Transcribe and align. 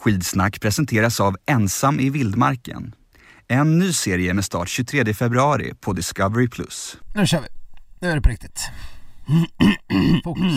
Skidsnack 0.00 0.60
presenteras 0.60 1.20
av 1.20 1.36
Ensam 1.46 2.00
i 2.00 2.10
vildmarken. 2.10 2.94
En 3.48 3.78
ny 3.78 3.92
serie 3.92 4.34
med 4.34 4.44
start 4.44 4.68
23 4.68 5.14
februari 5.14 5.74
på 5.80 5.92
Discovery+. 5.92 6.48
Nu 7.14 7.26
kör 7.26 7.40
vi. 7.40 7.46
Nu 8.00 8.10
är 8.10 8.14
det 8.14 8.22
på 8.22 8.28
riktigt. 8.28 8.60
Fokus. 10.24 10.52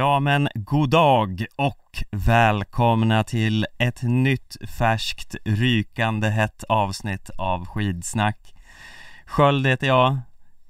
Ja 0.00 0.20
men 0.20 0.48
god 0.54 0.90
dag 0.90 1.44
och 1.56 2.04
välkomna 2.10 3.24
till 3.24 3.66
ett 3.78 4.02
nytt 4.02 4.56
färskt 4.78 5.34
rykande 5.44 6.28
hett 6.28 6.64
avsnitt 6.68 7.30
av 7.38 7.66
skidsnack 7.66 8.54
Sköld 9.26 9.66
heter 9.66 9.86
jag 9.86 10.20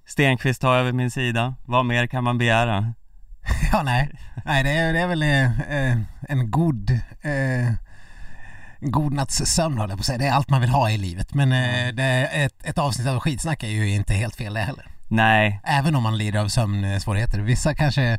Stenqvist 0.06 0.62
har 0.62 0.76
jag 0.76 0.84
vid 0.84 0.94
min 0.94 1.10
sida, 1.10 1.54
vad 1.64 1.86
mer 1.86 2.06
kan 2.06 2.24
man 2.24 2.38
begära? 2.38 2.94
Ja, 3.72 3.82
nej. 3.82 4.10
Nej, 4.44 4.64
det 4.64 4.70
är, 4.70 4.92
det 4.92 5.00
är 5.00 5.06
väl 5.06 5.22
eh, 5.22 6.02
en 6.28 6.50
god 6.50 6.90
eh, 7.20 7.72
god 8.80 9.12
natts 9.12 9.36
sömn 9.46 9.78
håller 9.78 9.92
jag 9.92 9.98
på 9.98 10.02
att 10.02 10.06
säga. 10.06 10.18
Det 10.18 10.26
är 10.26 10.32
allt 10.32 10.50
man 10.50 10.60
vill 10.60 10.70
ha 10.70 10.90
i 10.90 10.98
livet. 10.98 11.34
Men 11.34 11.52
eh, 11.52 11.94
det 11.94 12.02
är 12.02 12.46
ett, 12.46 12.64
ett 12.64 12.78
avsnitt 12.78 13.08
av 13.08 13.20
skitsnack 13.20 13.62
är 13.62 13.68
ju 13.68 13.90
inte 13.90 14.14
helt 14.14 14.36
fel 14.36 14.54
det 14.54 14.60
heller. 14.60 14.86
Nej, 15.08 15.60
Även 15.64 15.94
om 15.94 16.02
man 16.02 16.18
lider 16.18 16.40
av 16.40 16.48
sömnsvårigheter. 16.48 17.38
Vissa 17.38 17.74
kanske, 17.74 18.18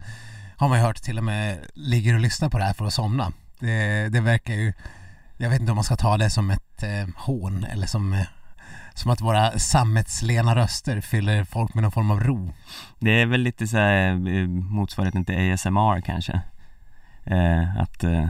har 0.61 0.69
man 0.69 0.77
ju 0.77 0.85
hört, 0.85 1.01
till 1.01 1.17
och 1.17 1.23
med 1.23 1.59
ligger 1.73 2.13
och 2.13 2.19
lyssnar 2.19 2.49
på 2.49 2.57
det 2.57 2.63
här 2.63 2.73
för 2.73 2.85
att 2.85 2.93
somna. 2.93 3.31
Det, 3.59 4.09
det 4.09 4.21
verkar 4.21 4.53
ju, 4.53 4.73
jag 5.37 5.49
vet 5.49 5.59
inte 5.59 5.71
om 5.71 5.75
man 5.75 5.83
ska 5.83 5.95
ta 5.95 6.17
det 6.17 6.29
som 6.29 6.51
ett 6.51 6.83
eh, 6.83 7.07
hån 7.15 7.63
eller 7.63 7.87
som, 7.87 8.13
eh, 8.13 8.25
som 8.93 9.11
att 9.11 9.21
våra 9.21 9.59
sammetslena 9.59 10.55
röster 10.55 11.01
fyller 11.01 11.43
folk 11.43 11.73
med 11.73 11.81
någon 11.81 11.91
form 11.91 12.11
av 12.11 12.19
ro. 12.19 12.53
det 12.99 13.11
är 13.21 13.25
väl 13.25 13.41
lite 13.41 13.67
så 13.67 13.77
här, 13.77 14.11
eh, 14.11 14.47
motsvarigheten 14.47 15.25
till 15.25 15.53
ASMR 15.53 16.01
kanske 16.01 16.41
eh, 17.23 17.77
Att 17.77 18.03
eh, 18.03 18.29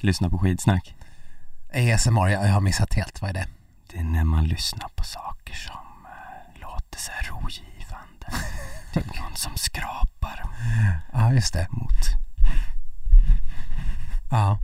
lyssna 0.00 0.30
på 0.30 0.38
skidsnack 0.38 0.94
ASMR, 1.74 2.28
jag, 2.28 2.46
jag 2.46 2.52
har 2.52 2.60
missat 2.60 2.94
helt, 2.94 3.22
vad 3.22 3.30
är 3.30 3.34
det? 3.34 3.46
Det 3.90 3.98
är 3.98 4.04
när 4.04 4.24
man 4.24 4.44
lyssnar 4.44 4.88
på 4.88 5.04
saker 5.04 5.54
som 5.54 6.06
eh, 6.06 6.60
låter 6.60 6.98
så 6.98 7.12
här 7.12 7.22
rogivande 7.30 7.73
Typ 8.94 9.06
någon 9.06 9.34
som 9.36 9.52
skrapar 9.56 10.44
Ja, 11.12 11.32
just 11.32 11.52
det. 11.54 11.66
mot 11.70 11.92
Ja, 14.30 14.58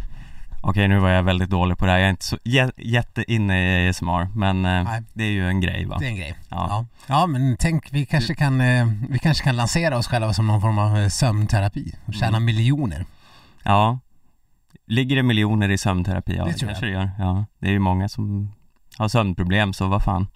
Okej 0.62 0.88
nu 0.88 0.98
var 0.98 1.08
jag 1.08 1.22
väldigt 1.22 1.50
dålig 1.50 1.78
på 1.78 1.86
det 1.86 1.92
här, 1.92 1.98
jag 1.98 2.06
är 2.06 2.10
inte 2.10 2.24
så 2.24 2.36
jä- 2.36 2.72
jätteinne 2.76 3.84
i 3.84 3.88
ASMR 3.88 4.28
men 4.38 4.64
eh, 4.64 4.84
Nej. 4.84 5.02
det 5.12 5.24
är 5.24 5.30
ju 5.30 5.48
en 5.48 5.60
grej 5.60 5.84
va? 5.84 5.96
det 5.98 6.04
är 6.06 6.08
en 6.08 6.16
grej. 6.16 6.34
Ja. 6.48 6.66
Ja, 6.70 6.86
ja 7.06 7.26
men 7.26 7.56
tänk, 7.58 7.88
vi 7.92 8.06
kanske 8.06 8.34
kan, 8.34 8.60
eh, 8.60 8.86
vi 9.08 9.18
kanske 9.18 9.44
kan 9.44 9.56
lansera 9.56 9.98
oss 9.98 10.06
själva 10.08 10.32
som 10.32 10.46
någon 10.46 10.60
form 10.60 10.78
av 10.78 10.98
eh, 10.98 11.08
sömnterapi 11.08 11.94
och 12.06 12.14
tjäna 12.14 12.28
Mm. 12.36 12.44
miljoner. 12.44 13.06
Ja 13.62 13.98
Ligger 14.86 15.16
det 15.16 15.22
miljoner 15.22 15.68
i 15.68 15.78
sömnterapi? 15.78 16.36
Ja 16.36 16.44
Det 16.44 16.52
tror 16.52 16.68
kanske 16.68 16.86
det 16.86 16.92
gör 16.92 17.10
Ja, 17.18 17.44
det 17.58 17.66
är 17.66 17.72
ju 17.72 17.78
många 17.78 18.08
som 18.08 18.52
har 18.98 19.08
sömnproblem 19.08 19.72
så 19.72 19.86
vad 19.86 20.02
fan 20.02 20.26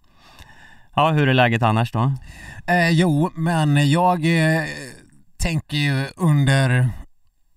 Ja, 0.96 1.10
hur 1.10 1.28
är 1.28 1.34
läget 1.34 1.62
annars 1.62 1.92
då? 1.92 2.12
Eh, 2.66 2.90
jo, 2.90 3.30
men 3.34 3.90
jag 3.90 4.24
eh, 4.24 4.64
tänker 5.36 5.76
ju 5.76 6.06
under, 6.16 6.88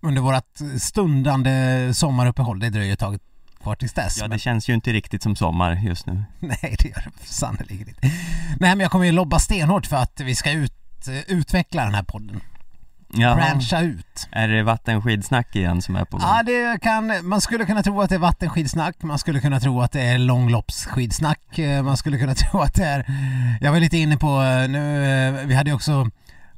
under 0.01 0.21
vårt 0.21 0.81
stundande 0.81 1.89
sommaruppehåll, 1.93 2.59
det 2.59 2.69
dröjer 2.69 2.93
ett 2.93 2.99
tag 2.99 3.19
kvar 3.61 3.75
tills 3.75 3.93
dess. 3.93 4.17
Ja 4.17 4.23
det 4.23 4.29
men, 4.29 4.39
känns 4.39 4.69
ju 4.69 4.73
inte 4.73 4.93
riktigt 4.93 5.23
som 5.23 5.35
sommar 5.35 5.73
just 5.73 6.05
nu 6.05 6.23
nej, 6.39 6.75
det 6.79 6.85
gör 6.85 7.03
det 7.05 7.27
sannerligen 7.27 7.87
inte. 7.87 8.01
Nej, 8.59 8.69
men 8.75 8.79
jag 8.79 8.91
kommer 8.91 9.05
ju 9.05 9.11
lobba 9.11 9.39
stenhårt 9.39 9.85
för 9.85 9.95
att 9.95 10.19
vi 10.19 10.35
ska 10.35 10.51
ut, 10.51 11.07
eh, 11.07 11.31
utveckla 11.37 11.83
den 11.83 11.95
här 11.95 12.03
podden. 12.03 12.41
Jaha. 13.17 13.35
Branscha 13.35 13.81
ut. 13.81 14.27
Är 14.31 14.47
det 14.47 14.63
vattenskidsnack 14.63 15.55
igen 15.55 15.81
som 15.81 15.95
är 15.95 16.05
på 16.05 16.17
gång? 16.17 16.27
Ja, 16.27 16.43
det 16.43 16.79
kan, 16.81 17.27
man 17.27 17.41
skulle 17.41 17.65
kunna 17.65 17.83
tro 17.83 18.01
att 18.01 18.09
det 18.09 18.15
är 18.15 18.19
vattenskidsnack, 18.19 19.03
man 19.03 19.19
skulle 19.19 19.39
kunna 19.39 19.59
tro 19.59 19.81
att 19.81 19.91
det 19.91 20.01
är 20.01 20.17
långloppsskidsnack, 20.17 21.59
eh, 21.59 21.83
man 21.83 21.97
skulle 21.97 22.17
kunna 22.17 22.35
tro 22.35 22.59
att 22.59 22.73
det 22.73 22.85
är... 22.85 23.05
Jag 23.61 23.71
var 23.71 23.79
lite 23.79 23.97
inne 23.97 24.17
på 24.17 24.27
eh, 24.27 24.69
nu, 24.69 25.05
eh, 25.05 25.45
vi 25.47 25.55
hade 25.55 25.69
ju 25.69 25.75
också 25.75 26.09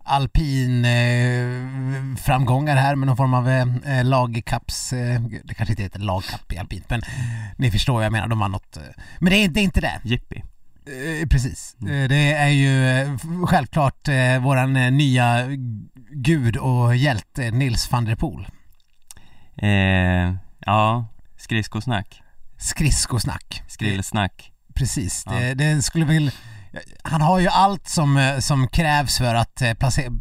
alpin 0.03 0.85
eh, 0.85 2.17
framgångar 2.17 2.75
här 2.75 2.95
med 2.95 3.07
någon 3.07 3.17
form 3.17 3.33
av 3.33 3.49
eh, 3.49 4.03
lagkapps... 4.05 4.93
Eh, 4.93 5.21
det 5.43 5.53
kanske 5.53 5.73
inte 5.73 5.83
heter 5.83 5.99
lagkapp 5.99 6.53
i 6.53 6.57
alpint 6.57 6.89
men 6.89 7.01
ni 7.57 7.71
förstår 7.71 7.93
vad 7.93 8.05
jag 8.05 8.11
menar, 8.11 8.27
de 8.27 8.41
har 8.41 8.49
något... 8.49 8.77
Men 9.19 9.31
det 9.31 9.43
är, 9.43 9.47
det 9.47 9.59
är 9.59 9.63
inte 9.63 9.81
det. 9.81 9.99
Jippi 10.03 10.43
precis. 11.29 11.75
Eh, 11.81 12.07
Det 12.09 12.33
är 12.33 12.47
ju 12.49 12.87
eh, 12.89 13.17
självklart 13.47 14.07
eh, 14.07 14.39
våran 14.39 14.75
eh, 14.75 14.91
nya 14.91 15.47
gud 16.11 16.57
och 16.57 16.95
hjälte 16.95 17.51
Nils 17.51 17.91
van 17.91 18.05
der 18.05 18.15
Poel. 18.15 18.47
eh, 19.57 20.35
Ja, 20.65 21.05
skridskosnack, 21.37 22.21
Skridskosnack. 22.57 23.63
skrillsnack 23.67 24.51
Precis, 24.73 25.23
Ja. 25.25 25.31
det, 25.31 25.53
det 25.53 25.81
skulle 25.81 26.05
väl... 26.05 26.31
Han 27.03 27.21
har 27.21 27.39
ju 27.39 27.47
allt 27.47 27.87
som, 27.87 28.17
eh, 28.17 28.39
som 28.39 28.67
krävs 28.67 29.17
för 29.17 29.35
att, 29.35 29.61
eh, 29.61 29.73
placera, 29.73 30.11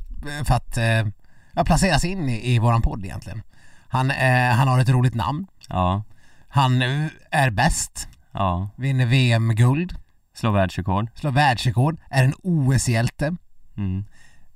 för 0.44 0.54
att 0.54 0.76
eh, 0.76 1.06
ja, 1.54 1.64
placeras 1.64 2.04
in 2.04 2.28
i, 2.28 2.54
i 2.54 2.58
våran 2.58 2.82
podd 2.82 3.04
egentligen. 3.04 3.42
Han, 3.88 4.10
eh, 4.10 4.50
han 4.50 4.68
har 4.68 4.78
ett 4.78 4.88
roligt 4.88 5.14
namn. 5.14 5.46
Ja, 5.68 6.02
Han 6.48 6.82
eh, 6.82 7.06
är 7.30 7.50
bäst, 7.50 8.08
ja, 8.32 8.68
vinner 8.76 9.06
VM-guld, 9.06 9.94
slå 10.38 10.50
världsrekord 10.50 11.08
slår 11.14 11.30
världsrekord, 11.30 11.98
är 12.10 12.24
en 12.24 12.34
OS-hjälte. 12.42 13.36
mm. 13.76 14.04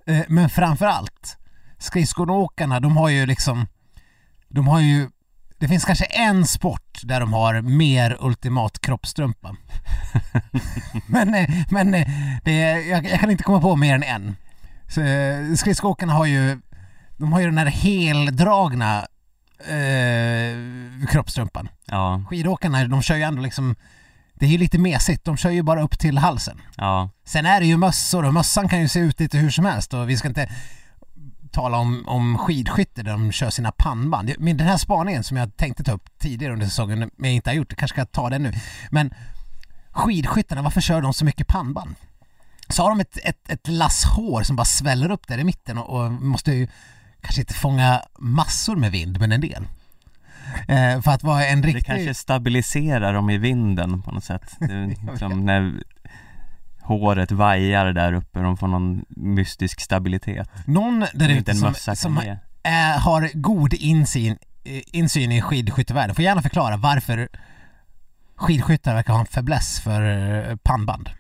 Eh, 0.07 0.25
Men 0.29 0.49
framför 0.49 0.87
allt, 0.87 1.39
skridskoåkarna, 1.79 2.81
de 2.81 2.97
har 2.97 3.09
ju 3.09 3.27
liksom... 3.27 3.67
De 4.49 4.69
har 4.69 4.81
ju... 4.81 5.09
Det 5.59 5.69
finns 5.69 5.85
kanske 5.85 6.05
en 6.05 6.47
sport 6.47 7.01
där 7.03 7.21
de 7.21 7.33
har 7.33 7.61
mer 7.61 8.17
ultimat 8.21 8.81
kroppstrumpa. 8.81 9.57
men 11.07 11.35
eh, 11.35 11.51
men 11.71 11.95
eh, 11.95 12.09
det, 12.45 12.59
jag, 12.87 13.05
jag 13.05 13.21
kan 13.21 13.31
inte 13.31 13.45
komma 13.45 13.61
på 13.61 13.77
mer 13.77 13.95
än 13.95 14.03
en. 14.03 14.37
Skridskoåkarna 15.57 16.13
har 16.13 16.27
ju... 16.27 16.61
De 17.17 17.33
har 17.33 17.41
ju 17.41 17.47
den 17.47 17.59
här 17.59 17.67
heldragna 17.67 19.07
eh, 19.69 21.07
kroppstrumpan. 21.09 21.69
Ja, 21.87 22.23
Skidåkarna, 22.29 22.85
de 22.85 23.03
kör 23.03 23.17
ju 23.17 23.23
ändå 23.23 23.43
liksom... 23.43 23.77
Det 24.35 24.47
är 24.47 24.51
ju 24.51 24.59
lite 24.59 24.79
mesigt, 24.79 25.25
de 25.25 25.37
kör 25.37 25.51
ju 25.51 25.63
bara 25.63 25.83
upp 25.83 25.99
till 25.99 26.19
halsen. 26.19 26.61
ja, 26.77 27.11
Sen 27.25 27.47
är 27.47 27.61
det 27.61 27.67
ju 27.67 27.77
mössor 27.77 28.25
och 28.25 28.35
mössan 28.35 28.69
kan 28.69 28.81
ju 28.81 28.89
se 28.89 29.01
ut 29.01 29.21
lite 29.21 29.39
hur 29.39 29.51
som 29.51 29.65
helst 29.65 29.95
och 29.95 30.09
vi 30.09 30.17
ska 30.17 30.29
inte 30.29 30.49
tala 31.53 31.77
om, 31.79 32.05
om 32.09 32.39
skidskytte 32.39 33.03
där 33.03 33.13
de 33.13 33.33
kör 33.33 33.51
sina 33.51 33.73
pannband. 33.73 34.33
Men 34.39 34.57
den 34.57 34.67
här 34.67 34.77
spaningen 34.77 35.25
som 35.25 35.37
jag 35.37 35.57
tänkte 35.57 35.85
ta 35.85 35.93
upp 35.93 36.19
tidigare 36.19 36.53
under 36.53 36.67
säsongen 36.67 36.99
men 36.99 37.31
jag 37.31 37.33
inte 37.33 37.51
har 37.51 37.55
gjort, 37.55 37.71
det 37.71 37.77
kanske 37.77 37.95
ska 37.95 38.07
ta 38.07 38.31
den 38.31 38.43
nu. 38.43 38.53
Men 38.91 39.15
skidskyttarna, 39.91 40.63
varför 40.63 40.81
kör 40.81 41.03
de 41.03 41.15
så 41.15 41.25
mycket 41.25 41.47
pannband? 41.47 41.95
Så 42.69 42.83
har 42.83 42.91
de 42.91 43.01
ett, 43.01 43.19
ett, 43.25 43.51
ett 43.51 43.69
lass 43.69 44.05
hår 44.05 44.43
som 44.43 44.57
bara 44.57 44.65
sväller 44.65 45.11
upp 45.11 45.27
där 45.27 45.39
i 45.39 45.45
mitten 45.45 45.79
och, 45.79 46.05
och 46.05 46.13
måste 46.13 46.53
ju 46.53 46.69
kanske 47.21 47.41
inte 47.41 47.55
fånga 47.55 48.03
massor 48.19 48.77
med 48.77 48.93
vind 48.93 49.21
men 49.21 49.33
en 49.33 49.41
del. 49.41 49.67
Eh, 50.69 51.01
för 51.01 51.11
att 51.11 51.23
vara 51.23 51.47
en 51.47 51.61
det 51.61 51.69
riktig... 51.69 51.87
kanske 51.87 52.15
stabiliserar 52.15 53.13
dem 53.13 53.31
i 53.31 53.39
vinden 53.39 54.03
på 54.03 54.11
något 54.11 54.25
sätt. 54.25 54.57
Det 54.59 54.87
liksom 55.11 55.47
när 55.47 55.83
håret 56.83 57.33
vajar 57.33 57.93
där 57.93 58.13
uppe, 58.13 58.41
de 58.41 58.57
får 58.57 58.69
någon 58.69 59.05
mystisk 59.09 59.81
stabilitet. 59.81 60.51
Någon 60.67 61.07
där 61.15 61.29
ute 61.29 61.55
som, 61.55 61.75
som 61.75 62.21
är, 62.63 62.99
har 62.99 63.31
god 63.35 63.75
insyn, 63.75 64.39
insyn 64.87 65.33
i 65.33 65.43
skidskyttevärlden. 65.43 66.15
Får 66.15 66.25
gärna 66.25 66.43
förklara 66.43 66.77
varför 66.77 67.29
skidskyttar 68.37 68.95
verkar 68.95 69.13
ha 69.13 69.21
en 69.21 69.27
fäbless 69.27 69.81
för 69.81 70.03
eh, 70.51 70.57
pannband. 70.57 71.11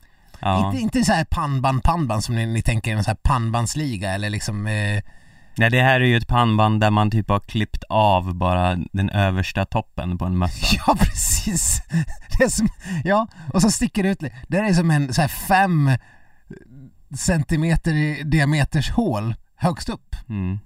Ja. 0.40 0.66
Inte, 0.66 0.82
inte 0.82 1.04
så 1.04 1.12
här 1.12 1.24
pannband, 1.24 1.82
pannband 1.82 2.24
som 2.24 2.34
ni, 2.34 2.46
ni 2.46 2.62
tänker 2.62 2.96
en 2.96 3.04
så 3.04 3.10
här 3.10 3.18
pannbandsliga 3.22 4.10
eller 4.10 4.30
liksom 4.30 4.66
eh, 4.66 5.02
Nej 5.56 5.70
det 5.70 5.82
här 5.82 6.00
är 6.00 6.04
ju 6.04 6.16
ett 6.16 6.26
pannband 6.28 6.80
där 6.80 6.90
man 6.90 7.10
typ 7.10 7.28
har 7.28 7.40
klippt 7.40 7.84
av 7.88 8.34
bara 8.34 8.76
den 8.92 9.10
översta 9.10 9.64
toppen 9.64 10.18
på 10.18 10.24
en 10.24 10.38
mössa 10.38 10.76
Ja 10.86 10.96
precis! 11.00 11.82
Det 12.38 12.44
är 12.44 12.48
som, 12.48 12.68
ja, 13.04 13.26
och 13.52 13.62
så 13.62 13.70
sticker 13.70 14.02
det 14.02 14.08
ut 14.08 14.22
lite. 14.22 14.36
Det 14.48 14.58
är 14.58 14.72
som 14.74 14.90
en 14.90 15.14
så 15.14 15.20
här 15.20 15.28
fem 15.28 15.90
centimeter 17.16 17.94
i 17.94 18.22
diameters 18.24 18.90
hål 18.90 19.34
högst 19.56 19.88
upp. 19.88 20.16
mm. 20.28 20.58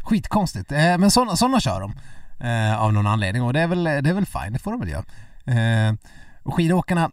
Skitkonstigt. 0.00 0.72
Eh, 0.72 0.98
men 0.98 1.10
sådana 1.10 1.36
såna 1.36 1.60
kör 1.60 1.80
de. 1.80 1.94
Eh, 2.48 2.80
av 2.82 2.92
någon 2.92 3.06
anledning 3.06 3.42
och 3.42 3.52
det 3.52 3.60
är 3.60 3.66
väl, 3.66 3.84
det 3.84 3.90
är 4.10 4.12
väl 4.14 4.26
fine, 4.26 4.52
det 4.52 4.58
får 4.58 4.70
de 4.70 4.80
väl 4.80 4.88
göra. 4.88 5.04
Eh, 5.88 5.94
och 6.42 6.54
skidåkarna, 6.54 7.10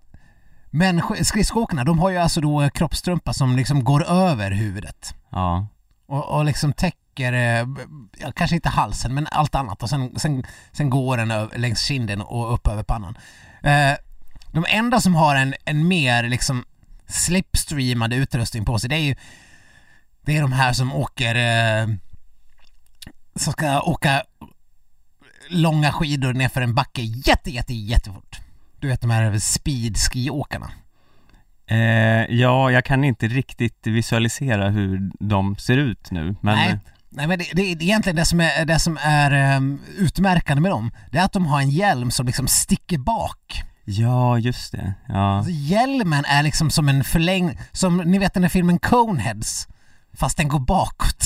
men 0.70 1.02
sk- 1.02 1.24
skridskoåkarna 1.24 1.84
de 1.84 2.00
har 2.00 2.10
ju 2.10 2.18
alltså 2.18 2.42
då 2.42 2.70
kroppstrumpa 2.70 3.34
som 3.34 3.56
liksom 3.56 3.84
går 3.84 4.04
över 4.04 4.52
huvudet. 4.52 5.16
Ja, 5.30 5.68
och, 6.12 6.38
och 6.38 6.46
liksom 6.46 6.74
täcker 6.74 7.34
eh, 7.34 7.68
ja, 8.18 8.32
kanske 8.36 8.56
inte 8.56 8.70
halsen, 8.70 9.14
men 9.14 9.28
allt 9.32 9.56
annat 9.56 9.84
och 9.84 9.90
sen, 9.90 10.20
sen, 10.20 10.44
sen 10.72 10.90
går 10.90 11.18
den 11.18 11.32
över, 11.32 11.58
längs 11.58 11.82
kinden 11.82 12.22
och 12.22 12.54
upp 12.54 12.68
över 12.68 12.84
pannan. 12.84 13.18
Eh, 13.64 13.94
de 14.52 14.66
enda 14.68 15.02
som 15.02 15.16
har 15.16 15.36
en, 15.36 15.54
en 15.66 15.88
mer 15.88 16.24
liksom 16.24 16.66
slipstreamad 17.08 18.14
utrustning 18.14 18.66
på 18.66 18.80
sig, 18.80 18.90
det 18.90 18.96
är 18.96 19.00
ju 19.00 19.16
det 20.26 20.38
är 20.38 20.42
de 20.42 20.52
här 20.52 20.74
som 20.74 20.94
åker 20.94 21.36
eh, 21.36 21.88
som 23.36 23.54
ska 23.54 23.82
åka 23.82 24.24
långa 25.50 25.92
skidor 25.92 26.34
nerför 26.34 26.62
en 26.62 26.76
backe 26.76 27.02
jätte, 27.02 27.52
jätte, 27.52 27.74
jättefort. 27.74 28.40
Du 28.80 28.88
vet 28.88 29.02
de 29.02 29.10
här 29.10 29.40
speedskiåkarna. 29.40 30.72
Eh, 31.72 32.26
ja, 32.36 32.72
jag 32.72 32.86
kan 32.86 33.04
inte 33.04 33.28
riktigt 33.28 33.88
visualisera 33.88 34.70
hur 34.70 35.12
de 35.20 35.56
ser 35.56 35.78
ut 35.78 36.12
nu, 36.12 36.36
men... 36.42 36.56
Nej, 36.56 36.80
nej 37.10 37.28
men 37.28 37.40
det, 37.40 37.46
det 37.54 37.62
är 37.62 37.84
egentligen 37.84 38.16
det 38.16 38.26
som 38.26 38.40
är, 38.40 38.66
det 38.66 38.80
som 38.80 38.98
är 39.02 39.58
um, 39.58 39.80
utmärkande 39.98 40.62
med 40.62 40.72
dem, 40.72 40.92
det 41.12 41.18
är 41.18 41.24
att 41.24 41.34
de 41.34 41.46
har 41.46 41.62
en 41.62 41.70
hjälm 41.70 42.12
som 42.12 42.26
liksom 42.26 42.48
sticker 42.48 42.98
bak. 42.98 43.64
Ja, 43.86 44.38
just 44.40 44.72
det. 44.72 44.94
Ja. 45.08 45.38
Alltså, 45.38 45.52
hjälmen 45.52 46.26
är 46.26 46.44
liksom 46.44 46.70
som 46.72 46.90
en 46.90 47.04
förlängning, 47.04 47.60
som 47.72 47.98
ni 47.98 48.20
vet 48.20 48.34
den 48.34 48.44
här 48.44 48.50
filmen 48.50 48.80
Coneheads, 48.80 49.68
fast 50.14 50.38
den 50.38 50.48
går 50.48 50.60
bakåt. 50.60 51.24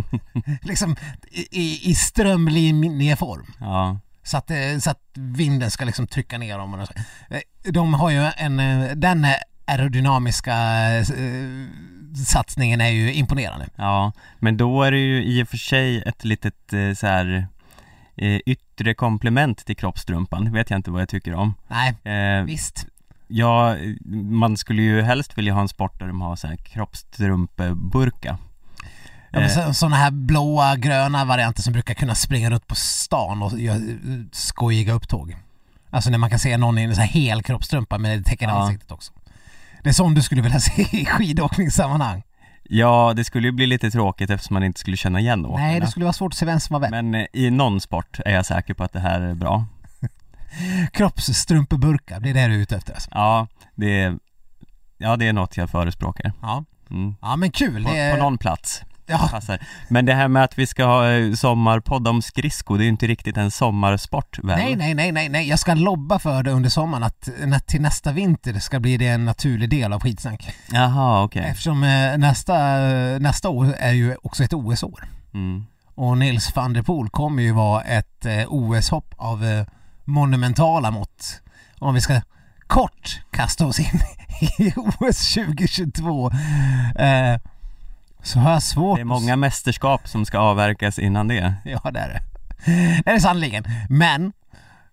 liksom 0.62 0.96
i, 1.50 1.90
i 1.90 1.94
strömlinjeform. 1.94 3.46
ja. 3.60 4.00
Så 4.26 4.36
att, 4.36 4.50
eh, 4.50 4.78
så 4.80 4.90
att 4.90 5.00
vinden 5.14 5.70
ska 5.70 5.84
liksom 5.84 6.06
trycka 6.06 6.38
ner 6.38 6.58
dem. 6.58 6.74
och 6.74 6.86
så. 6.86 6.94
Eh, 7.30 7.40
De 7.72 7.94
har 7.94 8.10
ju 8.10 8.30
en, 8.36 8.60
eh, 8.60 8.90
den 8.96 9.26
aerodynamiska 9.66 10.54
eh, 10.98 11.04
satsningen 12.26 12.80
är 12.80 12.88
ju 12.88 13.12
imponerande. 13.12 13.66
Ja, 13.76 14.12
men 14.38 14.56
då 14.56 14.82
är 14.82 14.90
det 14.92 14.98
ju 14.98 15.24
i 15.24 15.42
och 15.42 15.48
för 15.48 15.56
sig 15.56 16.02
ett 16.06 16.24
litet 16.24 16.72
eh, 16.72 16.92
så 16.94 17.06
här 17.06 17.46
eh, 18.16 18.40
yttre 18.46 18.94
komplement 18.94 19.66
till 19.66 19.76
kroppstrumpan, 19.76 20.52
vet 20.52 20.70
jag 20.70 20.78
inte 20.78 20.90
vad 20.90 21.00
jag 21.00 21.08
tycker 21.08 21.34
om. 21.34 21.54
Nej, 21.68 21.94
Eh, 22.14 22.44
visst. 22.44 22.86
ja, 23.28 23.76
man 24.30 24.56
skulle 24.56 24.82
ju 24.82 25.02
helst 25.02 25.38
vilja 25.38 25.54
ha 25.54 25.60
en 25.60 25.68
sport 25.68 25.98
där 25.98 26.06
de 26.06 26.20
har 26.20 26.36
så 26.36 26.46
här 26.46 26.56
kroppstrumpeburka. 26.56 28.38
Ja, 29.30 29.74
sådana 29.74 29.96
här 29.96 30.10
blåa, 30.10 30.76
gröna 30.76 31.24
varianter 31.24 31.62
som 31.62 31.72
brukar 31.72 31.94
kunna 31.94 32.14
springa 32.14 32.50
runt 32.50 32.66
på 32.66 32.74
stan 32.74 33.42
och 33.42 33.58
göra 33.60 33.78
skojiga 34.32 34.92
upptåg. 34.92 35.36
Alltså 35.90 36.10
när 36.10 36.18
man 36.18 36.30
kan 36.30 36.38
se 36.38 36.56
någon 36.56 36.78
i 36.78 36.82
en 36.82 36.94
så 36.94 37.00
här 37.00 37.08
hel 37.08 37.42
kroppstrumpa 37.42 37.98
med 37.98 38.18
det 38.18 38.24
täcker 38.24 38.46
Ja. 38.46 38.52
ansiktet 38.62 38.92
också. 38.92 39.12
Det 39.84 39.90
är 39.90 39.92
sånt 39.92 40.16
du 40.16 40.22
skulle 40.22 40.42
vilja 40.42 40.60
se 40.68 40.82
i 40.82 41.04
skidåkningssammanhang. 41.06 42.22
Ja, 42.62 43.12
det 43.16 43.24
skulle 43.24 43.48
ju 43.48 43.52
bli 43.52 43.66
lite 43.66 43.90
tråkigt 43.90 44.30
eftersom 44.30 44.54
man 44.54 44.62
inte 44.64 44.80
skulle 44.80 44.96
känna 44.96 45.20
igen 45.20 45.46
åkarna. 45.46 45.66
Nej, 45.66 45.80
det 45.80 45.86
skulle 45.86 46.04
vara 46.04 46.12
svårt 46.12 46.32
att 46.32 46.38
se 46.38 46.46
vem 46.46 46.60
som 46.60 46.72
var 46.74 46.80
vem. 46.80 46.90
Men 46.90 47.14
eh, 47.14 47.26
i 47.32 47.50
någon 47.50 47.80
sport 47.80 48.18
är 48.24 48.34
jag 48.34 48.46
säker 48.46 48.74
på 48.74 48.84
att 48.84 48.92
det 48.92 49.00
här 49.00 49.20
är 49.20 49.34
bra. 49.34 49.64
Kroppsstrumpeburkar, 50.92 52.20
det 52.20 52.30
är 52.30 52.34
det 52.34 52.46
du 52.46 52.54
är 52.54 52.58
ute 52.58 52.76
efter 52.76 52.92
alltså. 52.94 53.08
Ja, 53.12 53.46
det 53.74 54.00
är, 54.02 54.18
ja, 54.98 55.16
det 55.16 55.26
är 55.28 55.32
något 55.32 55.56
jag 55.56 55.70
förespråkar. 55.70 56.32
Ja, 56.42 56.64
Mm. 56.90 57.14
ja 57.22 57.36
men 57.36 57.50
kul. 57.50 57.84
På, 57.84 57.90
Det 57.90 57.98
är, 57.98 58.16
på 58.16 58.22
någon 58.22 58.38
plats. 58.38 58.82
Ja, 59.06 59.28
Passar. 59.30 59.58
Men 59.88 60.06
det 60.06 60.14
här 60.14 60.28
med 60.28 60.44
att 60.44 60.58
vi 60.58 60.66
ska 60.66 60.84
ha 60.84 61.10
eh, 61.10 61.32
sommarpodd 61.32 62.08
om 62.08 62.22
skridsko, 62.22 62.76
det 62.76 62.82
är 62.82 62.84
ju 62.84 62.90
inte 62.90 63.06
riktigt 63.06 63.36
en 63.36 63.50
sommarsport 63.50 64.38
väl? 64.38 64.58
nej, 64.58 64.76
nej, 64.76 64.94
nej, 64.94 65.12
nej, 65.12 65.28
nej. 65.28 65.48
Jag 65.48 65.58
ska 65.58 65.74
lobba 65.74 66.18
för 66.18 66.42
det 66.42 66.50
under 66.50 66.70
sommaren 66.70 67.02
att 67.02 67.28
när, 67.44 67.58
till 67.58 67.80
nästa 67.80 68.12
vinter 68.12 68.58
ska 68.58 68.80
bli 68.80 68.96
det 68.96 69.08
en 69.08 69.24
naturlig 69.24 69.70
del 69.70 69.92
av 69.92 70.00
skitsnack. 70.00 70.54
Jaha, 70.72 71.24
okej. 71.24 71.44
Eftersom 71.46 71.82
eh, 71.84 72.18
nästa, 72.18 72.54
nästa 73.18 73.48
år 73.48 73.74
är 73.78 73.92
ju 73.92 74.16
också 74.22 74.44
ett 74.44 74.52
OS-år. 74.52 75.08
Mm. 75.34 75.64
Och 75.94 76.18
Nils 76.18 76.56
van 76.56 76.72
der 76.72 76.82
Poel 76.82 77.08
kommer 77.08 77.42
ju 77.42 77.52
vara 77.52 77.82
ett 77.82 78.26
eh, 78.26 78.44
OS-hopp 78.48 79.14
av 79.16 79.44
eh, 79.44 79.66
monumentala 80.04 80.90
mått. 80.90 81.40
Om 81.78 81.94
vi 81.94 82.00
ska 82.00 82.20
kort 82.66 83.22
kasta 83.30 83.66
oss 83.66 83.80
in 83.80 84.00
i 84.58 84.72
OS 84.76 85.34
2022 85.34 86.30
eh, 86.96 87.38
så 88.24 88.38
har 88.38 88.52
jag 88.52 88.62
svårt 88.62 88.98
Det 88.98 89.02
är 89.02 89.04
många 89.04 89.36
mästerskap 89.36 90.08
som 90.08 90.24
ska 90.24 90.38
avverkas 90.38 90.98
innan 90.98 91.28
det. 91.28 91.54
Ja, 91.64 91.90
det 91.90 92.00
är 92.00 92.08
det. 92.08 92.22
Det 93.04 93.10
är 93.10 93.14
det 93.14 93.20
sannerligen. 93.20 93.64
Men, 93.88 94.32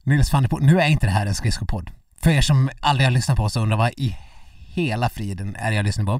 Nils 0.03 0.33
van 0.33 0.43
der 0.43 0.49
Poel, 0.49 0.63
nu 0.63 0.81
är 0.81 0.87
inte 0.87 1.05
det 1.05 1.11
här 1.11 1.25
en 1.25 1.35
skridskopodd. 1.35 1.91
För 2.23 2.29
er 2.29 2.41
som 2.41 2.69
aldrig 2.79 3.07
har 3.07 3.11
lyssnat 3.11 3.37
på 3.37 3.43
oss 3.43 3.55
och 3.55 3.63
undrar 3.63 3.77
vad 3.77 3.91
i 3.97 4.17
hela 4.73 5.09
friden 5.09 5.55
är 5.55 5.69
det 5.71 5.75
jag 5.75 5.85
lyssnar 5.85 6.05
på, 6.05 6.19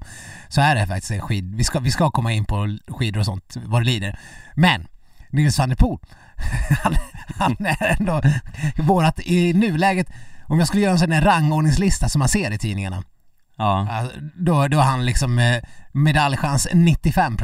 så 0.50 0.62
är 0.62 0.76
det 0.76 0.88
faktiskt 0.88 1.12
en 1.12 1.22
skid... 1.22 1.56
Vi 1.56 1.64
ska, 1.64 1.80
vi 1.80 1.92
ska 1.92 2.12
komma 2.12 2.34
in 2.34 2.46
på 2.46 2.78
skidor 2.88 3.20
och 3.20 3.26
sånt, 3.26 3.58
vad 3.66 3.82
det 3.82 3.86
lider. 3.86 4.20
Men, 4.56 4.88
Nils 5.30 5.60
van 5.60 5.70
der 5.70 5.76
Poel, 5.76 6.00
han, 6.84 6.96
han 7.36 7.56
är 7.60 7.96
ändå 8.00 8.22
vårat 8.78 9.20
i 9.20 9.54
nuläget, 9.54 10.08
om 10.48 10.60
jag 10.60 10.68
skulle 10.68 10.84
göra 10.84 10.94
en 10.94 11.00
sån 11.00 11.12
här 11.12 11.22
rangordningslista 11.22 12.10
som 12.10 12.20
man 12.20 12.30
ser 12.30 12.52
i 12.52 12.58
tidningarna, 12.58 13.04
Ja, 13.58 13.88
ja, 13.90 14.10
då, 14.36 14.68
då 14.68 14.78
är 14.80 14.84
han 14.84 15.06
liksom 15.06 15.40
eh, 15.40 15.62
medaljchans 15.92 16.68
95 16.74 17.38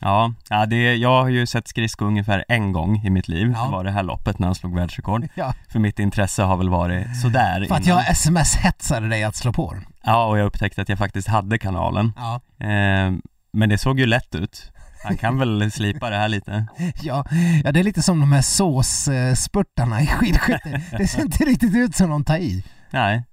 ja, 0.00 0.32
ja 0.48 0.66
det, 0.66 0.94
jag 0.94 1.22
har 1.22 1.28
ju 1.28 1.46
sett 1.46 1.68
skridsko 1.68 2.04
ungefär 2.04 2.44
en 2.48 2.72
gång 2.72 3.02
i 3.04 3.10
mitt 3.10 3.28
liv. 3.28 3.52
Ja. 3.56 3.64
Det 3.64 3.70
var 3.70 3.84
det 3.84 3.90
här 3.90 4.02
loppet 4.02 4.38
när 4.38 4.46
han 4.46 4.54
slog 4.54 4.74
världsrekord. 4.74 5.28
Ja, 5.34 5.54
För 5.68 5.78
mitt 5.78 5.98
intresse 5.98 6.42
har 6.42 6.56
väl 6.56 6.68
varit 6.68 7.20
sådär 7.22 7.66
för 7.68 7.74
att 7.74 7.86
innan. 7.86 7.98
jag 7.98 8.10
sms-hetsade 8.10 9.08
dig 9.08 9.24
att 9.24 9.36
slå 9.36 9.52
på. 9.52 9.76
Ja, 10.02 10.26
och 10.26 10.38
jag 10.38 10.46
upptäckte 10.46 10.82
att 10.82 10.88
jag 10.88 10.98
faktiskt 10.98 11.28
hade 11.28 11.58
kanalen. 11.58 12.12
Ja. 12.16 12.40
Eh, 12.66 13.12
men 13.52 13.68
det 13.68 13.78
såg 13.78 14.00
ju 14.00 14.06
lätt 14.06 14.34
ut. 14.34 14.72
Han 15.04 15.16
kan 15.16 15.38
väl 15.38 15.70
slipa 15.72 16.10
det 16.10 16.16
här 16.16 16.28
lite. 16.28 16.66
Ja, 17.02 17.24
ja, 17.64 17.72
det 17.72 17.80
är 17.80 17.84
lite 17.84 18.02
som 18.02 18.20
de 18.20 18.32
här 18.32 18.42
såsspurtarna 18.42 20.02
i 20.02 20.06
skidskytte. 20.06 20.82
Det 20.98 21.08
ser 21.08 21.22
inte 21.22 21.44
riktigt 21.44 21.74
ut 21.74 21.96
som 21.96 22.10
de 22.10 22.24
tar 22.24 22.36
i. 22.36 22.64
Nej, 22.90 23.24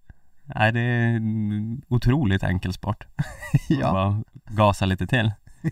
nej 0.45 0.71
det 0.71 0.79
är 0.79 1.21
otroligt 1.87 2.43
enkel 2.43 2.73
sport. 2.73 3.03
Ja. 3.69 3.91
Bara 3.91 4.23
gasa 4.49 4.85
lite 4.85 5.07
till. 5.07 5.31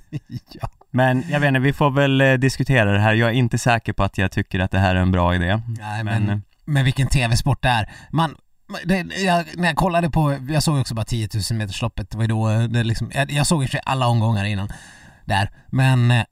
Ja. 0.51 0.69
Men 0.91 1.23
jag 1.29 1.39
vet 1.39 1.47
inte, 1.47 1.59
vi 1.59 1.73
får 1.73 1.91
väl 1.91 2.21
eh, 2.21 2.33
diskutera 2.33 2.91
det 2.91 2.99
här. 2.99 3.13
Jag 3.13 3.29
är 3.29 3.33
inte 3.33 3.57
säker 3.57 3.93
på 3.93 4.03
att 4.03 4.17
jag 4.17 4.31
tycker 4.31 4.59
att 4.59 4.71
det 4.71 4.79
här 4.79 4.95
är 4.95 4.99
en 4.99 5.11
bra 5.11 5.35
idé. 5.35 5.61
Nej, 5.67 6.03
Men, 6.03 6.23
men, 6.25 6.43
men 6.65 6.85
vilken 6.85 7.07
tv-sport 7.07 7.61
det 7.61 7.69
är. 7.69 7.91
Man, 8.11 8.35
det, 8.85 8.95
jag, 9.23 9.45
när 9.57 9.67
jag 9.67 9.75
kollade 9.75 10.09
på, 10.09 10.37
jag 10.49 10.63
såg 10.63 10.79
också 10.79 10.95
bara 10.95 11.05
10 11.05 11.29
000 11.51 11.57
metersloppet, 11.57 12.11
det 12.11 12.17
var 12.17 12.23
ju 12.23 12.27
då 12.27 12.67
det 12.67 12.83
liksom, 12.83 13.11
jag, 13.13 13.31
jag 13.31 13.47
såg 13.47 13.63
i 13.63 13.67
alla 13.85 14.07
omgångar 14.07 14.45
innan 14.45 14.69
där, 15.25 15.49
men 15.67 16.11
eh, 16.11 16.23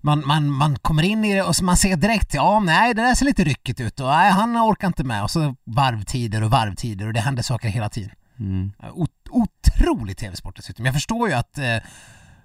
man, 0.00 0.26
man, 0.26 0.50
man 0.50 0.76
kommer 0.78 1.02
in 1.02 1.24
i 1.24 1.34
det 1.34 1.42
och 1.42 1.54
man 1.62 1.76
ser 1.76 1.96
direkt, 1.96 2.34
ja 2.34 2.60
nej 2.60 2.94
det 2.94 3.02
där 3.02 3.14
ser 3.14 3.24
lite 3.24 3.44
ryckigt 3.44 3.80
ut 3.80 4.00
och 4.00 4.06
nej 4.06 4.30
han 4.30 4.56
orkar 4.56 4.86
inte 4.86 5.04
med 5.04 5.22
och 5.22 5.30
så 5.30 5.56
varvtider 5.64 6.42
och 6.42 6.50
varvtider 6.50 7.06
och 7.06 7.12
det 7.12 7.20
händer 7.20 7.42
saker 7.42 7.68
hela 7.68 7.88
tiden. 7.88 8.10
Mm. 8.38 8.72
Ot- 8.92 9.28
otrolig 9.30 10.16
tv-sport 10.16 10.56
dessutom. 10.56 10.84
Jag 10.84 10.94
förstår 10.94 11.28
ju 11.28 11.34
att 11.34 11.58
eh, 11.58 11.76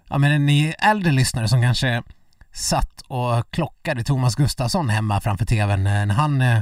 ja, 0.09 0.17
men 0.17 0.45
ni 0.45 0.73
äldre 0.79 1.11
lyssnare 1.11 1.47
som 1.47 1.61
kanske 1.61 2.03
satt 2.53 3.01
och 3.07 3.51
klockade 3.51 4.03
Thomas 4.03 4.35
Gustafsson 4.35 4.89
hemma 4.89 5.21
framför 5.21 5.45
tvn 5.45 5.87
eh, 5.87 6.05
när 6.05 6.15
han 6.15 6.41
eh, 6.41 6.61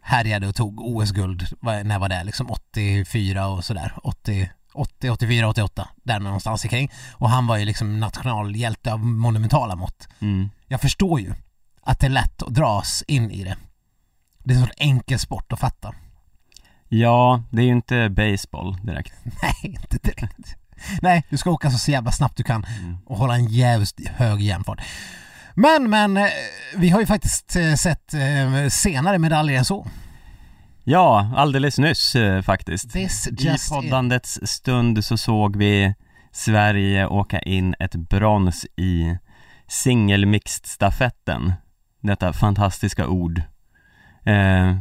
härjade 0.00 0.48
och 0.48 0.54
tog 0.54 0.80
OS-guld, 0.80 1.46
när 1.62 1.98
var 1.98 2.08
det? 2.08 2.24
Liksom 2.24 2.50
84 2.50 3.46
och 3.46 3.64
sådär. 3.64 3.92
80, 4.02 4.50
80, 4.74 5.10
84, 5.10 5.48
88, 5.48 5.88
där 6.02 6.20
någonstans 6.20 6.64
i 6.64 6.68
kring. 6.68 6.90
Och 7.12 7.30
han 7.30 7.46
var 7.46 7.56
ju 7.56 7.64
liksom 7.64 8.00
nationalhjälte 8.00 8.92
av 8.92 8.98
monumentala 9.04 9.76
mått. 9.76 10.08
Mm. 10.20 10.50
Jag 10.66 10.80
förstår 10.80 11.20
ju 11.20 11.32
att 11.82 12.00
det 12.00 12.06
är 12.06 12.10
lätt 12.10 12.42
att 12.42 12.54
dras 12.54 13.04
in 13.06 13.30
i 13.30 13.44
det. 13.44 13.56
Det 14.38 14.54
är 14.54 14.56
en 14.58 14.62
sån 14.62 14.72
enkel 14.76 15.18
sport 15.18 15.52
att 15.52 15.60
fatta. 15.60 15.94
Ja, 16.88 17.42
det 17.50 17.62
är 17.62 17.66
ju 17.66 17.72
inte 17.72 18.08
baseball 18.08 18.76
direkt. 18.82 19.14
Nej, 19.42 19.54
inte 19.62 19.98
direkt. 19.98 20.56
Nej, 21.02 21.24
du 21.30 21.36
ska 21.36 21.50
åka 21.50 21.70
så 21.70 21.90
jävla 21.90 22.12
snabbt 22.12 22.36
du 22.36 22.42
kan 22.42 22.64
Mm. 22.80 22.98
och 23.06 23.18
hålla 23.18 23.34
en 23.34 23.44
jävligt 23.48 24.08
hög 24.08 24.40
jämfart. 24.40 24.80
Men, 25.54 25.90
men, 25.90 26.16
eh, 26.16 26.26
vi 26.76 26.90
har 26.90 27.00
ju 27.00 27.06
faktiskt 27.06 27.56
eh, 27.56 27.74
sett 27.74 28.14
eh, 28.14 28.68
senare 28.68 29.18
medaljer 29.18 29.58
än 29.58 29.64
så. 29.64 29.86
Ja, 30.90 31.30
alldeles 31.36 31.78
nyss 31.78 32.14
eh, 32.14 32.42
faktiskt. 32.42 32.96
I 32.96 33.08
poddandets 33.70 34.40
stund 34.42 35.04
så 35.04 35.16
såg 35.16 35.56
vi 35.56 35.94
Sverige 36.32 37.06
åka 37.06 37.38
in 37.38 37.74
ett 37.78 37.94
brons 37.94 38.66
i 38.76 39.18
singelmixed-stafetten. 39.66 41.52
Detta 42.00 42.32
fantastiska 42.32 43.08
ord. 43.08 43.42
Eh, 44.24 44.76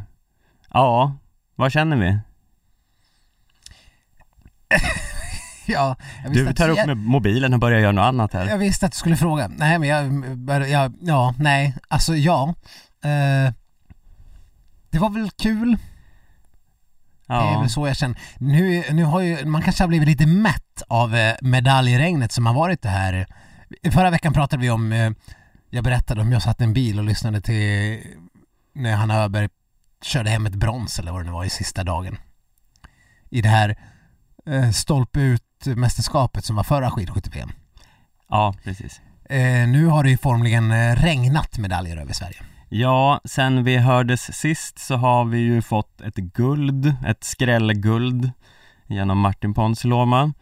ja, 0.74 1.18
vad 1.56 1.72
känner 1.72 1.98
vi? 1.98 2.20
Ja, 5.70 5.96
Du 6.30 6.54
tar 6.54 6.70
upp 6.70 6.78
jag, 6.78 6.88
med 6.88 6.98
mobilen 6.98 7.54
och 7.54 7.60
börjar 7.60 7.80
göra 7.80 7.92
något 7.92 8.06
annat 8.06 8.34
här. 8.34 8.48
jag 8.48 8.58
visste 8.58 8.86
att 8.86 8.92
du 8.92 8.98
skulle 8.98 9.18
fråga. 9.18 9.48
Nej, 9.48 9.80
men 9.80 9.90
jag, 9.90 10.68
jag 10.70 10.94
ja, 11.02 11.34
nej, 11.40 11.76
alltså 11.88 12.16
ja. 12.16 12.54
Eh, 13.04 13.54
det 14.90 15.00
var 15.00 15.10
väl 15.10 15.30
kul. 15.32 15.78
Det 17.28 17.34
är 17.34 17.54
Ja, 17.54 17.60
väl 17.60 17.70
så 17.70 17.88
jag 17.88 17.98
känner. 17.98 18.20
Nu, 18.38 18.84
nu 18.92 19.04
har 19.04 19.22
ju, 19.22 19.46
man 19.46 19.62
kanske 19.62 19.84
har 19.84 19.88
blivit 19.88 20.08
lite 20.08 20.26
mätt 20.26 20.82
av 20.88 21.16
eh, 21.16 21.36
medaljregnet 21.42 22.32
som 22.32 22.46
har 22.46 22.54
varit 22.54 22.82
det 22.82 22.90
här 22.90 23.28
Förra 23.92 24.10
veckan 24.10 24.34
pratade 24.34 24.62
vi 24.62 24.70
om, 24.70 24.92
eh, 24.92 25.12
jag 25.70 25.84
berättade 25.84 26.22
om 26.22 26.32
jag 26.32 26.42
satt 26.42 26.62
i 26.62 26.64
en 26.64 26.74
bil 26.74 27.00
och 27.00 27.06
lyssnade 27.06 27.42
till 27.42 28.00
när 28.74 28.96
Hanna 28.96 29.16
Öberg 29.16 29.50
körde 30.02 30.30
hem 30.30 30.46
ett 30.46 30.56
brons 30.56 31.00
eller 31.00 31.12
vad 31.12 31.22
det 31.22 31.26
nu 31.26 31.32
var 31.32 31.46
i 31.46 31.50
sista 31.50 31.84
dagen. 31.84 32.18
I 33.30 33.42
det 33.42 33.50
här 33.50 33.78
eh, 34.46 34.72
stolpe 34.72 35.20
ut-mästerskapet 35.20 36.46
som 36.46 36.56
var 36.56 36.64
förra 36.64 36.92
skidskytte-VM. 36.92 37.52
Ja, 38.30 38.56
precis. 38.64 39.02
Nu 39.68 39.86
har 39.86 40.04
det 40.04 40.10
ju 40.10 40.18
formligen 40.18 40.96
regnat 40.96 41.58
medaljer 41.58 41.98
över 41.98 42.14
Sverige. 42.14 42.44
Ja, 42.70 43.22
sen 43.26 43.64
vi 43.64 43.78
hördes 43.78 44.38
sist 44.38 44.80
så 44.80 44.96
har 44.96 45.26
vi 45.26 45.38
ju 45.38 45.62
fått 45.62 46.02
ett 46.02 46.16
guld, 46.16 46.96
ett 47.08 47.24
skrällguld 47.24 48.32
genom 48.88 49.20
Martin 49.20 49.54
Ponsiluoma 49.54 50.34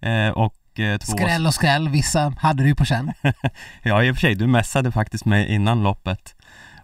eh, 0.00 0.28
och 0.28 0.80
eh, 0.80 0.98
två... 0.98 1.12
Skräll 1.12 1.46
och 1.46 1.54
skräll, 1.54 1.88
vissa 1.88 2.34
hade 2.38 2.62
det 2.62 2.68
ju 2.68 2.74
på 2.74 2.84
känn. 2.84 3.12
Ja, 3.82 4.02
i 4.02 4.10
och 4.10 4.16
för 4.16 4.20
sig, 4.20 4.34
du 4.34 4.46
messade 4.46 4.92
faktiskt 4.92 5.24
mig 5.24 5.54
innan 5.54 5.82
loppet 5.82 6.34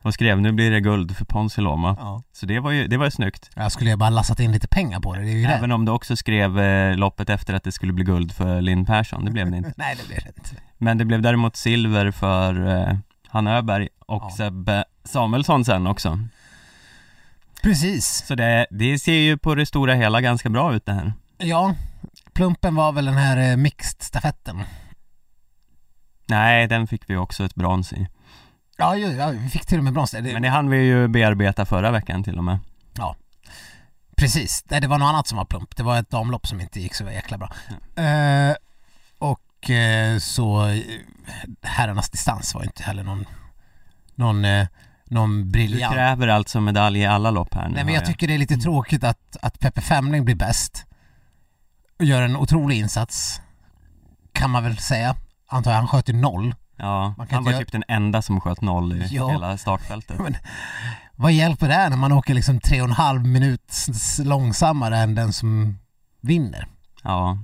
och 0.02 0.14
skrev 0.14 0.40
nu 0.40 0.52
blir 0.52 0.71
det 0.71 0.81
guld 0.81 1.17
för 1.17 1.25
Ponsiluoma. 1.25 1.97
Ja. 1.99 2.23
Så 2.33 2.47
det 2.47 2.61
var 2.61 2.71
ju, 2.71 2.87
det 2.87 2.97
var 2.97 3.05
ju 3.05 3.11
snyggt. 3.11 3.50
Jag 3.57 3.73
skulle 3.73 3.90
ju 3.90 3.97
bara 3.97 4.11
lassat 4.11 4.40
in 4.40 4.52
lite 4.52 4.69
pengar 4.69 5.00
på 5.00 5.14
det, 5.14 5.21
det 5.21 5.31
är 5.31 5.37
ju 5.37 5.47
det. 5.47 5.52
Även 5.52 5.73
om 5.73 5.85
du 5.85 5.93
också 5.93 6.17
skrev 6.17 6.61
eh, 6.61 6.97
loppet 6.97 7.31
efter 7.31 7.55
att 7.55 7.64
det 7.64 7.73
skulle 7.73 7.93
bli 7.93 8.05
guld 8.05 8.33
för 8.33 8.61
Linn 8.61 8.87
Persson, 8.87 9.25
det 9.25 9.31
blev 9.31 9.50
det 9.50 9.57
inte. 9.57 9.73
Nej, 9.76 9.97
det 10.00 10.09
blev 10.09 10.21
det 10.23 10.33
inte. 10.38 10.62
Men 10.78 10.99
det 10.99 11.05
blev 11.05 11.23
däremot 11.23 11.57
silver 11.57 12.11
för 12.11 12.67
eh, 12.67 12.97
Hanna 13.28 13.56
Öberg 13.56 13.88
och 14.06 14.23
Ja. 14.23 14.30
Sebbe 14.37 14.85
Samuelsson 15.04 15.64
sen 15.64 15.87
också. 15.87 16.18
Precis. 17.62 18.25
Så 18.26 18.35
det, 18.35 18.66
det 18.70 18.99
ser 18.99 19.12
ju 19.12 19.38
på 19.38 19.54
det 19.54 19.66
stora 19.66 19.94
hela 19.94 20.20
ganska 20.20 20.49
bra 20.49 20.75
ut 20.75 20.87
det 20.87 20.92
här. 20.92 21.12
Ja, 21.38 21.75
plumpen 22.32 22.75
var 22.75 22.92
väl 22.92 23.04
den 23.04 23.16
här 23.16 23.37
eh, 23.37 23.56
mixed-stafetten. 23.56 24.62
Nej, 26.26 26.66
den 26.66 26.87
fick 26.87 27.11
vi 27.11 27.16
också 27.16 27.44
ett 27.44 27.54
brons 27.54 27.92
i. 27.92 28.08
Ja, 28.76 28.97
ju, 28.97 29.06
ja, 29.06 29.28
vi 29.30 29.49
fick 29.49 29.66
till 29.66 29.78
och 29.78 29.85
med 29.85 29.92
brons. 29.92 30.11
Det, 30.11 30.23
Men 30.23 30.42
det 30.42 30.49
hann 30.49 30.70
vi 30.70 30.78
ju 30.78 31.08
bearbeta 31.08 31.66
förra 31.66 31.90
veckan 31.90 32.25
till 32.25 32.38
och 32.38 32.44
med. 32.44 32.58
Precis, 34.18 34.64
Nej, 34.68 34.80
det 34.80 34.87
var 34.87 34.99
något 34.99 35.06
annat 35.08 35.26
som 35.26 35.38
var 35.38 35.44
plump. 35.44 35.76
Det 35.76 35.82
var 35.82 35.99
ett 35.99 36.11
damlopp 36.11 36.47
som 36.47 36.61
inte 36.61 36.80
gick 36.80 36.94
så 36.94 37.04
jäkla 37.04 37.38
bra. 37.38 37.52
Eh, 38.04 38.54
och 39.18 39.40
eh, 39.70 40.18
så 40.18 40.66
eh, 40.68 40.82
herrarnas 41.62 42.10
distans 42.10 42.54
var 42.54 42.62
inte 42.62 42.82
heller 42.82 43.02
någon, 43.04 43.24
någon, 44.14 44.44
eh, 44.44 44.66
någon 45.04 45.44
Du 45.44 45.50
briljant. 45.50 45.94
kräver 45.94 46.28
alltså 46.28 46.60
medalj 46.60 46.98
i 46.98 47.06
alla 47.06 47.30
lopp 47.30 47.54
här 47.54 47.68
nu 47.68 47.74
Nej 47.74 47.84
men 47.84 47.94
hör 47.94 48.00
jag 48.00 48.06
tycker 48.06 48.28
det 48.28 48.34
är 48.34 48.38
lite 48.38 48.56
tråkigt 48.56 49.04
att, 49.04 49.36
att 49.42 49.58
Peppe 49.60 49.80
Femling 49.80 50.24
blir 50.24 50.34
bäst. 50.34 50.84
Och 51.98 52.04
gör 52.04 52.22
en 52.22 52.36
otrolig 52.36 52.78
insats. 52.78 53.40
Kan 54.32 54.50
man 54.50 54.64
väl 54.64 54.78
säga. 54.78 55.16
Antar 55.46 55.70
jag, 55.70 55.78
han 55.78 55.88
sköt 55.88 56.08
ju 56.08 56.12
noll. 56.12 56.54
Ja, 56.76 57.14
Man 57.18 57.26
kan 57.26 57.34
han 57.34 57.44
var 57.44 57.52
inte 57.52 57.64
typ 57.64 57.72
den 57.72 57.84
enda 57.88 58.22
som 58.22 58.40
sköt 58.40 58.60
noll 58.60 58.92
i 58.92 59.06
Ja. 59.10 59.28
hela 59.30 59.58
startfältet. 59.58 60.18
Men 60.22 60.36
vad 61.16 61.32
hjälper 61.32 61.68
det 61.68 61.88
när 61.88 61.96
man 61.96 62.12
åker 62.12 62.34
liksom 62.34 62.60
tre 62.60 62.80
och 62.82 62.88
en 62.88 62.94
halv 62.94 63.26
minut 63.26 63.72
långsammare 64.24 64.98
än 64.98 65.14
den 65.14 65.32
som 65.32 65.78
vinner? 66.20 66.66
Ja, 67.02 67.38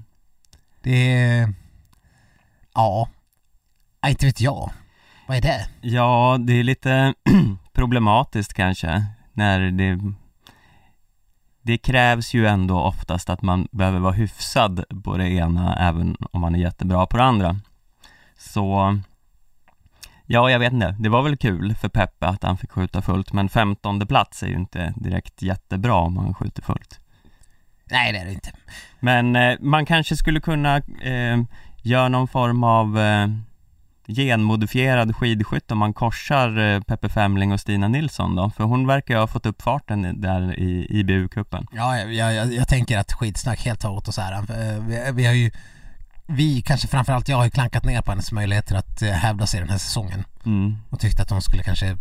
Det 0.82 1.12
är... 1.12 1.54
Ja. 2.74 3.08
Inte 4.06 4.26
vet 4.26 4.40
jag. 4.40 4.70
Vad 5.26 5.36
är 5.36 5.40
det? 5.40 5.66
ja 5.80 6.36
det 6.40 6.52
är 6.52 6.64
lite 6.64 7.14
problematiskt 7.72 8.54
kanske 8.54 9.04
när 9.32 9.60
det 9.60 10.12
det 11.62 11.78
krävs 11.78 12.34
ju 12.34 12.46
ändå 12.46 12.80
oftast 12.80 13.30
att 13.30 13.42
man 13.42 13.68
behöver 13.70 13.98
vara 13.98 14.12
hyfsad 14.12 14.84
på 15.04 15.16
det 15.16 15.28
ena 15.28 15.88
även 15.88 16.16
om 16.32 16.40
man 16.40 16.54
är 16.54 16.58
jättebra 16.58 17.06
på 17.06 17.16
det 17.16 17.24
andra. 17.24 17.60
Så 18.38 18.98
Ja, 20.26 20.50
jag 20.50 20.58
vet 20.58 20.72
inte. 20.72 20.96
Det 20.98 21.08
var 21.08 21.22
väl 21.22 21.36
kul 21.36 21.74
för 21.74 21.88
Peppe 21.88 22.26
att 22.26 22.42
han 22.42 22.56
fick 22.56 22.70
skjuta 22.70 23.02
fullt 23.02 23.32
men 23.32 23.48
15 23.48 24.06
plats 24.06 24.42
är 24.42 24.46
ju 24.46 24.54
inte 24.54 24.94
direkt 24.96 25.42
jättebra 25.42 25.94
om 25.94 26.14
man 26.14 26.34
skjuter 26.34 26.62
fullt. 26.62 27.00
Nej, 27.84 28.12
det 28.12 28.18
är 28.18 28.24
det 28.24 28.32
inte. 28.32 28.52
Men 29.00 29.36
eh, 29.36 29.56
man 29.60 29.86
kanske 29.86 30.16
skulle 30.16 30.40
kunna 30.40 30.76
eh, 31.02 31.38
göra 31.84 32.08
någon 32.08 32.28
form 32.28 32.64
av 32.64 32.98
eh, 32.98 33.28
genmodifierad 34.08 35.16
skidskytt 35.16 35.70
om 35.70 35.78
man 35.78 35.92
korsar 35.94 36.58
eh, 36.58 36.80
Peppe 36.80 37.08
Femling 37.08 37.52
och 37.52 37.60
Stina 37.60 37.88
Nilsson 37.88 38.36
då? 38.36 38.50
För 38.50 38.64
hon 38.64 38.86
verkar 38.86 39.14
ju 39.14 39.20
ha 39.20 39.26
fått 39.26 39.46
upp 39.46 39.62
farten 39.62 40.20
där 40.20 40.58
i 40.58 40.86
IBU-cupen. 41.02 41.66
Ja, 41.72 41.98
jag, 41.98 42.34
jag, 42.34 42.54
jag 42.54 42.68
tänker 42.68 42.98
att 42.98 43.12
skitsnack 43.12 43.60
helt 43.64 43.82
har 43.82 43.90
åt 43.90 44.08
oss 44.08 44.18
äran. 44.18 44.46
För, 44.46 44.54
eh, 44.54 44.80
Vi, 44.84 45.10
vi 45.12 45.26
har 45.26 45.32
ju... 45.34 45.50
Vi, 46.26 46.62
kanske 46.62 46.88
framförallt 46.88 47.28
jag, 47.28 47.36
har 47.36 47.44
ju 47.44 47.50
klankat 47.50 47.84
ner 47.84 48.00
på 48.02 48.10
hennes 48.10 48.32
möjligheter 48.32 48.74
att 48.76 49.02
eh, 49.02 49.10
hävda 49.10 49.46
sig 49.46 49.60
den 49.60 49.68
här 49.70 49.78
säsongen. 49.78 50.24
Mm, 50.46 50.76
Och 50.90 51.00
tyckte 51.00 51.22
att 51.22 51.30
hon 51.30 51.42
skulle 51.42 51.62
kanske 51.62 51.96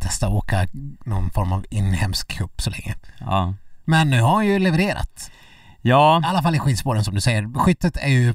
testa 0.00 0.26
att 0.26 0.32
åka 0.32 0.66
någon 1.04 1.30
form 1.30 1.52
av 1.52 1.64
inhemsk 1.70 2.28
cup 2.28 2.60
så 2.62 2.70
länge. 2.70 2.94
ja. 3.20 3.54
Men 3.86 4.10
nu 4.10 4.20
har 4.20 4.30
hon 4.30 4.46
ju 4.46 4.58
levererat. 4.58 5.30
Ja, 5.82 6.20
I 6.24 6.26
alla 6.26 6.42
fall 6.42 6.54
i 6.54 6.58
skidspåren 6.58 7.04
som 7.04 7.14
du 7.14 7.20
säger. 7.20 7.58
Skyttet 7.58 7.96
är 7.96 8.08
ju 8.08 8.34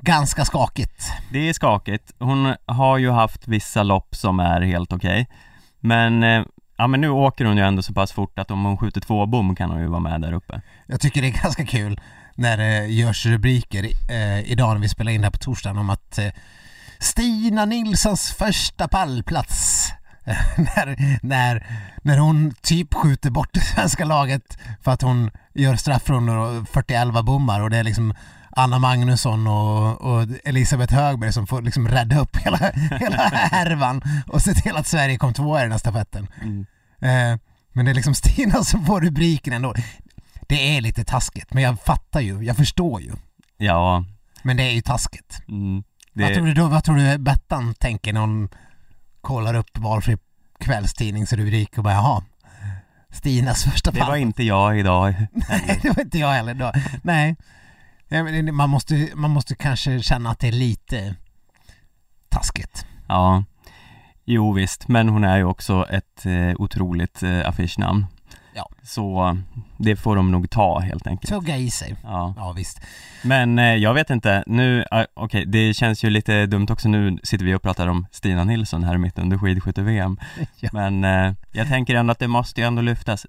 ganska 0.00 0.44
skakigt. 0.44 1.12
det 1.30 1.48
är 1.48 1.52
skakigt. 1.52 2.12
Hon 2.18 2.54
har 2.66 2.98
ju 2.98 3.10
haft 3.10 3.48
vissa 3.48 3.82
lopp 3.82 4.14
som 4.14 4.40
är 4.40 4.60
helt 4.60 4.92
okej. 4.92 5.28
Men, 5.80 6.22
eh, 6.22 6.44
ja 6.76 6.86
men 6.86 7.00
nu 7.00 7.08
åker 7.08 7.44
hon 7.44 7.56
ju 7.56 7.62
ändå 7.62 7.82
så 7.82 7.92
pass 7.92 8.12
fort 8.12 8.38
att 8.38 8.50
om 8.50 8.64
hon 8.64 8.78
skjuter 8.78 9.00
två 9.00 9.26
bom 9.26 9.56
kan 9.56 9.70
hon 9.70 9.80
ju 9.80 9.86
vara 9.86 10.00
med 10.00 10.20
där 10.20 10.32
uppe. 10.32 10.60
Jag 10.86 11.00
tycker 11.00 11.22
det 11.22 11.28
är 11.28 11.42
ganska 11.42 11.66
kul 11.66 12.00
när 12.34 12.56
det 12.56 12.86
görs 12.86 13.26
rubriker 13.26 13.84
eh, 14.10 14.52
idag 14.52 14.74
när 14.74 14.80
vi 14.80 14.88
spelar 14.88 15.12
in 15.12 15.24
här 15.24 15.30
på 15.30 15.38
torsdagen 15.38 15.78
om 15.78 15.90
att 15.90 16.18
eh, 16.18 16.32
Stina 16.98 17.64
Nilssons 17.64 18.32
första 18.32 18.88
pallplats. 18.88 19.92
när, 20.56 21.18
när, 21.22 21.66
när 22.02 22.18
hon 22.18 22.54
typ 22.62 22.94
skjuter 22.94 23.30
bort 23.30 23.48
det 23.52 23.60
svenska 23.60 24.04
laget 24.04 24.58
för 24.82 24.90
att 24.90 25.02
hon 25.02 25.30
gör 25.54 25.76
straffrundor 25.76 26.36
och 26.36 26.68
41 26.68 27.24
bommar 27.24 27.60
och 27.60 27.70
det 27.70 27.76
är 27.76 27.84
liksom 27.84 28.14
Anna 28.58 28.78
Magnusson 28.78 29.46
och, 29.46 30.00
och 30.00 30.26
Elisabeth 30.44 30.94
Högberg 30.94 31.32
som 31.32 31.46
får 31.46 31.62
liksom 31.62 31.88
rädda 31.88 32.18
upp 32.20 32.36
hela, 32.44 32.56
hela 33.00 33.16
härvan 33.28 34.02
och 34.26 34.42
se 34.42 34.54
till 34.54 34.76
att 34.76 34.86
Sverige 34.86 35.16
kom 35.18 35.34
tvåa 35.34 35.60
i 35.60 35.62
den 35.62 35.72
här 35.72 35.78
stafetten. 35.78 36.26
Mm. 36.42 36.66
Eh, 37.00 37.38
men 37.72 37.84
det 37.84 37.90
är 37.92 37.94
liksom 37.94 38.14
Stina 38.24 38.64
som 38.64 38.86
får 38.86 39.00
rubriken 39.00 39.52
ändå. 39.52 39.74
Det 40.48 40.76
är 40.76 40.80
lite 40.80 41.04
taskigt, 41.04 41.54
men 41.54 41.62
jag 41.62 41.80
fattar 41.80 42.20
ju, 42.20 42.42
jag 42.42 42.56
förstår 42.56 43.00
ju. 43.00 43.12
Ja, 43.56 44.04
Men 44.42 44.56
det 44.56 44.62
är 44.62 44.70
ju 44.72 44.80
taskigt. 44.80 45.40
mm, 45.48 45.82
Vad, 46.12 46.34
tror 46.34 46.46
det, 46.46 46.54
du 46.54 46.60
då, 46.60 46.66
vad 46.68 46.84
tror 46.84 46.96
du 46.96 47.18
Bettan 47.18 47.74
tänker 47.74 48.12
när 48.12 48.20
hon 48.20 48.48
kollar 49.20 49.54
upp 49.54 49.78
valfri 49.78 50.16
kvällstidningsrubrik 50.60 51.78
och 51.78 51.84
bara 51.84 51.94
jaha, 51.94 52.22
Stinas 53.10 53.64
första 53.64 53.90
det 53.90 54.00
var 54.00 54.06
fall. 54.06 54.18
inte 54.18 54.42
jag 54.42 54.78
idag. 54.78 55.14
Nej, 55.32 55.78
det 55.82 55.88
var 55.96 56.02
inte 56.04 56.18
jag 56.18 56.32
heller 56.32 56.54
då. 56.54 56.72
Nej. 57.02 57.36
Nej, 58.08 58.22
men 58.22 58.46
det- 58.46 58.52
Man 58.52 58.70
måste, 58.70 59.08
man 59.14 59.30
måste 59.30 59.54
kanske 59.54 60.02
känna 60.02 60.30
att 60.30 60.38
det 60.38 60.48
är 60.48 60.52
lite 60.52 61.14
taskigt. 62.28 62.86
Ja, 63.08 63.44
jo 64.24 64.52
visst, 64.52 64.88
men 64.88 65.08
hon 65.08 65.24
är 65.24 65.36
ju 65.36 65.44
också 65.44 65.86
ett 65.90 66.26
eh, 66.26 66.54
otroligt 66.58 67.22
eh, 67.22 67.48
affischnamn. 67.48 68.06
Ja. 68.54 68.68
Så 68.82 69.38
det 69.78 69.96
får 69.96 70.16
de 70.16 70.30
nog 70.30 70.50
ta 70.50 70.78
helt 70.78 71.06
enkelt. 71.06 71.28
Tugga 71.32 71.56
i 71.56 71.70
sig. 71.70 71.96
Ja, 72.02 72.34
Ja 72.36 72.52
visst. 72.52 72.80
men 73.24 73.58
eh, 73.58 73.64
jag 73.74 73.94
vet 73.94 74.10
inte, 74.10 74.44
nu, 74.46 74.84
eh, 74.92 75.04
okej, 75.14 75.44
det 75.46 75.74
känns 75.74 76.04
ju 76.04 76.10
lite 76.10 76.46
dumt 76.46 76.66
också 76.70 76.88
nu 76.88 77.18
sitter 77.22 77.44
vi 77.44 77.54
och 77.54 77.62
pratar 77.62 77.86
om 77.86 78.06
Stina 78.12 78.44
Nilsson 78.44 78.84
här 78.84 78.98
mitt 78.98 79.18
under 79.18 79.38
skidskytte-VM. 79.38 80.18
Ja. 80.60 80.68
Men 80.72 81.04
eh, 81.04 81.32
jag 81.52 81.68
tänker 81.68 81.94
ändå 81.94 82.12
att 82.12 82.18
det 82.18 82.28
måste 82.28 82.60
ju 82.60 82.66
ändå 82.66 82.82
lyftas. 82.82 83.26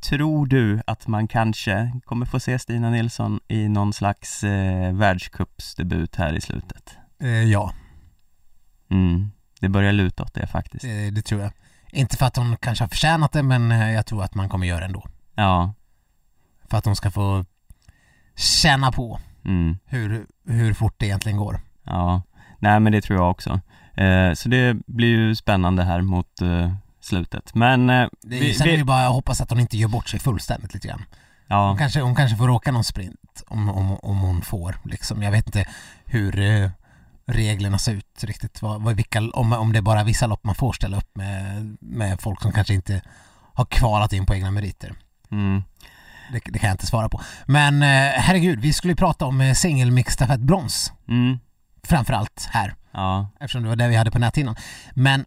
Tror 0.00 0.46
du 0.46 0.82
att 0.86 1.06
man 1.06 1.28
kanske 1.28 1.92
kommer 2.04 2.26
få 2.26 2.40
se 2.40 2.58
Stina 2.58 2.90
Nilsson 2.90 3.40
i 3.48 3.68
någon 3.68 3.92
slags 3.92 4.44
eh, 4.44 4.94
världscupsdebut 4.94 6.16
här 6.16 6.34
i 6.34 6.40
slutet? 6.40 6.96
Eh, 7.20 7.28
ja, 7.28 7.72
Mm, 8.90 9.30
det 9.60 9.68
börjar 9.68 9.92
luta 9.92 10.22
åt 10.22 10.34
det 10.34 10.46
faktiskt. 10.46 10.84
det, 10.84 11.10
det 11.10 11.22
tror 11.22 11.40
jag. 11.40 11.52
Inte 11.92 12.16
för 12.16 12.26
att 12.26 12.36
hon 12.36 12.56
kanske 12.56 12.84
har 12.84 12.88
förtjänat 12.88 13.32
det, 13.32 13.42
men 13.42 13.72
eh, 13.72 13.92
jag 13.92 14.06
tror 14.06 14.24
att 14.24 14.34
man 14.34 14.48
kommer 14.48 14.66
göra 14.66 14.80
det 14.80 14.84
ändå. 14.86 15.06
Ja, 15.34 15.74
För 16.70 16.78
att 16.78 16.84
hon 16.84 16.96
ska 16.96 17.10
få 17.10 17.44
känna 18.36 18.92
på 18.92 19.20
mm. 19.44 19.76
hur, 19.84 20.26
hur 20.46 20.74
fort 20.74 20.94
det 20.96 21.06
egentligen 21.06 21.38
går. 21.38 21.60
Ja, 21.82 22.22
nej 22.58 22.80
men 22.80 22.92
det 22.92 23.00
tror 23.00 23.18
jag 23.18 23.30
också. 23.30 23.60
Eh, 23.94 24.32
så 24.32 24.48
det 24.48 24.76
blir 24.86 25.08
ju 25.08 25.34
spännande 25.34 25.82
här 25.84 26.00
mot 26.00 26.40
eh, 26.40 26.72
slutet. 27.08 27.54
Men 27.54 27.90
eh, 27.90 28.08
Det, 28.22 28.40
vi, 28.40 28.54
sen 28.54 28.66
är 28.66 28.70
det 28.70 28.76
vi, 28.76 28.84
bara 28.84 29.06
att 29.06 29.12
hoppas 29.12 29.40
att 29.40 29.50
hon 29.50 29.60
inte 29.60 29.76
gör 29.78 29.88
bort 29.88 30.08
sig 30.08 30.20
fullständigt 30.20 30.74
lite 30.74 30.88
grann. 30.88 31.04
Hon 31.48 31.58
ja, 31.58 31.76
kanske, 31.78 32.00
hon 32.00 32.14
kanske 32.14 32.36
får 32.36 32.50
åka 32.50 32.72
någon 32.72 32.84
sprint 32.84 33.42
om, 33.48 33.68
om, 33.68 33.96
om 34.02 34.18
hon 34.18 34.42
får. 34.42 34.76
Liksom. 34.84 35.22
Jag 35.22 35.30
vet 35.30 35.46
inte 35.46 35.68
hur 36.04 36.40
eh, 36.40 36.70
reglerna 37.26 37.78
ser 37.78 37.92
ut 37.92 38.24
riktigt. 38.24 38.62
Vad, 38.62 38.82
vad, 38.82 38.96
vilka, 38.96 39.20
om, 39.32 39.52
om 39.52 39.72
det 39.72 39.78
är 39.78 39.82
bara 39.82 40.04
vissa 40.04 40.26
lopp 40.26 40.44
man 40.44 40.54
får 40.54 40.72
ställa 40.72 40.96
upp 40.96 41.16
med, 41.16 41.76
med 41.80 42.20
folk 42.20 42.42
som 42.42 42.52
kanske 42.52 42.74
inte 42.74 43.02
har 43.54 43.64
kvalat 43.64 44.12
in 44.12 44.26
på 44.26 44.34
egna 44.34 44.50
meriter. 44.50 44.92
mm, 45.30 45.62
Det, 46.32 46.40
det 46.44 46.58
kan 46.58 46.68
jag 46.68 46.74
inte 46.74 46.86
svara 46.86 47.08
på. 47.08 47.20
Men 47.46 47.82
eh, 47.82 47.88
herregud, 48.20 48.60
vi 48.60 48.72
skulle 48.72 48.92
ju 48.92 48.96
prata 48.96 49.26
om 49.26 49.40
eh, 49.40 49.54
singelmix 49.54 50.14
stafett 50.14 50.40
brons. 50.40 50.92
mm, 51.08 51.38
framförallt 51.82 52.48
här, 52.50 52.74
Ja. 52.92 53.28
eftersom 53.40 53.62
det 53.62 53.68
var 53.68 53.76
det 53.76 53.88
vi 53.88 53.96
hade 53.96 54.10
på 54.10 54.18
näthinnan. 54.18 54.56
Men 54.94 55.24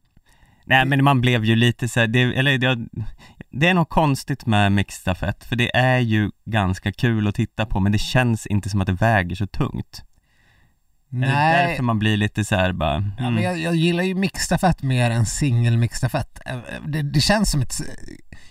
Nej 0.71 0.85
men 0.85 1.03
man 1.03 1.21
blev 1.21 1.45
ju 1.45 1.55
lite 1.55 1.87
så 1.87 1.99
här, 1.99 2.07
det, 2.07 2.19
eller 2.21 2.57
det, 2.57 2.77
det 3.51 3.67
är 3.67 3.73
något 3.73 3.89
konstigt 3.89 4.45
med 4.45 4.71
mixstafett, 4.71 5.43
för 5.43 5.55
det 5.55 5.75
är 5.77 5.99
ju 5.99 6.31
ganska 6.45 6.91
kul 6.91 7.27
att 7.27 7.35
titta 7.35 7.65
på 7.65 7.79
men 7.79 7.91
det 7.91 7.97
känns 7.97 8.45
inte 8.47 8.69
som 8.69 8.81
att 8.81 8.87
det 8.87 8.93
väger 8.93 9.35
så 9.35 9.47
tungt. 9.47 10.03
Är 11.13 11.15
det 11.15 11.27
nej, 11.27 11.67
därför 11.67 11.83
man 11.83 11.99
blir 11.99 12.17
lite 12.17 12.45
så 12.45 12.55
här 12.55 12.71
bara, 12.73 12.93
ja, 13.17 13.23
mm, 13.23 13.33
men 13.33 13.43
jag, 13.43 13.57
jag 13.59 13.75
gillar 13.75 14.03
ju 14.03 14.15
mixstafett 14.15 14.81
mer 14.83 15.11
än 15.11 15.25
singel 15.25 15.77
mixstafett. 15.77 16.39
Eh, 16.45 16.57
Det, 16.87 17.01
det 17.01 17.21
känns 17.21 17.51
som 17.51 17.61
ett, 17.61 17.81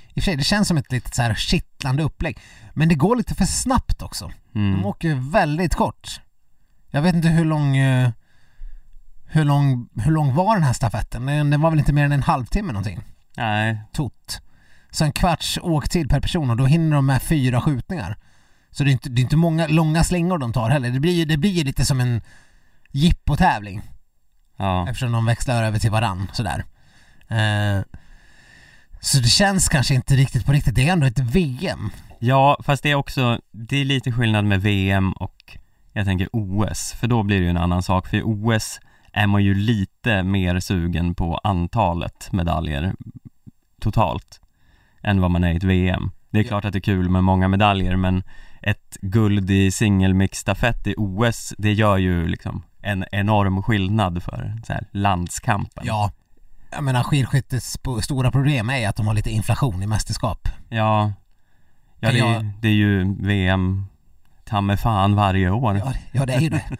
i 0.08 0.10
och 0.10 0.14
för 0.14 0.20
sig, 0.20 0.36
det 0.36 0.44
känns 0.44 0.68
som 0.68 0.76
ett 0.76 0.92
litet 0.92 1.14
så 1.14 1.22
här 1.22 1.34
kittlande 1.34 2.02
upplägg. 2.02 2.38
Men 2.74 2.88
det 2.88 2.94
går 2.94 3.16
lite 3.16 3.34
för 3.34 3.44
snabbt 3.44 4.02
också. 4.02 4.30
mm. 4.54 4.72
De 4.72 4.86
åker 4.86 5.30
väldigt 5.32 5.74
kort. 5.74 6.20
Jag 6.90 7.02
vet 7.02 7.14
inte 7.14 7.28
hur 7.28 7.44
lång 7.44 7.76
eh, 7.76 8.10
hur 9.32 9.44
lång, 9.44 9.88
hur 9.94 10.12
lång 10.12 10.34
var 10.34 10.54
den 10.54 10.64
här 10.64 10.72
stafetten? 10.72 11.26
Den 11.26 11.60
var 11.60 11.70
väl 11.70 11.78
inte 11.78 11.92
mer 11.92 12.04
än 12.04 12.12
en 12.12 12.22
halvtimme 12.22 12.72
någonting? 12.72 13.00
nej, 13.36 13.80
Tot. 13.92 14.40
Så 14.90 15.04
en 15.04 15.12
kvarts 15.12 15.58
åktid 15.62 16.10
per 16.10 16.20
person 16.20 16.50
och 16.50 16.56
då 16.56 16.66
hinner 16.66 16.96
de 16.96 17.06
med 17.06 17.22
fyra 17.22 17.60
skjutningar. 17.60 18.16
Så 18.70 18.84
det 18.84 18.90
är 18.90 18.92
inte, 18.92 19.08
det 19.08 19.20
är 19.20 19.22
inte 19.22 19.36
många 19.36 19.66
långa 19.66 20.04
slingor 20.04 20.38
de 20.38 20.52
tar 20.52 20.70
heller. 20.70 20.90
Det 20.90 21.00
blir 21.00 21.12
ju 21.12 21.24
det 21.24 21.36
blir 21.36 21.64
lite 21.64 21.84
som 21.84 22.00
en 22.00 22.22
jippotävling 22.90 23.82
ja, 24.56 24.88
eftersom 24.88 25.12
de 25.12 25.26
växlar 25.26 25.62
över 25.62 25.78
till 25.78 25.90
varann 25.90 26.30
sådär. 26.32 26.64
Eh, 27.28 27.82
så 29.00 29.18
det 29.18 29.28
känns 29.28 29.68
kanske 29.68 29.94
inte 29.94 30.14
riktigt 30.14 30.46
på 30.46 30.52
riktigt. 30.52 30.74
Det 30.74 30.88
är 30.88 30.92
ändå 30.92 31.06
ett 31.06 31.18
VM. 31.18 31.90
ja 32.18 32.58
fast 32.64 32.82
det 32.82 32.90
är 32.90 32.94
också, 32.94 33.40
det 33.52 33.76
är 33.76 33.84
lite 33.84 34.12
skillnad 34.12 34.44
med 34.44 34.62
VM 34.62 35.12
och 35.12 35.58
jag 35.92 36.06
tänker 36.06 36.28
OS, 36.32 36.92
för 36.92 37.06
då 37.06 37.22
blir 37.22 37.38
det 37.38 37.44
ju 37.44 37.50
en 37.50 37.56
annan 37.56 37.82
sak, 37.82 38.08
för 38.08 38.16
i 38.16 38.22
OS 38.22 38.80
är 39.12 39.26
man 39.26 39.44
ju 39.44 39.54
lite 39.54 40.22
mer 40.22 40.60
sugen 40.60 41.14
på 41.14 41.36
antalet 41.44 42.32
medaljer 42.32 42.94
totalt 43.80 44.40
än 45.02 45.20
vad 45.20 45.30
man 45.30 45.44
är 45.44 45.52
i 45.52 45.56
ett 45.56 45.64
VM. 45.64 46.10
Det 46.30 46.38
är 46.38 46.42
Ja. 46.44 46.48
klart 46.48 46.64
att 46.64 46.72
det 46.72 46.78
är 46.78 46.80
kul 46.80 47.08
med 47.08 47.24
många 47.24 47.48
medaljer 47.48 47.96
men 47.96 48.22
ett 48.62 48.96
guld 49.00 49.50
i 49.50 49.70
singelmixstafett 49.70 50.86
i 50.86 50.94
OS, 50.98 51.54
det 51.58 51.72
gör 51.72 51.96
ju 51.98 52.26
liksom 52.28 52.62
en 52.82 53.04
enorm 53.12 53.62
skillnad 53.62 54.22
för 54.22 54.54
så 54.66 54.72
här, 54.72 54.86
landskampen. 54.92 55.84
Ja, 55.86 56.12
jag 56.72 56.84
menar 56.84 57.02
skidskyttets 57.02 57.78
stora 58.02 58.30
problem 58.30 58.70
är 58.70 58.88
att 58.88 58.96
de 58.96 59.06
har 59.06 59.14
lite 59.14 59.30
inflation 59.30 59.82
i 59.82 59.86
mästerskap. 59.86 60.48
Ja, 60.68 61.12
ja 62.00 62.12
det, 62.12 62.18
är, 62.18 62.32
jag- 62.34 62.50
det 62.62 62.68
är 62.68 62.72
ju 62.72 63.14
VM 63.26 63.84
ta 64.44 64.60
mig 64.60 64.76
fan 64.76 65.14
varje 65.14 65.50
år. 65.50 65.76
Ja, 65.76 65.92
ja 66.12 66.26
det 66.26 66.32
är 66.34 66.40
ju 66.40 66.48
det. 66.48 66.64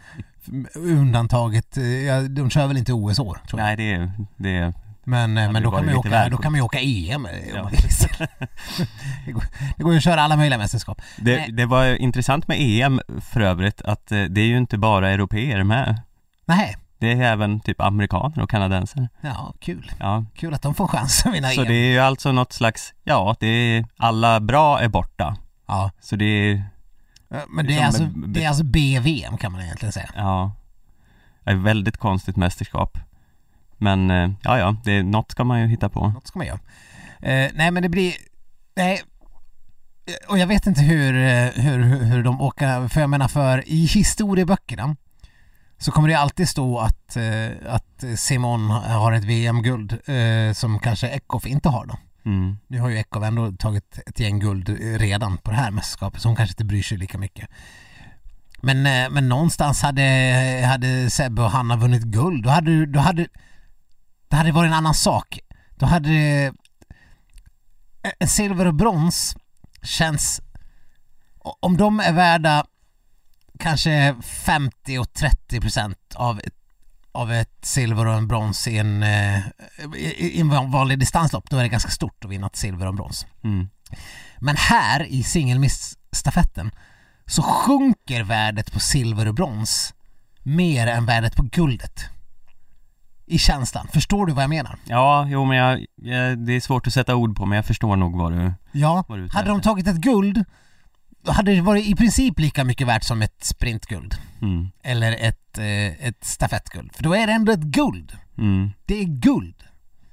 Undantaget, 0.75 1.77
eh, 1.77 1.83
ja, 1.85 2.21
de 2.21 2.49
kör 2.49 2.67
väl 2.67 2.77
inte 2.77 2.93
OS 2.93 3.19
år 3.19 3.37
tror 3.47 3.59
jag. 3.59 3.65
Nej 3.67 3.75
det 3.75 3.93
är, 3.93 4.11
det 4.37 4.57
är, 4.57 4.73
Men, 5.03 5.37
eh, 5.37 5.43
Ja, 5.43 5.51
men 5.51 5.63
då 5.63 5.71
kan, 5.71 5.85
man 5.85 5.95
åka, 5.95 6.09
väl 6.09 6.31
då 6.31 6.37
kan 6.37 6.51
man 6.51 6.59
ju 6.59 6.63
åka 6.65 6.79
EM. 6.79 7.25
eh, 7.25 7.31
Ja. 7.55 7.69
det, 9.25 9.31
går, 9.31 9.43
det 9.77 9.83
går 9.83 9.91
ju 9.91 9.97
att 9.97 10.03
köra 10.03 10.21
alla 10.21 10.37
möjliga 10.37 10.57
mästerskap. 10.59 11.01
det, 11.17 11.45
det 11.51 11.65
var 11.65 11.85
intressant 11.95 12.47
med 12.47 12.57
EM 12.59 13.01
för 13.21 13.41
övrigt 13.41 13.81
att 13.81 14.07
det 14.07 14.41
är 14.41 14.45
ju 14.45 14.57
inte 14.57 14.77
bara 14.77 15.09
europeer 15.09 15.63
med. 15.63 16.01
Nej, 16.45 16.75
Det 16.99 17.11
är 17.11 17.21
även 17.21 17.59
typ 17.59 17.81
amerikaner 17.81 18.39
och 18.43 18.49
kanadensare. 18.49 19.09
ja 19.21 19.53
kul. 19.59 19.91
Ja, 19.99 20.25
Kul 20.35 20.53
att 20.53 20.61
de 20.61 20.73
får 20.73 20.87
chans 20.87 21.25
att 21.25 21.33
vinna 21.33 21.49
så 21.49 21.61
EM. 21.61 21.67
det 21.67 21.73
är 21.73 21.91
ju 21.91 21.99
alltså 21.99 22.31
något 22.31 22.53
slags, 22.53 22.93
ja 23.03 23.35
det 23.39 23.47
är, 23.47 23.85
alla 23.97 24.39
bra 24.39 24.79
är 24.79 24.87
borta. 24.87 25.37
Ja, 25.67 25.91
Så 26.01 26.15
det 26.15 26.25
är, 26.25 26.63
men 27.49 27.65
det 27.65 27.73
är, 27.73 27.91
Som 27.91 28.05
alltså, 28.05 28.19
det 28.19 28.43
är 28.43 28.47
alltså 28.47 28.63
BVM 28.63 29.37
kan 29.37 29.51
man 29.51 29.61
egentligen 29.61 29.91
säga. 29.91 30.09
ja, 30.15 30.51
ett 31.45 31.57
väldigt 31.57 31.97
konstigt 31.97 32.35
mästerskap. 32.35 32.97
Men 33.77 34.11
eh, 34.11 34.31
ja, 34.43 34.57
ja, 34.59 34.75
det, 34.83 35.03
något 35.03 35.31
ska 35.31 35.43
man 35.43 35.61
ju 35.61 35.67
hitta 35.67 35.89
på. 35.89 36.07
Något 36.07 36.27
ska 36.27 36.39
man 36.39 36.47
göra. 36.47 36.59
Eh, 37.19 37.51
nej 37.53 37.71
men 37.71 37.83
det 37.83 37.89
blir, 37.89 38.13
nej. 38.75 39.01
Och 40.27 40.37
jag 40.37 40.47
vet 40.47 40.67
inte 40.67 40.81
hur, 40.81 41.15
eh, 41.15 41.63
hur, 41.63 41.83
hur, 41.83 42.23
de 42.23 42.41
åker, 42.41 42.87
för 42.87 43.01
jag 43.01 43.09
menar 43.09 43.27
för 43.27 43.69
i 43.69 43.85
historieböckerna 43.85 44.95
så 45.77 45.91
kommer 45.91 46.07
det 46.07 46.15
alltid 46.15 46.49
stå 46.49 46.79
att, 46.79 47.15
eh, 47.15 47.73
att 47.73 48.03
Simon 48.19 48.69
har 48.69 49.11
ett 49.11 49.23
VM-guld 49.23 49.91
eh, 50.05 50.53
som 50.53 50.79
kanske 50.79 51.07
Eckhoff 51.07 51.45
inte 51.45 51.69
har 51.69 51.85
då. 51.85 51.97
Mm. 52.25 52.57
Nu 52.67 52.79
har 52.79 52.89
ju 52.89 52.97
Eckhoff 52.99 53.23
ändå 53.23 53.51
tagit 53.51 53.99
ett 54.05 54.19
gäng 54.19 54.39
guld 54.39 54.69
redan 54.99 55.37
på 55.37 55.51
det 55.51 55.57
här 55.57 55.71
mästerskapet 55.71 56.21
så 56.21 56.27
hon 56.29 56.35
kanske 56.35 56.53
inte 56.53 56.65
bryr 56.65 56.83
sig 56.83 56.97
lika 56.97 57.17
mycket. 57.17 57.49
Men, 58.61 58.85
eh, 58.85 59.09
men 59.09 59.29
någonstans 59.29 59.81
hade, 59.81 60.01
hade 60.67 61.09
Sebbe 61.09 61.41
och 61.41 61.51
Hanna 61.51 61.75
vunnit 61.75 62.03
guld. 62.03 62.43
Då 62.43 62.49
hade, 62.49 62.85
då 62.85 62.99
hade 62.99 63.27
det 64.27 64.35
hade 64.35 64.51
varit 64.51 64.67
en 64.67 64.73
annan 64.73 64.93
sak. 64.93 65.39
Då 65.75 65.85
hade 65.85 66.11
en 68.19 68.27
silver 68.27 68.65
och 68.67 68.73
brons 68.75 69.35
känns... 69.83 70.41
Om 71.39 71.77
de 71.77 71.99
är 71.99 72.13
värda 72.13 72.65
kanske 73.59 74.15
50 74.21 74.97
och 74.99 75.13
30 75.13 75.61
procent 75.61 75.97
av, 76.15 76.39
ett- 76.39 76.53
av 77.11 77.31
ett 77.31 77.57
silver 77.61 78.07
och 78.07 78.13
en 78.13 78.27
brons 78.27 78.67
i 78.67 78.77
en, 78.77 79.03
eh, 79.03 79.39
i, 79.95 80.39
en 80.41 80.71
vanlig 80.71 80.99
distanslopp, 80.99 81.49
då 81.49 81.57
är 81.57 81.63
det 81.63 81.69
ganska 81.69 81.89
stort 81.91 82.25
att 82.25 82.31
vinna 82.31 82.47
ett 82.47 82.55
silver 82.55 82.85
och 82.85 82.89
en 82.89 82.95
brons. 82.95 83.25
Mm. 83.43 83.69
Men 84.39 84.55
här 84.57 85.03
i 85.03 85.23
singelmiss-stafetten 85.23 86.71
så 87.25 87.41
sjunker 87.43 88.23
värdet 88.23 88.71
på 88.73 88.79
silver 88.79 89.27
och 89.27 89.33
brons 89.35 89.93
mer 90.43 90.87
än 90.87 91.05
värdet 91.05 91.35
på 91.35 91.43
guldet. 91.43 91.99
I 93.25 93.37
känslan. 93.37 93.87
Förstår 93.93 94.25
du 94.25 94.33
vad 94.33 94.43
jag 94.43 94.49
menar? 94.49 94.79
Ja, 94.85 95.25
jo 95.29 95.45
men 95.45 95.57
jag, 95.57 95.85
jag, 95.95 96.45
det 96.45 96.53
är 96.53 96.61
svårt 96.61 96.87
att 96.87 96.93
sätta 96.93 97.15
ord 97.15 97.35
på 97.37 97.45
men 97.45 97.55
jag 97.55 97.65
förstår 97.65 97.95
nog 97.95 98.17
vad 98.17 98.31
du, 98.31 98.53
Ja. 98.71 99.03
vad 99.07 99.19
du 99.19 99.29
Hade 99.33 99.49
de 99.49 99.61
tagit 99.61 99.87
ett 99.87 99.95
guld, 99.95 100.45
då 101.23 101.31
hade 101.31 101.55
det 101.55 101.61
varit 101.61 101.85
i 101.85 101.95
princip 101.95 102.39
lika 102.39 102.63
mycket 102.63 102.87
värt 102.87 103.03
som 103.03 103.21
ett 103.21 103.43
sprintguld. 103.43 104.15
mm. 104.41 104.67
Eller 104.83 105.11
ett, 105.11 105.57
eh, 105.57 106.07
ett 106.07 106.23
stafettguld. 106.23 106.95
För 106.95 107.03
då 107.03 107.15
är 107.15 107.27
det 107.27 107.33
ändå 107.33 107.51
ett 107.51 107.59
guld. 107.59 108.17
Mm. 108.37 108.71
Det 108.85 108.99
är 108.99 109.05
guld. 109.05 109.63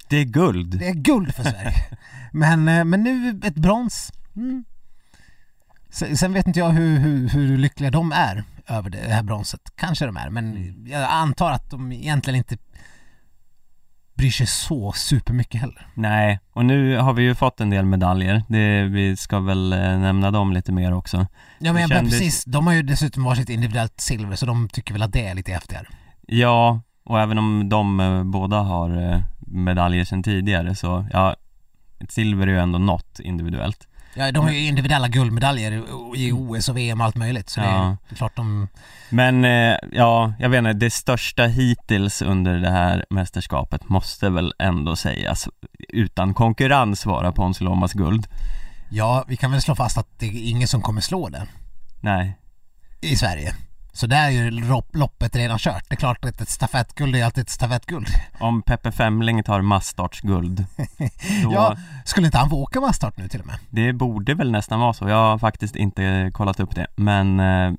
Det 0.08 0.16
är 0.16 0.24
guld. 0.24 0.78
Det 0.78 0.88
är 0.88 0.94
guld 0.94 1.34
för 1.34 1.42
Sverige. 1.42 1.98
men, 2.32 2.68
eh, 2.68 2.84
men 2.84 3.02
nu 3.02 3.40
ett 3.44 3.54
brons. 3.54 4.12
Mm. 4.36 4.64
Sen, 5.90 6.32
vet 6.32 6.46
inte 6.46 6.58
jag 6.58 6.70
hur, 6.70 6.98
hur, 6.98 7.28
hur 7.28 7.58
lyckliga 7.58 7.90
de 7.90 8.12
är 8.12 8.44
över 8.66 8.90
det 8.90 8.98
här 8.98 9.22
bronset. 9.22 9.60
Kanske 9.76 10.06
de 10.06 10.16
är, 10.16 10.30
men 10.30 10.74
jag 10.88 11.02
antar 11.02 11.52
att 11.52 11.70
de 11.70 11.92
egentligen 11.92 12.38
inte 12.38 12.58
bryr 14.18 14.30
sig 14.30 14.46
så 14.46 14.92
supermycket 14.92 15.60
heller. 15.60 15.86
Nej, 15.94 16.40
och 16.52 16.64
nu 16.64 16.96
har 16.96 17.12
vi 17.12 17.22
ju 17.22 17.34
fått 17.34 17.60
en 17.60 17.70
del 17.70 17.84
medaljer. 17.84 18.42
Det, 18.48 18.82
vi 18.84 19.16
ska 19.16 19.40
väl 19.40 19.72
eh, 19.72 19.78
nämna 19.78 20.30
dem 20.30 20.52
lite 20.52 20.72
mer 20.72 20.94
också. 20.94 21.26
Ja 21.58 21.72
men 21.72 21.88
kändes- 21.88 22.12
precis, 22.12 22.44
de 22.44 22.66
har 22.66 22.74
ju 22.74 22.82
dessutom 22.82 23.24
varsitt 23.24 23.48
individuellt 23.48 24.00
silver 24.00 24.36
så 24.36 24.46
de 24.46 24.68
tycker 24.68 24.92
väl 24.92 25.02
att 25.02 25.12
det 25.12 25.26
är 25.26 25.34
lite 25.34 25.52
häftigare. 25.52 25.86
Ja, 26.26 26.80
och 27.04 27.20
även 27.20 27.38
om 27.38 27.68
de 27.68 28.00
eh, 28.00 28.24
båda 28.24 28.56
har 28.56 29.12
eh, 29.12 29.20
medaljer 29.46 30.04
sedan 30.04 30.22
tidigare 30.22 30.74
så, 30.74 31.06
ja, 31.12 31.36
ett 32.00 32.12
silver 32.12 32.46
är 32.46 32.50
ju 32.50 32.58
ändå 32.58 32.78
något 32.78 33.20
individuellt. 33.20 33.88
Ja, 34.14 34.32
de 34.32 34.44
har 34.44 34.50
ju 34.52 34.66
individuella 34.66 35.08
guldmedaljer 35.08 35.72
i- 36.16 36.32
OS 36.32 36.68
och 36.68 36.76
VM 36.76 37.00
och 37.00 37.06
allt 37.06 37.16
möjligt 37.16 37.48
så 37.50 37.60
Ja. 37.60 37.96
det 38.08 38.14
är 38.14 38.16
klart 38.16 38.36
de... 38.36 38.68
Men 39.10 39.44
eh, 39.44 39.76
ja, 39.92 40.32
jag 40.38 40.48
vet 40.48 40.58
inte, 40.58 40.72
det 40.72 40.90
största 40.90 41.42
hittills 41.46 42.22
under 42.22 42.54
det 42.58 42.70
här 42.70 43.04
mästerskapet 43.10 43.88
måste 43.88 44.30
väl 44.30 44.52
ändå 44.58 44.96
sägas 44.96 45.48
utan 45.88 46.34
konkurrens 46.34 47.06
vara 47.06 47.32
Ponsi 47.32 47.64
Lomas 47.64 47.92
guld. 47.92 48.26
Ja, 48.90 49.24
vi 49.28 49.36
kan 49.36 49.50
väl 49.50 49.62
slå 49.62 49.74
fast 49.74 49.98
att 49.98 50.18
det 50.18 50.26
är 50.26 50.50
ingen 50.50 50.68
som 50.68 50.82
kommer 50.82 51.00
slå 51.00 51.28
det 51.28 51.46
Nej, 52.00 52.38
i 53.00 53.16
Sverige. 53.16 53.54
Så 53.98 54.06
där 54.06 54.24
är 54.26 54.30
ju 54.30 54.50
lopp- 54.50 54.94
loppet 54.96 55.36
redan 55.36 55.58
kört. 55.58 55.84
Det 55.88 55.94
är 55.94 55.96
klart 55.96 56.24
att 56.24 56.40
ett 56.40 56.48
stafettguld 56.48 57.16
är 57.16 57.24
alltid 57.24 57.42
ett 57.42 57.50
stafettguld. 57.50 58.08
om 58.40 58.62
Peppe 58.62 58.92
Femling 58.92 59.42
tar 59.42 59.60
massstartsguld, 59.60 60.64
då, 61.42 61.52
Ja, 61.52 61.76
skulle 62.04 62.26
inte 62.26 62.38
han 62.38 62.50
få 62.50 62.56
åka 62.62 62.80
masstart 62.80 63.16
nu 63.18 63.28
till 63.28 63.40
och 63.40 63.46
med? 63.46 63.58
det 63.70 63.92
borde 63.92 64.34
väl 64.34 64.50
nästan 64.50 64.80
vara 64.80 64.92
så. 64.92 65.08
Jag 65.08 65.16
har 65.16 65.38
faktiskt 65.38 65.76
inte 65.76 66.30
kollat 66.34 66.60
upp 66.60 66.74
det, 66.74 66.86
men 66.96 67.40
eh, 67.40 67.46
jag 67.46 67.70
vet 67.70 67.76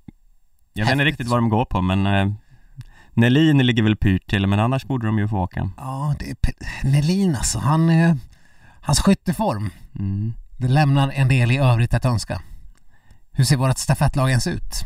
inte 0.76 0.84
Häftigt. 0.84 1.06
riktigt 1.06 1.28
vad 1.28 1.38
de 1.40 1.50
går 1.50 1.66
på, 1.66 1.82
men 1.82 2.08
eh, 2.08 2.32
Nelin 3.14 3.58
ligger 3.66 3.84
väl 3.84 3.96
pyrt 3.96 4.30
till, 4.30 4.48
men 4.48 4.60
annars 4.60 4.86
borde 4.86 5.08
de 5.08 5.20
ju 5.20 5.28
få 5.28 5.38
åka. 5.38 5.70
Ja, 5.78 6.16
det 6.20 6.30
är 6.30 6.88
Nelin 6.92 7.36
alltså. 7.36 7.60
Han, 7.60 7.90
eh, 7.90 8.16
hans 8.82 9.00
skytteform, 9.00 9.70
Mm. 10.00 10.34
det 10.58 10.68
lämnar 10.68 11.12
en 11.12 11.28
del 11.28 11.52
i 11.52 11.58
övrigt 11.58 11.94
att 11.94 12.06
önska. 12.06 12.42
Hur 13.32 13.44
ser 13.44 13.58
vårt 13.58 13.78
stafettlag 13.78 14.30
ens 14.30 14.48
ut? 14.48 14.86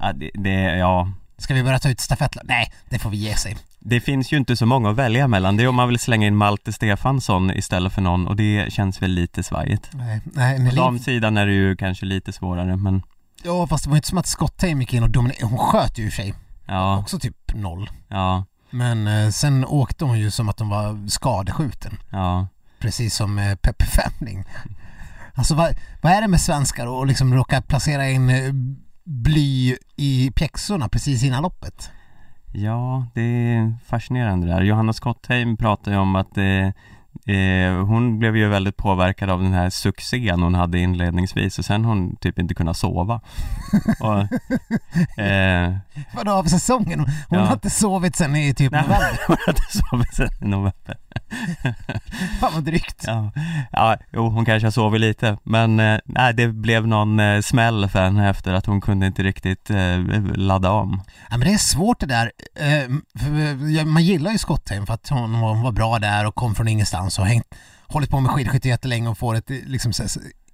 Ja, 0.00 0.12
det, 0.12 0.30
det, 0.34 0.50
ja, 0.76 1.08
Ska 1.38 1.54
vi 1.54 1.62
börja 1.62 1.78
ta 1.78 1.88
ut 1.88 2.00
stafettlag? 2.00 2.44
Nej, 2.48 2.72
det 2.88 2.98
får 2.98 3.10
vi 3.10 3.16
ge 3.16 3.34
sig. 3.36 3.56
det 3.78 4.00
finns 4.00 4.32
ju 4.32 4.36
inte 4.36 4.56
så 4.56 4.66
många 4.66 4.90
att 4.90 4.96
välja 4.96 5.28
mellan. 5.28 5.56
Det 5.56 5.62
är 5.62 5.68
om 5.68 5.74
man 5.74 5.88
vill 5.88 5.98
slänga 5.98 6.26
in 6.26 6.36
Malte 6.36 6.72
Stefansson 6.72 7.50
istället 7.50 7.92
för 7.92 8.02
någon 8.02 8.26
och 8.26 8.36
det 8.36 8.72
känns 8.72 9.02
väl 9.02 9.10
lite 9.10 9.42
svajigt. 9.42 9.90
Nej, 9.92 10.20
nej 10.24 10.70
På 10.70 10.76
damsidan 10.76 11.36
är 11.36 11.46
det 11.46 11.52
ju 11.52 11.76
kanske 11.76 12.06
lite 12.06 12.32
svårare 12.32 12.76
men 12.76 13.02
Ja, 13.42 13.66
fast 13.66 13.84
det 13.84 13.90
var 13.90 13.96
inte 13.96 14.08
som 14.08 14.18
att 14.18 14.56
Tame 14.56 14.80
gick 14.80 14.94
in 14.94 15.02
och 15.02 15.10
dominerade. 15.10 15.46
Hon 15.46 15.58
sköt 15.58 15.98
ju 15.98 16.06
i 16.06 16.10
sig. 16.10 16.34
Ja, 16.66 16.98
Också 16.98 17.18
typ 17.18 17.54
noll. 17.54 17.90
ja, 18.08 18.44
Men 18.70 19.06
eh, 19.06 19.30
sen 19.30 19.64
åkte 19.64 20.04
hon 20.04 20.18
ju 20.18 20.30
som 20.30 20.48
att 20.48 20.58
hon 20.58 20.68
var 20.68 21.08
skadeskjuten. 21.08 21.98
ja. 22.10 22.48
Precis 22.78 23.14
som 23.14 23.38
eh, 23.38 23.54
Peppe 23.54 23.84
Femling. 23.86 24.44
Alltså 25.34 25.54
vad, 25.54 25.74
vad 26.02 26.12
är 26.12 26.20
det 26.20 26.28
med 26.28 26.40
svenskar 26.40 26.86
och 26.86 27.06
liksom 27.06 27.34
råka 27.34 27.62
placera 27.62 28.08
in 28.08 28.30
eh, 28.30 28.52
bly 29.04 29.76
i 29.96 30.30
pjäxorna 30.34 30.88
precis 30.88 31.22
innan 31.24 31.42
loppet? 31.42 31.90
Ja, 32.52 33.06
det 33.14 33.20
är 33.22 33.74
fascinerande 33.86 34.46
det 34.46 34.52
där. 34.52 34.62
Johanna 34.62 34.92
Skottheim 34.92 35.56
pratar 35.56 35.92
ju 35.92 35.98
om 35.98 36.16
att 36.16 36.38
eh, 36.38 36.66
eh, 37.36 37.84
hon 37.86 38.18
blev 38.18 38.36
ju 38.36 38.48
väldigt 38.48 38.76
påverkad 38.76 39.30
av 39.30 39.42
den 39.42 39.52
här 39.52 39.70
succén 39.70 40.42
hon 40.42 40.54
hade 40.54 40.78
inledningsvis 40.78 41.58
och 41.58 41.64
sen 41.64 41.84
har 41.84 41.94
hon 41.94 42.16
typ 42.16 42.38
inte 42.38 42.54
kunnat 42.54 42.76
sova. 42.76 43.20
och, 44.00 44.18
eh, 45.22 45.74
Vadå 46.14 46.32
av 46.32 46.44
säsongen? 46.44 47.00
Hon 47.00 47.38
Ja. 47.38 47.44
har 47.44 47.52
inte 47.52 47.70
sovit 47.70 48.16
sen 48.16 48.36
i 48.36 48.54
typ 48.54 48.72
november. 48.72 49.20
hon 49.26 49.36
hade 49.46 49.62
sovit 49.90 50.14
sen 50.14 50.28
i 50.42 50.44
november. 50.48 50.96
Fan 52.40 52.52
vad 52.54 52.64
drygt. 52.64 53.04
Ja, 53.06 53.32
ja, 53.72 53.96
jo 54.12 54.28
hon 54.28 54.44
kanske 54.44 54.66
har 54.66 54.70
sovit 54.70 55.00
lite 55.00 55.38
men 55.42 55.80
eh, 55.80 55.98
nej 56.04 56.34
det 56.34 56.48
blev 56.48 56.86
någon 56.86 57.20
eh, 57.20 57.40
smäll 57.40 57.88
för 57.88 58.04
henne 58.04 58.30
efter 58.30 58.52
att 58.52 58.66
hon 58.66 58.80
kunde 58.80 59.06
inte 59.06 59.22
riktigt 59.22 59.70
eh, 59.70 59.98
ladda 60.34 60.70
om. 60.70 61.02
Ja, 61.30 61.36
men 61.36 61.48
det 61.48 61.54
är 61.54 61.58
svårt 61.58 62.00
det 62.00 62.06
där. 62.06 62.32
Eh, 62.54 63.84
man 63.84 64.04
gillar 64.04 64.30
ju 64.30 64.38
Skottheim 64.38 64.86
för 64.86 64.94
att 64.94 65.08
hon, 65.08 65.34
hon 65.34 65.62
var 65.62 65.72
bra 65.72 65.98
där 65.98 66.26
och 66.26 66.34
kom 66.34 66.54
från 66.54 66.68
ingenstans 66.68 67.18
och 67.18 67.26
hängt, 67.26 67.46
hållit 67.86 68.10
på 68.10 68.20
med 68.20 68.30
skidskytte 68.30 68.68
jättelänge 68.68 69.08
och 69.08 69.18
får 69.18 69.34
ett 69.34 69.50
liksom, 69.50 69.92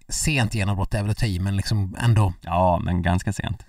sent 0.08 0.54
genombrott 0.54 0.94
är 0.94 1.02
väl 1.02 1.10
att 1.10 1.18
ta 1.18 1.26
i, 1.26 1.38
men 1.38 1.56
liksom 1.56 1.96
ändå. 2.00 2.32
Ja, 2.40 2.80
men 2.84 3.02
ganska 3.02 3.32
sent. 3.32 3.62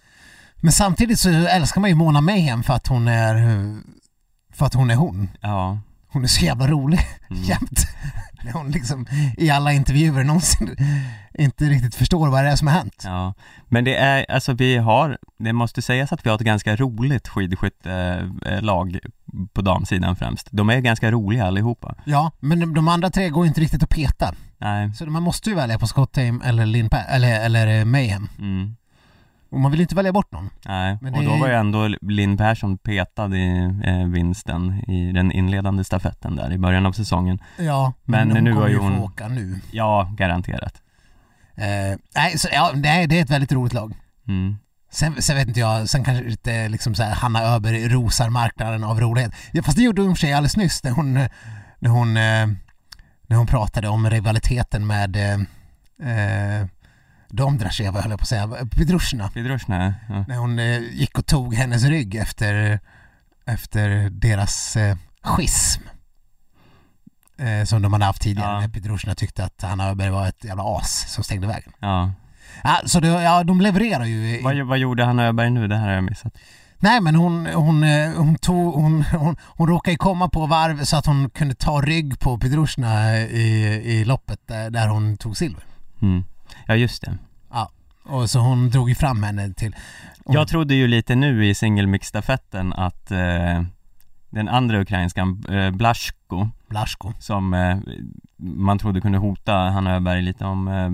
Men 0.56 0.72
samtidigt 0.72 1.20
så 1.20 1.30
älskar 1.30 1.82
man 1.82 1.90
ju 1.90 1.96
Mona 1.96 2.22
Mayhem 2.22 2.64
för 2.64 2.74
att 2.74 2.88
hon 2.88 3.08
är 3.08 3.36
för 4.58 4.66
att 4.66 4.74
hon 4.74 4.90
är 4.90 4.96
hon. 4.96 5.30
Ja. 5.42 5.80
Hon 6.10 6.24
är 6.24 6.28
så 6.28 6.46
jävla 6.46 6.68
rolig 6.68 7.00
Mm. 7.30 7.44
jämt. 7.44 7.88
När 8.44 8.52
hon 8.52 8.72
liksom 8.72 9.08
i 9.38 9.50
alla 9.50 9.74
intervjuer 9.74 10.24
någonsin 10.24 10.76
inte 11.40 11.66
riktigt 11.66 11.96
förstår 11.96 12.30
vad 12.30 12.44
det 12.44 12.50
är 12.52 12.56
som 12.56 12.68
har 12.68 12.76
hänt. 12.76 13.02
Ja, 13.06 13.34
men 13.68 13.84
det 13.84 13.96
är, 13.96 14.26
alltså 14.32 14.54
vi 14.54 14.78
har, 14.78 15.18
det 15.40 15.54
måste 15.54 15.82
sägas 15.82 16.12
att 16.12 16.26
vi 16.26 16.30
har 16.30 16.36
ett 16.36 16.42
ganska 16.42 16.76
roligt 16.76 17.28
skidskyttelag 17.28 19.00
på 19.54 19.62
damsidan 19.62 20.16
främst. 20.16 20.48
De 20.52 20.70
är 20.70 20.80
ganska 20.80 21.12
roliga 21.12 21.46
allihopa. 21.48 21.96
Ja, 22.06 22.32
men 22.40 22.74
de, 22.74 22.88
andra 22.88 23.10
tre 23.10 23.30
går 23.30 23.46
inte 23.48 23.62
riktigt 23.62 23.84
att 23.84 23.90
peta. 23.90 24.34
Nej, 24.58 24.94
Så 24.94 25.06
man 25.06 25.24
måste 25.24 25.50
ju 25.50 25.56
välja 25.56 25.80
på 25.80 25.88
Skottheim 25.88 26.42
eller, 26.46 26.66
Lin 26.66 26.90
Pa- 26.90 26.98
eller, 27.10 27.40
eller 27.46 27.80
eh, 27.80 27.86
Mayhem. 27.86 28.30
mm, 28.40 28.76
Och 29.50 29.60
man 29.60 29.72
vill 29.72 29.82
inte 29.82 29.96
välja 29.96 30.12
bort 30.14 30.32
någon. 30.32 30.50
nej. 30.66 30.98
Men 31.02 31.14
och 31.14 31.20
det 31.20 31.26
då 31.26 31.36
var 31.36 31.48
ju 31.48 31.54
ändå 31.54 31.88
Linn 32.02 32.38
Persson 32.38 32.78
petad 32.78 33.36
i 33.36 33.72
eh, 33.84 34.06
vinsten 34.08 34.84
i 34.90 35.12
den 35.12 35.32
inledande 35.32 35.84
stafetten 35.84 36.36
där 36.36 36.52
i 36.52 36.58
början 36.58 36.86
av 36.86 36.92
säsongen. 36.92 37.40
Ja, 37.58 37.94
Men 38.04 38.32
hon 38.32 38.44
nu 38.44 38.50
kommer 38.52 38.62
har 38.62 38.68
ju 38.70 38.74
ju 38.74 38.80
få 38.80 38.86
hon- 38.86 39.00
åka 39.00 39.28
nu. 39.28 39.60
Ja, 39.72 40.14
garanterat. 40.18 40.82
Eh, 41.56 41.98
nej, 42.16 42.38
så, 42.38 42.48
ja, 42.52 42.72
nej, 42.76 43.08
det 43.08 43.18
är 43.20 43.22
ett 43.22 43.30
väldigt 43.30 43.52
roligt 43.52 43.74
lag. 43.74 43.94
Mm. 44.28 44.58
Sen, 44.92 45.22
sen 45.22 45.36
vet 45.36 45.48
inte 45.48 45.60
jag, 45.60 45.90
sen 45.90 46.04
kanske 46.04 46.30
inte 46.30 46.70
liksom 46.70 46.96
så 46.96 47.04
här, 47.04 47.16
Hanna 47.16 47.42
Öberg 47.44 47.88
rosar 47.88 48.30
marknaden 48.30 48.84
av 48.84 49.00
rolighet. 49.00 49.32
Ja, 49.52 49.64
fast 49.64 49.78
det 49.78 49.84
gjorde 49.84 50.02
hon 50.02 50.16
för 50.16 50.20
sig 50.20 50.34
alldeles 50.34 50.58
nyss 50.58 50.84
när 50.84 50.92
hon, 50.92 51.14
när 51.80 51.90
hon, 51.90 52.18
eh, 52.18 52.48
när 53.28 53.38
hon 53.38 53.48
pratade 53.48 53.88
om 53.88 54.10
rivaliteten 54.10 54.88
med 54.88 55.16
eh, 55.16 55.34
eh, 56.62 56.68
Domdrasheva 57.30 58.02
höll 58.02 58.10
jag 58.12 58.20
på 58.20 58.24
att 58.24 58.28
säga, 58.30 58.50
Pedrushna. 58.72 59.30
Pidrushna, 59.30 59.94
ja. 60.10 60.26
När 60.28 60.38
hon 60.38 60.60
eh, 60.60 60.80
gick 60.80 61.18
och 61.20 61.26
tog 61.26 61.54
hennes 61.56 61.84
rygg 61.84 62.16
efter, 62.16 62.80
efter 63.46 64.10
deras 64.10 64.76
eh, 64.76 64.98
schism. 65.24 65.82
Eh, 67.40 67.66
som 67.66 67.82
de 67.82 67.94
hade 67.94 68.06
haft 68.06 68.22
tidigare 68.22 68.52
Ja. 68.54 68.60
när 68.60 68.68
Pedrushna 68.68 69.16
tyckte 69.16 69.44
att 69.46 69.62
Hanna 69.62 69.90
Öberg 69.90 70.10
var 70.10 70.28
ett 70.28 70.44
jävla 70.44 70.64
as 70.78 71.06
som 71.14 71.24
stängde 71.24 71.48
vägen. 71.48 71.72
ja. 71.80 72.12
Ja, 72.64 72.80
så 72.86 73.00
det, 73.00 73.08
ja, 73.08 73.44
de 73.44 73.62
levererar 73.62 74.06
ju. 74.06 74.30
i- 74.38 74.42
Vad, 74.42 74.58
vad 74.62 74.78
gjorde 74.78 75.06
Hanna 75.06 75.26
Öberg 75.26 75.50
nu? 75.50 75.68
Det 75.68 75.76
här 75.78 75.86
har 75.88 75.94
jag 75.94 76.04
missat. 76.04 76.34
Nej 76.80 77.02
men 77.02 77.16
hon, 77.16 77.46
hon, 77.46 77.84
eh, 77.84 78.12
hon, 78.18 78.36
tog, 78.38 78.74
hon, 78.76 79.04
hon, 79.04 79.36
hon 79.44 79.68
råkade 79.68 79.92
ju 79.92 79.98
komma 79.98 80.30
på 80.30 80.46
varv 80.46 80.84
så 80.84 80.98
att 80.98 81.06
hon 81.06 81.30
kunde 81.30 81.56
ta 81.56 81.82
rygg 81.82 82.20
på 82.20 82.38
Pedrushna 82.38 83.18
i, 83.18 83.64
i 83.86 84.06
loppet 84.06 84.40
där, 84.48 84.70
där 84.70 84.88
hon 84.88 85.18
tog 85.18 85.38
silver. 85.38 85.64
Mm. 86.02 86.24
Ja, 86.68 86.76
just 86.76 87.02
det. 87.02 87.18
Och 88.10 88.30
så 88.30 88.40
hon 88.40 88.70
drog 88.70 88.90
ju 88.90 88.96
fram 88.96 89.24
henne 89.24 89.54
till... 89.54 89.76
hon- 90.26 90.34
Jag 90.36 90.48
trodde 90.48 90.76
ju 90.76 90.88
lite 90.88 91.16
nu 91.16 91.46
i 91.46 91.56
singelmixstafetten 91.56 92.74
att 92.74 93.12
eh, 93.12 93.64
den 94.30 94.48
andra 94.50 94.80
ukrainskan, 94.82 95.44
eh, 95.50 95.72
Blaschko, 95.72 96.50
Blaschko. 96.70 97.14
som 97.20 97.54
eh, 97.54 97.78
man 98.38 98.80
trodde 98.80 99.02
kunde 99.02 99.18
hota 99.18 99.54
Hanna 99.56 99.96
Öberg 99.96 100.22
lite 100.22 100.46
om 100.46 100.68
eh, 100.68 100.90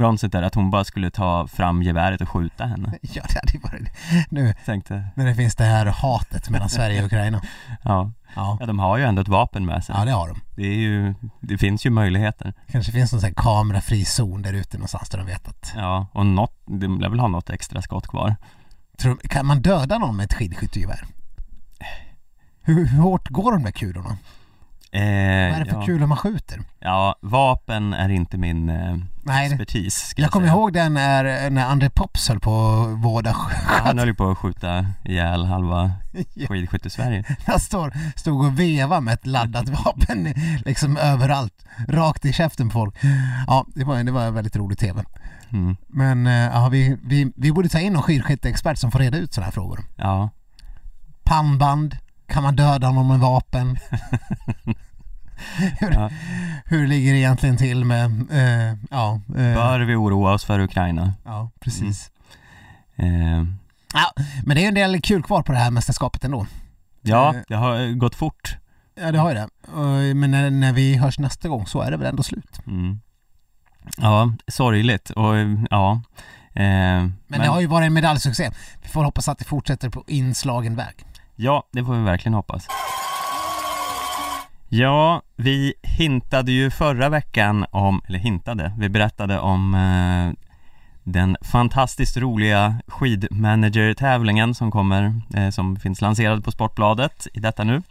bronset 0.00 0.32
där, 0.32 0.42
att 0.42 0.54
hon 0.54 0.70
bara 0.70 0.84
skulle 0.84 1.10
ta 1.10 1.46
fram 1.46 1.82
geväret 1.82 2.20
och 2.20 2.28
skjuta 2.28 2.66
henne. 2.66 2.92
Ja 3.02 3.22
det 3.28 3.38
hade 3.38 3.52
ju 3.52 3.58
varit 3.58 3.88
Nu 4.30 4.54
Tänkte, 4.64 5.04
när 5.14 5.26
det 5.26 5.34
finns 5.34 5.56
det 5.56 5.64
här 5.64 5.86
hatet 5.86 6.50
mellan 6.50 6.68
Sverige 6.68 7.00
och 7.00 7.06
Ukraina. 7.06 7.42
ja, 7.84 8.10
Ja, 8.36 8.56
ja 8.60 8.66
de 8.66 8.78
har 8.78 8.98
ju 8.98 9.04
ändå 9.04 9.22
ett 9.22 9.28
vapen 9.28 9.66
med 9.66 9.84
sig. 9.84 9.94
ja 9.98 10.04
det 10.04 10.10
har 10.12 10.28
de. 10.28 10.40
Det 10.56 10.62
är 10.62 10.76
ju, 10.78 11.14
det 11.40 11.58
finns 11.58 11.86
ju 11.86 11.90
möjligheter. 11.90 12.54
Kanske 12.70 12.92
finns 12.92 13.12
någon 13.12 13.20
sån 13.20 13.28
här 13.28 13.34
kamerafri 13.34 14.04
zon 14.04 14.42
där 14.42 14.52
ute 14.52 14.76
någonstans 14.76 15.08
där 15.08 15.18
de 15.18 15.26
vet 15.26 15.48
att... 15.48 15.72
Ja, 15.76 16.06
och 16.12 16.26
något, 16.26 16.56
de 16.66 17.00
lär 17.00 17.08
väl 17.08 17.20
ha 17.20 17.28
något 17.28 17.50
extra 17.50 17.82
skott 17.82 18.06
kvar. 18.06 18.36
Tror, 18.98 19.16
kan 19.16 19.46
man 19.46 19.62
döda 19.62 19.98
någon 19.98 20.16
med 20.16 20.24
ett 20.24 20.34
skidskyttegevär? 20.34 21.04
Hur, 22.62 22.86
hur 22.86 23.00
hårt 23.00 23.28
går 23.28 23.52
de 23.52 23.62
där 23.62 23.70
kulorna? 23.70 24.16
Eh, 24.92 25.00
Vad 25.00 25.02
är 25.02 25.64
det 25.64 25.70
för 25.70 25.76
ja. 25.80 25.86
kulor 25.86 26.06
man 26.06 26.18
skjuter? 26.18 26.60
Ja, 26.78 27.14
vapen 27.20 27.92
är 27.92 28.08
inte 28.08 28.38
min 28.38 28.68
eh, 28.68 28.96
Nej, 29.22 29.46
expertis 29.46 29.94
ska 29.94 30.22
jag 30.22 30.30
kommer 30.30 30.48
ihåg 30.48 30.72
den 30.72 30.94
när, 30.94 31.50
när 31.50 31.66
André 31.66 31.90
Pops 31.90 32.28
höll 32.28 32.40
på 32.40 32.50
att 32.50 33.04
vårda 33.04 33.30
Ja, 33.30 33.80
Han 33.84 33.98
höll 33.98 34.08
ju 34.08 34.14
på 34.14 34.30
att 34.30 34.38
skjuta 34.38 34.86
ihjäl 35.04 35.44
halva 35.44 35.92
skidskytte-Sverige. 36.48 37.24
Han 37.46 37.60
står, 37.60 37.92
stod 38.16 38.46
och 38.46 38.60
vevade 38.60 39.00
med 39.00 39.14
ett 39.14 39.26
laddat 39.26 39.68
vapen 39.84 40.34
liksom 40.64 40.96
överallt, 40.96 41.64
rakt 41.88 42.24
i 42.24 42.32
käften 42.32 42.68
på 42.68 42.72
folk. 42.72 42.94
Ja, 43.46 43.66
det 43.74 43.84
var, 43.84 44.04
det 44.04 44.12
var 44.12 44.26
en 44.26 44.34
väldigt 44.34 44.56
rolig 44.56 44.78
TV. 44.78 45.04
Mm. 45.52 45.76
Men 45.86 46.26
eh, 46.26 46.32
ja, 46.32 46.68
vi, 46.68 46.96
vi, 47.02 47.32
vi 47.36 47.52
borde 47.52 47.68
ta 47.68 47.78
in 47.78 47.92
någon 47.92 48.02
skidskytteexpert 48.02 48.78
som 48.78 48.90
får 48.90 48.98
reda 48.98 49.18
ut 49.18 49.34
sådana 49.34 49.44
här 49.44 49.52
frågor. 49.52 49.84
Ja, 49.96 50.30
Pannband, 51.24 51.96
kan 52.26 52.42
man 52.42 52.56
döda 52.56 52.90
någon 52.90 53.08
med 53.08 53.20
vapen? 53.20 53.78
hur, 55.80 55.90
Ja. 55.92 56.10
hur 56.64 56.86
ligger 56.86 57.12
det 57.12 57.18
egentligen 57.18 57.56
till 57.56 57.84
med, 57.84 58.04
eh, 58.32 58.76
ja, 58.90 59.20
eh, 59.28 59.34
bör 59.54 59.80
vi 59.80 59.94
oroa 59.94 60.32
oss 60.32 60.44
för 60.44 60.60
Ukraina? 60.60 61.12
ja 61.24 61.50
precis. 61.60 62.10
Eh, 62.96 63.44
Ja, 63.94 64.12
men 64.44 64.54
det 64.54 64.60
är 64.60 64.62
ju 64.62 64.68
en 64.68 64.74
del 64.74 65.00
kul 65.00 65.22
kvar 65.22 65.42
på 65.42 65.52
det 65.52 65.58
här 65.58 65.70
mästerskapet 65.70 66.24
ändå. 66.24 66.46
ja, 67.02 67.34
Eh. 67.34 67.40
det 67.48 67.56
har 67.56 67.98
gått 67.98 68.14
fort. 68.14 68.56
Ja, 69.00 69.12
det 69.12 69.18
har 69.18 69.28
ju 69.28 69.34
det. 69.34 69.48
Men 70.14 70.30
när, 70.30 70.50
när 70.50 70.72
vi 70.72 70.96
hörs 70.96 71.18
nästa 71.18 71.48
gång 71.48 71.66
så 71.66 71.80
är 71.80 71.90
det 71.90 71.96
väl 71.96 72.06
ändå 72.06 72.22
slut. 72.22 72.60
Mm. 72.66 73.00
Ja, 73.96 74.32
sorgligt 74.48 75.10
och 75.10 75.34
ja. 75.70 76.00
Men 76.54 77.12
Men, 77.26 77.40
det 77.40 77.46
har 77.46 77.60
ju 77.60 77.66
varit 77.66 77.86
en 77.86 77.92
medaljsuccé. 77.94 78.50
Vi 78.82 78.88
får 78.88 79.04
hoppas 79.04 79.28
att 79.28 79.38
det 79.38 79.44
fortsätter 79.44 79.88
på 79.90 80.04
inslagen 80.06 80.76
väg. 80.76 81.04
Ja, 81.36 81.68
det 81.72 81.84
får 81.84 81.94
vi 81.94 82.02
verkligen 82.02 82.34
hoppas. 82.34 82.66
Ja, 84.72 85.22
vi 85.36 85.74
hintade 85.82 86.52
ju 86.52 86.70
förra 86.70 87.08
veckan 87.08 87.66
om, 87.70 88.02
eller 88.08 88.18
hintade, 88.18 88.72
vi 88.78 88.88
berättade 88.88 89.38
om 89.38 89.74
eh, 89.74 90.46
den 91.04 91.36
fantastiskt 91.42 92.16
roliga 92.16 92.80
skidmanager-tävlingen 92.86 94.54
som 94.54 94.70
kommer, 94.70 95.20
eh, 95.34 95.50
som 95.50 95.76
finns 95.76 96.00
lanserad 96.00 96.44
på 96.44 96.50
Sportbladet 96.50 97.26
i 97.34 97.40
detta 97.40 97.64
nu. 97.64 97.82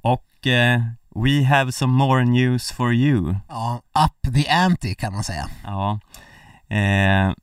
Och 0.00 0.46
eh, 0.46 0.82
we 1.14 1.44
have 1.44 1.72
some 1.72 1.92
more 1.92 2.24
news 2.24 2.72
for 2.72 2.92
you. 2.92 3.34
Ja, 3.48 3.80
up 4.04 4.34
the 4.34 4.48
ante 4.48 4.94
kan 4.94 5.12
man 5.12 5.24
säga. 5.24 5.48
Ja. 5.64 6.00
Eh, 6.76 7.34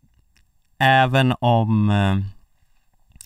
även 0.79 1.33
om 1.39 1.89
eh, 1.89 2.17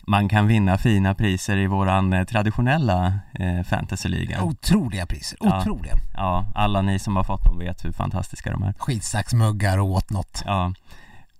man 0.09 0.29
kan 0.29 0.47
vinna 0.47 0.77
fina 0.77 1.15
priser 1.15 1.57
i 1.57 1.67
våran 1.67 2.13
eh, 2.13 2.23
traditionella 2.25 3.13
eh, 3.33 3.63
fantasyliga. 3.63 4.43
Otroliga 4.43 5.05
priser, 5.05 5.37
Ja. 5.41 5.59
otroliga. 5.61 5.95
Ja, 6.13 6.45
alla 6.55 6.81
ni 6.81 6.99
som 6.99 7.15
har 7.15 7.23
fått 7.23 7.43
dem 7.45 7.59
vet 7.59 7.85
hur 7.85 7.91
fantastiska 7.91 8.51
de 8.51 8.63
är. 8.63 8.73
Skitsaxmuggar 8.77 9.77
och 9.77 9.89
whatnot. 9.89 10.43
Ja. 10.45 10.73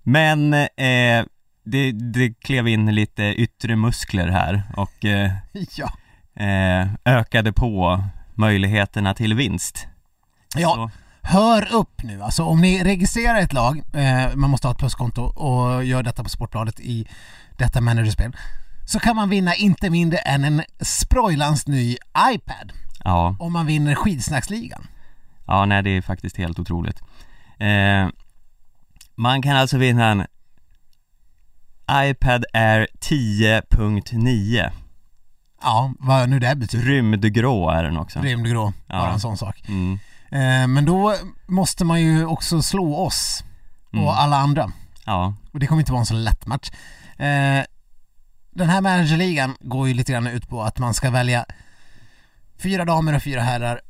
Men 0.02 0.54
eh, 0.54 1.24
det, 1.64 1.92
det 1.92 2.34
klev 2.40 2.68
in 2.68 2.94
lite 2.94 3.22
yttre 3.22 3.76
muskler 3.76 4.28
här 4.28 4.62
och 4.76 5.04
eh, 5.04 5.30
Ja. 5.76 5.92
eh, 6.44 6.88
ökade 7.04 7.52
på 7.52 8.04
möjligheterna 8.34 9.14
till 9.14 9.34
vinst. 9.34 9.86
Ja, 10.56 10.74
Så, 10.74 10.90
hör 11.22 11.72
upp 11.74 12.02
nu. 12.02 12.22
Alltså 12.22 12.44
om 12.44 12.60
ni 12.60 12.84
registrerar 12.84 13.38
ett 13.40 13.52
lag, 13.52 13.82
eh, 13.92 14.34
man 14.36 14.50
måste 14.50 14.66
ha 14.66 14.72
ett 14.72 14.78
pluskonto 14.78 15.22
och 15.22 15.84
gör 15.84 16.02
detta 16.02 16.22
på 16.22 16.28
Sportbladet 16.28 16.80
i 16.80 17.06
detta 17.58 17.80
managerspel. 17.80 18.36
så 18.86 19.00
kan 19.00 19.16
man 19.16 19.28
vinna 19.28 19.54
inte 19.54 19.90
mindre 19.90 20.18
än 20.18 20.44
en 20.44 20.62
sprojlans 20.80 21.66
ny 21.66 21.96
iPad 22.34 22.72
Ja, 23.04 23.36
om 23.40 23.52
man 23.52 23.66
vinner 23.66 23.94
skidsnacksligan. 23.94 24.86
ja 25.46 25.64
nej 25.64 25.82
det 25.82 25.90
är 25.90 26.02
faktiskt 26.02 26.36
helt 26.36 26.58
otroligt 26.58 27.00
eh, 27.58 28.08
Man 29.14 29.42
kan 29.42 29.56
alltså 29.56 29.78
vinna 29.78 30.06
en 30.10 30.26
iPad 32.10 32.44
Air 32.52 32.86
10.9 33.00 34.70
Ja, 35.62 35.92
vad 35.98 36.28
nu 36.28 36.38
det 36.38 36.56
betyder. 36.56 36.84
Rymdgrå 36.84 37.70
är 37.70 37.82
den 37.84 37.96
också 37.96 38.20
Rymdgrå, 38.20 38.72
Ja. 38.86 38.98
bara 38.98 39.12
en 39.12 39.20
sån 39.20 39.36
sak. 39.38 39.62
mm. 39.68 39.98
Eh, 40.30 40.66
men 40.66 40.84
då 40.84 41.14
måste 41.46 41.84
man 41.84 42.00
ju 42.00 42.26
också 42.26 42.62
slå 42.62 42.96
oss 42.96 43.44
och 43.88 43.94
Mm. 43.96 44.08
alla 44.08 44.36
andra. 44.36 44.72
Ja, 45.04 45.34
Och 45.52 45.60
det 45.60 45.66
kommer 45.66 45.80
inte 45.82 45.92
vara 45.92 46.00
en 46.00 46.06
så 46.06 46.14
lätt 46.14 46.46
match. 46.46 46.70
Eh, 47.18 47.64
den 48.50 48.68
här 48.68 48.80
managerligan 48.80 49.56
går 49.60 49.88
ju 49.88 49.94
lite 49.94 50.12
grann 50.12 50.26
ut 50.26 50.48
på 50.48 50.62
att 50.62 50.78
man 50.78 50.94
ska 50.94 51.10
välja 51.10 51.44
fyra 52.62 52.84
damer 52.84 53.14
och 53.16 53.22
fyra 53.22 53.40
herrar. 53.42 53.80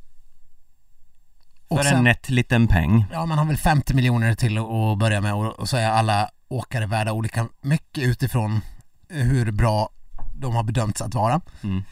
Och 1.68 1.76
för 1.78 1.84
sen, 1.84 1.96
en 1.98 2.04
nätt 2.04 2.28
liten 2.30 2.68
peng 2.68 3.04
ja 3.12 3.26
man 3.26 3.38
har 3.38 3.44
väl 3.44 3.56
50 3.56 3.94
miljoner 3.94 4.34
till 4.34 4.58
att 4.58 4.98
börja 4.98 5.20
med 5.20 5.34
och, 5.34 5.58
och 5.60 5.68
så 5.68 5.76
är 5.76 5.88
alla 5.90 6.30
åkare 6.48 6.86
värda 6.86 7.12
olika 7.12 7.48
mycket 7.62 8.04
utifrån 8.04 8.60
hur 9.08 9.50
bra 9.52 9.90
de 10.34 10.54
har 10.54 10.62
bedömts 10.62 11.00
att 11.02 11.14
vara. 11.14 11.40
mm. 11.62 11.82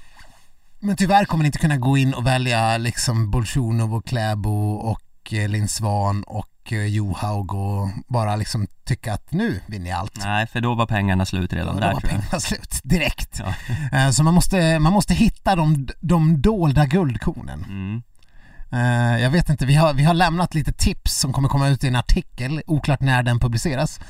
Men 0.81 0.97
tyvärr 0.97 1.25
kommer 1.25 1.43
ni 1.43 1.47
inte 1.47 1.59
kunna 1.59 1.77
gå 1.77 1.97
in 1.99 2.14
och 2.14 2.27
välja 2.27 2.79
liksom 2.79 3.31
Bolsjunov 3.31 3.95
och 3.95 4.07
Kläbo 4.07 4.73
och 4.73 5.33
eh, 5.33 5.49
Linn 5.49 5.69
Svan 5.69 6.23
och 6.23 6.73
eh, 6.73 6.85
Johaug 6.87 7.55
och 7.55 7.88
bara 8.09 8.37
liksom 8.37 8.67
tycka 8.85 9.12
att 9.14 9.33
nu 9.33 9.61
vinner 9.67 9.91
jag 9.91 9.99
allt. 9.99 10.17
Nej, 10.25 10.47
för 10.47 10.61
då 10.61 10.75
var 10.75 10.87
pengarna 10.87 11.27
slut 11.27 11.53
redan 11.53 11.75
Ja, 11.75 11.81
där 11.81 11.88
då 11.88 11.95
var 11.95 12.01
pengarna 12.01 12.41
slut 12.41 12.81
direkt. 12.83 13.41
Ja. 13.91 13.99
Eh, 13.99 14.11
Så 14.11 14.23
man 14.23 14.35
måste, 14.35 14.79
man 14.79 14.93
måste 14.93 15.14
hitta 15.14 15.57
de, 15.57 15.88
de 16.01 16.43
dolda 16.43 16.87
guldkornen. 16.87 17.64
mm. 17.64 18.03
Jag 19.21 19.31
vet 19.31 19.49
inte, 19.49 19.67
vi 19.67 19.75
har, 19.75 19.95
vi 19.95 20.05
har 20.05 20.14
lämnat 20.14 20.55
lite 20.55 20.73
tips 20.73 21.14
som 21.19 21.33
kommer 21.33 21.49
komma 21.49 21.69
ut 21.69 21.85
i 21.85 21.88
en 21.88 21.97
artikel, 21.97 22.62
oklart 22.67 23.01
när 23.01 23.23
den 23.23 23.41
publiceras. 23.41 24.01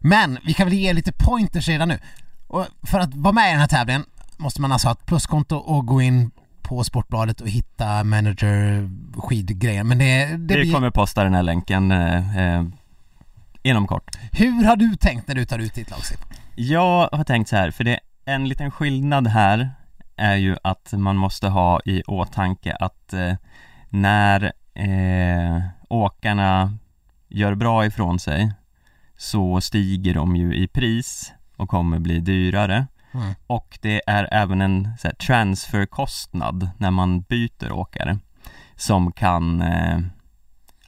Men 0.00 0.38
vi 0.44 0.54
kan 0.54 0.66
väl 0.66 0.74
ge 0.74 0.92
lite 0.92 1.12
pointers 1.12 1.68
redan 1.68 1.88
nu. 1.88 1.98
Och 2.46 2.66
för 2.82 3.00
att 3.00 3.14
vara 3.14 3.32
med 3.32 3.48
i 3.48 3.50
den 3.50 3.60
här 3.60 3.66
tävlingen 3.68 4.04
måste 4.36 4.60
man 4.60 4.72
alltså 4.72 4.88
ha 4.88 4.92
ett 4.92 5.06
pluskonto 5.06 5.56
och 5.56 5.86
gå 5.86 6.02
in 6.02 6.30
på 6.62 6.84
Sportbladet 6.84 7.40
och 7.40 7.48
hitta 7.48 8.04
manager 8.04 8.90
skidgrejer. 9.20 9.84
Men 9.84 9.98
det, 9.98 10.26
det 10.26 10.56
Vi 10.56 10.62
blir... 10.62 10.72
kommer 10.72 10.90
posta 10.90 11.24
den 11.24 11.34
här 11.34 11.42
länken 11.42 11.90
eh, 11.90 12.38
eh, 12.38 12.64
inom 13.62 13.86
kort 13.86 14.16
Hur 14.32 14.64
har 14.64 14.76
du 14.76 14.96
tänkt 14.96 15.28
när 15.28 15.34
du 15.34 15.44
tar 15.44 15.58
ut 15.58 15.74
ditt 15.74 15.90
lag? 15.90 16.00
Jag 16.54 17.08
har 17.12 17.24
tänkt 17.24 17.48
så 17.48 17.56
här, 17.56 17.70
för 17.70 17.84
det 17.84 18.00
en 18.24 18.48
liten 18.48 18.70
skillnad 18.70 19.26
här 19.26 19.70
är 20.16 20.36
ju 20.36 20.56
att 20.62 20.92
man 20.92 21.16
måste 21.16 21.48
ha 21.48 21.80
i 21.84 22.02
åtanke 22.02 22.76
att 22.80 23.12
eh, 23.12 23.34
när 23.88 24.52
eh, 24.74 25.62
åkarna 25.88 26.78
gör 27.28 27.54
bra 27.54 27.86
ifrån 27.86 28.18
sig 28.18 28.52
så 29.16 29.60
stiger 29.60 30.14
de 30.14 30.36
ju 30.36 30.54
i 30.54 30.68
pris 30.68 31.32
och 31.56 31.68
kommer 31.68 31.98
bli 31.98 32.20
dyrare 32.20 32.86
Mm. 33.16 33.34
och 33.46 33.78
det 33.82 34.02
är 34.06 34.28
även 34.32 34.60
en 34.60 34.88
så 34.98 35.08
här, 35.08 35.14
transferkostnad 35.14 36.70
när 36.78 36.90
man 36.90 37.20
byter 37.20 37.72
åkare 37.72 38.18
som 38.76 39.12
kan 39.12 39.62
eh, 39.62 39.98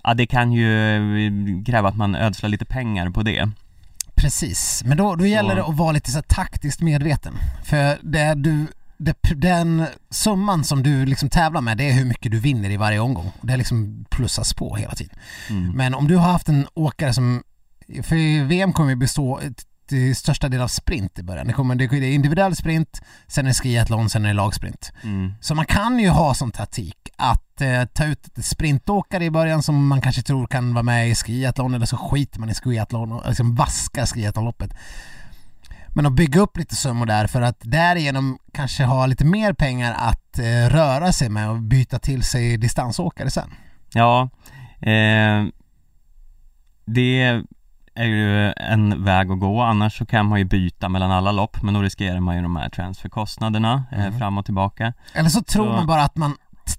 Ja 0.03 0.15
det 0.15 0.27
kan 0.27 0.53
ju 0.53 0.97
eh, 1.27 1.65
kräva 1.67 1.89
att 1.89 1.97
man 1.97 2.15
ödslar 2.15 2.49
lite 2.49 2.65
pengar 2.65 3.11
på 3.11 3.23
det 3.23 3.51
Precis, 4.15 4.83
men 4.85 4.97
då, 4.97 5.15
då 5.15 5.27
gäller 5.27 5.55
det 5.55 5.65
att 5.65 5.77
vara 5.77 5.93
lite 5.93 6.11
så 6.11 6.23
taktiskt 6.23 6.81
medveten. 6.81 7.35
För 7.65 7.99
det 8.03 8.35
du, 8.35 8.67
det, 8.97 9.17
den 9.37 9.87
summan 10.11 10.65
som 10.65 10.83
du 10.83 11.07
liksom 11.07 11.29
tävlar 11.29 11.61
med, 11.61 11.77
det 11.77 11.89
är 11.89 11.93
hur 11.93 12.05
mycket 12.05 12.33
du 12.33 12.41
vinner 12.41 12.71
i 12.71 12.77
varje 12.77 12.99
omgång. 13.01 13.33
Det 13.41 13.57
liksom 13.57 14.05
plussas 14.11 14.55
på 14.55 14.77
hela 14.77 14.95
tiden. 14.95 15.19
mm. 15.51 15.77
Men 15.77 15.95
om 15.95 16.09
du 16.09 16.17
har 16.17 16.33
haft 16.33 16.49
en 16.49 16.67
åkare 16.75 17.13
som, 17.13 17.43
för 18.03 18.45
VM 18.45 18.73
kommer 18.73 18.91
ju 18.91 18.97
bestå 18.97 19.41
till 19.89 20.17
största 20.17 20.49
del 20.49 20.61
av 20.61 20.69
sprint 20.69 21.19
i 21.19 21.23
början. 21.23 21.47
Det, 21.47 21.53
kommer, 21.53 21.75
det 21.75 21.85
är 21.85 22.03
individuell 22.03 22.57
sprint, 22.57 23.03
sen 23.27 23.47
är 23.47 23.51
det 23.51 23.55
skiathlon, 23.55 24.11
sen 24.11 24.25
är 24.25 24.29
det 24.29 24.35
lagsprint. 24.35 24.93
Mm. 25.03 25.33
Så 25.41 25.55
man 25.55 25.67
kan 25.67 25.99
ju 25.99 26.09
ha 26.09 26.35
som 26.35 26.51
taktik 26.51 26.97
att 27.17 27.61
eh, 27.61 27.85
ta 27.85 28.05
ut 28.05 28.29
sprintåkare 28.37 29.25
i 29.25 29.31
början 29.31 29.63
som 29.63 29.87
man 29.87 30.01
kanske 30.01 30.23
tror 30.23 30.47
kan 30.47 30.75
vara 30.75 30.83
med 30.83 31.11
i 31.11 31.15
skiathlon 31.15 31.75
eller 31.75 31.87
så 31.87 31.97
skiter 31.97 32.41
man 32.41 32.51
i 32.51 32.55
skiathlon 32.55 33.13
och 33.13 33.29
liksom 33.29 33.55
vaskar 33.55 34.07
skiathlonloppet. 34.07 34.75
Men 35.89 36.07
att 36.07 36.13
bygga 36.13 36.41
upp 36.41 36.57
lite 36.57 36.77
summor 36.77 37.07
där 37.07 37.27
för 37.27 37.43
att 37.43 37.61
därigenom 37.61 38.39
kanske 38.53 38.85
ha 38.85 39.07
lite 39.07 39.25
mer 39.25 39.53
pengar 39.53 39.95
att 39.99 40.39
eh, 40.39 40.69
röra 40.69 41.13
sig 41.13 41.29
med 41.29 41.51
och 41.51 41.59
byta 41.59 41.99
till 41.99 42.23
sig 42.23 42.57
distansåkare 42.57 43.31
sen. 43.31 43.51
Ja, 43.93 44.29
eh, 44.81 45.45
det 46.85 47.43
är 47.99 48.05
ju 48.05 48.53
en 48.57 49.05
väg 49.05 49.31
att 49.31 49.41
gå, 49.41 49.61
annars 49.63 49.99
så 49.99 50.07
kan 50.07 50.27
man 50.27 50.39
ju 50.39 50.45
byta 50.45 50.89
mellan 50.89 51.11
alla 51.11 51.33
lopp 51.33 51.63
men 51.63 51.75
då 51.75 51.83
riskerar 51.83 52.21
man 52.21 52.37
ju 52.37 52.43
de 52.43 52.57
här 52.57 52.69
transferkostnaderna 52.69 53.85
eh, 53.93 54.01
Mm. 54.07 54.19
fram 54.19 54.39
och 54.39 54.45
tillbaka 54.45 54.93
Eller 55.15 55.29
så 55.29 55.43
tror 55.43 55.65
Så- 55.67 55.73
man 55.73 55.87
bara 55.87 56.03
att 56.03 56.17
man 56.17 56.35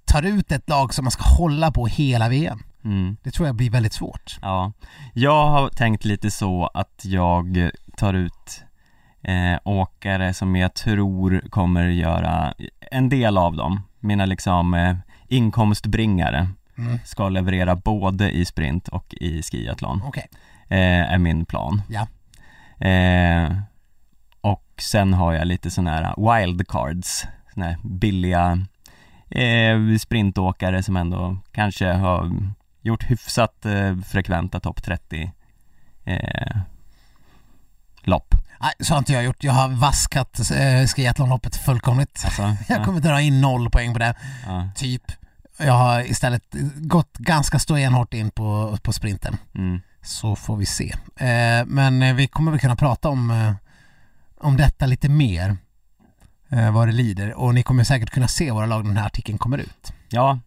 tar 0.06 0.24
ut 0.24 0.52
ett 0.52 0.70
lag 0.70 0.94
som 0.94 1.06
man 1.06 1.12
ska 1.12 1.24
hålla 1.24 1.72
på 1.72 1.88
hela 1.88 2.30
VM. 2.30 2.60
mm. 2.86 3.18
Det 3.24 3.32
tror 3.32 3.48
jag 3.48 3.56
blir 3.56 3.70
väldigt 3.72 3.94
svårt. 3.94 4.38
Ja, 4.42 4.72
jag 5.14 5.48
har 5.48 5.70
tänkt 5.70 6.06
lite 6.06 6.32
så 6.32 6.70
att 6.74 7.02
jag 7.06 7.70
tar 7.98 8.14
ut 8.14 8.64
eh, 9.22 9.60
åkare 9.66 10.34
som 10.34 10.56
jag 10.56 10.74
tror 10.74 11.42
kommer 11.50 11.86
göra 11.88 12.54
en 12.92 13.10
del 13.10 13.38
av 13.38 13.56
dem, 13.56 13.82
mina 14.00 14.26
liksom 14.26 14.74
eh, 14.74 14.96
inkomstbringare 15.28 16.48
Mm. 16.78 17.00
ska 17.06 17.30
leverera 17.30 17.76
både 17.76 18.32
i 18.32 18.46
sprint 18.46 18.88
och 18.88 19.14
i 19.14 19.42
skiathlon 19.44 20.02
Okej. 20.06 20.28
Eh, 20.70 21.12
är 21.14 21.18
min 21.18 21.46
plan 21.46 21.82
Ja. 21.90 22.08
eh, 22.88 23.52
Och 24.42 24.64
sen 24.78 25.14
har 25.14 25.34
jag 25.34 25.48
lite 25.48 25.72
sådana 25.72 25.92
här 25.92 26.40
wildcards, 26.40 27.26
såna 27.54 27.66
här 27.66 27.78
billiga 27.84 28.66
eh, 29.30 29.98
sprintåkare 30.00 30.84
som 30.84 30.96
ändå 30.98 31.38
kanske 31.52 31.92
har 31.92 32.32
gjort 32.82 33.04
hyfsat 33.10 33.66
frekventa 34.08 34.60
topp 34.60 34.84
30 34.84 35.32
eh, 36.06 36.58
lopp 38.04 38.36
Nej, 38.62 38.72
så 38.80 38.94
har 38.94 38.98
inte 39.00 39.14
jag 39.14 39.24
gjort. 39.24 39.44
Jag 39.44 39.54
har 39.54 39.68
vaskat 39.70 40.40
eh, 40.52 40.88
skiathlonloppet 40.88 41.56
fullkomligt. 41.56 42.22
alltså, 42.26 42.42
Jag 42.68 42.80
ja, 42.80 42.84
kommer 42.86 43.00
dra 43.00 43.22
in 43.22 43.42
noll 43.42 43.70
poäng 43.70 43.94
på 43.94 44.00
det, 44.00 44.14
ja, 44.48 44.70
typ. 44.76 45.04
Jag 45.58 45.74
har 45.74 46.02
istället 46.12 46.44
gått 46.76 47.18
ganska 47.18 47.60
stenhårt 47.60 48.14
in 48.14 48.32
på, 48.32 48.78
på 48.84 48.94
sprinten. 48.94 49.38
mm, 49.56 49.82
Så 50.02 50.36
får 50.36 50.56
vi 50.58 50.66
se. 50.66 50.96
Eh, 51.16 51.66
men 51.66 52.02
eh, 52.04 52.16
vi 52.16 52.28
kommer 52.28 52.52
väl 52.52 52.60
kunna 52.60 52.76
prata 52.76 53.10
om, 53.10 53.32
eh, 53.32 53.54
om 54.38 54.58
detta 54.58 54.86
lite 54.86 55.10
mer. 55.10 55.58
Eh, 56.50 56.72
vad 56.72 56.88
det 56.88 56.92
lider. 56.92 57.34
Och 57.34 57.54
ni 57.56 57.64
kommer 57.64 57.84
säkert 57.84 58.10
kunna 58.10 58.28
se 58.28 58.52
våra 58.52 58.66
lag 58.66 58.84
när 58.84 58.90
den 58.90 58.98
här 58.98 59.06
artikeln 59.06 59.38
kommer 59.38 59.58
ut. 59.58 59.94
ja 60.10 60.40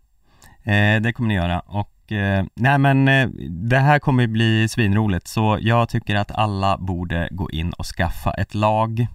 det 1.03 1.13
kommer 1.13 1.29
ni 1.29 1.35
göra 1.35 1.61
och 1.61 2.13
eh, 2.13 2.45
nej 2.55 2.79
men 2.79 3.05
det 3.69 3.79
här 3.79 3.99
kommer 3.99 4.27
bli 4.27 4.69
svinroligt 4.69 5.29
så 5.29 5.59
jag 5.61 5.89
tycker 5.89 6.15
att 6.15 6.31
alla 6.31 6.79
borde 6.79 7.29
gå 7.31 7.51
in 7.51 7.73
och 7.73 7.87
skaffa 7.87 8.31
ett 8.31 8.55
lag 8.55 9.07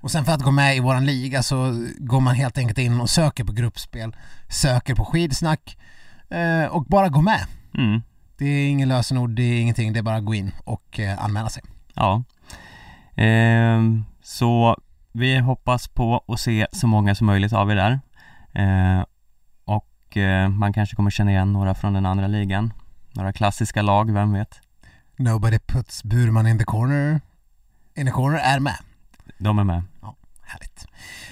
Och 0.00 0.10
sen 0.10 0.24
för 0.24 0.32
att 0.32 0.42
gå 0.42 0.50
med 0.50 0.76
i 0.76 0.80
våran 0.80 1.06
liga 1.06 1.42
så 1.42 1.84
går 1.98 2.20
man 2.20 2.34
helt 2.34 2.58
enkelt 2.58 2.78
in 2.78 3.00
och 3.00 3.10
söker 3.10 3.44
på 3.44 3.52
gruppspel, 3.52 4.16
söker 4.48 4.94
på 4.94 5.04
skidsnack 5.04 5.78
och 6.70 6.84
bara 6.84 7.08
gå 7.08 7.20
med. 7.22 7.40
mm, 7.74 8.02
Det 8.38 8.44
är 8.46 8.68
ingen 8.68 8.88
lösenord, 8.88 9.30
det 9.30 9.42
är 9.42 9.60
ingenting, 9.60 9.92
det 9.92 9.98
är 9.98 10.02
bara 10.02 10.16
att 10.16 10.24
gå 10.24 10.34
in 10.34 10.52
och 10.64 11.00
eh, 11.00 11.24
anmäla 11.24 11.48
sig. 11.48 11.62
Ja 11.94 12.22
Ehm, 13.16 14.04
Så 14.22 14.76
vi 15.12 15.38
hoppas 15.38 15.88
på 15.88 16.24
att 16.28 16.40
se 16.40 16.66
så 16.72 16.86
många 16.86 17.14
som 17.14 17.26
möjligt 17.26 17.52
av 17.52 17.70
er 17.70 17.76
där 17.76 18.00
Ehm, 18.54 19.04
Och 19.64 20.16
eh, 20.16 20.48
man 20.48 20.72
kanske 20.72 20.96
kommer 20.96 21.10
känna 21.10 21.30
igen 21.30 21.52
några 21.52 21.74
från 21.74 21.92
den 21.92 22.06
andra 22.06 22.26
ligan 22.26 22.72
Några 23.12 23.32
klassiska 23.32 23.82
lag, 23.82 24.12
vem 24.12 24.32
vet? 24.32 24.60
Nobody 25.16 25.58
puts 25.58 26.02
Burman 26.04 26.46
in 26.46 26.58
the 26.58 26.64
corner. 26.64 27.20
In 27.96 28.06
the 28.06 28.12
corner 28.12 28.38
är 28.38 28.60
med. 28.60 28.76
De 29.38 29.58
är 29.58 29.64
med 29.64 29.82
Härligt. 30.42 30.86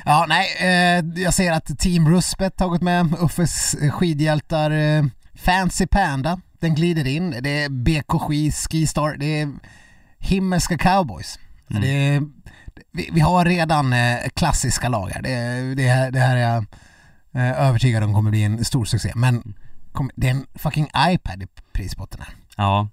Ja, 0.04 0.26
nej, 0.28 0.46
eh, 0.60 1.04
jag 1.22 1.34
ser 1.34 1.52
att 1.52 1.78
Team 1.78 2.08
Ruspet 2.08 2.60
har 2.60 2.68
gått 2.68 2.82
med. 2.82 3.14
Uffes 3.20 3.74
eh, 3.74 3.90
skidhjältar. 3.90 4.70
Eh, 4.70 5.04
Fancy 5.34 5.86
Panda, 5.86 6.40
den 6.60 6.74
glider 6.74 7.06
in. 7.06 7.36
Det 7.40 7.64
är 7.64 7.68
BK 7.68 8.20
Skistar. 8.70 9.16
Det 9.16 9.40
är 9.40 9.48
Himmelska 10.18 10.78
Cowboys. 10.78 11.38
Mm. 11.70 11.82
Det 11.82 11.88
är, 11.88 12.22
vi, 12.92 13.10
vi 13.12 13.20
har 13.20 13.44
redan 13.44 13.92
eh, 13.92 14.18
klassiska 14.34 14.88
lag 14.88 15.08
här. 15.08 15.22
Det, 15.22 15.74
det, 15.74 15.88
här. 15.88 16.10
det 16.10 16.18
här 16.18 16.36
är 16.36 16.40
jag 16.40 16.64
eh, 17.32 17.68
övertygad 17.68 18.02
om 18.02 18.14
kommer 18.14 18.30
bli 18.30 18.42
en 18.42 18.64
stor 18.64 18.84
succé. 18.84 19.12
Men 19.14 19.54
kom, 19.92 20.10
det 20.16 20.26
är 20.26 20.30
en 20.30 20.46
fucking 20.54 20.88
iPad 21.08 21.42
i 21.42 21.46
prispotten 21.72 22.20
här. 22.20 22.34
Ja 22.56 22.88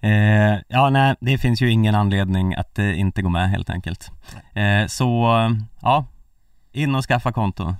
Eh, 0.00 0.60
ja, 0.68 0.90
nej, 0.90 1.14
det 1.20 1.38
finns 1.38 1.62
ju 1.62 1.70
ingen 1.70 1.94
anledning 1.94 2.54
att 2.54 2.78
eh, 2.78 3.00
inte 3.00 3.22
gå 3.22 3.28
med 3.28 3.50
helt 3.50 3.70
enkelt. 3.70 4.10
Eh, 4.54 4.86
så, 4.86 5.28
ja, 5.82 6.06
in 6.72 6.94
och 6.94 7.04
skaffa 7.04 7.32
konto. 7.32 7.74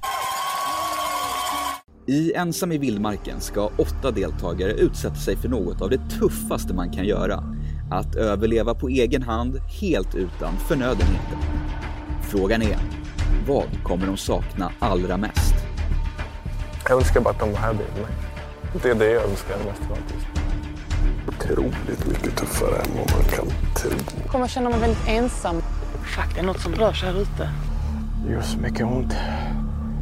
I 2.08 2.32
Ensam 2.34 2.72
i 2.72 2.78
vildmarken 2.78 3.40
ska 3.40 3.70
åtta 3.76 4.10
deltagare 4.10 4.72
utsätta 4.72 5.14
sig 5.14 5.36
för 5.36 5.48
något 5.48 5.82
av 5.82 5.90
det 5.90 6.00
tuffaste 6.10 6.74
man 6.74 6.90
kan 6.90 7.04
göra. 7.04 7.44
Att 7.90 8.16
överleva 8.16 8.74
på 8.74 8.88
egen 8.88 9.22
hand, 9.22 9.60
helt 9.80 10.14
utan 10.14 10.56
förnödenheter. 10.68 11.38
Frågan 12.22 12.62
är, 12.62 12.78
vad 13.46 13.64
kommer 13.84 14.06
de 14.06 14.16
sakna 14.16 14.72
allra 14.78 15.16
mest? 15.16 15.54
Jag 16.88 16.98
önskar 16.98 17.20
bara 17.20 17.30
att 17.30 17.40
de 17.40 17.52
var 17.52 17.58
här 17.58 17.74
bredvid 17.74 18.02
mig. 18.02 18.12
Det 18.82 18.90
är 18.90 18.94
det 18.94 19.10
jag 19.10 19.30
önskar 19.30 19.56
mest 19.66 19.82
nu. 19.90 20.16
Otroligt 21.28 22.06
mycket 22.06 22.36
tuffare 22.36 22.76
än 22.76 22.90
vad 22.96 23.10
man 23.10 23.24
kan 23.30 23.46
tro. 23.76 23.90
Jag 24.22 24.30
kommer 24.30 24.48
känna 24.48 24.70
mig 24.70 24.80
väldigt 24.80 25.08
ensam. 25.08 25.56
Fuck, 26.02 26.34
det 26.34 26.40
är 26.40 26.44
något 26.44 26.60
som 26.60 26.72
rör 26.72 26.92
sig 26.92 27.08
här 27.08 27.20
ute. 27.20 27.50
Det 28.26 28.32
gör 28.32 28.42
så 28.42 28.58
mycket 28.58 28.86
ont. 28.86 29.14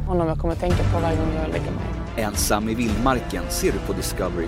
Honom 0.07 0.27
jag 0.27 0.37
kommer 0.37 0.55
tänka 0.55 0.83
på 0.83 0.99
varje 0.99 1.17
gång 1.17 1.33
jag 1.35 1.49
lägger 1.51 1.71
mig. 1.71 1.85
Ensam 2.17 2.69
i 2.69 2.75
vildmarken 2.75 3.43
ser 3.49 3.71
du 3.71 3.79
på 3.79 3.93
Discovery+. 3.93 4.47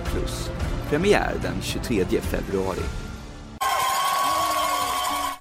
Premiär 0.88 1.32
den 1.42 1.54
23 1.62 2.04
februari. 2.04 2.80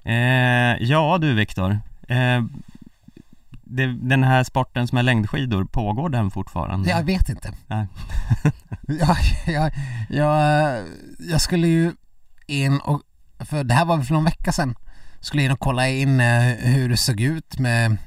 Eh, 0.03 0.83
ja 0.89 1.17
du 1.17 1.33
Viktor, 1.33 1.71
eh, 2.07 2.43
det, 3.63 3.85
den 3.87 4.23
här 4.23 4.43
sporten 4.43 4.87
som 4.87 4.97
är 4.97 5.03
längdskidor, 5.03 5.65
pågår 5.65 6.09
den 6.09 6.31
fortfarande? 6.31 6.89
Jag 6.89 7.03
vet 7.03 7.29
inte. 7.29 7.53
Nej. 7.67 7.87
jag, 8.87 9.17
jag, 9.47 9.71
jag, 10.09 10.83
jag 11.19 11.41
skulle 11.41 11.67
ju 11.67 11.93
in 12.47 12.79
och, 12.79 13.01
för 13.39 13.63
det 13.63 13.73
här 13.73 13.85
var 13.85 13.97
väl 13.97 14.05
för 14.05 14.13
någon 14.13 14.25
vecka 14.25 14.51
sedan, 14.51 14.75
skulle 15.19 15.43
in 15.43 15.51
och 15.51 15.59
kolla 15.59 15.89
in 15.89 16.19
eh, 16.19 16.41
hur 16.59 16.89
det 16.89 16.97
såg 16.97 17.21
ut 17.21 17.59
med 17.59 17.97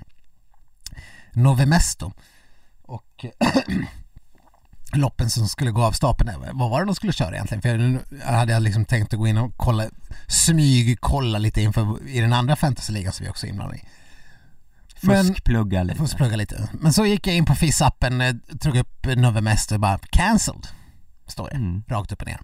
Novemesto 1.33 2.12
och 2.83 3.25
loppen 4.92 5.31
som 5.31 5.49
skulle 5.49 5.71
gå 5.71 5.83
av 5.85 5.92
stapeln. 5.92 6.31
Vad 6.53 6.71
var 6.71 6.81
det 6.81 6.87
de 6.87 6.95
skulle 6.95 7.12
köra 7.12 7.35
egentligen? 7.35 7.62
För 7.62 7.68
jag, 7.68 7.99
jag 8.27 8.33
hade 8.33 8.61
liksom 8.61 8.85
tänkt 8.85 9.12
att 9.12 9.18
gå 9.18 9.27
in 9.27 9.37
och 9.38 9.53
kolla, 9.57 9.85
smyg 10.27 11.01
kolla 11.01 11.38
lite 11.38 11.62
inför 11.62 12.09
i 12.09 12.21
den 12.21 12.33
andra 12.33 12.57
fantasyligan 12.57 13.12
som 13.12 13.25
vi 13.25 13.31
också 13.31 13.47
är 13.47 13.51
inblandade 13.51 13.79
i. 13.79 13.85
Fuskplugga 14.97 15.83
lite. 15.83 15.99
Fuskplugga 15.99 16.37
lite. 16.37 16.68
Men 16.73 16.92
så 16.92 17.07
gick 17.07 17.27
jag 17.27 17.37
in 17.37 17.45
på 17.45 17.53
FIS-appen, 17.55 18.21
eh, 18.29 18.35
drog 18.35 18.77
upp 18.77 19.07
Novemesto 19.16 19.75
och 19.75 19.81
bara 19.81 19.99
cancelled. 19.99 20.66
Står 21.27 21.49
det, 21.51 21.57
Mm. 21.57 21.83
rakt 21.88 22.12
upp 22.12 22.23
och 22.23 22.29
ner. 22.29 22.40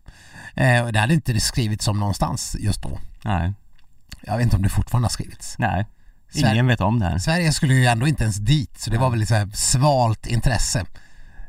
Eh, 0.54 0.84
och 0.84 0.92
det 0.92 0.98
hade 1.00 1.14
inte 1.14 1.40
skrivits 1.40 1.88
om 1.88 2.00
någonstans 2.00 2.56
just 2.60 2.82
då. 2.82 2.98
Nej, 3.24 3.52
Jag 4.22 4.36
vet 4.36 4.44
inte 4.44 4.56
om 4.56 4.62
det 4.62 4.68
fortfarande 4.68 5.04
har 5.06 5.10
skrivits. 5.10 5.54
nej. 5.58 5.86
Sverige- 6.30 6.52
Ingen 6.52 6.66
vet 6.66 6.80
om 6.80 6.98
det 6.98 7.06
här. 7.06 7.18
Sverige 7.18 7.52
skulle 7.52 7.74
ju 7.74 7.86
ändå 7.86 8.06
inte 8.08 8.22
ens 8.22 8.36
dit, 8.36 8.80
så 8.80 8.90
det 8.90 8.98
var 8.98 9.10
väl 9.10 9.26
så 9.26 9.34
här 9.34 9.48
svalt 9.54 10.26
intresse. 10.26 10.84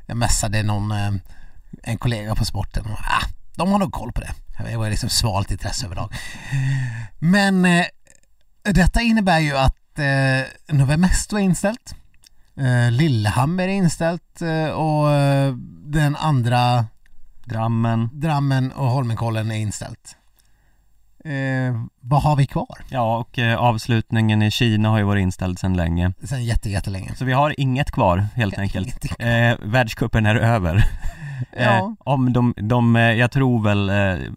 Jag 0.05 0.17
messade 0.17 0.63
någon, 0.63 0.91
eh, 0.91 1.11
en 1.83 1.97
kollega 1.97 2.35
på 2.35 2.45
sporten 2.45 2.85
och 2.85 2.91
ah, 2.99 3.25
de 3.55 3.71
har 3.71 3.79
nog 3.79 3.91
koll 3.91 4.11
på 4.11 4.21
det. 4.21 4.31
Det 4.69 4.77
var 4.77 4.89
liksom 4.89 5.09
svalt 5.09 5.51
intresse 5.51 5.85
överlag. 5.85 6.13
Men 7.19 7.65
eh, 7.65 7.85
detta 8.63 9.01
innebär 9.01 9.39
ju 9.39 9.57
att 9.57 9.99
eh, 9.99 10.75
Novemesto 10.75 11.35
är 11.35 11.39
inställt. 11.41 11.95
Eh, 12.57 12.91
Lillehammer 12.91 13.63
är 13.63 13.67
inställt 13.67 14.41
eh, 14.41 14.65
och 14.69 15.11
eh, 15.11 15.53
den 15.85 16.15
andra 16.15 16.85
Drammen, 17.45 18.09
Drammen 18.13 18.71
och 18.71 18.87
Holmenkollen 18.89 19.51
är 19.51 19.55
inställt. 19.55 20.15
Eh, 21.25 21.84
vad 22.01 22.21
har 22.21 22.36
vi 22.36 22.45
kvar? 22.47 22.77
ja 22.89 23.17
och 23.17 23.39
eh, 23.39 23.58
avslutningen 23.58 24.41
i 24.41 24.51
Kina 24.51 24.89
har 24.89 24.97
ju 24.97 25.03
varit 25.03 25.21
inställd 25.21 25.60
sedan 25.60 25.73
länge. 25.77 26.12
Sen 26.23 26.43
jätte, 26.45 26.69
jättelänge. 26.69 27.15
Så 27.15 27.25
vi 27.25 27.34
har 27.34 27.60
inget 27.60 27.91
kvar 27.91 28.17
helt 28.36 28.53
Ja, 28.58 28.62
enkelt. 28.63 28.99
kvar. 29.10 29.27
Eh, 29.27 29.55
världscupen 29.62 30.25
är 30.25 30.36
över. 30.36 30.86
Ja. 31.58 31.62
Eh, 31.77 31.89
om 31.99 32.34
de, 32.34 32.53
de, 32.58 32.95
eh, 32.95 33.01
jag 33.01 33.32
tror 33.32 33.63
väl, 33.63 33.89
eh, 33.89 34.27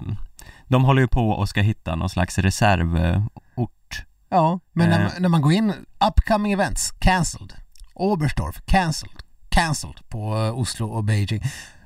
de 0.68 0.84
håller 0.84 1.02
ju 1.02 1.08
på 1.08 1.30
och 1.30 1.48
ska 1.48 1.60
hitta 1.60 1.96
någon 1.96 2.08
slags 2.10 2.38
reservort. 2.38 4.04
Ja, 4.28 4.60
men 4.72 4.90
när, 4.90 5.02
man- 5.02 5.12
när 5.18 5.28
man 5.28 5.42
går 5.42 5.52
in, 5.52 5.72
upcoming 6.08 6.52
events, 6.52 6.90
cancelled. 6.98 7.52
Oberstdorf, 7.94 8.62
cancelled. 8.66 9.16
Cancelled 9.48 10.08
på 10.08 10.28
Oslo 10.54 10.86
och 10.86 11.04
Beijing. 11.04 11.42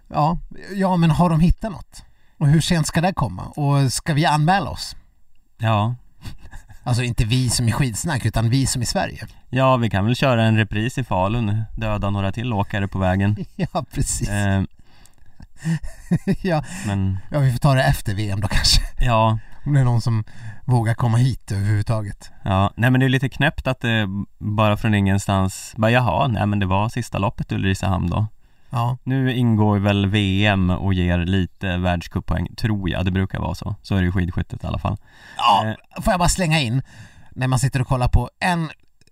Ja, 0.09 0.38
ja, 0.74 0.96
men 0.96 1.11
har 1.11 1.30
de 1.30 1.40
hittat 1.40 1.72
något? 1.72 2.02
Och 2.38 2.46
hur 2.49 2.61
sent 2.61 2.87
ska 2.87 3.01
det 3.01 3.12
komma? 3.12 3.42
Och 3.42 3.92
ska 3.92 4.14
vi 4.14 4.27
anmäla 4.27 4.70
oss? 4.70 4.96
Ja, 5.59 5.94
Alltså 6.83 7.03
inte 7.03 7.25
vi 7.25 7.51
som 7.51 7.68
i 7.68 7.72
skidsnack, 7.72 8.27
utan 8.27 8.49
vi 8.51 8.66
som 8.66 8.83
i 8.83 8.87
Sverige. 8.87 9.27
ja 9.51 9.77
vi 9.77 9.90
kan 9.90 10.05
väl 10.05 10.16
köra 10.16 10.44
en 10.44 10.57
repris 10.57 10.99
i 10.99 11.05
Falun, 11.05 11.62
döda 11.77 12.11
några 12.11 12.33
till 12.33 12.53
åkare 12.53 12.88
på 12.88 12.99
vägen. 12.99 13.37
Ja, 13.57 13.85
precis. 13.94 14.29
Eh, 14.29 14.62
ja, 16.42 16.64
men 16.87 17.18
ja, 17.31 17.38
vi 17.38 17.53
får 17.53 17.59
ta 17.59 17.75
det 17.75 17.83
efter 17.83 18.14
VM 18.14 18.40
då 18.40 18.49
kanske. 18.49 18.81
ja, 19.01 19.38
Om 19.66 19.72
det 19.75 19.81
är 19.81 19.85
någon 19.85 20.01
som 20.01 20.25
vågar 20.64 20.94
komma 20.94 21.16
hit 21.18 21.53
överhuvudtaget. 21.53 22.31
ja, 22.44 22.72
nej 22.77 22.90
men 22.90 23.01
det 23.01 23.07
är 23.07 23.11
lite 23.11 23.29
knäppt 23.29 23.66
att 23.66 23.81
det 23.81 24.07
bara 24.38 24.77
från 24.77 24.94
ingenstans, 24.94 25.75
bara 25.77 25.90
jaha, 25.90 26.29
nej 26.29 26.46
men 26.46 26.59
det 26.59 26.66
var 26.66 26.88
sista 26.88 27.18
loppet 27.18 27.53
Ulricehamn 27.53 28.11
då. 28.11 28.27
Ja, 28.70 28.98
Nu 29.05 29.33
ingår 29.35 29.79
väl 29.79 30.07
VM 30.07 30.70
och 30.70 30.94
ger 30.94 31.18
lite 31.18 31.76
världscuppoäng, 31.76 32.55
tror 32.57 32.90
jag, 32.90 33.05
det 33.05 33.11
brukar 33.11 33.38
vara 33.38 33.55
så. 33.55 33.74
Så 33.83 33.94
är 33.94 33.98
det 33.98 34.05
ju 34.07 34.12
skidskyttet 34.12 34.64
i 34.64 34.66
alla 34.66 34.79
fall. 34.79 34.96
Ja, 35.37 35.64
Eh. 35.96 36.02
får 36.02 36.12
jag 36.12 36.18
bara 36.18 36.29
slänga 36.29 36.61
in 36.61 36.83
när 37.31 37.46
man 37.46 37.59
sitter 37.59 37.81
och 37.81 37.88
kollar 37.88 38.09
på 38.09 38.31
en, 38.40 38.70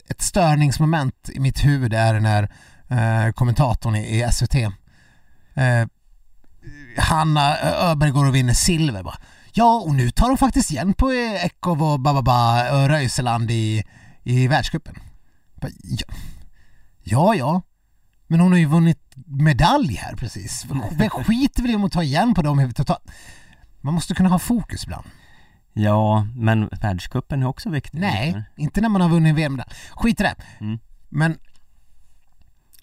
ett 0.09 0.23
störningsmoment 0.23 1.31
i 1.35 1.41
mitt 1.41 1.65
huvud 1.65 1.95
är 1.95 2.21
när 2.21 2.43
eh, 2.89 3.33
kommentatorn 3.33 3.97
i, 3.97 4.21
i 4.21 4.33
SVT 4.33 4.55
eh, 4.55 4.73
Hanna 6.99 7.57
Öberg 7.59 8.11
går 8.11 8.29
och 8.29 8.35
vinner 8.35 8.55
silver 8.55 9.03
bara. 9.03 9.19
Ja, 9.53 9.83
och 9.87 9.95
nu 9.95 10.11
tar 10.11 10.29
de 10.29 10.37
faktiskt 10.39 10.71
igen 10.71 10.95
på 10.95 11.11
eh, 11.11 11.45
Ekov 11.45 11.83
och 11.83 12.01
Bababa 12.01 12.73
och 12.83 12.89
Röiseland 12.89 13.51
i, 13.51 13.85
i 14.23 14.49
världscupen. 14.49 14.95
Ja. 15.83 16.07
ja, 17.03 17.35
ja, 17.35 17.63
men 18.27 18.41
hon 18.41 18.53
har 18.53 18.59
ju 18.59 18.67
vunnit 18.67 18.99
medalj 19.27 19.95
här 19.95 20.17
precis. 20.17 20.67
Vem 20.69 21.11
skiter 21.11 21.63
väl 21.63 21.71
i 21.71 21.75
om 21.75 21.85
att 21.85 21.93
ta 21.93 22.03
igen 22.03 22.35
på 22.35 22.43
dem 22.43 22.73
totalt? 22.73 23.11
Man 23.81 23.95
måste 23.95 24.15
kunna 24.15 24.29
ha 24.29 24.39
fokus 24.39 24.85
ibland. 24.85 25.07
Ja, 25.73 26.27
men 26.35 26.69
världscupen 26.81 27.43
är 27.43 27.47
också 27.47 27.71
viktig. 27.71 28.01
Nej, 28.01 28.45
inte 28.57 28.81
när 28.81 28.89
man 28.89 29.01
har 29.01 29.09
vunnit 29.09 29.35
VM 29.35 29.57
där. 29.57 29.67
Skit 29.91 30.21
i 30.21 30.23
det. 30.23 30.35
Mm. 30.61 30.79
Men 31.09 31.39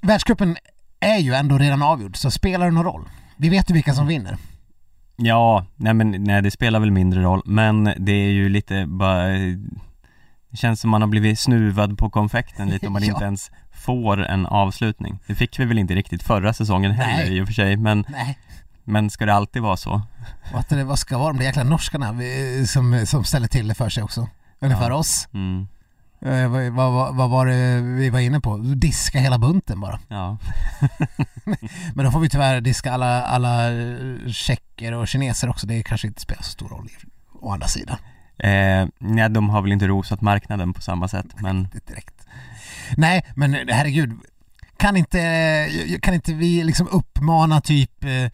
världscupen 0.01 0.57
är 0.99 1.17
ju 1.17 1.33
ändå 1.33 1.57
redan 1.57 1.81
avgjord, 1.81 2.17
så 2.17 2.31
spelar 2.31 2.65
det 2.65 2.71
någon 2.71 2.83
roll? 2.85 3.09
Vi 3.37 3.49
vet 3.49 3.69
ju 3.69 3.73
vilka 3.73 3.93
som 3.93 4.07
vinner. 4.07 4.37
Ja, 5.15 5.65
nej 5.75 5.93
men 5.93 6.23
nej, 6.23 6.41
det 6.41 6.51
spelar 6.51 6.79
väl 6.79 6.91
mindre 6.91 7.21
roll, 7.21 7.41
men 7.45 7.83
det 7.97 8.11
är 8.11 8.29
ju 8.29 8.49
lite 8.49 8.85
bara 8.87 9.27
Det 10.49 10.57
känns 10.57 10.81
som 10.81 10.89
man 10.89 11.01
har 11.01 11.07
blivit 11.09 11.39
snuvad 11.39 11.97
på 11.97 12.09
konfekten 12.09 12.69
lite 12.69 12.87
om 12.87 12.93
man 12.93 13.03
Ja. 13.05 13.13
inte 13.13 13.25
ens 13.25 13.51
får 13.81 14.25
en 14.25 14.45
avslutning 14.45 15.19
Det 15.27 15.35
fick 15.35 15.59
vi 15.59 15.65
väl 15.65 15.77
inte 15.79 15.95
riktigt 15.95 16.23
förra 16.23 16.53
säsongen 16.53 16.91
heller 16.91 17.25
Nej. 17.29 17.37
i 17.37 17.41
och 17.41 17.47
för 17.47 17.53
sig, 17.53 17.77
men, 17.77 18.05
Nej. 18.09 18.37
men 18.83 19.09
ska 19.09 19.25
det 19.25 19.33
alltid 19.33 19.61
vara 19.61 19.77
så? 19.77 20.01
Och 20.53 20.59
att 20.59 20.69
det, 20.69 20.83
vad 20.83 20.99
ska 20.99 21.17
vara 21.17 21.27
de 21.33 21.37
där 21.37 21.45
jäkla 21.45 21.63
norskarna 21.63 22.15
som, 22.67 23.05
som 23.05 23.23
ställer 23.23 23.47
till 23.47 23.67
det 23.67 23.73
för 23.75 23.89
sig 23.89 24.03
också? 24.03 24.27
Eller 24.61 24.75
för 24.75 24.91
oss. 24.91 25.27
Mm, 25.33 25.67
Eh, 26.25 26.47
vad, 26.47 26.71
vad, 26.71 27.15
vad, 27.15 27.29
var 27.29 27.45
det 27.45 27.81
vi 27.81 28.09
var 28.09 28.19
inne 28.19 28.39
på? 28.39 28.57
Diska 28.57 29.19
hela 29.19 29.37
bunten 29.37 29.79
bara. 29.81 29.99
ja, 30.07 30.37
Men 31.93 32.05
då 32.05 32.11
får 32.11 32.19
vi 32.19 32.29
tyvärr 32.29 32.61
diska 32.61 32.91
alla, 32.93 33.21
alla 33.23 33.57
tjecker 34.27 34.91
och 34.93 35.07
kineser 35.07 35.49
också. 35.49 35.67
Det 35.67 35.83
kanske 35.83 36.07
inte 36.07 36.21
spelar 36.21 36.41
så 36.43 36.49
stor 36.51 36.69
roll 36.69 36.89
å 37.41 37.51
andra 37.51 37.67
sidan. 37.67 37.97
eh, 38.37 38.87
nej 38.99 39.29
de 39.29 39.49
har 39.49 39.61
väl 39.61 39.71
inte 39.71 39.87
rosat 39.87 40.21
marknaden 40.21 40.73
på 40.73 40.81
samma 40.81 41.07
sätt, 41.07 41.25
men 41.39 41.57
Inte 41.57 41.79
direkt. 41.87 42.20
Nej, 42.97 43.25
men 43.35 43.53
herregud. 43.53 44.19
Kan 44.77 44.97
inte, 44.97 45.19
kan 46.01 46.13
inte 46.13 46.33
vi 46.33 46.63
liksom 46.63 46.87
uppmana 46.87 47.61
typ 47.61 48.03
eh, 48.03 48.31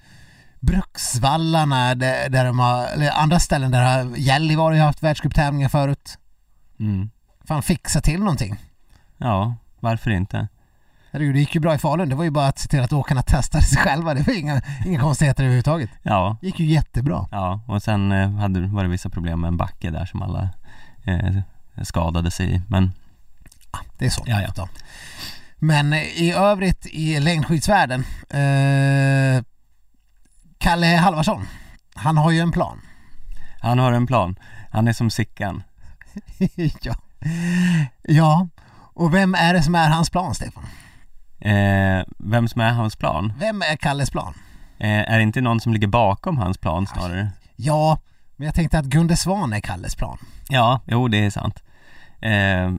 Bruksvallarna 0.59 1.95
där, 1.95 2.30
där 2.30 2.45
de 2.45 2.59
har, 2.59 2.86
eller 2.86 3.11
andra 3.11 3.39
ställen 3.39 3.72
där 3.72 4.17
Gällivare 4.17 4.76
har 4.78 4.86
haft 4.86 5.03
världscuptävlingar 5.03 5.69
förut. 5.69 6.17
mm, 6.80 7.09
Fan 7.47 7.61
fixa 7.63 8.01
till 8.01 8.19
någonting. 8.19 8.55
ja, 9.17 9.55
varför 9.80 10.11
inte? 10.11 10.47
Herregud, 11.11 11.36
det 11.36 11.39
gick 11.39 11.55
ju 11.55 11.61
bra 11.61 11.76
i 11.76 11.78
Falun. 11.78 12.09
Det 12.09 12.15
var 12.15 12.24
ju 12.24 12.30
bara 12.30 12.47
att 12.47 12.59
se 12.59 12.67
till 12.67 12.80
att 12.82 12.93
åkarna 12.93 13.22
testade 13.22 13.63
sig 13.63 13.78
själva. 13.78 14.13
Det 14.13 14.28
var 14.28 14.34
inga, 14.39 14.61
inga 14.86 14.99
konstigheter 14.99 15.43
överhuvudtaget. 15.43 15.89
Ja, 16.03 16.38
Det 16.41 16.47
gick 16.47 16.59
ju 16.59 16.65
jättebra. 16.65 17.28
ja, 17.32 17.61
och 17.67 17.84
sen 17.84 18.11
eh, 18.11 18.32
hade, 18.32 18.67
var 18.67 18.84
det 18.84 18.89
vissa 18.89 19.09
problem 19.09 19.41
med 19.41 19.47
en 19.47 19.57
backe 19.57 19.89
där 19.89 20.05
som 20.05 20.22
alla 20.22 20.49
eh, 21.03 21.36
skadade 21.84 22.32
sig 22.32 22.55
i, 22.55 22.61
men 22.67 22.91
Det 23.97 24.05
är 24.05 24.09
så. 24.09 24.23
Ja, 24.28 24.41
ja. 24.55 24.69
Men 25.59 25.93
i 25.93 26.34
övrigt 26.34 26.86
i 26.86 27.19
längdskidsvärlden 27.19 28.05
eh, 28.30 29.43
Kalle 30.57 30.86
Halvarsson, 30.86 31.47
han 31.95 32.17
har 32.17 32.32
ju 32.32 32.39
en 32.39 32.51
plan. 32.51 32.82
Han 33.59 33.80
har 33.80 33.91
en 33.91 34.07
plan. 34.07 34.36
Han 34.71 34.88
är 34.88 34.93
som 34.93 35.09
Sickan. 35.09 35.63
ja. 36.82 36.95
ja, 38.01 38.47
och 38.93 39.13
vem 39.13 39.36
är 39.36 39.53
det 39.53 39.63
som 39.63 39.75
är 39.75 39.89
hans 39.89 40.09
plan, 40.09 40.36
Stefan? 40.36 40.63
Eh, 41.39 42.05
vem 42.17 42.47
som 42.47 42.61
är 42.61 42.71
hans 42.71 42.95
plan? 42.95 43.34
Vem 43.39 43.61
är 43.61 43.75
Kalles 43.75 44.11
plan? 44.11 44.34
Eh, 44.80 45.11
är 45.11 45.17
det 45.17 45.23
inte 45.23 45.41
någon 45.41 45.59
som 45.59 45.73
ligger 45.73 45.88
bakom 45.88 46.38
hans 46.38 46.57
plan 46.57 46.88
snarare? 46.88 47.30
Ja, 47.55 47.99
men 48.36 48.45
jag 48.45 48.55
tänkte 48.55 48.80
att 48.80 48.86
Gunde 48.86 49.17
Svan 49.17 49.53
är 49.53 49.59
Kalles 49.59 49.95
plan. 49.95 50.17
Ja, 50.49 50.82
jo 50.86 51.07
det 51.07 51.25
är 51.25 51.30
sant. 51.30 51.63
Eh, 52.21 52.73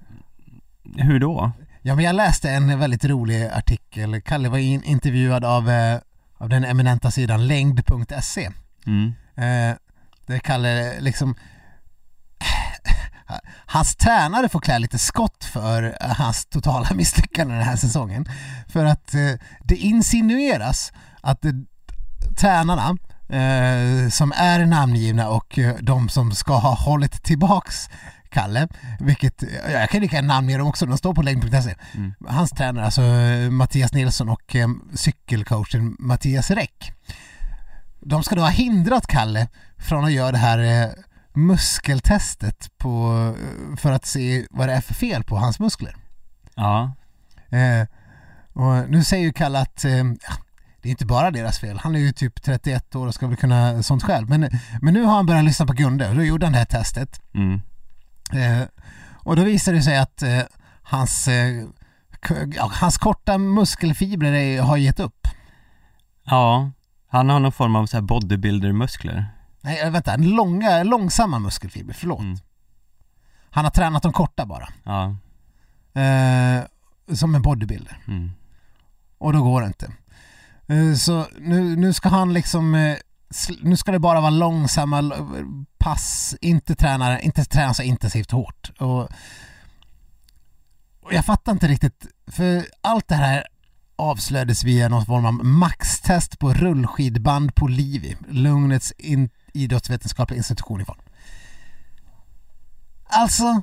hur 0.96 1.20
då? 1.20 1.52
Ja, 1.82 1.94
men 1.94 2.04
jag 2.04 2.14
läste 2.14 2.50
en 2.50 2.78
väldigt 2.78 3.04
rolig 3.04 3.46
artikel. 3.46 4.20
Kalle 4.20 4.48
var 4.48 4.58
in, 4.58 4.82
intervjuad 4.82 5.44
av, 5.44 5.70
eh, 5.70 5.98
av 6.38 6.48
den 6.48 6.64
eminenta 6.64 7.10
sidan 7.10 7.46
längd.se. 7.46 8.50
Mm. 8.86 9.12
Eh, 9.36 9.76
där 10.26 10.38
Kalle 10.38 11.00
liksom 11.00 11.34
Hans 13.66 13.96
tränare 13.96 14.48
får 14.48 14.60
klä 14.60 14.78
lite 14.78 14.98
skott 14.98 15.44
för 15.44 15.96
hans 16.00 16.46
totala 16.46 16.88
misslyckande 16.94 17.54
den 17.54 17.64
här 17.64 17.76
säsongen. 17.76 18.26
För 18.68 18.84
att 18.84 19.14
eh, 19.14 19.32
det 19.60 19.76
insinueras 19.76 20.92
att 21.20 21.44
eh, 21.44 21.52
tränarna 22.38 22.96
eh, 23.28 24.08
som 24.08 24.32
är 24.36 24.66
namngivna 24.66 25.28
och 25.28 25.58
eh, 25.58 25.74
de 25.80 26.08
som 26.08 26.32
ska 26.32 26.56
ha 26.58 26.74
hållit 26.74 27.22
tillbaks 27.22 27.88
Kalle, 28.30 28.68
vilket, 29.00 29.42
ja, 29.42 29.70
jag 29.70 29.90
kan 29.90 30.00
lika 30.00 30.16
gärna 30.16 30.34
namnge 30.34 30.58
dem 30.58 30.66
också, 30.66 30.86
de 30.86 30.98
står 30.98 31.14
på 31.14 31.22
längd.se. 31.22 31.74
Mm. 31.94 32.14
Hans 32.28 32.50
tränare, 32.50 32.84
alltså 32.84 33.02
eh, 33.02 33.50
Mattias 33.50 33.92
Nilsson 33.92 34.28
och 34.28 34.56
eh, 34.56 34.68
cykelcoachen 34.94 35.96
Mattias 35.98 36.50
Räck. 36.50 36.92
De 38.00 38.22
ska 38.22 38.34
då 38.34 38.42
ha 38.42 38.48
hindrat 38.48 39.06
Kalle 39.06 39.48
från 39.78 40.04
att 40.04 40.12
göra 40.12 40.32
det 40.32 40.38
här 40.38 40.82
eh, 40.82 40.88
muskeltestet 41.34 42.68
på, 42.78 43.24
eh, 43.36 43.76
för 43.76 43.92
att 43.92 44.06
se 44.06 44.46
vad 44.50 44.68
det 44.68 44.74
är 44.74 44.80
för 44.80 44.94
fel 44.94 45.24
på 45.24 45.36
hans 45.36 45.60
muskler. 45.60 45.96
Ja, 46.54 46.92
Eh, 47.50 47.86
och 48.52 48.90
nu 48.90 49.04
säger 49.04 49.24
ju 49.24 49.32
Kalle 49.32 49.58
att 49.58 49.84
eh, 49.84 50.04
det 50.82 50.88
är 50.88 50.90
inte 50.90 51.06
bara 51.06 51.30
deras 51.30 51.58
fel. 51.58 51.78
Han 51.78 51.94
är 51.94 51.98
ju 51.98 52.12
typ 52.12 52.42
31 52.42 52.94
år 52.94 53.06
och 53.06 53.14
ska 53.14 53.26
väl 53.26 53.36
kunna 53.36 53.82
sånt 53.82 54.02
själv. 54.02 54.28
Men, 54.28 54.50
men 54.82 54.94
nu 54.94 55.02
har 55.02 55.14
han 55.14 55.26
börjat 55.26 55.44
lyssna 55.44 55.66
på 55.66 55.72
Gunde 55.72 56.08
och 56.08 56.16
då 56.16 56.24
gjorde 56.24 56.46
han 56.46 56.52
det 56.52 56.58
här 56.58 56.66
testet. 56.66 57.20
mm. 57.34 57.60
Eh, 58.32 58.62
och 59.24 59.36
då 59.36 59.44
visade 59.44 59.76
det 59.76 59.82
sig 59.82 59.98
att 59.98 60.22
eh, 60.22 60.40
hans, 60.82 61.28
eh, 61.28 61.66
hans 62.70 62.98
korta 62.98 63.38
muskelfibrer 63.38 64.32
är, 64.32 64.62
har 64.62 64.76
gett 64.76 65.00
upp. 65.00 65.28
ja. 66.24 66.70
Han 67.10 67.28
har 67.30 67.40
någon 67.40 67.52
form 67.52 67.76
av 67.76 67.86
så 67.86 67.96
här 67.96 68.02
bodybuilder-muskler. 68.02 69.24
Nej, 69.60 69.90
vänta, 69.90 70.16
långa, 70.16 70.82
långsamma 70.82 71.38
muskelfibrer, 71.38 71.94
förlåt. 71.94 72.20
Mm. 72.20 72.38
Han 73.50 73.64
har 73.64 73.70
tränat 73.70 74.02
de 74.02 74.12
korta 74.12 74.46
bara. 74.46 74.68
Ja, 74.84 75.16
Eh, 76.02 76.64
som 77.14 77.34
en 77.34 77.42
bodybuilder. 77.42 77.98
mm. 78.08 78.30
Och 79.18 79.32
då 79.32 79.42
går 79.42 79.60
det 79.60 79.66
inte. 79.66 79.92
Eh, 80.66 80.94
Så 80.94 81.26
nu, 81.38 81.76
nu 81.76 81.92
ska 81.92 82.08
han 82.08 82.32
liksom 82.32 82.74
eh, 82.74 82.96
nu 83.60 83.76
ska 83.76 83.92
det 83.92 83.98
bara 83.98 84.20
vara 84.20 84.30
långsamma 84.30 85.12
pass, 85.78 86.34
inte 86.40 86.74
träna, 86.74 87.20
inte 87.20 87.44
träna 87.44 87.74
så 87.74 87.82
intensivt 87.82 88.30
hårt. 88.30 88.70
Och, 88.78 89.02
och 91.00 91.12
jag 91.12 91.24
fattar 91.24 91.52
inte 91.52 91.68
riktigt, 91.68 92.06
för 92.26 92.66
allt 92.80 93.08
det 93.08 93.14
här 93.14 93.44
avslöjades 93.96 94.64
via 94.64 94.88
någon 94.88 95.06
form 95.06 95.26
av 95.26 95.32
maxtest 95.32 96.38
på 96.38 96.52
rullskidband 96.52 97.54
på 97.54 97.68
Livi, 97.68 98.16
Lugnets 98.28 98.92
in, 98.92 99.30
idrottsvetenskapliga 99.52 100.36
institution 100.36 100.80
i 100.80 100.84
form. 100.84 100.98
Alltså, 103.04 103.62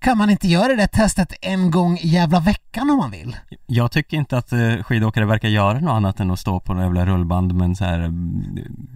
kan 0.00 0.18
man 0.18 0.30
inte 0.30 0.48
göra 0.48 0.76
det 0.76 0.86
testet 0.86 1.32
en 1.40 1.70
gång 1.70 1.98
i 1.98 2.08
jävla 2.08 2.40
veckan 2.40 2.90
om 2.90 2.96
man 2.96 3.10
vill? 3.10 3.36
Jag 3.66 3.92
tycker 3.92 4.16
inte 4.16 4.38
att 4.38 4.52
eh, 4.52 4.82
skidåkare 4.82 5.24
verkar 5.24 5.48
göra 5.48 5.80
något 5.80 5.90
annat 5.90 6.20
än 6.20 6.30
att 6.30 6.38
stå 6.38 6.60
på 6.60 6.72
en 6.72 6.78
jävla 6.78 7.06
rullband 7.06 7.54
med 7.54 7.64
en 7.64 7.76
så 7.76 7.84
här 7.84 8.00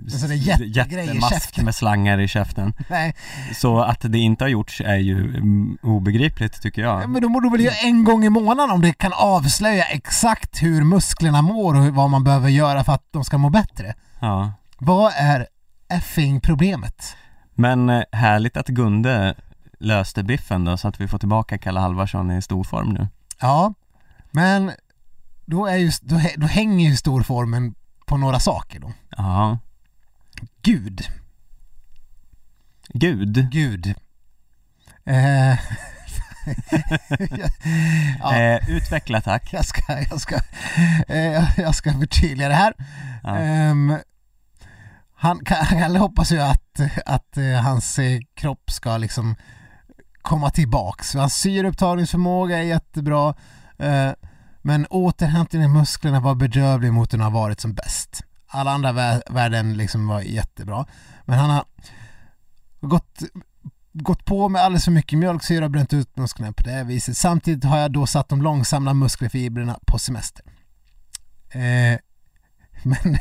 sån 0.09 0.29
där 0.29 0.35
jättegrej 0.35 1.05
i 1.05 1.07
jättemask 1.09 1.63
med 1.63 1.75
slangar 1.75 2.21
i 2.21 2.29
käften. 2.29 2.73
Nej, 2.89 3.15
Så 3.55 3.81
att 3.81 4.01
det 4.01 4.19
inte 4.19 4.45
har 4.45 4.49
gjorts 4.49 4.81
är 4.81 4.97
ju 4.97 5.37
mm, 5.37 5.79
obegripligt 5.83 6.63
tycker 6.63 6.83
jag. 6.83 7.11
men 7.11 7.23
då 7.23 7.29
borde 7.29 7.47
du 7.47 7.51
väl 7.51 7.61
göra 7.61 7.75
en 7.75 8.05
gång 8.05 8.25
i 8.25 8.31
månaden 8.31 8.71
om 8.71 8.81
det 8.81 8.93
kan 8.93 9.13
avslöja 9.13 9.85
exakt 9.85 10.63
hur 10.63 10.85
musklerna 10.85 11.43
mår 11.43 11.75
och 11.75 11.87
vad 11.95 12.11
man 12.11 12.25
behöver 12.25 12.49
göra 12.49 12.85
för 12.85 12.93
att 12.93 13.05
de 13.11 13.25
ska 13.25 13.39
må 13.39 13.51
bättre. 13.51 13.95
Ja. 14.21 14.53
Vad 14.79 15.13
är 15.17 15.47
effing 15.89 16.41
problemet? 16.41 17.17
Men 17.55 17.91
eh, 17.91 18.03
härligt 18.13 18.57
att 18.57 18.69
Gunde 18.69 19.35
löste 19.83 20.23
biffen 20.23 20.65
då 20.65 20.77
så 20.77 20.89
att 20.89 21.01
vi 21.01 21.09
får 21.09 21.19
tillbaka 21.19 21.59
Kalle 21.59 21.81
Halvarsson 21.81 22.31
i 22.31 22.43
stor 22.43 22.65
form 22.65 22.89
nu. 22.89 23.09
Ja, 23.41 23.75
men 24.31 24.73
då, 25.45 25.67
är 25.67 25.77
ju, 25.77 25.91
då, 26.03 26.21
då 26.37 26.47
hänger 26.47 26.91
ju 26.91 26.97
storformen 26.97 27.75
på 28.07 28.17
några 28.17 28.41
saker 28.41 28.81
då. 28.81 28.93
Ja. 29.17 29.59
Gud, 30.63 31.03
Gud. 32.89 33.49
Gud. 33.51 33.95
Eh, 35.05 35.51
ja, 38.21 38.37
Eh, 38.37 38.71
utveckla 38.71 39.21
tack. 39.21 39.53
jag 39.53 39.65
ska, 39.65 40.01
jag 40.11 40.21
ska, 40.21 40.37
eh, 41.09 41.61
jag 41.61 41.75
ska 41.75 41.93
förtydliga 41.93 42.49
det 42.49 42.55
här. 42.55 42.75
Ja. 43.23 43.37
Ehm, 43.37 43.97
han, 45.15 45.45
Kalle 45.45 45.99
hoppas 45.99 46.33
ju 46.33 46.41
att, 46.41 46.81
att 47.07 47.37
eh, 47.37 47.53
hans 47.63 47.99
eh, 47.99 48.21
kropp 48.35 48.71
ska 48.71 48.97
liksom 48.97 49.35
komma 50.23 50.51
tillbaks. 50.51 51.15
Hans 51.15 51.35
syreupptagningsförmåga 51.35 52.59
är 52.59 52.63
jättebra 52.63 53.35
eh, 53.79 54.11
men 54.63 54.87
återhämtningen 54.91 55.71
i 55.71 55.73
musklerna 55.73 56.21
var 56.21 56.35
bedrövlig 56.35 56.93
mot 56.93 57.11
den 57.11 57.21
har 57.21 57.31
varit 57.31 57.61
som 57.61 57.75
bäst. 57.75 58.23
Alla 58.47 58.71
andra 58.71 58.93
värden 59.31 59.77
liksom 59.77 60.07
var 60.07 60.21
jättebra. 60.21 60.87
Men 61.25 61.39
han 61.39 61.51
har 61.51 61.65
gått, 62.81 63.23
gått 63.93 64.25
på 64.25 64.49
med 64.49 64.63
alldeles 64.63 64.85
för 64.85 64.93
mycket 64.93 65.19
mjölksyra 65.19 65.65
och 65.65 65.71
bränt 65.71 65.93
ut 65.93 66.17
musklerna 66.17 66.53
på 66.53 66.63
det 66.63 66.71
här 66.71 66.85
viset. 66.85 67.17
Samtidigt 67.17 67.65
har 67.65 67.79
jag 67.79 67.93
då 67.93 68.07
satt 68.07 68.29
de 68.29 68.43
långsamma 68.43 68.95
muskelfibrerna 68.95 69.79
på 69.87 69.99
semester. 69.99 70.45
Eh, 71.51 71.99
men 72.83 73.19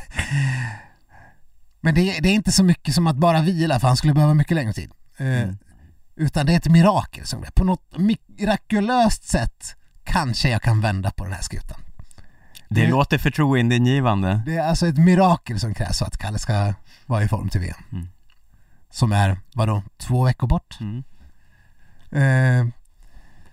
men 1.81 1.95
det, 1.95 2.19
det 2.19 2.29
är 2.29 2.33
inte 2.33 2.51
så 2.51 2.63
mycket 2.63 2.95
som 2.95 3.07
att 3.07 3.15
bara 3.15 3.41
vila 3.41 3.79
för 3.79 3.87
han 3.87 3.97
skulle 3.97 4.13
behöva 4.13 4.33
mycket 4.33 4.55
längre 4.55 4.73
tid. 4.73 4.91
Eh, 5.17 5.25
Mm. 5.25 5.57
Utan 6.21 6.45
det 6.45 6.53
är 6.53 6.57
ett 6.57 6.67
mirakel 6.69 7.25
som 7.25 7.45
på 7.55 7.63
något 7.63 7.97
mirakulöst 7.97 9.23
sätt 9.23 9.75
kanske 10.03 10.49
jag 10.49 10.61
kan 10.61 10.81
vända 10.81 11.11
på 11.11 11.23
den 11.23 11.33
här 11.33 11.41
skutan. 11.41 11.77
Det 12.69 12.81
Det- 12.81 12.87
låter 12.87 13.17
förtroendeingivande. 13.17 14.41
Det 14.45 14.57
är 14.57 14.63
alltså 14.67 14.87
ett 14.87 14.97
mirakel 14.97 15.59
som 15.59 15.73
krävs 15.73 15.99
för 15.99 16.05
att 16.05 16.17
Kalle 16.17 16.39
ska 16.39 16.73
vara 17.05 17.23
i 17.23 17.27
form 17.27 17.49
till 17.49 17.61
VM. 17.61 17.83
Mm. 17.91 18.07
Som 18.89 19.11
är, 19.11 19.37
vadå, 19.53 19.83
två 19.97 20.23
veckor 20.23 20.47
bort? 20.47 20.77
Mm. 20.79 21.03
Eh, 22.11 22.73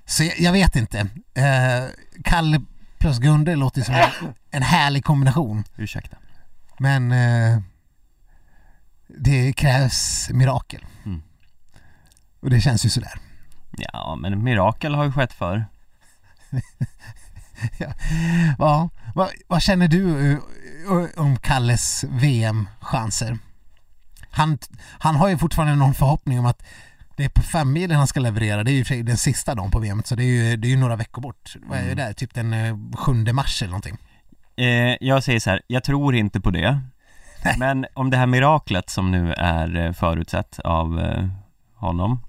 så 0.05 0.25
jag, 0.25 0.41
jag 0.41 0.53
vet 0.53 0.77
inte. 0.77 0.99
Eh, 1.35 1.85
Kalle 2.25 2.61
plus 2.99 3.19
Gunde 3.19 3.57
låter 3.57 3.83
som 3.83 3.95
en, 3.95 4.11
en 4.51 4.63
härlig 4.63 5.05
kombination. 5.05 5.65
Ursäkta. 5.77 6.17
Men 6.79 7.13
eh, 7.13 7.61
det 9.19 9.53
krävs 9.53 10.31
mirakel. 10.31 10.85
Mm. 12.41 12.47
Och 12.47 12.51
det 12.51 12.61
känns 12.61 12.87
ju 12.87 12.89
sådär. 12.89 13.13
Ja, 13.71 14.17
men 14.21 14.45
mirakel 14.45 14.95
har 14.95 15.05
ju 15.05 15.13
skett 15.13 15.33
för. 15.33 15.67
Ja, 18.59 18.91
vad, 19.15 19.29
vad 19.47 19.63
känner 19.63 19.89
du 19.89 20.33
eh, 20.33 20.39
om 21.23 21.37
Kalles 21.37 22.05
VM-chanser? 22.09 23.39
Han, 24.31 24.59
han 24.99 25.17
har 25.17 25.29
ju 25.29 25.39
fortfarande 25.39 25.75
någon 25.75 25.95
förhoppning 25.95 26.39
om 26.39 26.47
att 26.47 26.63
det 27.17 27.25
är 27.25 27.29
på 27.29 27.43
femmilen 27.43 27.97
han 27.97 28.07
ska 28.07 28.21
leverera. 28.21 28.65
Det 28.65 28.71
är 28.71 28.95
ju 28.95 29.03
den 29.03 29.17
sista 29.17 29.55
dagen 29.55 29.71
på 29.71 29.79
VM 29.79 30.03
så 30.05 30.15
det 30.15 30.23
är 30.23 30.27
ju, 30.27 30.57
det 30.57 30.69
är 30.69 30.71
ju 30.71 30.77
några 30.77 30.97
veckor 30.97 31.23
bort. 31.23 31.57
Vad 31.63 31.79
är 31.79 31.85
det 31.85 31.95
där? 31.95 32.13
Typ 32.13 32.35
den 32.35 32.53
eh, 32.53 32.77
7 32.97 33.33
mars 33.33 33.63
eller 33.63 33.71
någonting. 33.71 33.99
Eh, 34.57 34.97
jag 35.01 35.25
säger 35.25 35.41
så 35.41 35.51
här, 35.51 35.63
jag 35.67 35.85
tror 35.85 36.15
inte 36.15 36.41
på 36.41 36.51
det. 36.51 36.81
Men 37.59 37.87
om 37.95 38.11
det 38.11 38.17
här 38.17 38.27
miraklet 38.27 38.91
som 38.91 39.11
nu 39.11 39.33
är 39.33 39.77
eh, 39.77 39.93
förutsett 39.93 40.59
av 40.59 41.01
eh, 41.01 41.29
honom, 41.75 42.21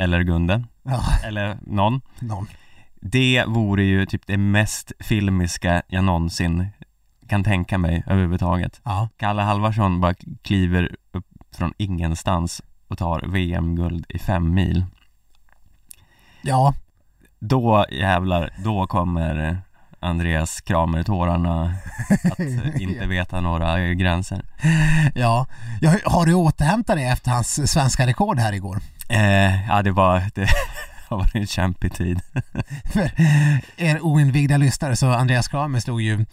eller 0.00 0.22
Gunde, 0.22 0.64
Ja, 0.82 1.02
eller 1.24 1.58
någon, 1.62 2.00
någon. 2.20 2.46
det 3.00 3.44
vore 3.46 3.82
ju 3.84 4.06
typ 4.06 4.26
det 4.26 4.36
mest 4.38 4.92
filmiska 5.00 5.82
jag 5.88 6.04
någonsin 6.04 6.68
kan 7.28 7.44
tänka 7.44 7.78
mig 7.78 8.02
överhuvudtaget. 8.06 8.80
Ja, 8.84 9.08
Kalle 9.16 9.42
Halvarsson 9.42 10.00
bara 10.00 10.14
kliver 10.42 10.96
upp 11.12 11.26
från 11.56 11.72
ingenstans 11.76 12.62
och 12.88 12.98
tar 12.98 13.20
VM-guld 13.26 14.06
i 14.08 14.18
fem 14.18 14.54
mil. 14.54 14.84
ja, 16.42 16.74
Då 17.38 17.86
jävlar, 17.90 18.50
då 18.64 18.86
kommer 18.86 19.58
Andreas 20.00 20.60
Kramer-tårarna 20.60 21.74
att 22.24 22.40
eh, 22.40 22.80
inte 22.82 23.06
veta 23.06 23.40
några 23.40 23.94
gränser. 23.94 24.44
Ja, 25.14 25.46
ja 25.80 25.94
har 26.04 26.26
du 26.26 26.34
återhämtat 26.34 26.96
dig 26.96 27.06
efter 27.08 27.30
hans 27.30 27.70
svenska 27.72 28.06
rekord 28.06 28.38
här 28.38 28.52
igår? 28.52 28.78
Eh, 29.10 29.68
ja, 29.68 29.82
det 29.82 29.90
var, 29.90 30.22
det 30.34 30.48
har 31.08 31.16
varit 31.16 31.34
en 31.34 31.46
kämpig 31.46 31.94
tid. 31.94 32.20
För 32.92 33.10
er 33.76 34.00
oinvigda 34.00 34.56
lyssnare 34.56 34.96
så 34.96 35.06
Andreas 35.06 35.48
Kramer 35.48 35.80
stod 35.80 36.00
ju 36.00 36.26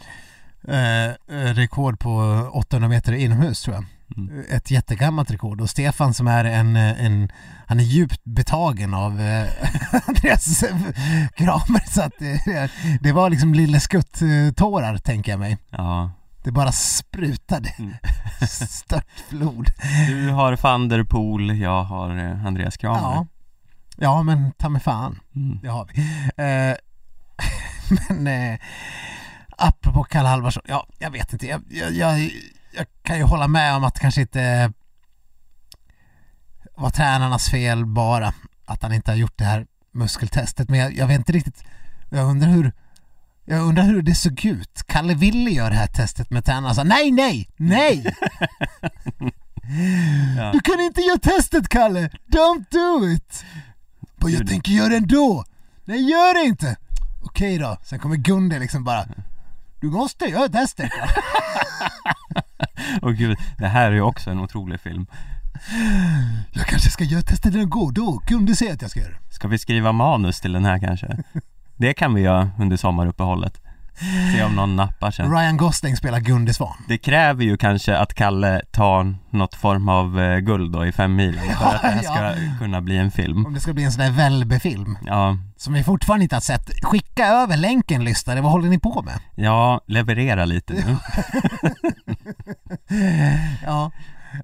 eh, 0.67 1.11
rekord 1.53 1.99
på 1.99 2.11
800 2.53 2.89
meter 2.89 3.13
inomhus 3.13 3.61
tror 3.61 3.75
jag. 3.75 3.85
Mm. 4.17 4.43
Ett 4.49 4.71
jättegammalt 4.71 5.31
rekord 5.31 5.61
och 5.61 5.69
Stefan 5.69 6.13
som 6.13 6.27
är 6.27 6.45
en, 6.45 6.75
en 6.75 7.31
han 7.67 7.79
är 7.79 7.83
djupt 7.83 8.21
betagen 8.23 8.93
av 8.93 9.21
eh, 9.21 9.47
Andreas 10.07 10.63
Kramer 11.35 11.91
så 11.91 12.01
att 12.01 12.13
det, 12.19 12.71
det 13.01 13.11
var 13.11 13.29
liksom 13.29 13.53
lille 13.53 13.79
skutt-tårar 13.79 14.97
tänker 14.97 15.31
jag 15.31 15.39
mig. 15.39 15.57
Ja, 15.69 16.11
Det 16.43 16.51
bara 16.51 16.71
sprutade 16.71 17.73
Mm. 17.79 17.93
störtflod. 18.69 19.71
du 20.07 20.29
har 20.29 20.57
van 20.61 20.89
der 20.89 21.03
Poel, 21.03 21.59
jag 21.59 21.83
har 21.83 22.17
eh, 22.17 22.45
Andreas 22.45 22.77
Kramer. 22.77 22.99
Ja. 23.01 23.27
ja, 23.97 24.23
men 24.23 24.51
ta 24.51 24.69
mig 24.69 24.81
fan. 24.81 25.19
Mm. 25.35 25.59
Det 25.61 25.67
har 25.69 25.89
vi. 25.93 26.01
Eh, 26.43 26.75
men 28.17 28.27
eh, 28.27 28.59
apropå 29.57 30.03
Kalle 30.03 30.27
Halvarsson, 30.27 30.63
ja, 30.67 30.87
jag 30.99 31.11
vet 31.11 31.33
inte. 31.33 31.47
Jag, 31.47 31.61
jag, 31.69 31.91
jag, 31.93 32.19
jag 32.73 32.85
kan 33.03 33.17
ju 33.17 33.23
hålla 33.23 33.47
med 33.47 33.75
om 33.75 33.83
att 33.83 33.93
det 33.93 33.99
kanske 33.99 34.21
inte 34.21 34.71
var 36.75 36.89
tränarnas 36.89 37.49
fel 37.49 37.85
bara 37.85 38.33
att 38.65 38.83
han 38.83 38.93
inte 38.93 39.11
har 39.11 39.15
gjort 39.15 39.37
det 39.37 39.45
här 39.45 39.65
muskeltestet. 39.91 40.69
Men 40.69 40.79
jag, 40.79 40.93
jag 40.93 41.07
vet 41.07 41.17
inte 41.17 41.31
riktigt. 41.31 41.63
Jag 42.09 42.29
undrar 42.29 42.49
hur 42.49 42.71
jag 43.49 43.61
undrar 43.61 43.83
hur 43.83 44.01
det 44.01 44.15
såg 44.15 44.45
ut. 44.45 44.83
Kalle 44.87 45.13
ville 45.13 45.51
göra 45.51 45.69
det 45.69 45.75
här 45.75 45.87
testet 45.87 46.29
med 46.29 46.45
tränarna 46.45 46.73
sa 46.73 46.83
nej, 46.83 47.11
nej, 47.11 47.49
nej! 47.57 48.15
Ja. 50.37 50.51
Du 50.51 50.59
kan 50.59 50.79
inte 50.79 51.01
göra 51.01 51.19
testet 51.19 51.69
Kalle! 51.69 52.09
Don't 52.27 52.65
do 52.71 53.09
it! 53.09 53.45
Bara, 54.19 54.31
jag 54.31 54.47
tänker 54.47 54.71
göra 54.71 54.89
det 54.89 54.95
ändå! 54.95 55.45
Nej, 55.85 56.09
gör 56.09 56.33
det 56.33 56.47
inte! 56.47 56.77
Okej 57.23 57.57
då, 57.57 57.77
sen 57.83 57.99
kommer 57.99 58.15
Gunde 58.15 58.59
liksom 58.59 58.83
bara 58.83 59.05
Du 59.81 59.87
måste 59.87 60.25
göra 60.25 60.49
testet! 60.49 60.91
Och 63.01 63.15
gud, 63.15 63.37
det 63.57 63.67
här 63.67 63.91
är 63.91 63.95
ju 63.95 64.01
också 64.01 64.29
en 64.29 64.39
otrolig 64.39 64.79
film. 64.79 65.07
jag 66.51 66.65
kanske 66.65 66.89
ska 66.89 67.03
göra 67.03 67.21
testet 67.21 67.55
ändå, 67.55 67.91
då 67.91 68.21
Gunde 68.27 68.55
säger 68.55 68.73
att 68.73 68.81
jag 68.81 68.91
ska 68.91 68.99
göra 68.99 69.11
det. 69.11 69.33
Ska 69.33 69.47
vi 69.47 69.57
skriva 69.57 69.91
manus 69.91 70.41
till 70.41 70.53
den 70.53 70.65
här 70.65 70.79
kanske? 70.79 71.17
Det 71.77 71.93
kan 71.93 72.13
vi 72.13 72.21
göra 72.21 72.49
under 72.59 72.77
sommaruppehållet. 72.77 73.61
Se 74.35 74.43
om 74.43 74.55
någon 74.55 74.75
nappar 74.75 75.11
sen. 75.11 75.31
Ryan 75.31 75.57
Gosling 75.57 75.97
spelar 75.97 76.19
Gunde 76.19 76.53
Svan. 76.53 76.73
Det 76.87 76.97
kräver 76.97 77.43
ju 77.43 77.57
kanske 77.57 77.97
att 77.97 78.13
Kalle 78.13 78.61
tar 78.71 79.15
något 79.29 79.55
form 79.55 79.89
av 79.89 80.19
eh, 80.21 80.37
guld 80.37 80.71
då 80.73 80.85
i 80.85 80.91
fem 80.91 81.15
milen 81.15 81.43
för 81.55 81.65
att 81.75 81.81
det 81.81 81.87
här 81.87 82.01
ska 82.03 82.21
Ja. 82.23 82.33
kunna 82.59 82.81
bli 82.81 82.97
en 82.97 83.11
film. 83.11 83.45
Om 83.45 83.53
det 83.53 83.59
ska 83.59 83.73
bli 83.73 83.83
en 83.83 83.91
sån 83.91 84.03
där 84.03 84.11
Välbe-film 84.11 84.97
Ja, 85.05 85.37
som 85.57 85.73
vi 85.73 85.83
fortfarande 85.83 86.23
inte 86.23 86.35
har 86.35 86.41
sett. 86.41 86.83
Skicka 86.83 87.27
över 87.27 87.57
länken 87.57 88.03
lyssnare, 88.03 88.41
vad 88.41 88.51
håller 88.51 88.69
ni 88.69 88.79
på 88.79 89.01
med? 89.01 89.19
ja, 89.35 89.81
leverera 89.87 90.45
lite 90.45 90.73
nu. 90.73 90.97
Ja, 93.65 93.91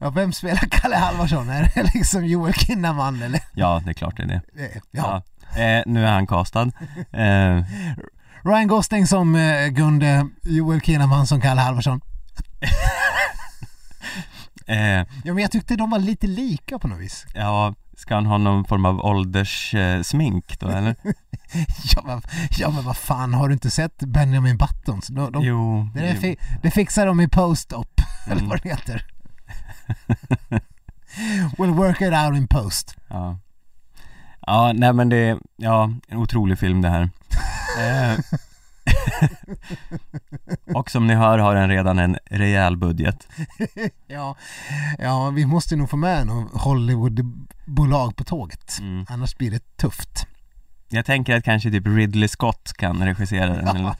ja 0.01 0.09
vem 0.09 0.33
spelar 0.33 0.57
Kalle 0.71 0.95
Halvarsson? 0.95 1.49
Är 1.49 1.71
det 1.75 1.91
liksom 1.93 2.25
Joel 2.25 2.53
Kinnaman 2.53 3.21
eller? 3.21 3.41
Ja, 3.53 3.81
det 3.85 3.89
är 3.91 3.93
klart 3.93 4.17
det 4.17 4.23
är 4.23 4.27
det. 4.27 4.41
Ja. 4.55 4.71
Ja. 4.91 5.23
Eh, 5.55 5.83
nu 5.85 6.05
är 6.05 6.11
han 6.11 6.27
castad. 6.27 6.71
Eh, 7.11 7.61
Ryan 8.45 8.67
Gosling 8.67 9.07
som 9.07 9.35
eh, 9.35 9.67
Gunde, 9.67 10.27
Joel 10.43 10.81
Kinnaman 10.81 11.27
som 11.27 11.41
Kalle 11.41 11.61
Halvarsson. 11.61 12.01
eh, 14.67 14.77
Ja 15.23 15.33
men 15.33 15.37
jag 15.37 15.51
tyckte 15.51 15.75
de 15.75 15.89
var 15.89 15.99
lite 15.99 16.27
lika 16.27 16.79
på 16.79 16.87
något 16.87 16.99
vis. 16.99 17.25
ja, 17.33 17.73
ska 17.97 18.15
han 18.15 18.25
ha 18.25 18.37
någon 18.37 18.65
form 18.65 18.85
av 18.85 18.99
ålderssmink 18.99 20.05
smink 20.05 20.59
då 20.59 20.67
eller? 20.67 20.95
Ja 21.95 22.01
men, 22.05 22.21
ja 22.57 22.69
men 22.69 22.83
vad 22.85 22.97
fan, 22.97 23.33
har 23.33 23.47
du 23.47 23.53
inte 23.53 23.71
sett 23.71 23.97
Benjamin 23.99 24.57
Buttons? 24.57 25.07
De, 25.07 25.31
de, 25.31 25.43
Jo, 25.43 25.89
det, 25.93 25.99
där 25.99 26.15
fi, 26.15 26.37
det 26.63 26.71
fixar 26.71 27.05
de 27.05 27.21
i 27.21 27.27
post-op, 27.27 28.01
eller 28.25 28.35
Mm. 28.35 28.49
vad 28.49 28.61
det 28.63 28.69
heter. 28.69 29.05
we'll 31.57 31.73
work 31.75 32.01
it 32.01 32.13
out 32.13 32.37
in 32.37 32.47
post. 32.47 32.95
Ja. 33.07 33.39
Ja, 34.47 34.71
nej 34.75 34.93
men 34.93 35.09
det 35.09 35.17
är, 35.17 35.37
ja, 35.55 35.89
en 36.07 36.17
otrolig 36.17 36.59
film 36.59 36.81
det 36.81 36.89
här. 36.89 37.09
Eh, 37.79 38.19
och 40.75 40.91
som 40.91 41.07
ni 41.07 41.13
hör 41.13 41.39
har 41.39 41.55
den 41.55 41.69
redan 41.69 41.99
en 41.99 42.17
rejäl 42.25 42.77
budget. 42.77 43.27
Ja, 44.07 44.35
ja, 44.99 45.29
vi 45.29 45.45
måste 45.45 45.75
nog 45.75 45.89
få 45.89 45.97
med 45.97 46.27
något 46.27 46.61
Hollywoodbolag 46.61 48.15
på 48.15 48.23
tåget. 48.23 48.77
Mm. 48.79 49.05
Annars 49.09 49.35
blir 49.37 49.51
det 49.51 49.77
tufft. 49.77 50.27
Jag 50.89 51.05
tänker 51.05 51.35
att 51.37 51.43
kanske 51.43 51.71
typ 51.71 51.87
Ridley 51.87 52.27
Scott 52.27 52.73
kan 52.77 53.05
regissera 53.05 53.47
den 53.55 53.67
eller 53.67 53.95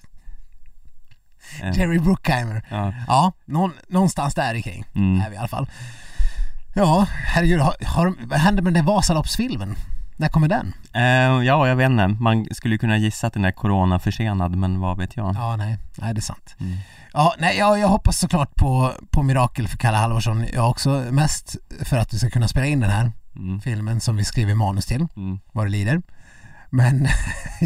Eh, 1.62 1.72
Jerry 1.78 2.00
Bruckheimer. 2.00 2.66
ja. 2.70 2.94
Ja, 3.08 3.32
någon, 3.46 3.72
någonstans 3.88 4.36
där 4.36 4.62
kring 4.62 4.86
Mm. 4.96 5.22
är 5.22 5.30
vi 5.30 5.36
i 5.36 5.39
alla 5.39 5.48
fall. 5.48 5.70
Ja, 6.76 7.08
herregud, 7.10 7.60
har, 7.62 7.76
har, 7.86 8.14
vad 8.28 8.39
händer 8.39 8.64
med 8.64 8.74
den 8.74 8.86
där 8.86 8.94
Vasaloppsfilmen? 8.94 9.76
När 10.16 10.30
kommer 10.30 10.47
den? 10.47 10.74
Eh, 10.93 11.45
ja, 11.45 11.68
jag 11.68 11.76
vet 11.76 11.89
inte. 11.89 12.07
Man 12.07 12.47
skulle 12.51 12.78
kunna 12.78 12.97
gissa 12.97 13.28
att 13.28 13.34
den 13.34 13.45
är 13.45 13.51
corona 13.51 13.99
försenad, 13.99 14.55
men 14.55 14.80
vad 14.80 14.97
vet 14.97 15.18
jag? 15.18 15.36
Ja, 15.36 15.55
nej, 15.55 15.78
nej 15.97 16.14
det 16.14 16.20
är 16.20 16.22
sant. 16.22 16.55
Mm. 16.59 16.78
Ja, 17.14 17.34
nej, 17.39 17.57
jag, 17.57 17.80
jag 17.80 17.88
hoppas 17.88 18.20
såklart 18.20 18.55
på, 18.55 18.91
på 19.11 19.24
mirakel 19.24 19.68
för 19.68 19.78
Kalle 19.78 19.97
Halvarsson. 19.97 20.45
Jag 20.53 20.70
också 20.70 20.89
mest 21.11 21.55
för 21.82 21.97
att 21.97 22.14
vi 22.14 22.20
ska 22.20 22.30
kunna 22.30 22.47
spela 22.47 22.66
in 22.66 22.80
den 22.80 22.89
här 22.89 23.11
Mm. 23.36 23.61
filmen 23.61 23.99
som 23.99 24.16
vi 24.16 24.24
skriver 24.24 24.55
manus 24.55 24.86
till, 24.86 25.07
Mm. 25.16 25.39
vad 25.51 25.66
det 25.66 25.70
lider. 25.70 26.01
Men 26.70 27.07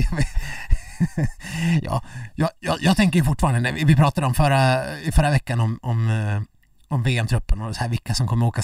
ja, 1.82 2.02
jag, 2.36 2.50
jag, 2.60 2.78
jag 2.82 2.98
tänker 2.98 3.24
fortfarande, 3.24 3.60
när 3.60 3.86
vi 3.86 3.95
pratade 3.95 4.28
om 4.28 4.34
förra, 4.34 4.84
förra 5.12 5.30
veckan 5.32 5.60
om, 5.60 5.80
om, 5.82 6.10
eh, 6.10 6.41
om 6.88 7.04
VM-truppen 7.04 7.62
och 7.62 7.76
så 7.76 7.82
här, 7.82 7.89
vilka 7.89 8.14
som 8.14 8.28
kommer 8.28 8.45
åka 8.45 8.62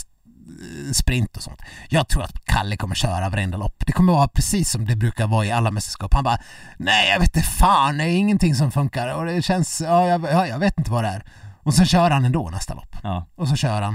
sprint 0.93 1.37
och 1.37 1.43
sånt. 1.43 1.61
Jag 1.89 2.07
tror 2.07 2.23
att 2.23 2.45
Kalle 2.45 2.77
kommer 2.77 2.95
köra 2.95 3.29
varenda 3.29 3.57
lopp. 3.57 3.83
Det 3.85 3.91
kommer 3.91 4.13
vara 4.13 4.27
precis 4.27 4.71
som 4.71 4.85
det 4.85 4.95
brukar 4.95 5.27
vara 5.27 5.45
i 5.45 5.51
alla 5.51 5.71
mästerskap. 5.71 6.13
Han 6.13 6.23
bara, 6.23 6.37
nej 6.77 7.09
jag 7.09 7.19
vet 7.19 7.35
inte 7.37 7.47
fan, 7.49 7.97
det 7.97 8.03
är 8.03 8.17
ingenting 8.17 8.55
som 8.55 8.71
funkar 8.71 9.13
och 9.13 9.25
det 9.25 9.41
känns, 9.41 9.81
ja 9.81 10.07
jag, 10.07 10.23
ja, 10.23 10.47
jag 10.47 10.59
vet 10.59 10.77
inte 10.77 10.91
vad 10.91 11.03
det 11.03 11.07
är. 11.09 11.23
Och 11.63 11.73
så 11.73 11.85
kör 11.85 12.11
han 12.11 12.25
ändå 12.25 12.49
nästa 12.49 12.73
lopp. 12.73 12.95
Ja. 13.03 13.25
Och 13.35 13.47
så 13.47 13.55
kör 13.55 13.81
han, 13.81 13.93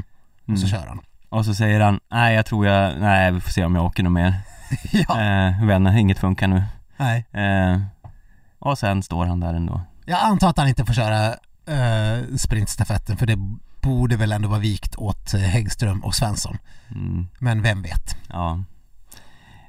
och 0.49 0.59
så 0.59 0.67
Mm. 0.67 0.69
kör 0.81 0.87
han. 0.89 1.01
Och 1.29 1.45
så 1.45 1.55
säger 1.55 1.81
han, 1.81 2.01
nej 2.11 2.35
jag 2.35 2.47
tror 2.47 2.67
jag, 2.67 3.01
nej 3.01 3.33
vi 3.33 3.41
får 3.41 3.51
se 3.51 3.65
om 3.65 3.75
jag 3.75 3.85
åker 3.85 4.03
något 4.03 4.13
mer. 4.13 4.35
ja, 4.93 5.21
Eh, 5.21 5.65
vänner, 5.67 5.97
inget 5.97 6.19
funkar 6.19 6.47
nu. 6.49 6.63
nej. 6.97 7.27
Eh, 7.33 7.81
och 8.59 8.79
sen 8.79 9.03
står 9.03 9.27
han 9.27 9.41
där 9.41 9.55
ändå. 9.55 9.81
Jag 10.07 10.19
antar 10.21 10.49
att 10.51 10.59
han 10.59 10.69
inte 10.69 10.85
får 10.85 10.95
köra 10.95 11.27
eh, 11.67 12.37
sprintstafetten 12.37 13.17
för 13.17 13.27
det 13.27 13.37
borde 13.81 14.17
väl 14.17 14.33
ändå 14.33 14.49
vara 14.49 14.61
vikt 14.61 14.97
åt 14.97 15.35
eh, 15.35 15.41
Häggström 15.41 16.05
och 16.05 16.15
Svensson. 16.15 16.59
Mm, 16.91 17.29
Men 17.39 17.63
vem 17.63 17.83
vet? 17.83 18.17
ja. 18.29 18.63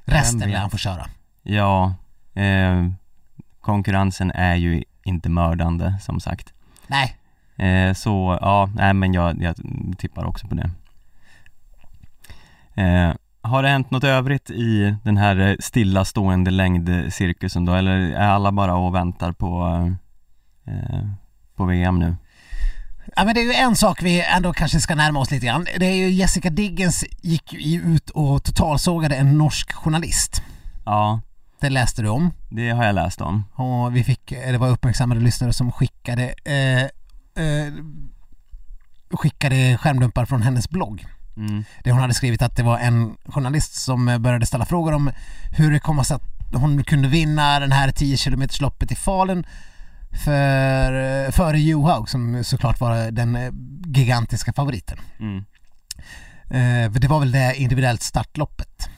Resten 0.05 0.39
vet? 0.39 0.49
lär 0.49 0.59
han 0.59 0.69
få 0.69 0.77
köra. 0.77 1.05
Ja, 1.43 1.93
eh, 2.33 2.89
konkurrensen 3.61 4.31
är 4.31 4.55
ju 4.55 4.83
inte 5.03 5.29
mördande 5.29 5.95
som 6.01 6.19
sagt. 6.19 6.53
Nej, 6.87 7.15
Eh, 7.59 7.93
så 7.93 8.37
ja, 8.41 8.69
nej 8.75 8.93
men 8.93 9.13
jag, 9.13 9.41
jag 9.41 9.55
tippar 9.97 10.25
också 10.25 10.47
på 10.47 10.55
det. 10.55 10.69
Eh, 12.81 13.13
har 13.41 13.63
det 13.63 13.69
hänt 13.69 13.91
något 13.91 14.03
övrigt 14.03 14.49
i 14.49 14.95
den 15.03 15.17
här 15.17 15.37
eh, 15.39 15.55
stillastående 15.59 16.51
längdcirkusen 16.51 17.65
då, 17.65 17.73
eller 17.73 17.97
är 17.97 18.27
alla 18.27 18.51
bara 18.51 18.75
och 18.75 18.95
väntar 18.95 19.31
på, 19.31 19.67
eh, 20.65 20.99
på 21.55 21.65
VM 21.65 21.99
nu? 21.99 22.15
Ja 23.15 23.25
men 23.25 23.33
det 23.35 23.41
är 23.41 23.45
ju 23.45 23.53
en 23.53 23.75
sak 23.75 24.03
vi 24.03 24.21
ändå 24.21 24.53
kanske 24.53 24.79
ska 24.81 24.95
närma 24.95 25.19
oss 25.19 25.31
lite 25.31 25.45
grann. 25.45 25.67
Det 25.79 25.85
är 25.85 25.95
ju 25.95 26.09
Jessica 26.11 26.49
Diggins 26.49 27.05
gick 27.21 27.53
ju 27.53 27.81
ut 27.81 28.09
och 28.09 28.43
totalsågade 28.43 29.15
en 29.15 29.37
norsk 29.37 29.73
journalist. 29.73 30.41
Ja, 30.85 31.21
Det 31.59 31.69
läste 31.69 32.01
du 32.01 32.09
om. 32.09 32.31
det 32.49 32.69
har 32.69 32.85
jag 32.85 32.95
läst 32.95 33.21
om. 33.21 33.45
Och 33.55 33.95
vi 33.95 34.03
fick, 34.03 34.29
det 34.29 34.57
var 34.57 34.69
uppmärksammade 34.69 35.21
lyssnare 35.21 35.53
som 35.53 35.71
skickade 35.71 36.33
eh, 36.45 36.83
eh, 37.45 37.73
skickade 39.13 39.77
skärmdumpar 39.77 40.25
från 40.25 40.41
hennes 40.41 40.69
blogg. 40.69 41.05
Mm, 41.37 41.63
Där 41.83 41.91
hon 41.91 42.01
hade 42.01 42.13
skrivit 42.13 42.41
att 42.41 42.55
det 42.55 42.63
var 42.63 42.77
en 42.79 43.15
journalist 43.25 43.75
som 43.75 44.07
eh, 44.07 44.17
började 44.17 44.45
ställa 44.45 44.65
frågor 44.65 44.93
om 44.93 45.11
hur 45.57 45.71
det 45.71 45.79
kom 45.79 46.03
sig 46.05 46.15
att 46.15 46.23
hon 46.53 46.83
kunde 46.83 47.07
vinna 47.07 47.59
den 47.59 47.71
här 47.71 47.91
10 47.91 48.17
km 48.17 48.43
loppet 48.59 48.91
i 48.91 48.95
Falun 48.95 49.45
för, 50.11 51.31
före 51.31 51.59
Johaug 51.59 52.09
som 52.09 52.43
såklart 52.43 52.79
var 52.79 53.11
den 53.11 53.35
eh, 53.35 53.51
gigantiska 53.87 54.53
favoriten. 54.53 54.97
mm. 55.19 55.45
Eh, 56.51 56.91
det 56.91 57.07
var 57.07 57.19
väl 57.19 57.31
det 57.31 57.55
individuellt 57.55 58.01
startloppet 58.01 58.89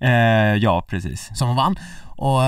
Eh, 0.00 0.10
ja, 0.56 0.86
precis. 0.88 1.30
som 1.34 1.48
hon 1.48 1.56
vann. 1.56 1.78
Och 2.02 2.40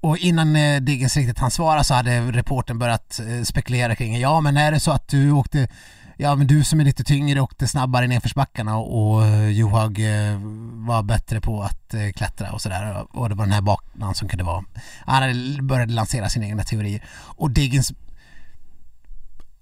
och 0.00 0.18
innan 0.18 0.56
eh, 0.56 0.80
Diggens 0.80 1.16
riktigt 1.16 1.38
hann 1.38 1.50
svara 1.50 1.84
så 1.84 1.94
hade 1.94 2.20
reporten 2.20 2.78
börjat 2.78 3.20
eh, 3.20 3.42
spekulera 3.42 3.94
kring 3.94 4.20
ja 4.20 4.40
men 4.40 4.56
är 4.56 4.72
det 4.72 4.80
så 4.80 4.90
att 4.90 5.08
du 5.08 5.30
åkte 5.30 5.68
Ja 6.16 6.34
men 6.36 6.46
du 6.46 6.64
som 6.64 6.80
är 6.80 6.84
lite 6.84 7.04
tyngre 7.04 7.40
åkte 7.40 7.68
snabbare 7.68 8.06
nedförsbackarna 8.06 8.76
och, 8.76 9.14
och 9.14 9.26
eh, 9.26 9.48
Johaug 9.48 9.98
eh, 9.98 10.38
var 10.86 11.02
bättre 11.02 11.40
på 11.40 11.62
att 11.62 11.94
eh, 11.94 12.08
klättra 12.16 12.52
och 12.52 12.62
sådär. 12.62 13.06
Och 13.10 13.28
det 13.28 13.34
var 13.34 13.44
den 13.44 13.52
här 13.52 13.60
banan 13.60 14.14
som 14.14 14.28
kunde 14.28 14.44
vara 14.44 14.64
Han 15.06 15.66
började 15.66 15.92
lansera 15.92 16.28
sina 16.28 16.46
egna 16.46 16.62
teorier. 16.62 17.04
Och 17.36 17.50
Diggins 17.50 17.92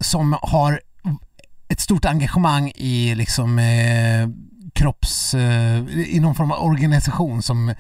som 0.01 0.37
har 0.43 0.81
ett 1.69 1.81
stort 1.81 2.05
engagemang 2.05 2.73
i 2.75 3.15
liksom 3.15 3.59
eh, 3.59 4.29
kropps, 4.73 5.35
eh, 5.35 5.79
i 5.89 6.21
någon 6.21 6.35
form 6.35 6.51
av 6.51 6.65
organisation 6.65 7.43
som 7.43 7.75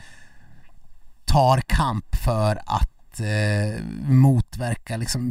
tar 1.25 1.61
kamp 1.67 2.17
för 2.17 2.63
att 2.67 2.91
eh, 3.21 3.85
motverka 4.09 4.97
liksom 4.97 5.31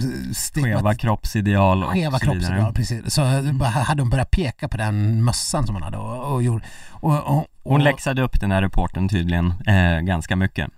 Skeva 0.53 0.95
kroppsideal 0.95 1.83
och 1.83 1.91
skeva 1.91 2.19
så 2.19 2.25
vidare. 2.25 2.39
kroppsideal, 2.39 2.73
precis. 2.73 3.13
Så 3.13 3.21
bara 3.53 3.69
hade 3.69 4.01
hon 4.01 4.09
börjat 4.09 4.31
peka 4.31 4.67
på 4.67 4.77
den 4.77 5.23
mössan 5.23 5.65
som 5.65 5.75
hon 5.75 5.83
hade 5.83 5.97
och, 5.97 6.33
och 6.33 6.43
gjorde 6.43 6.65
och, 6.89 7.37
och, 7.37 7.45
Hon 7.63 7.83
läxade 7.83 8.21
upp 8.21 8.39
den 8.39 8.51
här 8.51 8.61
reporten 8.61 9.09
tydligen 9.09 9.53
eh, 9.67 9.99
ganska 9.99 10.35
mycket. 10.35 10.69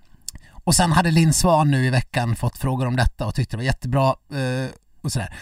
och 0.64 0.76
sen 0.76 0.92
hade 0.92 1.12
Linn 1.12 1.34
Svan 1.34 1.72
nu 1.72 1.86
i 1.86 1.90
veckan 1.90 2.36
fått 2.36 2.58
frågor 2.58 2.88
om 2.88 2.96
detta 2.96 3.26
och 3.26 3.36
tyckte 3.36 3.56
det 3.56 3.58
var 3.58 3.66
jättebra 3.66 4.08
eh, 4.08 4.70
och 5.02 5.12
sådär. 5.12 5.34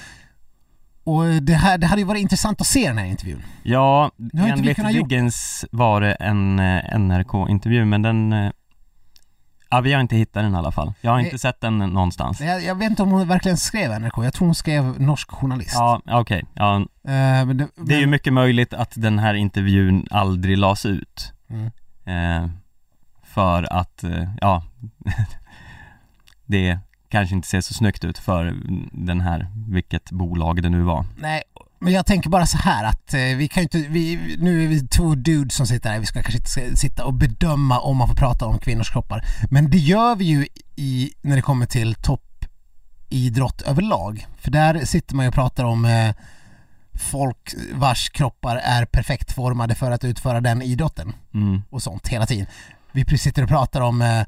Och 1.03 1.26
det, 1.26 1.53
här, 1.53 1.78
det 1.78 1.88
hade 1.88 2.01
ju 2.01 2.07
varit 2.07 2.22
intressant 2.22 2.61
att 2.61 2.67
se 2.67 2.88
den 2.88 2.97
här 2.97 3.05
intervjun. 3.05 3.43
Ja, 3.63 4.11
enligt 4.34 4.78
Diggins 4.78 5.65
var 5.72 6.01
det 6.01 6.13
en 6.13 6.59
eh, 6.59 6.99
NRK-intervju 6.99 7.86
men 7.86 8.01
den 8.01 8.34
eh, 8.34 8.51
Ja, 9.70 9.82
vi 9.82 9.93
har 9.93 10.01
inte 10.01 10.15
hittat 10.15 10.34
den 10.43 10.53
i 10.53 10.57
alla 10.57 10.72
fall. 10.72 10.93
Jag 11.01 11.11
har 11.11 11.20
inte 11.20 11.32
Nej. 11.32 11.39
sett 11.39 11.61
den 11.61 11.78
någonstans. 11.78 12.41
Jag, 12.41 12.63
jag 12.63 12.76
vet 12.76 12.89
inte 12.89 13.03
om 13.03 13.09
hon 13.11 13.28
verkligen 13.28 13.57
skrev 13.57 14.01
NRK, 14.01 14.24
jag 14.24 14.34
tror 14.34 14.47
hon 14.47 14.55
skrev 14.55 15.01
norsk 15.01 15.32
journalist. 15.32 15.74
Ja, 15.74 16.01
okej. 16.05 16.45
Ja, 16.53 16.86
Eh, 17.09 17.45
men 17.45 17.57
det, 17.57 17.67
det 17.76 17.95
är 17.95 17.99
ju 17.99 18.07
mycket 18.07 18.34
möjligt 18.34 18.74
att 18.74 18.93
den 18.95 19.20
här 19.20 19.34
intervjun 19.34 20.07
aldrig 20.11 20.57
lades 20.57 20.86
ut. 20.86 21.34
Mm. 21.49 21.72
Eh, 22.05 22.49
för 23.24 23.74
att, 23.74 24.03
eh, 24.03 24.30
ja, 24.41 24.63
det 26.45 26.80
kanske 27.09 27.36
inte 27.36 27.47
ser 27.47 27.61
så 27.61 27.74
snyggt 27.74 28.03
ut 28.03 28.17
för 28.17 28.55
den 28.91 29.22
här, 29.22 29.47
vilket 29.67 30.11
bolag 30.11 30.61
det 30.63 30.70
nu 30.70 30.82
var. 30.82 31.05
Nej, 31.17 31.43
men 31.80 31.93
jag 31.93 32.05
tänker 32.05 32.30
bara 32.30 32.45
så 32.45 32.57
här 32.57 32.84
att 32.84 33.13
eh, 33.13 33.19
vi 33.19 33.47
kan 33.47 33.61
ju 33.61 33.63
inte, 33.63 33.77
vi, 33.77 34.36
nu 34.39 34.63
är 34.63 34.67
vi 34.67 34.88
två 34.88 35.15
dudes 35.15 35.55
som 35.55 35.67
sitter 35.67 35.89
här, 35.89 35.99
vi 35.99 36.05
ska 36.05 36.23
kanske 36.23 36.61
inte 36.61 36.77
sitta 36.77 37.05
och 37.05 37.13
bedöma 37.13 37.80
om 37.80 37.97
man 37.97 38.07
får 38.07 38.15
prata 38.15 38.45
om 38.45 38.59
kvinnors 38.59 38.91
kroppar. 38.91 39.23
Men 39.49 39.69
det 39.69 39.77
gör 39.77 40.15
vi 40.15 40.25
ju 40.25 40.47
i, 40.75 41.13
när 41.21 41.36
det 41.36 41.41
kommer 41.41 41.65
till 41.65 41.95
toppidrott 41.95 43.61
överlag. 43.61 44.27
För 44.38 44.51
där 44.51 44.86
sitter 44.86 45.15
man 45.15 45.25
ju 45.25 45.27
och 45.27 45.34
pratar 45.36 45.63
om 45.63 45.86
eh, 45.86 46.15
folk 46.93 47.55
vars 47.73 48.09
kroppar 48.09 48.55
är 48.55 48.86
perfekt 48.86 49.32
formade 49.32 49.75
för 49.75 49.91
att 49.91 50.03
utföra 50.03 50.41
den 50.41 50.61
idrotten 50.61 51.13
Mm. 51.34 51.61
och 51.69 51.84
sånt 51.84 52.07
hela 52.07 52.25
tiden. 52.25 52.45
Vi 52.91 53.17
sitter 53.17 53.43
och 53.43 53.49
pratar 53.49 53.82
om 53.82 54.01
eh, 54.01 54.19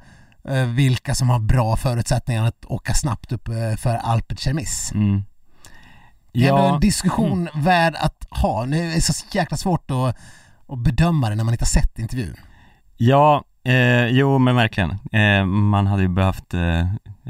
eh, 0.55 0.65
vilka 0.65 1.15
som 1.15 1.29
har 1.29 1.39
bra 1.39 1.75
förutsättningar 1.75 2.45
att 2.45 2.65
åka 2.65 2.93
snabbt 2.93 3.31
upp 3.31 3.47
eh, 3.47 3.75
för 3.77 3.95
Alpet 3.95 4.39
Kermis. 4.39 4.91
Mm. 4.93 5.23
Det 6.33 6.47
är 6.47 6.49
ändå 6.49 6.73
en 6.73 6.79
diskussion 6.79 7.49
värd 7.53 7.95
att 7.99 8.27
ha. 8.29 8.65
Nu 8.65 8.91
är 8.91 8.95
det 8.95 9.01
så 9.01 9.25
jäkla 9.31 9.57
svårt 9.57 9.91
att, 9.91 10.15
att 10.67 10.79
bedöma 10.79 11.29
det 11.29 11.35
när 11.35 11.43
man 11.43 11.53
inte 11.53 11.63
har 11.63 11.81
sett 11.81 11.99
intervjun. 11.99 12.35
Ja, 12.97 13.43
eh, 13.63 14.05
jo 14.07 14.39
men 14.39 14.55
verkligen. 14.55 14.91
Eh, 15.11 15.45
man 15.45 15.87
hade 15.87 16.01
ju 16.01 16.07
behövt 16.07 16.53
eh, 16.53 16.79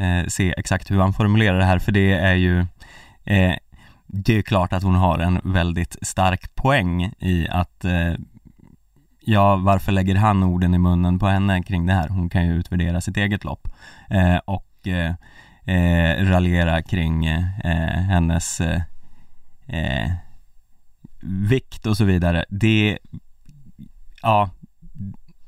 eh, 0.05 0.27
se 0.27 0.53
exakt 0.57 0.91
hur 0.91 0.99
han 0.99 1.13
formulerar 1.13 1.59
det 1.59 1.65
här 1.65 1.79
för 1.79 1.91
det 1.91 2.11
är 2.11 2.33
ju 2.33 2.59
eh, 3.23 3.55
Det 4.07 4.37
är 4.37 4.41
klart 4.41 4.73
att 4.73 4.83
hon 4.83 4.95
har 4.95 5.19
en 5.19 5.41
väldigt 5.43 5.97
stark 6.01 6.55
poäng 6.55 7.13
i 7.19 7.47
att 7.49 7.85
eh, 7.85 8.13
Ja, 9.23 9.55
varför 9.55 9.91
lägger 9.91 10.15
han 10.15 10.43
orden 10.43 10.73
i 10.73 10.77
munnen 10.77 11.19
på 11.19 11.27
henne 11.27 11.63
kring 11.63 11.85
det 11.85 11.93
här? 11.93 12.09
Hon 12.09 12.29
kan 12.29 12.45
ju 12.45 12.53
utvärdera 12.53 13.01
sitt 13.01 13.17
eget 13.17 13.43
lopp 13.43 13.67
och 14.45 14.87
eh, 15.71 16.11
eh, 16.11 16.25
raljera 16.25 16.81
kring 16.81 17.25
eh, 17.25 17.43
hennes 18.09 18.61
eh, 18.61 18.81
eh, 19.67 20.11
vikt 21.21 21.85
och 21.85 21.97
så 21.97 22.05
vidare. 22.05 22.45
Det, 22.49 22.99
ja, 24.21 24.49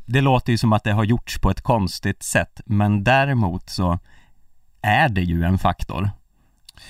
det 0.06 0.22
låter 0.22 0.52
ju 0.52 0.58
som 0.58 0.74
att 0.74 0.84
det 0.84 0.92
har 0.92 1.04
gjorts 1.04 1.40
på 1.40 1.50
ett 1.50 1.62
konstigt 1.62 2.24
sätt 2.24 2.62
men 2.66 3.04
däremot 3.04 3.70
så 3.70 4.00
är 4.82 5.10
det 5.10 5.22
ju 5.22 5.44
en 5.44 5.58
faktor. 5.60 6.10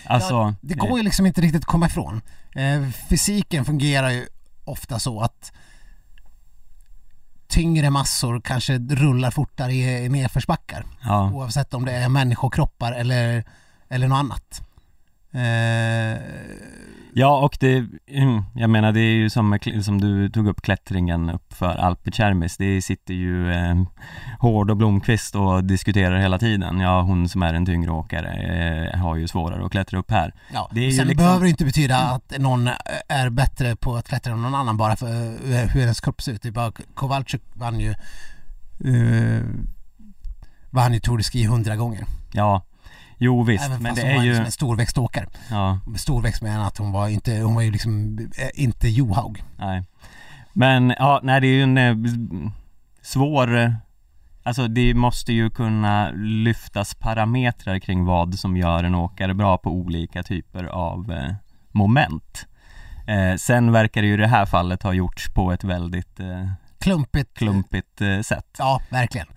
Alltså, 0.05 0.33
Ja, 0.33 0.55
det 0.61 0.73
går 0.73 0.97
ju 0.97 1.03
liksom 1.03 1.25
inte 1.25 1.41
riktigt 1.41 1.61
att 1.61 1.65
komma 1.65 1.85
ifrån. 1.85 2.21
Eh, 2.55 2.89
fysiken 3.09 3.65
fungerar 3.65 4.09
ju 4.09 4.27
ofta 4.65 4.99
så 4.99 5.21
att 5.21 5.53
tyngre 7.53 7.89
massor 7.89 8.41
kanske 8.41 8.77
rullar 8.77 9.31
fortare 9.31 9.73
i, 9.73 10.05
i 10.05 10.09
nedförsbackar. 10.09 10.85
ja, 11.03 11.31
Oavsett 11.33 11.73
om 11.73 11.85
det 11.85 11.91
är 11.91 12.09
människokroppar 12.09 12.91
eller, 12.91 13.43
eller 13.89 14.07
något 14.07 14.15
annat. 14.15 14.61
Eh, 15.33 16.21
ja 17.13 17.39
och 17.39 17.57
det, 17.59 17.85
mm, 18.07 18.43
jag 18.55 18.69
menar 18.69 18.91
det 18.91 18.99
är 18.99 19.15
ju 19.15 19.29
som, 19.29 19.59
som 19.83 20.01
du 20.01 20.29
tog 20.29 20.47
upp 20.47 20.61
klättringen 20.61 21.29
upp 21.29 21.53
för 21.53 21.75
Alpecermis, 21.75 22.57
det 22.57 22.81
sitter 22.81 23.13
ju 23.13 23.51
eh, 23.51 23.75
Hård 24.39 24.71
och 24.71 24.77
Blomqvist 24.77 25.35
och 25.35 25.63
diskuterar 25.63 26.19
hela 26.19 26.39
tiden. 26.39 26.79
Ja, 26.79 27.01
hon 27.01 27.29
som 27.29 27.43
är 27.43 27.53
en 27.53 27.65
tyngre 27.65 27.91
åkare 27.91 28.31
eh, 28.93 28.99
har 28.99 29.15
ju 29.15 29.27
svårare 29.27 29.65
att 29.65 29.71
klättra 29.71 29.99
upp 29.99 30.11
här. 30.11 30.33
ja. 30.53 30.69
Det 30.71 30.91
Sen 30.91 31.07
liksom- 31.07 31.25
behöver 31.25 31.43
det 31.43 31.49
inte 31.49 31.65
betyda 31.65 31.97
att 31.97 32.33
någon 32.39 32.69
är 33.07 33.29
bättre 33.29 33.75
på 33.75 33.95
att 33.95 34.07
klättra 34.07 34.33
än 34.33 34.41
någon 34.41 34.55
annan 34.55 34.77
bara 34.77 34.95
för 34.95 35.07
eh, 35.07 35.67
hur 35.67 35.81
hennes 35.81 36.01
kropp 36.01 36.21
ser 36.21 36.31
ut. 36.31 36.41
Det 36.41 36.47
är 36.47 36.51
bara 36.51 36.71
Kowalczyk 36.93 37.41
vann 37.53 37.79
ju 37.79 37.93
uh, 38.85 39.41
vann 40.69 40.93
ju 40.93 40.99
Tour 40.99 41.17
de 41.17 41.23
Ski 41.23 41.45
hundra 41.45 41.75
gånger. 41.75 42.05
Ja, 42.33 42.61
jo 43.23 43.43
visst, 43.43 43.65
Även 43.65 43.83
men 43.83 43.95
det 43.95 44.01
hon 44.01 44.09
är 44.11 44.15
var 44.15 44.23
ju, 44.23 44.29
liksom 44.29 44.45
en 44.45 44.51
storväxt 44.51 44.97
åkare. 44.97 45.25
ja, 45.51 45.79
storväxt 45.97 46.41
menar 46.41 46.57
jag 46.57 46.67
att 46.67 46.77
hon 46.77 46.91
var 46.91 47.07
inte, 47.07 47.37
hon 47.39 47.55
var 47.55 47.61
ju 47.61 47.71
liksom 47.71 48.17
eh, 48.37 48.63
inte 48.63 48.89
Johaug. 48.89 49.43
Nej 49.57 49.83
Men 50.53 50.93
ja, 50.99 51.19
nej 51.23 51.41
det 51.41 51.47
är 51.47 51.55
ju 51.55 51.63
en 51.63 51.77
eh, 51.77 51.95
svår 53.01 53.57
eh, 53.57 53.71
Alltså 54.45 54.67
det 54.67 54.93
måste 54.93 55.33
ju 55.33 55.49
kunna 55.49 56.11
lyftas 56.15 56.95
parametrar 56.95 57.79
kring 57.79 58.05
vad 58.05 58.39
som 58.39 58.57
gör 58.57 58.83
en 58.83 58.95
åkare 58.95 59.33
bra 59.33 59.57
på 59.57 59.69
olika 59.71 60.23
typer 60.23 60.63
av 60.63 61.11
eh, 61.11 61.33
moment 61.71 62.45
eh, 63.07 63.35
Sen 63.37 63.71
verkar 63.71 64.01
det 64.01 64.07
ju 64.07 64.13
i 64.13 64.17
det 64.17 64.27
här 64.27 64.45
fallet 64.45 64.83
ha 64.83 64.93
gjorts 64.93 65.29
på 65.33 65.51
ett 65.51 65.63
väldigt 65.63 66.19
eh, 66.19 66.49
Klumpigt. 66.79 67.37
klumpigt 67.37 68.01
sätt 68.23 68.55
Ja, 68.57 68.81
verkligen. 68.89 69.27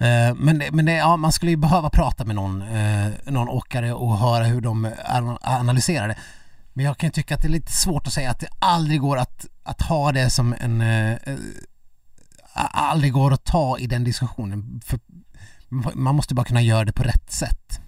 Eh, 0.00 0.34
men, 0.36 0.58
det- 0.58 0.70
men 0.72 0.84
det, 0.84 0.92
ja, 0.92 1.16
man 1.16 1.32
skulle 1.32 1.50
ju 1.50 1.56
behöva 1.56 1.90
prata 1.90 2.24
med 2.24 2.36
någon, 2.36 2.62
eh, 2.62 3.08
någon 3.26 3.48
åkare 3.48 3.92
och 3.92 4.18
höra 4.18 4.44
hur 4.44 4.60
de 4.60 4.92
analyserar 5.40 6.08
det. 6.08 6.16
Men 6.72 6.84
jag 6.84 6.98
kan 6.98 7.06
ju 7.06 7.10
tycka 7.12 7.34
att 7.34 7.42
det 7.42 7.48
är 7.48 7.52
lite 7.52 7.72
svårt 7.72 8.06
att 8.06 8.12
säga 8.12 8.30
att 8.30 8.40
det 8.40 8.48
aldrig 8.58 9.00
går 9.00 9.16
att, 9.16 9.46
att 9.62 9.82
ha 9.82 10.12
det 10.12 10.30
som 10.30 10.54
en... 10.60 10.80
eh, 10.80 11.16
aldrig 12.72 13.12
går 13.12 13.32
att 13.32 13.44
ta 13.44 13.78
i 13.78 13.86
den 13.86 14.04
diskussionen. 14.04 14.80
För 14.84 15.00
man 15.94 16.14
måste 16.14 16.34
bara 16.34 16.44
kunna 16.46 16.62
göra 16.62 16.84
det 16.84 16.92
på 16.92 17.02
rätt 17.02 17.32
sätt. 17.32 17.80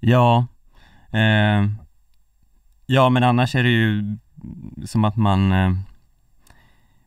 Ja 0.00 0.46
eh, 1.12 1.66
Ja 2.86 3.08
men 3.08 3.22
annars 3.24 3.54
är 3.54 3.62
det 3.62 3.68
ju 3.68 4.18
som 4.84 5.04
att 5.04 5.16
man 5.16 5.52
eh, 5.52 5.70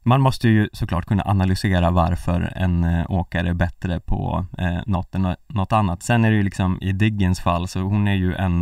man 0.04 0.22
måste 0.22 0.50
ju 0.50 0.70
såklart 0.74 1.06
kunna 1.06 1.24
analysera 1.26 1.92
varför 1.92 2.54
en 2.56 2.84
eh, 2.84 3.12
åkare 3.12 3.50
är 3.50 3.54
bättre 3.54 4.00
på 4.00 4.46
eh, 4.58 4.80
något 4.86 5.16
än 5.16 5.36
något 5.48 5.72
annat. 5.74 6.04
Sen 6.04 6.26
är 6.26 6.32
det 6.32 6.38
ju 6.38 6.44
liksom 6.44 6.78
i 6.82 6.92
Diggens 6.92 7.40
fall 7.40 7.68
så 7.68 7.80
hon 7.80 8.08
är 8.08 8.16
ju 8.16 8.36
en 8.36 8.62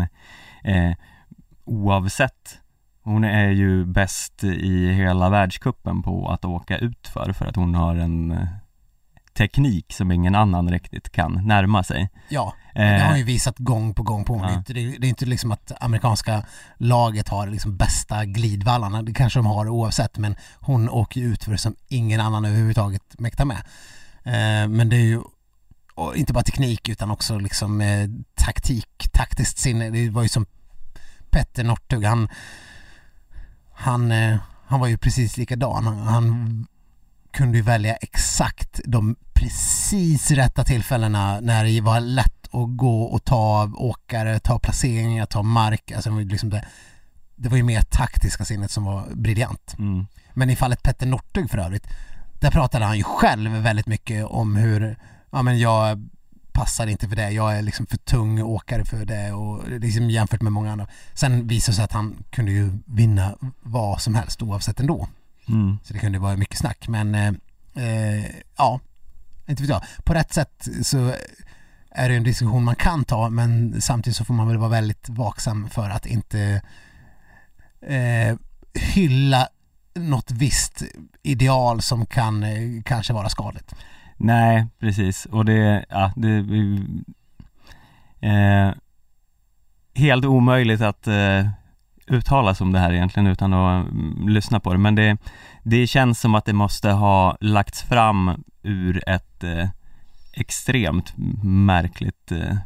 eh, 0.64 0.94
oavsett 1.66 2.60
hon 3.08 3.24
är 3.24 3.50
ju 3.50 3.86
bäst 3.86 4.44
i 4.44 4.92
hela 4.92 5.30
världskuppen 5.30 6.04
på 6.04 6.28
att 6.30 6.46
åka 6.46 6.78
utför 6.78 7.34
för 7.34 7.46
att 7.46 7.56
hon 7.56 7.76
har 7.76 7.96
en 7.96 8.32
eh, 8.32 8.48
teknik 9.38 9.94
som 9.94 10.12
ingen 10.12 10.36
annan 10.36 10.70
riktigt 10.72 11.10
kan 11.12 11.48
närma 11.48 11.84
sig. 11.84 12.10
Ja, 12.30 12.54
det 12.74 12.82
har 13.00 13.12
Eh, 13.12 13.18
ju 13.18 13.24
visat 13.24 13.58
gång 13.58 13.94
på 13.94 14.04
gång 14.04 14.24
på 14.26 14.34
gång. 14.34 14.42
Det, 14.42 14.48
är 14.48 14.78
Ja. 14.78 14.96
det 15.00 15.08
är 15.08 15.10
inte 15.10 15.26
liksom 15.26 15.52
att 15.52 15.72
amerikanska 15.80 16.44
laget 16.78 17.30
har 17.30 17.48
liksom 17.48 17.78
bästa 17.78 18.26
glidvallarna. 18.26 19.04
Det 19.04 19.14
kanske 19.14 19.40
de 19.40 19.46
har 19.46 19.70
oavsett 19.70 20.18
men 20.18 20.36
hon 20.60 20.90
åker 20.90 21.22
ju 21.22 21.28
ut 21.34 21.44
för 21.44 21.56
som 21.58 21.76
ingen 21.88 22.20
annan 22.22 22.46
överhuvudtaget 22.46 23.20
mäktar 23.20 23.46
med. 23.46 23.58
Eh, 24.24 24.68
men 24.70 24.90
det 24.90 24.96
är 24.96 25.06
ju 25.06 25.22
inte 26.16 26.34
bara 26.34 26.44
teknik 26.44 26.90
utan 26.90 27.12
också 27.12 27.38
liksom 27.40 27.82
eh, 27.82 28.10
taktik, 28.36 29.10
taktiskt 29.14 29.58
sinne. 29.58 29.90
Det 29.90 30.10
var 30.10 30.24
ju 30.24 30.30
som 30.30 30.46
Petter 31.30 31.64
Northug, 31.64 32.04
han, 32.04 32.30
han, 33.74 34.12
eh, 34.12 34.38
han 34.68 34.80
var 34.80 34.88
ju 34.88 34.98
precis 34.98 35.38
likadan. 35.38 35.88
Han 35.88 36.68
kunde 37.38 37.58
ju 37.58 37.64
välja 37.64 37.96
exakt 37.96 38.82
de 38.86 39.16
precis 39.34 40.32
rätta 40.32 40.64
tillfällena 40.64 41.40
när 41.40 41.66
det 41.66 41.82
var 41.82 42.00
lätt 42.00 42.48
att 42.52 42.78
gå 42.78 43.04
och 43.04 43.24
ta 43.24 43.72
åkare, 43.76 44.40
ta 44.40 44.60
placeringar, 44.60 45.26
ta 45.26 45.44
mark. 45.44 45.92
Alltså 45.92 46.10
det, 46.10 46.14
var 46.14 46.22
ju 46.22 46.28
liksom 46.28 46.50
det, 46.50 46.66
det 47.36 47.50
var 47.50 47.58
ju 47.58 47.64
mer 47.64 47.82
taktiska 47.82 48.46
sinnet 48.46 48.72
som 48.72 48.84
var 48.84 49.08
briljant. 49.14 49.76
Mm. 49.80 50.08
Men 50.34 50.50
i 50.50 50.56
fallet 50.56 50.84
Petter 50.84 51.06
Northug 51.06 51.50
för 51.50 51.58
övrigt, 51.58 51.88
där 52.40 52.52
pratade 52.52 52.86
han 52.86 52.98
ju 52.98 53.04
själv 53.04 53.52
väldigt 53.52 53.88
mycket 53.88 54.26
om 54.26 54.56
hur, 54.56 54.98
ja 55.32 55.42
men 55.42 55.60
jag 55.60 56.10
passar 56.52 56.88
inte 56.88 57.10
för 57.10 57.16
det, 57.16 57.32
jag 57.32 57.58
är 57.58 57.62
liksom 57.62 57.86
för 57.86 57.98
tung 57.98 58.42
åkare 58.42 58.86
för 58.86 59.06
det 59.06 59.32
och 59.32 59.70
liksom 59.70 60.10
jämfört 60.10 60.42
med 60.42 60.54
många 60.54 60.72
andra. 60.72 60.88
Sen 61.14 61.48
visade 61.48 61.72
det 61.72 61.76
sig 61.76 61.86
att 61.86 61.92
han 61.92 62.24
kunde 62.30 62.52
ju 62.52 62.72
vinna 62.86 63.36
vad 63.62 64.02
som 64.02 64.16
helst 64.16 64.42
oavsett 64.42 64.80
ändå. 64.80 65.08
Mm. 65.50 65.78
Så 65.84 65.94
det 65.94 66.00
kunde 66.00 66.20
vara 66.20 66.38
mycket 66.38 66.58
snack 66.58 66.88
men 66.88 67.16
eh, 67.16 67.34
eh, 67.76 68.26
ja, 68.58 68.80
inte 69.48 69.64
vet 69.64 69.70
jag. 69.70 69.84
På 70.04 70.14
rätt 70.14 70.34
sätt 70.34 70.68
så 70.82 71.14
är 71.92 72.10
det 72.10 72.16
en 72.16 72.24
diskussion 72.24 72.64
man 72.64 72.76
kan 72.76 73.04
ta 73.04 73.30
men 73.30 73.82
samtidigt 73.82 74.18
så 74.18 74.26
får 74.26 74.34
man 74.34 74.48
väl 74.48 74.58
vara 74.58 74.70
väldigt 74.70 75.10
vaksam 75.10 75.70
för 75.70 75.90
att 75.90 76.06
inte 76.06 76.62
eh, 77.82 78.38
hylla 78.74 79.48
något 79.94 80.32
visst 80.32 80.84
ideal 81.24 81.82
som 81.82 82.06
kan 82.06 82.44
eh, 82.44 82.82
kanske 82.86 83.14
vara 83.14 83.30
skadligt. 83.30 83.76
Nej, 84.18 84.68
precis. 84.80 85.26
Och 85.26 85.46
det, 85.46 85.86
ja, 85.90 86.12
det 86.16 86.38
eh, 88.22 88.74
helt 89.94 90.26
omöjligt 90.26 90.82
att 90.82 91.08
eh, 91.08 91.48
uttala 92.08 92.56
sig 92.56 92.66
om 92.66 92.72
det 92.72 92.80
här 92.80 92.94
egentligen 92.94 93.28
utan 93.28 93.54
att 93.54 93.92
mm, 93.92 94.30
lyssna 94.30 94.60
på 94.60 94.74
det. 94.74 94.80
Men 94.80 94.96
det, 94.96 95.18
det 95.64 95.88
känns 95.88 96.20
som 96.20 96.36
att 96.36 96.46
det 96.46 96.54
måste 96.54 96.90
ha 96.90 97.38
lagts 97.42 97.82
fram 97.82 98.44
ur 98.64 99.10
ett 99.10 99.44
eh, 99.44 99.70
extremt 100.34 101.14
märkligt 101.44 102.32
eh, 102.32 102.58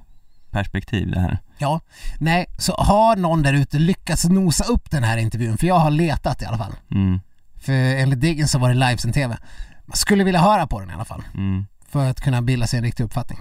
perspektiv 0.51 1.11
det 1.11 1.19
här. 1.19 1.37
Ja, 1.57 1.79
nej, 2.19 2.45
så 2.57 2.73
har 2.73 3.15
någon 3.15 3.43
där 3.43 3.53
ute 3.53 3.79
lyckats 3.79 4.23
nosa 4.25 4.63
upp 4.63 4.91
den 4.91 5.03
här 5.03 5.17
intervjun, 5.17 5.57
för 5.57 5.67
jag 5.67 5.79
har 5.79 5.91
letat 5.91 6.41
i 6.41 6.45
alla 6.45 6.57
fall. 6.57 6.73
Mm, 6.91 7.19
För 7.59 7.73
enligt 7.73 8.21
Diggen 8.21 8.47
så 8.47 8.59
var 8.59 8.69
det 8.69 8.75
livesänd 8.75 9.13
TV. 9.13 9.37
Man 9.85 9.95
skulle 9.97 10.23
vilja 10.23 10.39
höra 10.39 10.67
på 10.67 10.79
den 10.79 10.89
i 10.89 10.93
alla 10.93 11.05
fall, 11.05 11.23
mm, 11.33 11.65
för 11.89 12.09
att 12.09 12.21
kunna 12.21 12.41
bilda 12.41 12.67
sig 12.67 12.77
en 12.77 12.83
riktig 12.83 13.03
uppfattning. 13.03 13.39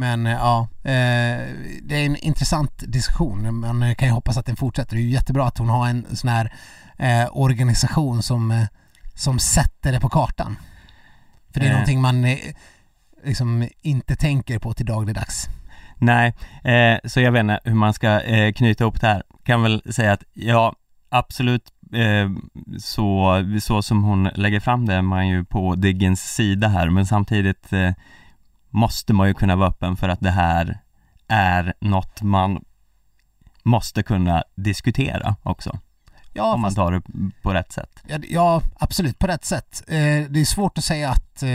Men 0.00 0.26
eh, 0.26 0.32
ja, 0.32 0.68
eh, 0.82 1.46
det 1.82 1.96
är 1.96 2.06
en 2.06 2.16
intressant 2.16 2.72
diskussion. 2.86 3.60
Man 3.60 3.94
kan 3.94 4.08
ju 4.08 4.14
hoppas 4.14 4.36
att 4.36 4.46
den 4.46 4.56
fortsätter. 4.56 4.96
Det 4.96 5.02
är 5.02 5.04
ju 5.04 5.10
jättebra 5.10 5.46
att 5.46 5.58
hon 5.58 5.68
har 5.68 5.88
en 5.88 6.06
sån 6.16 6.30
här 6.30 6.52
eh, 6.98 7.28
organisation 7.32 8.22
som, 8.22 8.66
som 9.14 9.38
sätter 9.38 9.92
det 9.92 10.00
på 10.00 10.08
kartan. 10.08 10.56
För 11.52 11.60
det 11.60 11.66
är 11.66 11.70
Eh. 11.70 11.72
någonting 11.72 12.00
man 12.00 12.36
liksom 13.24 13.68
inte 13.82 14.16
tänker 14.16 14.58
på 14.58 14.74
till 14.74 14.86
dagligdags. 14.86 15.48
Nej, 15.98 16.34
eh, 16.64 16.98
så 17.04 17.20
jag 17.20 17.32
vet 17.32 17.40
inte 17.40 17.60
hur 17.64 17.74
man 17.74 17.94
ska 17.94 18.20
eh, 18.20 18.52
knyta 18.52 18.84
ihop 18.84 19.00
det 19.00 19.06
här. 19.06 19.22
Kan 19.44 19.62
väl 19.62 19.82
säga 19.92 20.12
att 20.12 20.24
ja, 20.32 20.74
absolut 21.08 21.64
eh, 21.92 22.30
så, 22.78 23.36
så 23.62 23.82
som 23.82 24.02
hon 24.02 24.24
lägger 24.34 24.60
fram 24.60 24.86
det 24.86 24.94
är 24.94 25.02
man 25.02 25.28
ju 25.28 25.44
på 25.44 25.74
Diggens 25.74 26.34
sida 26.34 26.68
här 26.68 26.90
men 26.90 27.06
samtidigt 27.06 27.72
måste 28.70 29.12
man 29.12 29.28
ju 29.28 29.34
kunna 29.34 29.56
vara 29.56 29.68
öppen 29.68 29.96
för 29.96 30.08
att 30.08 30.20
det 30.20 30.30
här 30.30 30.80
är 31.28 31.74
något 31.80 32.22
man 32.22 32.64
måste 33.62 34.02
kunna 34.02 34.44
diskutera 34.54 35.36
också 35.42 35.78
Ja, 36.32 36.54
om 36.54 36.60
man 36.60 36.68
fast- 36.70 36.76
tar 36.76 36.92
det 36.92 37.02
på 37.42 37.54
rätt 37.54 37.72
sätt. 37.72 38.02
Ja, 38.08 38.18
ja, 38.28 38.62
absolut, 38.78 39.18
på 39.18 39.26
rätt 39.26 39.44
sätt. 39.44 39.82
Eh, 39.88 39.96
det 40.30 40.40
är 40.40 40.44
svårt 40.44 40.78
att 40.78 40.84
säga 40.84 41.10
att 41.10 41.42
eh, 41.42 41.50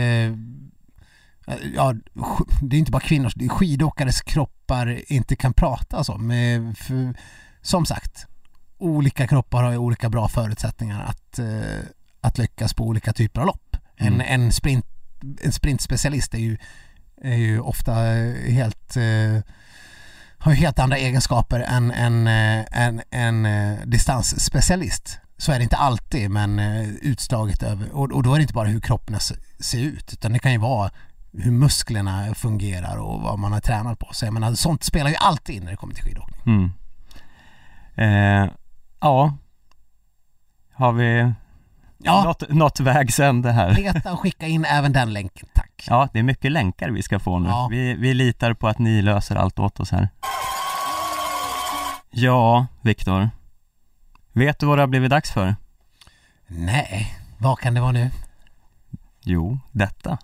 ja, 1.74 1.94
sk- 2.14 2.58
det 2.62 2.76
är 2.76 2.78
inte 2.78 2.90
bara 2.90 3.00
kvinnors, 3.02 3.34
det 3.34 3.44
är 3.44 3.48
skidåkares 3.48 4.20
kroppar 4.22 5.12
inte 5.12 5.36
kan 5.36 5.52
prata 5.52 6.12
om. 6.12 6.30
Eh, 6.30 6.72
för, 6.74 7.14
som 7.62 7.86
sagt, 7.86 8.26
olika 8.78 9.26
kroppar 9.26 9.62
har 9.62 9.70
ju 9.70 9.76
olika 9.78 10.08
bra 10.08 10.28
förutsättningar 10.28 11.02
att, 11.04 11.38
eh, 11.38 11.80
att 12.20 12.38
lyckas 12.38 12.74
på 12.74 12.84
olika 12.84 13.12
typer 13.12 13.40
av 13.40 13.46
lopp. 13.46 13.76
En, 13.96 14.06
Mm. 14.14 14.26
en, 14.40 14.52
sprint, 14.52 14.86
en 15.42 15.52
sprintspecialist 15.52 16.34
är 16.34 16.38
ju, 16.38 16.58
är 17.22 17.36
ju 17.36 17.60
ofta 17.60 18.16
eh, 18.16 18.52
helt 18.52 18.96
eh, 18.96 19.42
har 20.38 20.52
ju 20.52 20.58
helt 20.58 20.78
andra 20.78 20.96
egenskaper 20.96 21.60
än 21.60 21.90
en, 21.90 22.26
eh, 22.26 22.64
en, 22.72 23.02
en, 23.10 23.46
en 23.46 23.90
distansspecialist. 23.90 25.18
Så 25.36 25.52
är 25.52 25.58
det 25.58 25.62
inte 25.62 25.76
alltid 25.76 26.30
men 26.30 26.58
utslaget 27.02 27.62
över, 27.62 27.92
och, 27.92 28.12
och 28.12 28.22
då 28.22 28.34
är 28.34 28.38
det 28.38 28.42
inte 28.42 28.54
bara 28.54 28.68
hur 28.68 28.80
kroppen 28.80 29.20
ser 29.60 29.78
ut 29.78 30.12
utan 30.12 30.32
det 30.32 30.38
kan 30.38 30.52
ju 30.52 30.58
vara 30.58 30.90
hur 31.32 31.50
musklerna 31.50 32.34
fungerar 32.34 32.96
och 32.96 33.20
vad 33.20 33.38
man 33.38 33.52
har 33.52 33.60
tränat 33.60 33.98
på. 33.98 34.12
sig. 34.12 34.30
Men 34.30 34.56
sånt 34.56 34.84
spelar 34.84 35.10
ju 35.10 35.16
alltid 35.16 35.56
in 35.56 35.64
när 35.64 35.70
det 35.70 35.76
kommer 35.76 35.94
till 35.94 36.04
skidåkning. 36.04 36.40
Mm. 36.46 36.70
Eh, 37.96 38.50
ja, 39.00 39.36
har 40.72 40.92
vi 40.92 41.32
Ja. 41.98 42.24
nått, 42.24 42.48
nått 42.48 42.80
vägs 42.80 43.20
ände 43.20 43.52
här? 43.52 43.74
Leta 43.74 44.12
och 44.12 44.20
skicka 44.20 44.46
in 44.46 44.64
även 44.64 44.92
den 44.92 45.12
länken, 45.12 45.48
tack. 45.54 45.84
Ja, 45.88 46.08
det 46.12 46.18
är 46.18 46.22
mycket 46.22 46.52
länkar 46.52 46.90
vi 46.90 47.02
ska 47.02 47.18
få 47.18 47.38
nu. 47.38 47.48
Ja. 47.48 47.68
Vi, 47.70 47.94
vi 47.94 48.14
litar 48.14 48.54
på 48.54 48.68
att 48.68 48.78
ni 48.78 49.02
löser 49.02 49.36
allt 49.36 49.58
åt 49.58 49.80
oss 49.80 49.90
här. 49.90 50.08
Ja, 52.10 52.66
Viktor. 52.82 53.30
Vet 54.32 54.58
du 54.58 54.66
vad 54.66 54.78
det 54.78 54.82
har 54.82 54.86
blivit 54.88 55.10
dags 55.10 55.30
för? 55.30 55.56
Nej, 56.46 57.16
vad 57.38 57.58
kan 57.58 57.74
det 57.74 57.80
vara 57.80 57.92
nu? 57.92 58.10
Jo, 59.24 59.58
detta. 59.72 60.18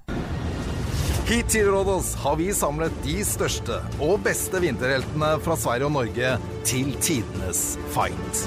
Hit 1.28 1.48
til 1.48 1.66
Rådås 1.66 2.14
har 2.14 2.36
vi 2.36 2.52
samlet 2.54 2.92
de 3.04 3.24
største 3.24 3.78
og 4.02 4.20
beste 4.24 4.60
vinterheltene 4.60 5.36
fra 5.44 5.56
Sverige 5.56 5.86
og 5.86 5.92
Norge 5.94 6.32
til 6.66 6.90
tidenes 7.00 7.78
fight. 7.94 8.42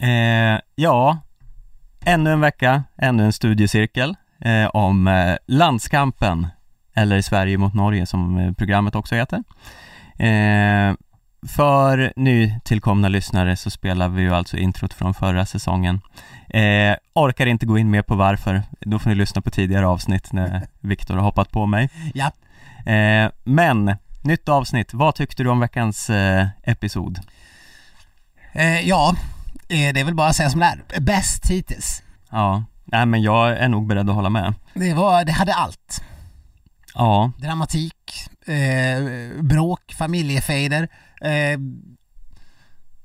Eh, 0.00 0.56
ja, 0.80 1.16
ännu 2.06 2.32
en 2.32 2.40
vecka, 2.40 2.84
ännu 2.98 3.24
en 3.24 3.32
studiecirkel 3.32 4.16
eh, 4.40 4.66
om 4.66 5.08
eh, 5.08 5.36
landskampen, 5.46 6.46
eller 6.94 7.20
Sverige 7.20 7.58
mot 7.58 7.74
Norge 7.74 8.06
som 8.06 8.38
eh, 8.38 8.52
programmet 8.52 8.94
också 8.94 9.14
heter. 9.14 9.36
Eh, 10.18 10.94
för 11.48 12.12
nytillkomna 12.16 13.08
lyssnare 13.08 13.56
så 13.56 13.70
spelar 13.70 14.08
vi 14.08 14.22
ju 14.22 14.34
alltså 14.34 14.56
introt 14.56 14.94
från 14.94 15.14
förra 15.14 15.46
säsongen. 15.46 16.00
Eh, 16.48 16.96
orkar 17.12 17.46
inte 17.46 17.66
gå 17.66 17.78
in 17.78 17.90
mer 17.90 18.02
på 18.02 18.14
varför, 18.14 18.62
då 18.80 18.98
får 18.98 19.10
ni 19.10 19.16
lyssna 19.16 19.42
på 19.42 19.50
tidigare 19.50 19.86
avsnitt 19.86 20.32
när 20.32 20.66
Viktor 20.80 21.14
har 21.14 21.22
hoppat 21.22 21.50
på 21.50 21.66
mig. 21.66 21.90
Ja. 22.14 22.30
Men, 23.44 23.96
nytt 24.22 24.48
avsnitt, 24.48 24.94
vad 24.94 25.14
tyckte 25.14 25.42
du 25.42 25.50
om 25.50 25.60
veckans 25.60 26.10
episod? 26.62 27.18
Ja, 28.82 29.14
det 29.68 30.00
är 30.00 30.04
väl 30.04 30.14
bara 30.14 30.28
att 30.28 30.36
säga 30.36 30.50
som 30.50 30.60
det 30.60 30.66
är. 30.94 31.00
Bäst 31.00 31.50
hittills. 31.50 32.02
Ja, 32.30 32.64
nej 32.84 33.06
men 33.06 33.22
jag 33.22 33.50
är 33.58 33.68
nog 33.68 33.86
beredd 33.86 34.08
att 34.08 34.14
hålla 34.14 34.30
med. 34.30 34.54
Det, 34.74 34.94
var, 34.94 35.24
det 35.24 35.32
hade 35.32 35.54
allt. 35.54 36.02
Ja, 36.94 37.32
Dramatik, 37.38 37.94
eh, 38.46 39.42
bråk, 39.42 39.94
familjefejder, 39.98 40.88
eh, 41.20 41.58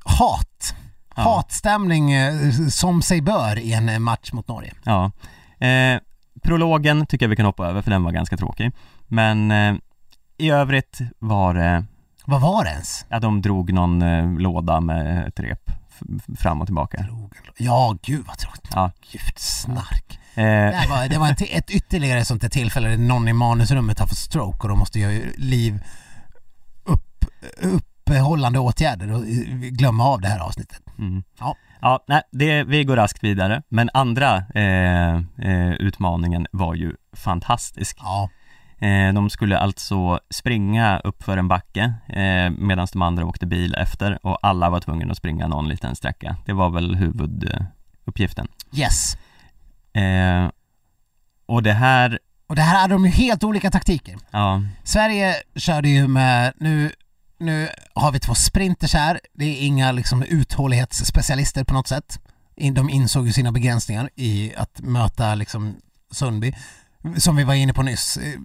hat. 0.05 0.76
Ja. 1.16 1.22
Hatstämning 1.24 2.12
eh, 2.14 2.51
som 2.70 3.01
sig 3.01 3.22
bör 3.22 3.59
i 3.59 3.74
en 3.74 3.89
eh, 3.89 3.99
match 3.99 4.32
mot 4.34 4.47
Norge. 4.47 4.74
ja. 4.84 5.12
Eh, 5.68 5.99
prologen 6.43 7.05
tycker 7.05 7.26
jag 7.26 7.30
vi 7.30 7.36
kan 7.36 7.45
hoppa 7.45 7.68
över 7.68 7.82
för 7.82 7.91
den 7.91 8.03
var 8.03 8.12
ganska 8.12 8.38
tråkig. 8.38 8.72
Men 9.07 9.51
eh, 9.51 9.76
i 10.38 10.49
övrigt 10.49 10.99
var 11.20 11.53
det, 11.53 11.86
Vad 12.26 12.41
var 12.41 12.64
det 12.64 12.70
ens? 12.70 13.05
att 13.09 13.22
de 13.22 13.41
drog 13.41 13.74
någon 13.74 14.01
eh, 14.01 14.32
låda 14.39 14.80
med 14.82 15.28
ett 15.28 15.39
rep 15.39 15.72
fram 16.38 16.62
och 16.62 16.68
tillbaka. 16.68 17.06
Ja, 17.58 17.97
gud 18.02 18.26
vad 18.28 18.38
tråkigt. 18.38 18.72
Ja. 18.76 18.91
Gud, 19.12 19.34
snark. 19.36 20.20
Eh, 20.36 20.43
Det, 20.43 20.86
var, 20.89 21.10
det 21.10 21.18
var 21.18 21.32
ett, 21.32 21.41
ett 21.41 21.70
ytterligare 21.70 22.26
sånt 22.26 22.41
där 22.41 22.49
tillfälle 22.49 22.89
där 22.89 22.97
någon 22.97 23.28
i 23.28 23.34
manusrummet 23.34 23.99
har 23.99 24.08
fått 24.08 24.18
stroke 24.18 24.58
och 24.62 24.70
de 24.70 24.80
måste 24.80 24.99
göra 24.99 25.22
liv 25.38 25.84
upp, 26.84 27.26
uppehållande 27.62 28.60
åtgärder 28.60 29.12
och 29.12 29.20
eh, 29.28 29.45
glömma 29.60 30.04
av 30.06 30.22
det 30.22 30.28
här 30.28 30.39
avsnittet. 30.39 30.82
mm. 30.99 31.24
Ja. 31.39 31.56
Ja, 31.84 32.04
nej, 32.08 32.22
det, 32.32 32.64
vi 32.64 32.84
går 32.84 32.95
raskt 32.95 33.24
vidare. 33.24 33.62
Men 33.70 33.89
andra 33.93 34.38
eh, 34.56 35.16
eh, 35.16 35.72
utmaningen 35.80 36.47
var 36.52 36.76
ju 36.76 36.93
fantastisk. 37.14 37.97
Ja, 37.99 38.30
de 39.14 39.30
skulle 39.30 39.58
alltså 39.58 40.20
springa 40.30 41.00
upp 41.00 41.24
för 41.24 41.38
en 41.38 41.48
backe 41.48 41.94
eh, 42.10 42.50
medan 42.58 42.88
de 42.94 43.02
andra 43.02 43.26
åkte 43.26 43.46
bil 43.46 43.76
efter 43.76 44.26
och 44.26 44.38
alla 44.42 44.70
var 44.70 44.80
tvungna 44.80 45.12
att 45.12 45.18
springa 45.18 45.48
någon 45.48 45.70
liten 45.70 45.96
sträcka. 45.96 46.36
Det 46.46 46.54
var 46.54 46.70
väl 46.70 46.96
huvuduppgiften. 46.96 48.48
yes. 48.74 49.18
Eh, 49.94 50.50
och 51.46 51.64
det 51.64 51.74
här, 51.74 52.20
Och 52.48 52.56
det 52.56 52.62
här 52.62 52.82
hade 52.82 52.94
de 52.94 53.06
ju 53.06 53.12
helt 53.12 53.44
olika 53.44 53.72
taktiker. 53.72 54.16
ja, 54.32 54.62
Sverige 54.84 55.36
körde 55.56 55.90
ju 55.90 56.08
med, 56.08 56.54
nu, 56.58 56.92
nu 57.38 57.70
har 57.96 58.12
vi 58.12 58.20
två 58.20 58.36
sprinters 58.36 58.94
här, 58.94 59.20
det 59.34 59.46
är 59.46 59.66
inga 59.66 59.92
liksom 59.92 60.24
uthållighetsspecialister 60.24 61.64
på 61.64 61.74
något 61.74 61.88
sätt. 61.88 62.20
De 62.74 62.90
insåg 62.90 63.28
ju 63.28 63.34
sina 63.34 63.52
begränsningar 63.52 64.10
i 64.16 64.54
att 64.56 64.82
möta 64.82 65.36
liksom 65.36 65.76
Sundby, 66.12 66.54
som 67.18 67.36
vi 67.36 67.43
var 67.43 67.54
inne 67.54 67.74
på 67.74 67.84
nyss. 67.84 68.18
Eh, 68.18 68.39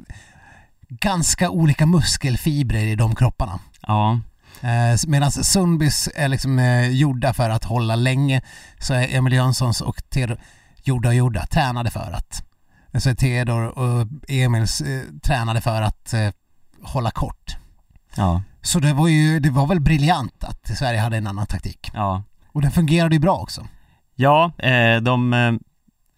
ganska 0.88 1.50
olika 1.50 1.86
muskelfibrer 1.86 2.84
i 2.86 2.94
de 2.96 3.14
kropparna. 3.14 3.59
Ja, 3.80 4.20
Eh, 4.62 4.98
Medan 5.07 5.32
Sundbys 5.32 6.09
är 6.14 6.28
liksom 6.28 6.59
eh, 6.59 6.88
gjorda 6.90 7.34
för 7.34 7.50
att 7.50 7.64
hålla 7.64 7.96
länge 7.96 8.42
så 8.80 8.94
är 8.94 9.16
Emil 9.16 9.32
Jönssons 9.32 9.80
och 9.80 10.02
Theodor 10.11 10.38
gjorda 10.82 11.09
och 11.09 11.14
gjorda, 11.14 11.46
tränade 11.46 11.90
för 11.90 12.12
att. 12.12 12.42
Så 13.02 13.11
är 13.11 13.14
Theodor 13.14 13.78
och 13.78 14.07
Emils 14.28 14.82
tränade 15.22 15.61
för 15.61 15.82
att 15.82 16.14
hålla 16.82 17.11
kort. 17.11 17.57
ja, 18.16 18.42
Så 18.62 18.80
det 18.80 18.92
var 18.92 19.09
ju, 19.09 19.40
det 19.40 19.50
var 19.50 19.66
väl 19.66 19.80
briljant 19.80 20.44
att 20.44 20.76
Sverige 20.78 21.00
hade 21.00 21.16
en 21.16 21.26
annan 21.26 21.46
taktik. 21.46 21.90
ja. 21.94 22.22
Och 22.52 22.62
den 22.62 22.70
fungerade 22.70 23.14
ju 23.14 23.20
bra 23.20 23.36
också. 23.36 23.66
Ja, 24.14 24.52
de 25.02 25.59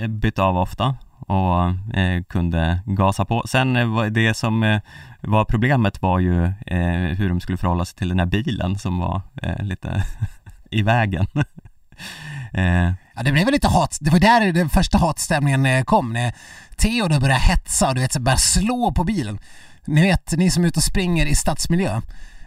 bytte 0.09 0.43
av 0.43 0.59
ofta 0.59 0.97
och 1.29 1.97
eh, 1.99 2.23
kunde 2.23 2.81
gasa 2.87 3.25
på. 3.25 3.45
Sen 3.47 3.77
eh, 3.77 4.03
det 4.03 4.35
som 4.35 4.63
eh, 4.63 4.81
var 5.21 5.45
problemet 5.45 6.03
var 6.03 6.19
ju 6.19 6.45
eh, 6.45 7.17
hur 7.19 7.29
de 7.29 7.41
skulle 7.41 7.59
förhålla 7.59 7.85
sig 7.85 7.97
till 7.97 8.09
den 8.09 8.19
här 8.19 8.27
bilen 8.27 8.79
som 8.79 8.99
var 8.99 9.21
eh, 9.43 9.63
lite 9.65 10.05
i 10.71 10.83
vägen. 10.83 11.27
eh, 12.53 12.93
Ja, 13.19 13.25
det 13.25 13.33
blev 13.33 13.45
väl 13.45 13.53
lite 13.53 13.69
hat, 13.69 13.99
det 14.01 14.11
var 14.11 14.19
där 14.19 14.53
den 14.53 14.69
första 14.69 14.99
hatstämningen 14.99 15.67
eh, 15.67 15.85
kom 15.85 16.13
när 16.13 16.35
Theodor 16.77 17.21
började 17.21 17.41
hetsa 17.41 17.89
och 17.89 17.95
du 17.95 18.01
vet, 18.01 18.13
så 18.13 18.21
började 18.21 18.41
slå 18.41 18.93
på 18.93 19.05
bilen. 19.05 19.39
Ni 19.85 20.03
vet, 20.03 20.33
ni 20.37 20.51
som 20.51 20.65
är 20.65 20.69
ute 20.69 20.79
och 20.79 20.85
springer 20.85 21.27
i 21.27 21.35
stadsmiljö. 21.35 22.01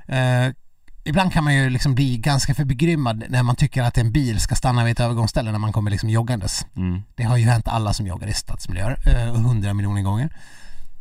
Eh, 0.08 0.48
Ibland 1.04 1.34
kan 1.34 1.44
man 1.44 1.56
ju 1.56 1.70
liksom 1.70 1.96
bli 1.96 2.18
ganska 2.18 2.54
för 2.56 2.66
begrymmad 2.66 3.24
när 3.30 3.44
man 3.44 3.56
tycker 3.56 3.84
att 3.84 3.98
en 3.98 4.12
bil 4.12 4.40
ska 4.40 4.56
stanna 4.56 4.84
vid 4.84 4.92
ett 4.92 5.00
övergångsställe 5.00 5.52
när 5.52 5.60
man 5.60 5.74
kommer 5.74 5.92
liksom 5.92 6.10
joggandes. 6.10 6.66
mm, 6.76 7.04
Det 7.16 7.24
har 7.24 7.38
ju 7.38 7.46
hänt 7.46 7.68
alla 7.68 7.94
som 7.94 8.08
joggar 8.08 8.28
i 8.28 8.34
stadsmiljöer 8.34 8.98
eh, 9.06 9.36
hundra 9.36 9.74
miljoner 9.74 10.02
gånger. 10.02 10.30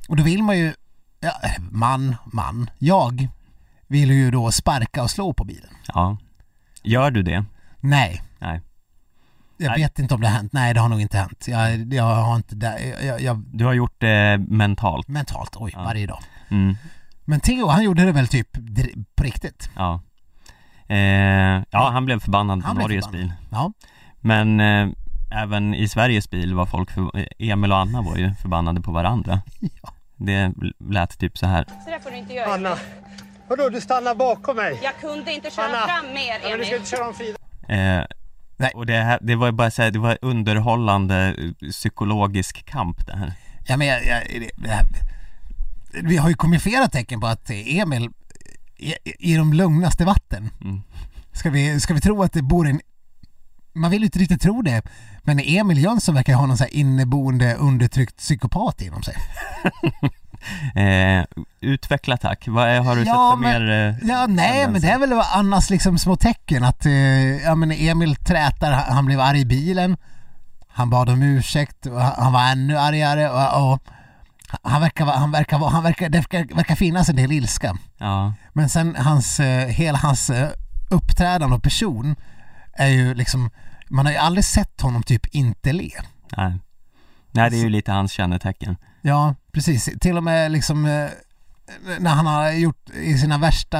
Och 0.08 0.16
då 0.16 0.22
vill 0.22 0.42
man 0.42 0.58
ju, 0.58 0.74
ja, 1.20 1.32
man, 1.70 2.16
man, 2.32 2.70
jag 2.78 3.28
vill 3.86 4.10
ju 4.10 4.30
då 4.30 4.52
sparka 4.52 5.02
och 5.02 5.10
slå 5.10 5.32
på 5.32 5.44
bilen. 5.44 5.70
ja. 5.94 6.16
Gör 6.82 7.10
du 7.10 7.22
det? 7.22 7.44
Nej. 7.80 8.22
Nej. 8.38 8.60
Jag 9.56 9.74
vet 9.76 9.98
inte 9.98 10.14
om 10.14 10.20
det 10.20 10.28
har 10.28 10.36
hänt. 10.36 10.52
Nej, 10.52 10.74
det 10.74 10.80
har 10.80 10.88
nog 10.88 11.00
inte 11.00 11.18
hänt. 11.18 11.44
Jag, 11.48 11.94
jag 11.94 12.04
har 12.14 12.36
inte. 12.36 12.56
Jag, 13.06 13.22
jag, 13.22 13.38
Du 13.52 13.64
har 13.64 13.72
gjort 13.72 13.94
det 14.00 14.38
mentalt? 14.48 15.08
mentalt, 15.08 15.56
oj, 15.56 15.72
Ja. 15.74 15.82
varje 15.82 16.06
dag. 16.06 16.22
Mm, 16.48 16.76
Men 17.30 17.40
Theo, 17.40 17.66
han 17.66 17.82
gjorde 17.84 18.04
det 18.04 18.12
väl 18.12 18.28
typ 18.28 18.48
på 19.16 19.22
riktigt? 19.22 19.70
ja. 19.76 20.00
Eh, 20.88 21.62
ja, 21.70 21.90
han 21.92 22.04
blev 22.04 22.20
förbannad 22.20 22.60
på 22.60 22.66
Han 22.66 22.76
blev 22.76 22.88
Norges 22.88 23.04
förbannad. 23.04 23.28
bil. 23.28 23.32
Ja. 23.50 23.72
Men 24.20 24.60
eh, 24.60 24.88
även 25.42 25.74
i 25.74 25.88
Sveriges 25.88 26.30
bil 26.30 26.54
var 26.54 26.66
folk, 26.66 26.90
för, 26.90 27.10
Emil 27.38 27.72
och 27.72 27.78
Anna 27.78 28.02
var 28.02 28.16
ju 28.16 28.34
förbannade 28.34 28.80
på 28.80 28.92
varandra. 28.92 29.40
Ja. 29.82 29.92
Det 30.16 30.52
lät 30.90 31.18
typ 31.18 31.38
så 31.38 31.46
här. 31.46 31.64
Så 31.84 31.90
där 31.90 31.98
får 31.98 32.10
du 32.10 32.16
inte 32.16 32.34
göra. 32.34 32.54
Anna, 32.54 32.76
vadå 33.48 33.68
du 33.68 33.80
stannar 33.80 34.14
bakom 34.14 34.56
mig? 34.56 34.80
Jag 34.82 35.00
kunde 35.00 35.32
inte 35.32 35.50
köra 35.50 35.66
Anna. 35.66 35.86
fram 35.86 36.14
mer, 36.14 36.38
Ja, 36.42 36.48
men 36.50 36.58
du 36.58 36.64
ska 36.64 36.74
Emil. 36.74 36.80
inte 36.80 36.90
köra 36.90 37.08
om 37.08 37.14
Frida. 37.14 37.38
Eh, 37.68 38.04
Nej. 38.56 38.72
Och 38.74 38.86
det, 38.86 38.96
här, 38.96 39.18
det 39.22 39.36
var 39.36 39.52
bara 39.52 39.70
så 39.70 39.82
här, 39.82 39.90
det 39.90 39.98
var 39.98 40.18
underhållande 40.22 41.34
eh, 41.38 41.70
psykologisk 41.70 42.64
kamp 42.64 43.06
det 43.06 43.16
här. 43.16 43.32
Ja, 43.66 43.76
men 43.76 43.86
jag, 43.86 44.06
jag, 44.06 44.22
det, 44.40 44.50
det 44.56 44.68
här, 44.68 44.84
vi 46.02 46.16
har 46.16 46.28
ju 46.28 46.34
kommit 46.34 46.62
flera 46.62 46.88
tecken 46.88 47.20
på 47.20 47.26
att 47.26 47.50
Emil 47.50 48.10
i, 48.76 48.94
i 49.18 49.36
de 49.36 49.52
lugnaste 49.52 50.04
vatten. 50.04 50.50
Mm. 50.64 50.82
Ska, 51.32 51.50
vi, 51.50 51.80
ska 51.80 51.94
vi 51.94 52.00
tro 52.00 52.22
att 52.22 52.32
det 52.32 52.42
bor 52.42 52.68
en... 52.68 52.80
Man 53.74 53.90
vill 53.90 54.00
ju 54.02 54.06
inte 54.06 54.18
riktigt 54.18 54.42
tro 54.42 54.62
det, 54.62 54.82
men 55.22 55.40
Emil 55.40 55.78
Jönsson 55.78 56.14
verkar 56.14 56.34
ha 56.34 56.46
någon 56.46 56.56
så 56.58 56.64
här 56.64 56.74
inneboende 56.74 57.54
undertryckt 57.54 58.16
psykopat 58.16 58.82
inom 58.82 59.02
sig. 59.02 59.14
Eh, 60.74 61.24
utveckla 61.60 62.16
tack, 62.16 62.44
vad 62.48 62.68
är, 62.68 62.80
har 62.80 62.96
du 62.96 63.02
Ja, 63.02 63.06
sett 63.36 63.44
för 63.44 63.58
men- 63.58 63.66
mer? 63.66 63.88
Eh, 64.02 64.08
Ja, 64.08 64.26
nej, 64.26 64.68
men 64.70 64.80
det 64.80 64.88
är 64.90 64.98
väl 64.98 65.12
Annas 65.12 65.70
liksom 65.70 65.98
små 65.98 66.16
tecken 66.16 66.64
att 66.64 66.86
eh, 66.86 66.92
ja, 67.42 67.54
men 67.54 67.72
Emil 67.72 68.16
trätar, 68.16 68.72
han 68.72 69.06
blev 69.06 69.20
arg 69.20 69.40
i 69.40 69.44
bilen. 69.44 69.96
Han 70.68 70.90
bad 70.90 71.08
om 71.08 71.22
ursäkt 71.22 71.86
och 71.86 72.00
han 72.00 72.12
han 72.24 72.32
var 72.32 72.50
ännu 72.50 72.78
argare 72.78 73.30
och, 73.30 73.72
och 73.72 73.82
han 74.62 74.80
verkar, 74.80 75.06
han 75.06 75.30
verkar, 75.30 75.58
han 75.58 75.82
verkar, 75.82 76.08
det 76.08 76.18
verkar, 76.18 76.54
verkar 76.54 76.74
finnas 76.74 77.08
en 77.08 77.16
del 77.16 77.32
ilska. 77.32 77.78
Ja, 77.98 78.34
Men 78.52 78.68
sen 78.68 78.96
hans, 78.96 79.40
eh, 79.40 79.68
hela 79.68 79.98
hans 79.98 80.30
eh, 80.30 80.48
uppträdande 80.90 81.56
och 81.56 81.62
person 81.62 82.16
är 82.72 82.88
ju 82.88 83.14
liksom, 83.14 83.50
man 83.88 84.06
har 84.06 84.12
ju 84.12 84.18
aldrig 84.18 84.44
sett 84.44 84.80
honom 84.80 85.02
typ 85.02 85.26
inte 85.26 85.72
le. 85.72 85.90
nej. 86.36 86.58
Nej, 87.32 87.50
det 87.50 87.56
är 87.56 87.62
ju 87.62 87.68
lite 87.68 87.92
hans 87.92 88.12
kännetecken. 88.12 88.76
Ja, 89.02 89.34
precis. 89.52 89.88
Till 90.00 90.16
och 90.16 90.24
med 90.24 90.52
liksom 90.52 90.86
eh, 90.86 91.08
när 91.98 92.10
han 92.10 92.26
har 92.26 92.50
gjort 92.50 92.90
i 92.90 93.18
sina 93.18 93.38
värsta 93.38 93.78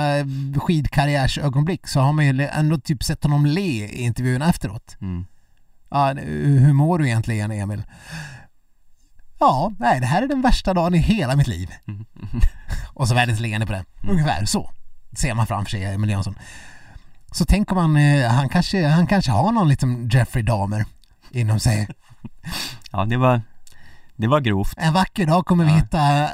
skidkarriärsögonblick 0.56 1.86
så 1.86 2.00
har 2.00 2.12
man 2.12 2.26
ju 2.26 2.46
ändå 2.46 2.78
typ 2.78 3.02
sett 3.04 3.22
honom 3.22 3.46
le 3.46 3.84
i 3.86 4.02
intervjuerna 4.02 4.48
efteråt. 4.48 4.96
Mm. 5.00 5.26
Ja, 5.90 6.12
hur 6.42 6.72
mår 6.72 6.98
du 6.98 7.06
egentligen 7.06 7.50
Emil? 7.50 7.82
Ja, 9.40 9.72
nej 9.78 10.00
det 10.00 10.06
här 10.06 10.22
är 10.22 10.28
den 10.28 10.42
värsta 10.42 10.74
dagen 10.74 10.94
i 10.94 10.98
hela 10.98 11.36
mitt 11.36 11.46
liv. 11.46 11.70
Och 12.94 13.08
så 13.08 13.14
världens 13.14 13.40
leende 13.40 13.66
på 13.66 13.72
det. 13.72 13.84
Ungefär 14.08 14.44
så 14.44 14.70
ser 15.16 15.34
man 15.34 15.46
framför 15.46 15.70
sig 15.70 15.84
Emil 15.84 16.10
Jönsson. 16.10 16.34
Så 17.32 17.44
tänker 17.44 17.74
man, 17.74 17.96
eh, 17.96 18.30
han 18.30 18.48
kanske, 18.48 18.86
han 18.86 19.06
kanske 19.06 19.30
har 19.30 19.52
någon 19.52 19.68
liten 19.68 20.08
Jeffrey 20.08 20.42
Dahmer 20.42 20.84
inom 21.30 21.60
sig. 21.60 21.88
Ja, 22.92 23.04
det 23.04 23.16
var, 23.16 23.42
det 24.16 24.26
var 24.26 24.40
grovt. 24.40 24.74
En 24.76 24.92
vacker 24.92 25.26
dag 25.26 25.46
kommer 25.46 25.64
vi 25.64 25.70
hitta 25.70 26.30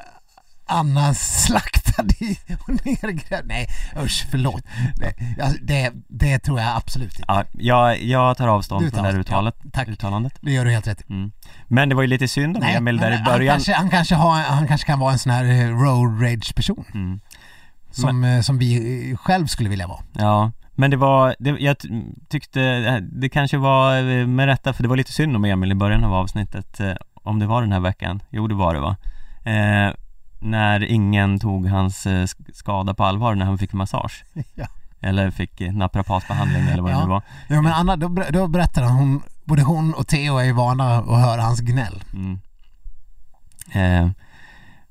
Anna 0.67 1.15
slaktad 1.15 2.05
i 2.19 2.39
och 2.61 2.69
nergrävd. 2.69 3.47
Nej 3.47 3.69
usch, 4.05 4.27
förlåt. 4.31 4.63
Det, 4.97 5.43
alltså, 5.43 5.59
det, 5.63 5.93
det 6.09 6.39
tror 6.39 6.61
jag 6.61 6.77
absolut 6.77 7.19
inte. 7.19 7.25
Ja, 7.29 7.45
jag, 7.53 8.03
jag 8.03 8.37
tar 8.37 8.49
avstånd 8.49 8.91
från 8.91 9.05
det 9.05 9.11
här 9.11 9.19
uttalet, 9.19 9.55
ja, 9.65 9.71
tack. 9.73 9.89
uttalandet. 9.89 10.35
Det 10.41 10.53
gör 10.53 10.65
du 10.65 10.71
helt 10.71 10.87
rätt. 10.87 11.11
Mm. 11.11 11.33
Men 11.69 11.89
det 11.89 11.95
var 11.95 12.03
ju 12.03 12.09
lite 12.09 12.29
synd 12.29 12.57
om 12.57 12.63
Emil 12.63 12.97
där 12.97 13.11
men 13.11 13.21
i 13.21 13.25
början. 13.25 13.51
Han 13.53 13.57
kanske, 13.57 13.75
han, 13.75 13.91
kanske 13.91 14.15
har, 14.15 14.41
han 14.41 14.69
kanske 14.69 14.87
kan 14.87 14.99
vara 14.99 15.13
en 15.13 15.19
sån 15.19 15.33
här 15.33 15.45
eh, 15.45 15.69
road 15.69 16.23
rage 16.23 16.55
person. 16.55 16.85
Mm. 16.95 17.21
Som, 17.91 18.25
eh, 18.25 18.41
som 18.41 18.59
vi 18.59 19.11
eh, 19.11 19.17
själv 19.17 19.47
skulle 19.47 19.69
vilja 19.69 19.87
vara. 19.87 20.01
Ja, 20.13 20.53
men 20.75 20.91
det 20.91 20.97
var, 20.97 21.37
det, 21.39 21.51
jag 21.51 21.79
ty- 21.79 21.89
tyckte, 22.29 22.61
det 23.01 23.29
kanske 23.29 23.57
var 23.57 24.03
med 24.27 24.47
rätta, 24.47 24.73
för 24.73 24.83
det 24.83 24.89
var 24.89 24.97
lite 24.97 25.13
synd 25.13 25.37
om 25.37 25.45
Emil 25.45 25.73
i 25.73 25.75
början 25.75 26.05
av 26.05 26.15
avsnittet, 26.15 26.81
om 27.15 27.39
det 27.39 27.47
var 27.47 27.63
den 27.63 27.73
här 27.73 27.81
veckan, 27.81 28.23
jo 28.31 28.47
det 28.49 28.55
var 28.55 28.75
det 28.75 28.81
va? 28.81 28.97
Eh, 29.45 29.95
när 30.41 30.85
ingen 30.85 31.39
tog 31.41 31.67
hans 31.69 32.07
eh, 32.07 32.11
sk- 32.23 32.53
skada 32.55 32.95
på 32.95 33.05
allvar 33.05 33.35
när 33.35 33.47
han 33.47 33.59
fick 33.59 33.73
massage. 33.73 34.25
Ja. 34.55 34.67
Eller 35.01 35.31
fick 35.31 35.61
eh, 35.61 35.73
naprapatbehandling 35.73 36.63
eller 36.69 36.83
vad 36.83 36.91
det 36.93 36.97
Ja. 36.97 37.03
nu 37.05 37.09
var. 37.11 37.23
Ja 37.49 37.63
men 37.63 37.73
Anna, 37.73 37.97
då, 37.97 38.09
då 38.31 38.47
berättar 38.49 38.83
hon, 38.83 39.23
både 39.45 39.63
hon 39.63 39.95
och 39.95 40.07
Theo 40.07 40.39
är 40.39 40.53
vana 40.53 40.97
att 40.99 41.21
höra 41.21 41.43
hans 41.43 41.61
gnäll. 41.61 42.05
Mm. 42.13 42.41
Eh, 43.73 44.11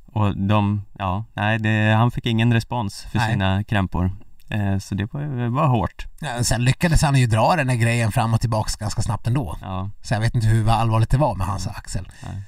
och 0.05 0.37
de, 0.37 0.81
ja, 0.99 1.25
nej, 1.33 1.59
det, 1.59 1.93
han 1.97 2.11
fick 2.11 2.25
ingen 2.25 2.53
respons 2.53 3.01
för 3.11 3.17
Nej. 3.19 3.31
sina 3.31 3.63
krämpor. 3.63 4.11
Eh, 4.49 4.77
så 4.77 4.95
det 4.95 5.13
var, 5.13 5.21
det 5.21 5.49
var 5.49 5.67
hårt. 5.67 6.05
Ja, 6.19 6.43
sen 6.43 6.63
lyckades 6.63 7.01
han 7.01 7.15
ju 7.15 7.27
dra 7.27 7.55
den 7.55 7.69
här 7.69 7.75
grejen 7.75 8.11
fram 8.11 8.33
och 8.33 8.41
tillbaks 8.41 8.75
ganska 8.75 9.01
snabbt 9.01 9.27
ändå. 9.27 9.57
Ja, 9.61 9.89
Så 10.01 10.13
jag 10.13 10.21
vet 10.21 10.35
inte 10.35 10.47
hur 10.47 10.69
allvarligt 10.69 11.09
det 11.09 11.17
var 11.17 11.35
med 11.35 11.47
hans 11.47 11.67
axel. 11.67 12.07
Nej. 12.23 12.41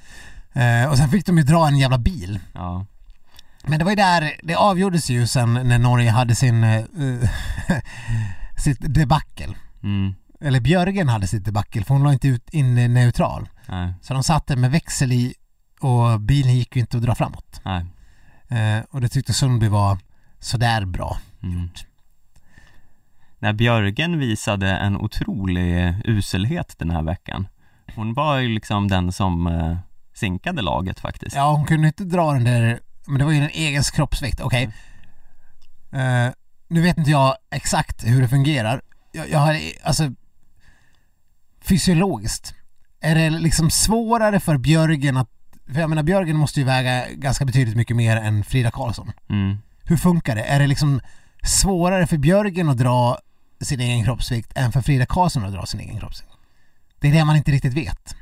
Eh, 0.57 0.89
och 0.89 0.97
sen 0.97 1.09
fick 1.09 1.25
de 1.25 1.37
ju 1.37 1.43
dra 1.43 1.67
en 1.67 1.77
jävla 1.77 1.97
bil. 1.97 2.39
ja, 2.53 2.85
Men 3.63 3.79
det 3.79 3.85
var 3.85 3.91
ju 3.91 3.95
där, 3.95 4.31
det 4.43 4.55
avgjordes 4.55 5.09
ju 5.09 5.27
sen 5.27 5.53
när 5.53 5.79
Norge 5.79 6.11
hade 6.11 6.35
sin, 6.35 6.63
eh, 6.63 6.83
sitt 8.63 8.77
debacle. 8.93 9.55
mm, 9.83 10.15
Eller 10.41 10.59
Björgen 10.59 11.09
hade 11.09 11.27
sitt 11.27 11.45
debacle 11.45 11.83
för 11.83 11.93
hon 11.93 12.03
la 12.03 12.13
inte 12.13 12.27
ut 12.27 12.49
in 12.49 12.77
eh, 12.77 12.89
neutral. 12.89 13.49
nej, 13.69 13.93
Så 14.01 14.13
de 14.13 14.23
satte 14.23 14.55
med 14.55 14.71
växel 14.71 15.11
i 15.11 15.33
och 15.79 16.21
bilen 16.21 16.55
gick 16.55 16.75
ju 16.75 16.79
inte 16.81 16.97
att 16.97 17.03
dra 17.03 17.15
framåt. 17.15 17.61
Eh, 18.49 18.83
och 18.91 19.01
det 19.01 19.09
tyckte 19.09 19.33
Sundby 19.33 19.67
var 19.67 19.97
sådär 20.39 20.85
bra. 20.85 21.17
Mm. 21.43 21.69
När 23.39 23.53
Björgen 23.53 24.19
visade 24.19 24.69
en 24.71 24.97
otrolig 24.97 25.95
uselhet 26.05 26.75
den 26.77 26.89
här 26.89 27.01
veckan 27.03 27.47
Hon 27.95 28.13
var 28.13 28.37
ju 28.37 28.47
liksom 28.47 28.87
den 28.87 29.11
som 29.11 29.47
eh, 29.47 29.77
sinkade 30.17 30.61
laget 30.61 30.99
faktiskt 30.99 31.35
Ja, 31.35 31.51
hon 31.51 31.65
kunde 31.65 31.87
inte 31.87 32.03
dra 32.03 32.33
den 32.33 32.43
där, 32.43 32.79
men 33.07 33.19
det 33.19 33.25
var 33.25 33.31
ju 33.31 33.37
en 33.37 33.49
egen 33.49 33.83
kroppsvikt. 33.83 34.41
Okej. 34.41 34.63
Eh, 35.91 36.29
nu 36.67 36.81
vet 36.81 36.97
inte 36.97 37.11
jag 37.11 37.35
exakt 37.51 38.03
hur 38.07 38.21
det 38.21 38.27
fungerar. 38.27 38.81
Jag, 39.11 39.29
jag 39.29 39.39
har, 39.39 39.59
alltså, 39.83 40.11
fysiologiskt, 41.61 42.53
är 43.01 43.15
det 43.15 43.29
liksom 43.29 43.69
svårare 43.69 44.39
för 44.39 44.57
Björgen 44.57 45.17
att, 45.17 45.29
för 45.73 45.79
jag 45.79 45.89
menar 45.89 46.03
Björgen 46.03 46.37
måste 46.37 46.59
ju 46.59 46.65
väga 46.65 47.05
ganska 47.11 47.45
betydligt 47.45 47.75
mycket 47.77 47.95
mer 47.95 48.17
än 48.17 48.43
Frida 48.43 48.71
Karlsson. 48.71 49.11
mm. 49.29 49.57
Hur 49.83 49.97
funkar 49.97 50.35
det? 50.35 50.43
Är 50.43 50.59
det 50.59 50.67
liksom 50.67 51.01
svårare 51.43 52.07
för 52.07 52.17
Björgen 52.17 52.69
att 52.69 52.77
dra 52.77 53.17
sin 53.61 53.79
egen 53.79 54.03
kroppsvikt 54.03 54.51
än 54.55 54.71
för 54.71 54.81
Frida 54.81 55.05
Karlsson 55.05 55.45
att 55.45 55.53
dra 55.53 55.65
sin 55.65 55.79
egen 55.79 55.99
kroppsvikt? 55.99 56.31
Det 56.99 57.07
är 57.07 57.11
det 57.11 57.25
man 57.25 57.35
inte 57.35 57.51
riktigt 57.51 57.73
vet. 57.73 58.15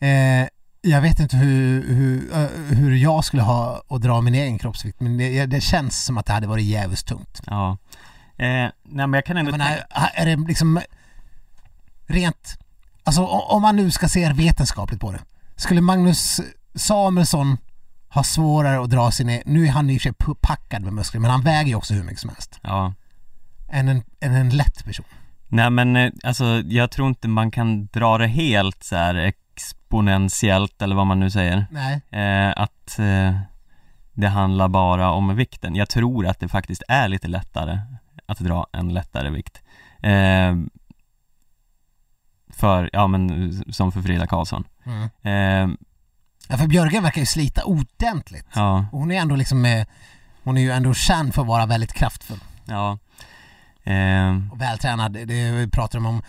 Eh, 0.00 0.48
Jag 0.80 1.00
vet 1.00 1.20
inte 1.20 1.36
hur, 1.36 1.94
hur, 1.94 2.32
eh, 2.32 2.48
hur 2.76 2.96
jag 2.96 3.24
skulle 3.24 3.42
ha 3.42 3.82
att 3.88 4.02
dra 4.02 4.20
min 4.20 4.34
egen 4.34 4.58
kroppsvikt 4.58 5.00
men 5.00 5.18
det, 5.18 5.46
det 5.46 5.60
känns 5.60 6.04
som 6.04 6.18
att 6.18 6.26
det 6.26 6.32
hade 6.32 6.46
varit 6.46 6.64
jävligt 6.64 7.06
tungt. 7.06 7.42
Ja. 7.46 7.78
Eh, 8.36 8.46
nej 8.46 8.72
men 8.82 9.12
jag 9.12 9.24
kan 9.24 9.36
ändå 9.36 9.50
Jag 9.50 9.58
menar, 9.58 9.84
är 10.14 10.26
det 10.26 10.36
liksom 10.48 10.80
rent, 12.06 12.58
alltså 13.04 13.24
om 13.26 13.62
man 13.62 13.76
nu 13.76 13.90
ska 13.90 14.08
se 14.08 14.32
vetenskapligt 14.32 15.00
på 15.00 15.12
det. 15.12 15.20
Skulle 15.56 15.80
Magnus 15.80 16.40
Samuelsson 16.74 17.56
ha 18.08 18.22
svårare 18.24 18.80
att 18.84 18.90
dra 18.90 19.10
sin, 19.10 19.28
e- 19.28 19.42
nu 19.46 19.66
är 19.66 19.70
han 19.70 19.90
i 19.90 19.98
och 19.98 20.02
för 20.02 20.08
sig 20.08 20.34
packad 20.40 20.82
med 20.82 20.92
muskler 20.92 21.20
men 21.20 21.30
han 21.30 21.42
väger 21.42 21.68
ju 21.68 21.74
också 21.74 21.94
hur 21.94 22.02
mycket 22.02 22.20
som 22.20 22.30
helst. 22.30 22.60
Ja. 22.62 22.94
Än 23.68 23.88
en, 23.88 24.02
än 24.20 24.34
en 24.34 24.50
lätt 24.50 24.84
person. 24.84 25.06
Nej 25.48 25.70
men 25.70 25.96
eh, 25.96 26.10
alltså 26.24 26.44
jag 26.66 26.90
tror 26.90 27.08
inte 27.08 27.28
man 27.28 27.50
kan 27.50 27.86
dra 27.86 28.18
det 28.18 28.26
helt 28.26 28.84
så 28.84 28.96
här 28.96 29.32
exponentiellt 29.56 30.82
eller 30.82 30.96
vad 30.96 31.06
man 31.06 31.20
nu 31.20 31.30
säger. 31.30 31.66
Eh, 32.10 32.52
att 32.56 32.98
eh, 32.98 33.40
det 34.12 34.28
handlar 34.28 34.68
bara 34.68 35.10
om 35.10 35.36
vikten. 35.36 35.74
Jag 35.74 35.88
tror 35.88 36.26
att 36.26 36.40
det 36.40 36.48
faktiskt 36.48 36.82
är 36.88 37.08
lite 37.08 37.28
lättare 37.28 37.78
att 38.26 38.38
dra 38.38 38.66
en 38.72 38.94
lättare 38.94 39.30
vikt. 39.30 39.62
Eh, 40.02 40.56
för, 42.48 42.90
ja 42.92 43.06
men 43.06 43.52
som 43.72 43.92
för 43.92 44.02
Frida 44.02 44.26
Karlsson. 44.26 44.64
Mm. 44.84 45.70
Eh, 45.70 45.76
Ja 46.48 46.56
för 46.56 46.66
Björgen 46.66 47.02
verkar 47.02 47.20
ju 47.20 47.26
slita 47.26 47.64
ordentligt. 47.64 48.46
ja, 48.54 48.86
Och 48.92 48.98
hon 48.98 49.10
är 49.10 49.20
ändå 49.20 49.36
liksom, 49.36 49.64
eh, 49.64 49.86
hon 50.44 50.56
är 50.56 50.60
ju 50.62 50.70
ändå 50.70 50.94
känd 50.94 51.34
för 51.34 51.42
att 51.42 51.48
vara 51.48 51.66
väldigt 51.66 51.92
kraftfull 51.92 52.40
ja. 52.64 52.98
Eh, 53.92 54.52
och 54.52 54.60
vältränad. 54.60 55.12
Det, 55.12 55.68
pratar 55.72 55.98
de 55.98 56.06
om, 56.06 56.22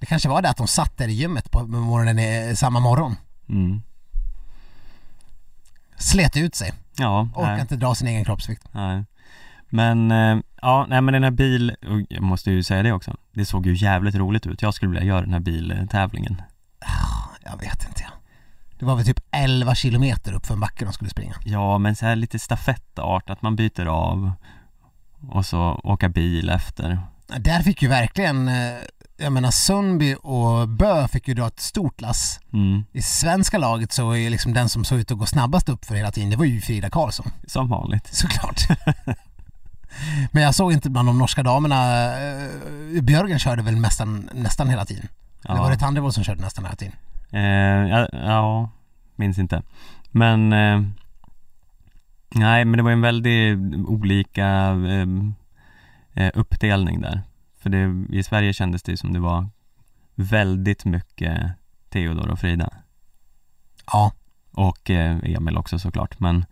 det 0.00 0.06
kanske 0.06 0.28
var 0.28 0.42
det 0.42 0.50
att 0.50 0.56
de 0.56 0.68
satt 0.68 0.96
där 0.96 1.08
i 1.08 1.12
gymmet 1.12 1.50
på 1.50 1.66
morgonen 1.66 2.56
samma 2.56 2.80
morgon. 2.80 3.16
mm. 3.48 3.82
Slet 5.96 6.36
ut 6.36 6.54
sig, 6.54 6.72
Ja, 6.98 7.28
orkar 7.34 7.52
nej. 7.52 7.60
inte 7.60 7.76
dra 7.76 7.94
sin 7.94 8.08
egen 8.08 8.24
kroppsvikt. 8.24 8.62
Nej. 8.72 9.04
Men, 9.68 10.10
eh, 10.10 10.38
ja, 10.62 10.86
nej 10.88 11.00
men 11.00 11.12
den 11.14 11.22
här 11.24 11.30
bil, 11.30 11.76
jag 12.08 12.22
måste 12.22 12.50
ju 12.50 12.62
säga 12.62 12.82
det 12.82 12.92
också, 12.92 13.16
det 13.32 13.44
såg 13.44 13.66
ju 13.66 13.74
jävligt 13.74 14.14
roligt 14.14 14.46
ut. 14.46 14.62
Jag 14.62 14.74
skulle 14.74 14.90
vilja 14.90 15.06
göra 15.06 15.20
den 15.20 15.32
här 15.32 15.40
biltävlingen. 15.40 16.42
Jag 17.44 17.56
vet 17.60 17.86
inte 17.88 18.02
jag. 18.02 18.10
Det 18.78 18.84
var 18.84 18.96
väl 18.96 19.04
typ 19.04 19.20
11 19.30 19.74
kilometer 19.74 20.32
upp 20.32 20.46
för 20.46 20.54
en 20.54 20.60
backe 20.60 20.84
de 20.84 20.92
skulle 20.92 21.10
springa. 21.10 21.34
Ja, 21.44 21.78
men 21.78 21.96
så 21.96 22.06
här 22.06 22.16
lite 22.16 22.38
stafettart, 22.38 23.30
att 23.30 23.42
man 23.42 23.56
byter 23.56 23.86
av 23.86 24.32
och 25.28 25.46
så 25.46 25.80
åka 25.84 26.08
bil 26.08 26.48
efter. 26.50 27.00
Där 27.38 27.62
fick 27.62 27.82
ju 27.82 27.88
verkligen, 27.88 28.48
eh, 28.48 28.74
jag 29.20 29.32
menar 29.32 29.50
Sundby 29.50 30.14
och 30.14 30.68
Bö 30.68 31.08
fick 31.08 31.28
ju 31.28 31.34
dra 31.34 31.46
ett 31.46 31.60
stort 31.60 32.00
lass. 32.00 32.40
Mm, 32.52 32.84
I 32.92 33.02
svenska 33.02 33.58
laget 33.58 33.92
så 33.92 34.16
är 34.16 34.30
liksom 34.30 34.52
den 34.52 34.68
som 34.68 34.84
såg 34.84 34.98
ut 34.98 35.10
att 35.10 35.18
gå 35.18 35.26
snabbast 35.26 35.68
upp 35.68 35.84
för 35.84 35.94
hela 35.94 36.10
tiden, 36.10 36.30
det 36.30 36.36
var 36.36 36.44
ju 36.44 36.60
Frida 36.60 36.90
Karlsson. 36.90 37.26
som 37.46 37.68
vanligt. 37.68 38.14
Såklart. 38.14 38.60
Men 40.32 40.42
jag 40.42 40.54
såg 40.54 40.72
inte 40.72 40.90
bland 40.90 41.08
de 41.08 41.18
norska 41.18 41.42
damerna, 41.42 42.04
eh, 42.18 43.02
Björgen 43.02 43.38
körde 43.38 43.62
väl 43.62 43.76
nästan, 43.76 44.30
nästan 44.34 44.68
hela 44.68 44.84
tiden. 44.84 45.08
Eller 45.44 45.58
var 45.60 45.70
det 45.70 45.76
Tandrevold 45.76 46.14
som 46.14 46.24
körde 46.24 46.40
nästan 46.40 46.64
hela 46.64 46.76
tiden? 46.76 46.94
Eh, 47.30 47.90
ja, 47.90 48.08
ja, 48.12 48.70
minns 49.16 49.38
inte. 49.38 49.62
Men 50.10 50.52
eh, 50.52 50.82
Nej, 52.34 52.64
men 52.64 52.76
det 52.76 52.82
var 52.82 52.90
en 52.90 53.00
väldigt 53.00 53.58
olika 53.86 54.46
eh, 54.70 55.06
eh, 56.14 56.30
uppdelning 56.34 57.00
där. 57.00 57.22
För 57.60 57.70
det, 57.70 58.06
i 58.16 58.22
Sverige 58.22 58.52
kändes 58.52 58.82
det 58.82 58.96
som 58.96 59.12
det 59.12 59.20
var 59.20 59.48
väldigt 60.14 60.84
mycket 60.84 61.50
Theodor 61.88 62.28
och 62.28 62.38
Frida. 62.38 62.72
Ja. 63.86 64.12
Och 64.52 64.90
eh, 64.90 65.18
Emil 65.24 65.56
också 65.56 65.78
såklart, 65.78 66.20
men 66.20 66.44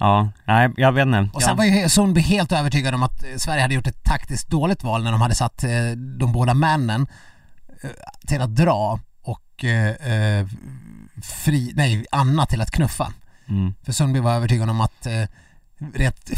Ja, 0.00 0.28
nej 0.44 0.70
jag 0.76 0.92
vet 0.92 1.06
inte. 1.06 1.30
Och 1.32 1.42
sen 1.42 1.56
var 1.56 1.64
ju 1.64 1.88
Sundby 1.88 2.20
helt 2.20 2.52
övertygad 2.52 2.94
om 2.94 3.02
att 3.02 3.24
eh, 3.24 3.36
Sverige 3.36 3.62
hade 3.62 3.74
gjort 3.74 3.86
ett 3.86 4.04
taktiskt 4.04 4.48
dåligt 4.48 4.84
val 4.84 5.04
när 5.04 5.12
de 5.12 5.20
hade 5.20 5.34
satt 5.34 5.64
eh, 5.64 5.90
de 6.18 6.32
båda 6.32 6.54
männen 6.54 7.06
till 8.26 8.40
att 8.40 8.56
dra 8.56 9.00
och 9.22 9.64
eh, 9.64 10.46
fri, 11.22 11.72
nej, 11.76 12.06
Anna 12.10 12.46
till 12.46 12.60
att 12.60 12.70
knuffa. 12.70 13.12
mm, 13.48 13.74
För 13.82 13.92
Sundby 13.92 14.20
var 14.20 14.34
övertygad 14.34 14.70
om 14.70 14.80
att 14.80 15.06
eh, 15.06 15.24
rent 15.94 16.30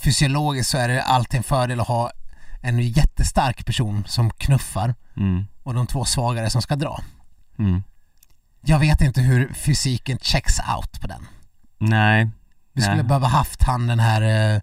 fysiologiskt 0.00 0.70
så 0.70 0.78
är 0.78 0.88
det 0.88 1.02
alltid 1.02 1.38
en 1.38 1.42
fördel 1.44 1.80
att 1.80 1.88
ha 1.88 2.10
en 2.62 2.80
jättestark 2.80 3.66
person 3.66 4.04
som 4.06 4.30
knuffar 4.30 4.94
mm, 5.16 5.46
och 5.62 5.74
de 5.74 5.86
två 5.86 6.04
svagare 6.04 6.50
som 6.50 6.62
ska 6.62 6.76
dra. 6.76 7.00
mm. 7.58 7.82
Jag 8.62 8.78
vet 8.78 9.00
inte 9.00 9.20
hur 9.20 9.52
fysiken 9.54 10.18
checks 10.22 10.58
out 10.76 11.00
på 11.00 11.06
den. 11.06 11.26
Nej, 11.78 12.28
Vi 12.72 12.82
skulle 12.82 12.96
Nej. 12.96 13.04
behöva 13.04 13.26
haft 13.26 13.62
han 13.62 13.86
den 13.86 14.00
här, 14.00 14.22
eh, 14.22 14.54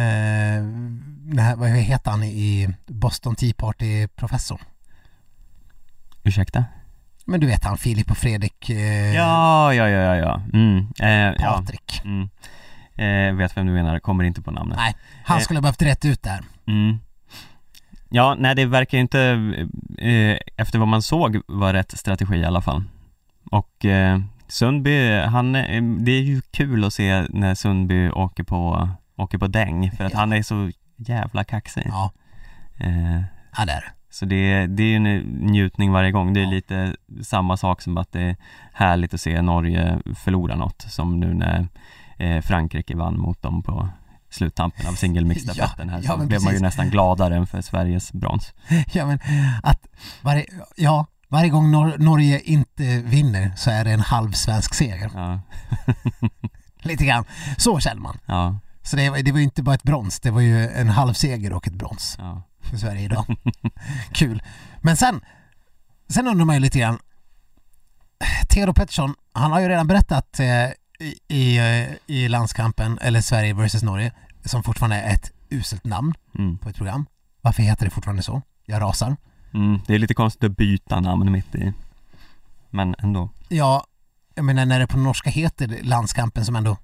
eh, 0.00 0.62
den 1.24 1.38
här 1.38 1.56
vad 1.56 1.68
heter 1.70 2.10
han 2.10 2.22
i 2.24 2.74
Boston 2.86 3.34
Tea 3.36 3.52
Party 3.56 4.06
professorn? 4.08 4.60
ursäkta? 6.24 6.64
Men 7.24 7.40
du 7.40 7.46
vet 7.46 7.64
han 7.64 7.78
Filip 7.78 8.10
och 8.10 8.18
Fredrik 8.18 8.70
eh, 8.70 9.14
Ja, 9.14 9.74
ja, 9.74 9.88
ja, 9.88 10.00
ja, 10.00 10.16
ja. 10.16 10.42
Mm, 10.52 10.86
eh, 11.00 11.42
ja. 11.42 11.52
Patrik. 11.52 12.00
Mm. 12.04 12.28
Eh, 12.98 13.34
vet 13.34 13.56
vem 13.56 13.66
du 13.66 13.72
menar, 13.72 13.98
kommer 13.98 14.24
inte 14.24 14.42
på 14.42 14.50
namnet. 14.50 14.76
Nej, 14.78 14.94
han 15.24 15.36
Eh. 15.38 15.42
skulle 15.42 15.58
ha 15.58 15.62
behövt 15.62 15.82
rätt 15.82 16.04
ut 16.04 16.22
där. 16.22 16.40
Mm. 16.66 16.98
Ja, 18.10 18.36
nej 18.38 18.54
det 18.54 18.66
verkar 18.66 18.98
inte, 18.98 19.20
eh, 19.98 20.38
efter 20.56 20.78
vad 20.78 20.88
man 20.88 21.02
såg, 21.02 21.40
var 21.46 21.72
rätt 21.72 21.98
strategi 21.98 22.36
i 22.36 22.44
alla 22.44 22.60
fall. 22.60 22.84
Och 23.50 23.84
eh, 23.84 24.20
Sundby, 24.48 25.20
han, 25.20 25.54
eh, 25.54 25.82
det 25.82 26.12
är 26.12 26.20
ju 26.22 26.40
kul 26.50 26.84
att 26.84 26.92
se 26.92 27.26
när 27.30 27.54
Sundby 27.54 28.08
åker 28.10 28.44
på, 28.44 28.88
åker 29.16 29.38
på 29.38 29.46
däng, 29.46 29.90
för 29.90 30.04
att 30.04 30.12
han 30.14 30.32
är 30.32 30.42
så 30.42 30.70
jävla 30.96 31.44
kaxig. 31.44 31.86
Ja, 31.88 32.12
Eh, 32.80 33.20
ja 33.56 33.64
det 33.66 33.72
är 33.72 33.80
det. 33.80 33.92
så 34.10 34.24
det, 34.24 34.66
det 34.66 34.82
är 34.82 34.86
ju 34.86 34.96
en 34.96 35.18
njutning 35.46 35.92
varje 35.92 36.10
gång. 36.10 36.32
Det 36.34 36.40
är 36.40 36.44
Ja. 36.44 36.50
lite 36.50 36.96
samma 37.22 37.56
sak 37.56 37.82
som 37.82 37.96
att 37.98 38.12
det 38.12 38.20
är 38.22 38.36
härligt 38.72 39.14
att 39.14 39.20
se 39.20 39.42
Norge 39.42 39.98
förlora 40.16 40.54
något, 40.56 40.82
som 40.88 41.20
nu 41.20 41.34
när 41.34 41.68
eh, 42.18 42.40
Frankrike 42.42 42.96
vann 42.96 43.18
mot 43.18 43.42
dem 43.42 43.62
på 43.62 43.88
sluttampen 44.30 44.86
av 44.86 44.92
singelmixstafetten 44.92 45.88
här, 45.88 46.00
Ja, 46.04 46.12
så 46.12 46.16
men 46.16 46.28
blev 46.28 46.40
man 46.42 46.46
ju 46.52 46.58
precis. 46.58 46.62
nästan 46.62 46.90
gladare 46.90 47.36
än 47.36 47.46
för 47.46 47.60
Sveriges 47.60 48.12
brons. 48.12 48.52
Ja 48.92 49.06
men 49.06 49.18
att 49.62 49.86
varje, 50.22 50.46
ja, 50.76 51.06
varje 51.28 51.50
gång 51.50 51.70
Nor- 51.74 51.98
Norge 51.98 52.40
inte 52.40 52.82
vinner 53.04 53.52
så 53.56 53.70
är 53.70 53.84
det 53.84 53.90
en 53.90 54.00
halv 54.00 54.32
svensk 54.32 54.74
seger. 54.74 55.10
Ja, 55.14 55.40
Lite 56.82 57.04
grann. 57.04 57.24
Så 57.56 57.80
känner 57.80 58.00
man. 58.02 58.18
ja, 58.26 58.58
Så 58.82 58.96
det, 58.96 59.10
var- 59.10 59.18
det 59.18 59.32
var 59.32 59.38
ju 59.38 59.44
inte 59.44 59.62
bara 59.62 59.74
ett 59.74 59.82
brons, 59.82 60.20
det 60.20 60.30
var 60.30 60.40
ju 60.40 60.68
en 60.68 60.88
halv 60.88 61.12
seger 61.14 61.52
och 61.52 61.66
ett 61.66 61.74
brons 61.74 62.16
ja. 62.18 62.42
för 62.60 62.76
Sverige 62.76 63.00
idag. 63.02 63.36
Kul. 64.12 64.42
Men 64.80 64.96
sen, 64.96 65.20
sen 66.08 66.28
undrar 66.28 66.44
man 66.44 66.56
ju 66.56 66.60
lite 66.60 66.78
grann. 66.78 66.98
Theodor 68.48 68.72
Pettersson, 68.72 69.14
han 69.32 69.52
har 69.52 69.60
ju 69.60 69.68
redan 69.68 69.86
berättat 69.86 70.40
eh, 70.40 70.46
i, 71.00 71.14
i, 71.28 71.58
eh, 71.58 71.88
i 72.06 72.28
landskampen, 72.28 72.98
eller 73.02 73.20
Sverige 73.20 73.54
vs 73.54 73.82
Norge, 73.82 74.12
som 74.44 74.62
fortfarande 74.62 74.96
är 74.96 75.14
ett 75.14 75.32
uselt 75.50 75.84
namn 75.84 76.14
Mm. 76.38 76.58
på 76.58 76.68
ett 76.68 76.76
program. 76.76 77.06
Varför 77.40 77.62
heter 77.62 77.84
det 77.84 77.90
fortfarande 77.90 78.22
så? 78.22 78.42
Jag 78.64 78.82
rasar. 78.82 79.16
Mm. 79.54 79.80
Det 79.86 79.94
är 79.94 79.98
lite 79.98 80.14
konstigt 80.14 80.44
att 80.44 80.56
byta 80.56 81.00
namn 81.00 81.32
mitt 81.32 81.54
i, 81.54 81.72
men 82.70 82.94
ändå. 82.98 83.30
Ja, 83.48 83.84
jag 84.34 84.44
menar 84.44 84.66
när 84.66 84.78
det 84.78 84.86
på 84.86 84.98
norska 84.98 85.30
heter 85.30 85.66
det 85.66 85.82
landskampen 85.82 86.44
som 86.44 86.56
ändå 86.56 86.76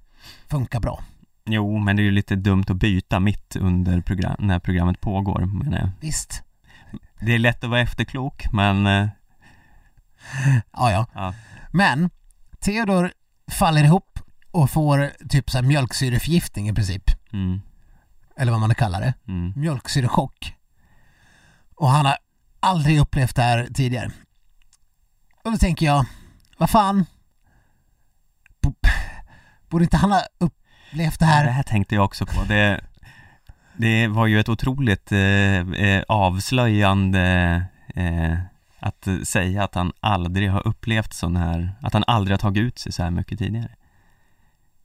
funkar 0.47 0.79
bra. 0.79 1.03
Jo, 1.45 1.77
men 1.79 1.95
det 1.95 2.01
är 2.01 2.03
ju 2.03 2.11
lite 2.11 2.35
dumt 2.35 2.63
att 2.67 2.75
byta 2.77 3.19
mitt 3.19 3.55
under 3.55 4.01
program, 4.01 4.35
när 4.39 4.59
programmet 4.59 5.01
pågår, 5.01 5.45
menar 5.45 5.77
jag. 5.77 5.89
Visst. 5.99 6.43
Det 7.19 7.33
är 7.35 7.39
lätt 7.39 7.63
att 7.63 7.69
vara 7.69 7.79
efterklok, 7.81 8.45
men 8.53 8.87
eh, 8.87 9.07
Ja, 10.73 10.91
ja. 10.91 11.05
ja. 11.13 11.33
Men 11.71 12.09
Theodor 12.59 13.11
faller 13.51 13.83
ihop 13.83 14.19
och 14.51 14.69
får 14.69 15.11
typ 15.29 15.49
så 15.49 15.57
här 15.57 15.65
mjölksyreförgiftning 15.65 16.69
i 16.69 16.73
princip. 16.73 17.03
Mm. 17.33 17.61
Eller 18.37 18.51
vad 18.51 18.61
man 18.61 18.75
kallar 18.75 19.01
det. 19.01 19.13
Mm. 19.27 19.53
Mjölksyrechock. 19.55 20.55
Och 21.75 21.89
han 21.89 22.05
har 22.05 22.17
aldrig 22.59 22.99
upplevt 22.99 23.35
det 23.35 23.41
här 23.43 23.67
tidigare. 23.73 24.11
Och 25.43 25.51
då 25.51 25.57
tänker 25.57 25.85
jag, 25.85 26.05
vad 26.57 26.69
fan? 26.69 27.05
Bo- 28.61 28.73
Borde 29.69 29.83
inte 29.83 29.97
han 29.97 30.11
ha 30.11 30.21
upplevt 30.37 31.19
det 31.19 31.25
Ja, 31.25 31.31
här? 31.31 31.45
det 31.45 31.51
här 31.51 31.63
tänkte 31.63 31.95
jag 31.95 32.05
också 32.05 32.25
på. 32.25 32.43
Det, 32.43 32.81
det 33.77 34.07
var 34.07 34.27
ju 34.27 34.39
ett 34.39 34.49
otroligt 34.49 35.11
eh, 35.11 35.19
eh, 35.19 36.03
avslöjande 36.07 37.65
eh, 37.95 38.37
att 38.85 39.07
eh, 39.07 39.19
säga 39.19 39.63
att 39.63 39.75
han 39.75 39.91
aldrig 39.99 40.51
har 40.51 40.67
upplevt 40.67 41.13
sån 41.13 41.35
här, 41.35 41.75
att 41.81 41.93
han 41.93 42.03
aldrig 42.07 42.33
har 42.33 42.37
tagit 42.39 42.61
ut 42.61 42.79
sig 42.79 42.91
så 42.91 43.03
här 43.03 43.11
mycket 43.11 43.39
tidigare. 43.39 43.71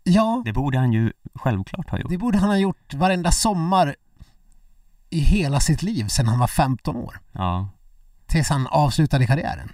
Ja, 0.05 0.43
Det 0.45 0.53
borde 0.53 0.79
han 0.79 0.93
ju 0.93 1.13
självklart 1.35 1.91
ha 1.91 1.99
gjort. 1.99 2.11
det 2.11 2.19
borde 2.19 2.39
han 2.39 2.49
ha 2.49 2.57
gjort 2.57 2.95
varenda 2.95 3.31
sommar 3.33 3.97
i 5.11 5.21
hela 5.21 5.61
sitt 5.61 5.83
liv 5.83 6.09
sedan 6.09 6.29
han 6.29 6.39
var 6.39 6.47
15 6.47 6.97
år. 6.97 7.21
Ja, 7.33 7.69
Tills 8.27 8.49
han 8.49 8.67
avslutade 8.67 9.27
karriären. 9.27 9.73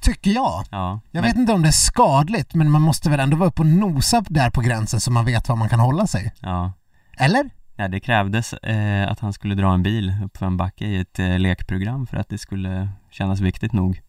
Tycker 0.00 0.30
jag. 0.30 0.64
Ja. 0.70 1.00
Jag 1.10 1.20
men, 1.22 1.30
vet 1.30 1.36
inte 1.36 1.52
om 1.52 1.62
det 1.62 1.68
är 1.68 1.72
skadligt 1.72 2.54
men 2.54 2.70
man 2.70 2.82
måste 2.82 3.10
väl 3.10 3.20
ändå 3.20 3.36
vara 3.36 3.48
uppe 3.48 3.62
och 3.62 3.66
nosa 3.66 4.20
där 4.28 4.50
på 4.50 4.60
gränsen 4.60 5.00
så 5.00 5.10
man 5.10 5.24
vet 5.24 5.48
var 5.48 5.56
man 5.56 5.68
kan 5.68 5.80
hålla 5.80 6.06
sig. 6.06 6.32
Ja. 6.40 6.72
Eller? 7.18 7.50
Ja, 7.78 7.88
det 7.88 8.00
krävdes 8.00 8.52
eh, 8.52 9.10
att 9.10 9.20
han 9.20 9.32
skulle 9.32 9.54
dra 9.54 9.74
en 9.74 9.82
bil 9.82 10.14
upp 10.24 10.36
för 10.36 10.46
en 10.46 10.56
backe 10.56 10.84
i 10.84 11.00
ett 11.00 11.18
eh, 11.18 11.38
lekprogram 11.38 12.06
för 12.06 12.16
att 12.16 12.28
det 12.28 12.38
skulle 12.38 12.88
kännas 13.10 13.40
viktigt 13.40 13.72
nog. 13.72 14.02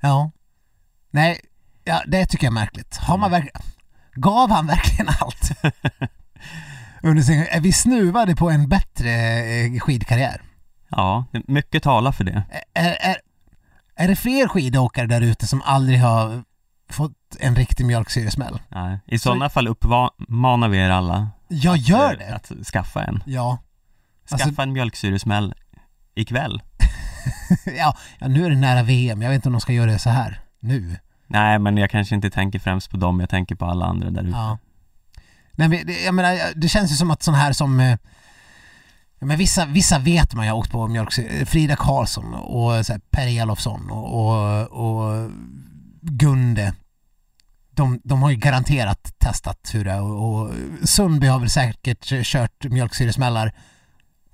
Ja. 0.00 0.30
Nej, 1.10 1.40
ja, 1.84 2.02
det 2.06 2.26
tycker 2.26 2.46
jag 2.46 2.50
är 2.50 2.60
märkligt. 2.60 2.96
Har 2.96 3.18
man 3.18 3.30
verkligen... 3.30 3.62
Gav 4.14 4.50
han 4.50 4.66
verkligen 4.66 5.08
allt? 5.20 5.50
Under 7.02 7.22
sin... 7.22 7.46
Är 7.50 7.60
vi 7.60 7.72
snuvade 7.72 8.36
på 8.36 8.50
en 8.50 8.68
bättre 8.68 9.10
eh, 9.10 9.80
skidkarriär? 9.80 10.42
Ja, 10.88 11.24
mycket 11.46 11.82
talar 11.82 12.12
för 12.12 12.24
det. 12.24 12.42
Är, 12.74 12.96
är, 13.00 13.16
är 13.96 14.08
det 14.08 14.16
fler 14.16 14.48
skidåkare 14.48 15.06
där 15.06 15.20
ute 15.20 15.46
som 15.46 15.62
aldrig 15.62 16.00
har 16.00 16.44
fått 16.90 17.36
en 17.40 17.56
riktig 17.56 17.86
mjölksyresmäll? 17.86 18.60
Nej. 18.68 19.00
I 19.06 19.18
sådana 19.18 19.50
fall 19.50 19.68
uppmanar 19.68 20.68
vi 20.68 20.78
er 20.78 20.90
alla 20.90 21.30
Jag 21.52 21.76
gör 21.76 22.12
eh, 22.12 22.18
det! 22.18 22.34
att 22.34 22.66
skaffa 22.66 23.04
en. 23.04 23.22
Ja. 23.26 23.58
Skaffa 24.30 24.44
Alltså- 24.44 24.62
en 24.62 24.72
mjölksyresmäll 24.72 25.54
ikväll. 26.14 26.62
ja. 27.76 27.96
Ja, 28.18 28.28
nu 28.28 28.46
är 28.46 28.50
det 28.50 28.56
nära 28.56 28.82
VM. 28.82 29.22
Jag 29.22 29.28
vet 29.30 29.36
inte 29.36 29.48
om 29.48 29.52
de 29.52 29.60
ska 29.60 29.72
göra 29.72 29.90
det 29.90 29.98
så 29.98 30.10
här. 30.10 30.40
Nu. 30.60 30.96
Nej, 31.26 31.58
men 31.58 31.76
jag 31.76 31.90
kanske 31.90 32.14
inte 32.14 32.30
tänker 32.30 32.58
främst 32.58 32.90
på 32.90 32.96
dem, 32.96 33.20
jag 33.20 33.28
tänker 33.28 33.54
på 33.54 33.64
alla 33.64 33.86
andra 33.86 34.10
där 34.10 34.22
ute. 34.22 34.36
Ja. 34.36 34.58
Nej, 35.52 35.68
men 35.68 35.86
det, 35.86 36.04
jag 36.04 36.14
menar, 36.14 36.38
det 36.54 36.68
känns 36.68 36.92
ju 36.92 36.94
som 36.94 37.10
att 37.10 37.22
sån 37.22 37.34
här 37.34 37.52
som 37.52 37.80
eh, 37.80 37.98
men 39.24 39.38
vissa, 39.38 39.66
vissa 39.66 39.98
vet 39.98 40.34
man, 40.34 40.46
jag 40.46 40.52
har 40.54 40.58
åkt 40.58 40.70
på 40.70 40.88
mjölksyra, 40.88 41.46
Frida 41.46 41.76
Karlsson 41.76 42.34
och 42.34 42.86
så 42.86 42.92
här, 42.92 43.00
Per 43.10 43.26
Elofsson 43.26 43.90
och, 43.90 44.14
och, 44.14 44.68
och 44.70 45.30
Gunde. 46.00 46.74
De, 47.74 48.00
de 48.04 48.22
har 48.22 48.30
ju 48.30 48.36
garanterat 48.36 49.14
testat 49.18 49.70
hur 49.74 49.84
det 49.84 49.90
är 49.90 50.02
och, 50.02 50.42
och 50.42 50.54
Sundby 50.84 51.26
har 51.26 51.38
väl 51.38 51.50
säkert 51.50 52.04
kört 52.24 52.64
mjölksyresmällar 52.64 53.52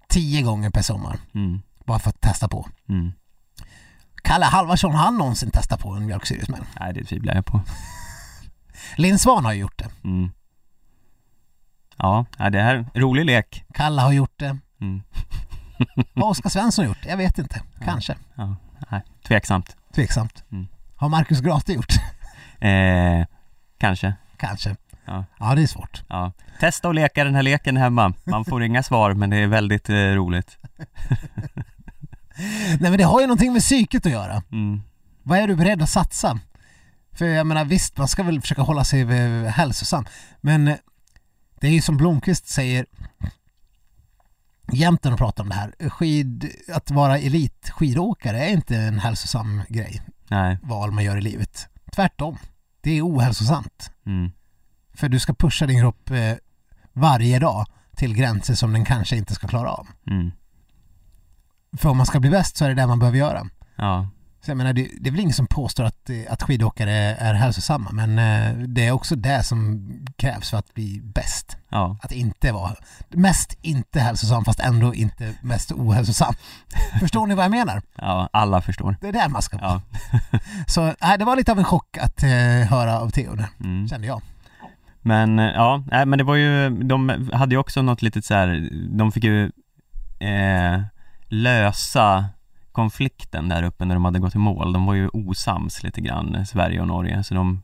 tio 0.09 0.43
gånger 0.43 0.71
per 0.71 0.83
sommar. 0.83 1.19
Mm. 1.35 1.63
Bara 1.87 1.99
för 1.99 2.11
att 2.11 2.21
testa 2.21 2.49
på. 2.49 2.69
Mm. 2.89 3.13
Kalle 4.23 4.47
Halvarsson, 4.47 4.95
har 4.95 5.05
han 5.05 5.19
någonsin 5.19 5.51
testat 5.51 5.81
på 5.81 5.91
en 5.91 6.07
mjölksyresmäll? 6.07 6.65
Nej, 6.81 6.95
det 6.95 7.05
tvivlar 7.05 7.35
jag 7.35 7.47
på. 7.47 7.61
Linn 8.97 9.19
Svan 9.19 9.45
har 9.45 9.53
ju 9.53 9.61
gjort 9.61 9.79
det. 9.79 9.89
Mm. 10.05 10.31
Ja, 11.97 12.27
ja, 12.39 12.51
det 12.51 12.61
här 12.61 12.75
är 12.75 12.79
en 12.79 13.03
rolig 13.03 13.25
lek. 13.25 13.65
Kalle 13.75 14.03
har 14.03 14.13
gjort 14.13 14.39
det. 14.39 14.59
Mm. 14.81 15.03
Vad 16.15 16.25
har 16.25 16.31
Oskar 16.31 16.51
Svensson 16.51 16.85
gjort? 16.85 17.07
Jag 17.07 17.17
vet 17.17 17.39
inte. 17.39 17.63
Kanske. 17.85 18.17
Ja, 18.35 18.57
nej, 18.91 19.03
tveksamt. 19.27 19.77
Tveksamt. 19.95 20.45
Mm. 20.53 20.69
Har 20.97 21.09
Marcus 21.09 21.41
Grate 21.41 21.73
gjort? 21.73 21.93
Eh, 22.61 23.27
kanske. 23.79 24.13
Kanske. 24.37 24.77
Ja. 25.05 25.25
Ja, 25.39 25.55
det 25.55 25.63
är 25.63 25.67
svårt. 25.67 26.03
Ja. 26.09 26.33
Testa 26.61 26.89
att 26.89 26.95
leka 26.95 27.25
den 27.25 27.35
här 27.35 27.43
leken 27.43 27.77
hemma. 27.77 28.13
Man 28.25 28.45
får 28.45 28.63
inga 28.63 28.83
svar, 28.83 29.15
men 29.15 29.31
det 29.31 29.37
är 29.37 29.47
väldigt 29.47 29.89
eh, 29.89 29.95
roligt. 29.95 30.59
Nej 32.81 32.91
men 32.91 32.99
det 32.99 33.05
har 33.05 33.21
ju 33.21 33.27
någonting 33.27 33.53
med 33.53 33.63
psyket 33.63 34.07
att 34.07 34.13
göra. 34.13 34.43
Mm. 34.53 34.83
Vad 35.23 35.39
är 35.39 35.49
du 35.49 35.57
beredd 35.57 35.83
att 35.83 35.91
satsa? 35.91 36.41
För 37.13 37.27
jag 37.27 37.47
menar 37.47 37.65
visst, 37.65 37.97
man 37.97 38.09
ska 38.09 38.23
väl 38.23 38.41
försöka 38.41 38.63
hålla 38.63 38.85
sig 38.85 39.01
eh, 39.01 39.45
hälsosam. 39.45 40.05
Men 40.41 40.69
eh, 40.69 40.77
det 41.61 41.67
är 41.67 41.71
ju 41.71 41.81
som 41.81 41.97
Blomqvist 41.97 42.49
säger 42.49 42.87
jämt 44.73 45.05
när 45.05 45.11
de 45.11 45.17
pratar 45.17 45.43
om 45.43 45.49
det 45.49 45.55
här. 45.55 45.89
Skid, 45.89 46.51
att 46.75 46.91
vara 46.91 47.19
elitskidåkare 47.19 48.45
är 48.45 48.49
inte 48.49 48.77
en 48.77 48.99
hälsosam 48.99 49.63
grej, 49.69 50.03
Nej. 50.29 50.59
val 50.63 50.91
man 50.91 51.05
gör 51.05 51.17
i 51.17 51.21
livet. 51.21 51.69
Tvärtom. 51.93 52.39
Det 52.81 52.91
är 52.91 53.07
ohälsosamt. 53.07 53.91
Mm. 54.07 54.31
För 54.95 55.09
du 55.09 55.21
ska 55.21 55.35
pusha 55.35 55.67
din 55.67 55.81
kropp 55.81 56.11
eh, 56.11 56.35
varje 56.93 57.39
dag 57.39 57.67
till 57.97 58.15
gränser 58.15 58.55
som 58.55 58.73
den 58.73 58.85
kanske 58.85 59.17
inte 59.17 59.35
ska 59.35 59.49
klara 59.49 59.71
av. 59.71 59.87
Mm. 60.07 60.31
För 61.77 61.89
om 61.89 61.97
man 61.97 62.07
ska 62.07 62.21
bli 62.21 62.31
bäst 62.31 62.57
så 62.57 62.65
är 62.65 62.69
det 62.69 62.75
det 62.75 62.87
man 62.87 62.99
behöver 62.99 63.19
göra. 63.19 63.49
Ja. 63.77 64.09
Så 64.49 64.53
jag 64.53 64.57
menar, 64.57 64.73
det, 64.73 64.89
det 65.01 65.09
är 65.09 65.11
väl 65.11 65.21
ingen 65.21 65.33
som 65.33 65.47
påstår 65.47 65.85
att, 65.85 66.11
eh, 66.11 66.17
att 66.33 66.43
skidåkare 66.43 66.93
är, 66.93 67.35
hälsosamma 67.35 67.91
men 67.93 68.19
eh, 68.19 68.67
det 68.69 68.87
är 68.87 68.93
också 68.93 69.17
det 69.17 69.43
som 69.45 69.89
krävs 70.17 70.51
för 70.51 70.57
att 70.57 70.75
bli 70.75 71.01
bäst. 71.05 71.57
Ja. 71.69 71.97
Att 72.03 72.13
inte 72.13 72.53
vara 72.53 72.75
mest 73.09 73.59
inte 73.63 74.01
hälsosam 74.01 74.45
fast 74.45 74.61
ändå 74.61 74.95
inte 74.95 75.35
mest 75.43 75.73
ohälsosam. 75.73 76.35
Förstår 77.01 77.27
ni 77.27 77.35
vad 77.35 77.45
jag 77.45 77.51
menar? 77.51 77.83
Ja, 77.95 78.29
alla 78.33 78.61
förstår. 78.61 78.97
Det 79.01 79.09
är 79.09 79.13
där 79.13 79.29
man 79.29 79.43
ska 79.43 79.59
vara. 79.59 79.83
Ja. 80.33 80.39
Så 80.67 80.95
nej, 81.01 81.19
det 81.19 81.25
var 81.25 81.37
lite 81.37 81.53
av 81.53 81.59
en 81.59 81.65
chock 81.65 81.99
att 81.99 82.23
eh, 82.23 82.31
höra 82.71 83.01
av 83.01 83.11
Theo 83.11 83.35
där, 83.35 83.49
Mm. 83.61 83.89
kände 83.89 84.07
jag. 84.07 84.23
Men 85.01 85.39
eh, 85.39 85.45
ja, 85.45 85.85
nej, 85.91 86.07
men 86.07 86.19
det 86.19 86.25
var 86.25 86.35
ju, 86.37 86.71
de 86.71 87.29
hade 87.33 87.55
ju 87.55 87.59
också 87.59 87.83
något 87.83 88.03
litet 88.03 88.25
så 88.25 88.35
här, 88.35 88.69
de 88.99 89.13
fick 89.13 89.25
ju 89.25 89.45
eh, 90.21 90.83
lösa 91.29 92.25
konflikten 92.83 93.49
där 93.49 93.63
uppe 93.63 93.85
när 93.85 93.95
de 93.95 94.05
hade 94.05 94.19
gått 94.19 94.35
i 94.35 94.39
mål. 94.39 94.73
De 94.73 94.87
var 94.87 94.95
ju 94.95 95.09
osams 95.09 95.83
lite 95.83 96.01
grann, 96.01 96.47
Sverige 96.47 96.81
och 96.81 96.87
Norge, 96.87 97.25
så 97.25 97.35
de 97.35 97.63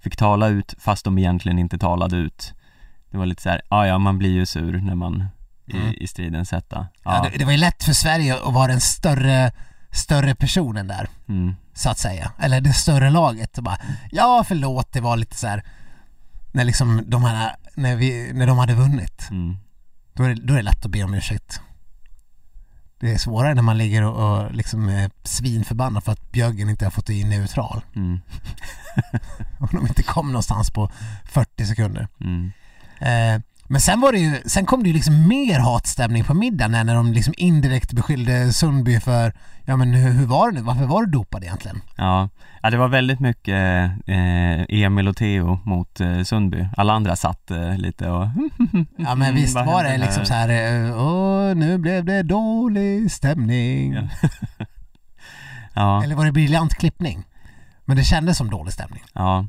fick 0.00 0.16
tala 0.16 0.48
ut 0.48 0.74
fast 0.78 1.04
de 1.04 1.18
egentligen 1.18 1.58
inte 1.58 1.78
talade 1.78 2.16
ut. 2.16 2.54
Det 3.10 3.18
var 3.18 3.26
lite 3.26 3.42
så 3.42 3.48
här, 3.50 3.62
ja 3.70 3.86
ja, 3.86 3.98
man 3.98 4.18
blir 4.18 4.30
ju 4.30 4.46
sur 4.46 4.78
när 4.80 4.94
man 4.94 5.24
i, 5.66 5.76
Mm. 5.76 5.94
i 6.00 6.06
stridens 6.06 6.52
hetta. 6.52 6.86
Ja. 7.04 7.16
Ja, 7.24 7.30
det, 7.30 7.38
det 7.38 7.44
var 7.44 7.52
ju 7.52 7.58
lätt 7.58 7.84
för 7.84 7.92
Sverige 7.92 8.34
att 8.46 8.54
vara 8.54 8.66
den 8.66 8.80
större, 8.80 9.52
större 9.90 10.34
personen 10.34 10.86
där. 10.88 11.08
mm, 11.28 11.54
så 11.74 11.90
att 11.90 11.98
säga. 11.98 12.32
Eller 12.38 12.60
det 12.60 12.72
större 12.72 13.10
laget. 13.10 13.58
Och 13.58 13.64
bara, 13.64 13.78
ja 14.10 14.44
förlåt, 14.48 14.92
det 14.92 15.00
var 15.00 15.16
lite 15.16 15.36
så 15.36 15.46
här 15.46 15.62
när 16.52 16.64
liksom 16.64 17.02
de 17.06 17.24
här, 17.24 17.56
när, 17.74 17.96
vi, 17.96 18.30
när 18.34 18.46
de 18.46 18.58
hade 18.58 18.74
vunnit. 18.74 19.28
mm, 19.30 19.56
Då 20.14 20.24
är, 20.24 20.28
det, 20.28 20.34
då 20.46 20.52
är 20.52 20.56
det 20.56 20.62
lätt 20.62 20.84
att 20.84 20.90
be 20.90 21.02
om 21.04 21.14
ursäkt. 21.14 21.60
Det 23.00 23.12
är 23.12 23.18
svårare 23.18 23.54
när 23.54 23.62
man 23.62 23.78
ligger 23.78 24.02
och, 24.02 24.38
och 24.44 24.54
liksom 24.54 24.88
är 24.88 25.10
svinförbannad 25.24 26.04
för 26.04 26.12
att 26.12 26.32
Björgen 26.32 26.68
inte 26.70 26.84
har 26.84 26.90
fått 26.90 27.08
in 27.08 27.28
neutral. 27.28 27.84
mm, 27.96 28.20
Och 29.60 29.68
de 29.72 29.86
inte 29.86 30.02
kom 30.02 30.26
någonstans 30.26 30.70
på 30.70 30.90
40 31.24 31.66
sekunder. 31.66 32.08
mm, 32.20 32.52
Eh, 33.00 33.40
men 33.68 33.80
sen 33.80 34.00
var 34.00 34.12
det 34.12 34.18
ju, 34.18 34.42
sen 34.46 34.66
kom 34.66 34.82
det 34.82 34.88
ju 34.88 34.94
liksom 34.94 35.28
mer 35.28 35.58
hatstämning 35.58 36.24
på 36.24 36.34
middagen 36.34 36.70
när, 36.72 36.84
när 36.84 36.94
de 36.94 37.12
liksom 37.12 37.34
indirekt 37.36 37.92
beskyllde 37.92 38.52
Sundby 38.52 39.00
för, 39.00 39.34
ja 39.66 39.76
men 39.76 39.94
hur, 39.94 40.12
hur 40.12 40.26
var 40.26 40.50
det 40.50 40.54
nu, 40.54 40.60
varför 40.62 40.84
var 40.84 41.02
du 41.02 41.10
dopad 41.10 41.44
egentligen? 41.44 41.80
ja. 41.96 42.28
ja, 42.62 42.70
det 42.70 42.76
var 42.76 42.88
väldigt 42.88 43.20
mycket 43.20 43.90
eh, 44.06 44.82
Emil 44.82 45.08
och 45.08 45.16
Theo 45.16 45.58
mot 45.64 46.00
eh, 46.00 46.22
Sundby. 46.22 46.66
Alla 46.76 46.92
andra 46.92 47.16
satt 47.16 47.50
eh, 47.50 47.76
lite 47.78 48.10
och 48.10 48.28
Ja 48.96 49.14
men 49.14 49.34
visst 49.34 49.54
var 49.56 49.84
det 49.84 49.98
liksom 49.98 50.24
så 50.24 50.34
här, 50.34 50.48
eh, 50.48 51.02
åh 51.06 51.54
nu 51.54 51.78
blev 51.78 52.04
det 52.04 52.22
dålig 52.22 53.12
stämning. 53.12 53.92
Ja. 53.92 54.02
Ja, 55.78 56.04
Eller 56.04 56.14
var 56.14 56.24
det 56.24 56.32
briljant 56.32 56.74
klippning? 56.74 57.24
Men 57.84 57.96
det 57.96 58.04
kändes 58.04 58.38
som 58.38 58.50
dålig 58.50 58.72
stämning. 58.72 59.02
ja. 59.12 59.46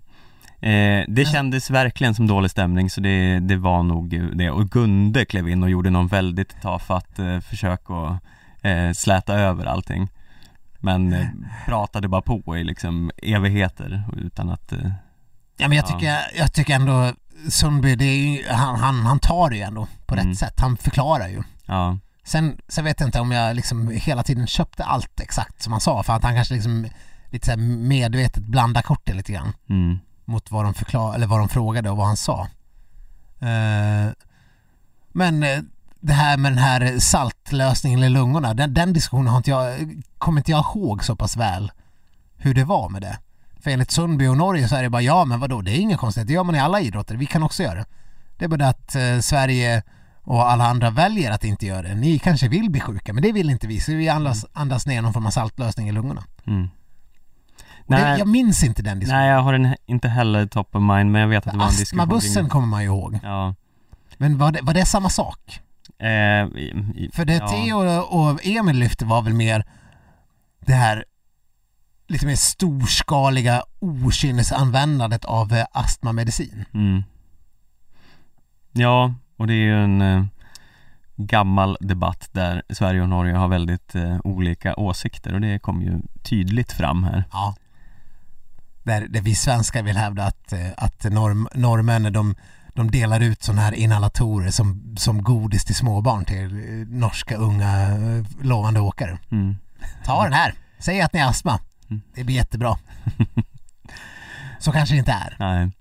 Eh, 0.61 1.05
det 1.07 1.25
kändes 1.31 1.69
verkligen 1.69 2.15
som 2.15 2.27
dålig 2.27 2.51
stämning 2.51 2.89
så 2.89 3.01
det, 3.01 3.39
det 3.39 3.55
var 3.55 3.83
nog 3.83 4.37
det. 4.37 4.49
Och 4.49 4.69
Gunde 4.69 5.25
klev 5.25 5.49
in 5.49 5.63
och 5.63 5.69
gjorde 5.69 5.89
någon 5.89 6.07
väldigt 6.07 6.61
tafatt 6.61 7.19
eh, 7.19 7.39
försök 7.39 7.81
att 7.89 8.23
eh, 8.61 8.91
släta 8.93 9.33
över 9.35 9.65
allting. 9.65 10.09
Men 10.79 11.13
eh, 11.13 11.27
pratade 11.65 12.07
bara 12.07 12.21
på 12.21 12.57
i 12.57 12.63
liksom 12.63 13.11
evigheter 13.23 14.03
utan 14.17 14.49
att 14.49 14.71
eh, 14.71 14.91
Ja 15.57 15.67
men 15.67 15.77
jag 15.77 15.85
Ja. 15.89 15.93
tycker, 15.93 16.17
jag 16.37 16.53
tycker 16.53 16.75
ändå 16.75 17.13
Sundby, 17.49 17.95
det 17.95 18.05
är 18.05 18.15
ju, 18.17 18.47
han, 18.49 18.79
han, 18.79 19.05
han 19.05 19.19
tar 19.19 19.49
det 19.49 19.55
ju 19.55 19.61
ändå 19.61 19.87
på 20.05 20.15
Mm. 20.15 20.27
rätt 20.27 20.37
sätt. 20.37 20.59
Han 20.59 20.77
förklarar 20.77 21.27
ju. 21.27 21.43
Ja, 21.65 21.97
Sen, 22.23 22.57
sen 22.67 22.83
vet 22.85 22.99
jag 22.99 23.07
inte 23.07 23.19
om 23.19 23.31
jag 23.31 23.55
liksom 23.55 23.87
hela 23.93 24.23
tiden 24.23 24.47
köpte 24.47 24.83
allt 24.83 25.19
exakt 25.19 25.61
som 25.61 25.73
han 25.73 25.81
sa 25.81 26.03
för 26.03 26.13
att 26.13 26.23
han 26.23 26.35
kanske 26.35 26.53
liksom 26.53 26.87
lite 27.29 27.51
så 27.51 27.57
medvetet 27.59 28.43
blandar 28.43 28.81
korten 28.81 29.17
lite 29.17 29.31
grann 29.33 29.53
mm, 29.69 29.99
mot 30.25 30.51
vad 30.51 30.65
de 30.65 30.73
förklar 30.73 31.15
eller 31.15 31.27
vad 31.27 31.39
de 31.39 31.49
frågade 31.49 31.89
och 31.89 31.97
vad 31.97 32.07
han 32.07 32.17
sa. 32.17 32.47
Eh, 33.39 34.11
men 35.13 35.43
eh, 35.43 35.59
det 35.99 36.13
här 36.13 36.37
med 36.37 36.51
den 36.51 36.59
här 36.59 36.99
saltlösningen 36.99 38.03
i 38.03 38.09
lungorna, 38.09 38.53
den, 38.53 38.73
den 38.73 38.93
diskussionen 38.93 39.27
har 39.27 39.37
inte 39.37 39.49
jag, 39.49 39.75
kommer 40.17 40.39
inte 40.39 40.51
jag 40.51 40.65
ihåg 40.75 41.03
så 41.03 41.15
pass 41.15 41.37
väl 41.37 41.71
hur 42.37 42.53
det 42.53 42.63
var 42.63 42.89
med 42.89 43.01
det. 43.01 43.19
För 43.59 43.71
enligt 43.71 43.91
Sundby 43.91 44.27
och 44.27 44.37
Norge 44.37 44.67
så 44.67 44.75
är 44.75 44.83
det 44.83 44.89
bara 44.89 45.01
ja 45.01 45.25
men 45.25 45.39
vadå 45.39 45.61
det 45.61 45.71
är 45.71 45.79
inget 45.79 45.99
konstigt, 45.99 46.27
det 46.27 46.33
gör 46.33 46.43
man 46.43 46.55
i 46.55 46.59
alla 46.59 46.81
idrotter, 46.81 47.15
vi 47.15 47.25
kan 47.25 47.43
också 47.43 47.63
göra 47.63 47.75
det. 47.75 47.85
Det 48.37 48.45
är 48.45 48.49
bara 48.49 48.57
det 48.57 48.67
att 48.69 48.95
eh, 48.95 49.19
Sverige 49.19 49.83
och 50.23 50.51
alla 50.51 50.65
andra 50.67 50.89
väljer 50.89 51.31
att 51.31 51.43
inte 51.43 51.65
göra 51.65 51.81
det. 51.81 51.95
Ni 51.95 52.19
kanske 52.19 52.47
vill 52.47 52.69
bli 52.71 52.81
sjuka 52.81 53.13
men 53.13 53.23
det 53.23 53.31
vill 53.31 53.49
inte 53.49 53.67
vi 53.67 53.79
så 53.79 53.91
vi 53.91 54.09
andas, 54.09 54.45
andas 54.53 54.87
ner 54.87 55.01
någon 55.01 55.13
form 55.13 55.25
av 55.25 55.31
saltlösning 55.31 55.89
i 55.89 55.91
lungorna. 55.91 56.23
mm. 56.47 56.69
Och 57.87 57.93
Det, 57.93 58.01
Nej, 58.03 58.19
jag 58.19 58.27
minns 58.27 58.63
inte 58.63 58.81
den 58.81 58.99
diskussionen. 58.99 59.21
nej, 59.23 59.31
jag 59.31 59.41
har 59.41 59.53
den 59.53 59.75
inte 59.85 60.07
heller 60.07 60.45
top 60.47 60.75
of 60.75 60.81
mind 60.81 61.11
men 61.11 61.21
jag 61.21 61.27
vet 61.27 61.47
att 61.47 61.53
det 61.53 61.59
var 61.59 61.65
en 61.65 61.71
diskussion 61.71 61.99
Astmabussen 61.99 62.49
kommer 62.49 62.67
man 62.67 62.81
ju 62.81 62.87
ihåg. 62.87 63.19
Ja, 63.23 63.55
Men 64.17 64.37
var 64.37 64.51
det, 64.51 64.59
var 64.61 64.73
det 64.73 64.85
samma 64.85 65.09
sak? 65.09 65.61
Eh, 65.99 66.47
För 67.13 67.25
det 67.25 67.33
ja. 67.33 67.47
Theo 67.47 68.01
och 68.01 68.45
Emil 68.45 68.75
lyfte 68.75 69.05
var 69.05 69.21
väl 69.21 69.33
mer 69.33 69.65
det 70.59 70.73
här 70.73 71.05
lite 72.07 72.25
mer 72.25 72.35
storskaliga 72.35 73.63
okynnesanvändandet 73.79 75.25
av 75.25 75.53
eh, 75.53 75.65
astmamedicin. 75.71 76.65
Mm. 76.73 77.03
Ja, 78.71 79.13
och 79.37 79.47
det 79.47 79.53
är 79.53 79.65
ju 79.65 79.83
en 79.83 80.01
eh, 80.01 80.25
gammal 81.15 81.77
debatt 81.79 82.29
där 82.31 82.63
Sverige 82.69 83.01
och 83.01 83.09
Norge 83.09 83.35
har 83.35 83.47
väldigt 83.47 83.95
eh, 83.95 84.17
olika 84.23 84.75
åsikter 84.75 85.33
och 85.33 85.41
det 85.41 85.59
kom 85.59 85.81
ju 85.81 86.01
tydligt 86.23 86.71
fram 86.71 87.03
här. 87.03 87.23
Ja. 87.31 87.55
Där, 88.83 89.07
där 89.07 89.21
vi 89.21 89.35
svenskar 89.35 89.83
vill 89.83 89.97
hävda 89.97 90.23
att, 90.23 90.53
eh, 90.53 90.69
att 90.77 91.03
norm, 91.03 91.47
norrmännen 91.53 92.13
de, 92.13 92.35
de 92.77 92.91
delar 92.91 93.19
ut 93.19 93.43
sådana 93.43 93.61
här 93.61 93.73
inhalatorer 93.73 94.51
som, 94.51 94.95
som 94.97 95.23
godis 95.23 95.65
till 95.65 95.75
småbarn 95.75 96.25
till 96.25 96.49
norska 96.89 97.35
unga 97.35 97.97
lovande 98.41 98.79
åkare. 98.79 99.17
Mm. 99.31 99.57
Ta 100.05 100.23
den 100.23 100.33
här, 100.33 100.53
säg 100.79 101.01
att 101.01 101.13
ni 101.13 101.19
har 101.19 101.29
astma. 101.29 101.59
Mm. 101.89 102.01
Det 102.15 102.23
blir 102.23 102.35
jättebra. 102.35 102.77
Så 104.59 104.71
kanske 104.71 104.95
det 104.95 104.99
inte 104.99 105.11
är. 105.11 105.35
Nej. 105.39 105.71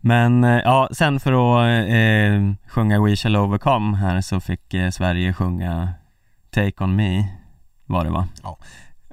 Men 0.00 0.44
eh, 0.44 0.50
ja, 0.50 0.88
sen 0.92 1.20
för 1.20 1.32
att 1.32 1.88
eh, 1.88 2.70
sjunga 2.70 3.00
We 3.00 3.16
shall 3.16 3.36
overcome 3.36 3.96
här 3.96 4.20
så 4.20 4.40
fick 4.40 4.74
eh, 4.74 4.90
Sverige 4.90 5.32
sjunga 5.32 5.94
Take 6.50 6.84
on 6.84 6.96
me 6.96 7.24
var 7.86 8.04
det 8.04 8.10
va? 8.10 8.28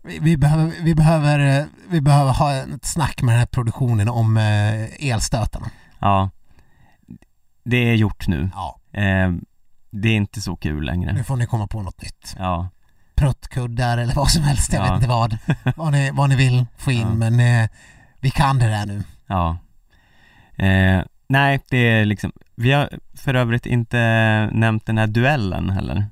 Vi, 0.03 0.19
vi, 0.19 0.37
behöver, 0.37 0.71
vi, 0.81 0.95
behöver, 0.95 1.59
eh, 1.59 1.65
vi 1.89 2.01
behöver 2.01 2.31
ha 2.31 2.53
ett 2.53 2.85
snack 2.85 3.21
med 3.21 3.33
den 3.33 3.39
här 3.39 3.45
produktionen 3.45 4.09
om 4.09 4.37
eh, 4.37 5.09
elstötarna. 5.09 5.69
Ja 5.99 6.29
Det 7.63 7.77
är 7.89 7.93
gjort 7.95 8.27
nu 8.27 8.49
Ja, 8.53 8.79
eh, 9.01 9.31
Det 9.91 10.09
är 10.09 10.15
inte 10.15 10.41
så 10.41 10.55
kul 10.55 10.75
nu 10.75 10.81
längre 10.81 11.23
får 11.23 11.35
ni 11.37 11.45
komma 11.45 11.67
på 11.67 11.81
något 11.81 12.01
nytt. 12.01 12.35
Ja, 12.39 12.69
Pruttkuddar 13.15 13.97
eller 13.97 14.13
vad 14.13 14.29
som 14.31 14.43
helst, 14.43 14.73
jag 14.73 14.79
Ja. 14.81 14.93
vet 14.93 14.95
inte 14.95 15.07
vad. 15.09 15.37
Vad 15.75 15.91
ni, 15.91 16.11
vad 16.13 16.29
ni 16.29 16.35
vill 16.35 16.65
få 16.77 16.91
in, 16.91 16.99
Ja. 17.01 17.09
men 17.29 17.39
eh, 17.63 17.69
vi 18.19 18.29
kan 18.31 18.59
det 18.59 18.67
där 18.67 18.85
nu. 18.85 19.03
ja 19.27 19.57
eh, 20.65 21.01
Nej, 21.27 21.59
det 21.69 21.77
är 21.77 22.05
liksom 22.05 22.31
Vi 22.55 22.71
har 22.71 22.89
för 23.13 23.33
övrigt 23.33 23.65
inte 23.65 23.97
nämnt 24.53 24.85
den 24.85 24.97
här 24.97 25.07
duellen 25.07 25.69
heller 25.69 26.05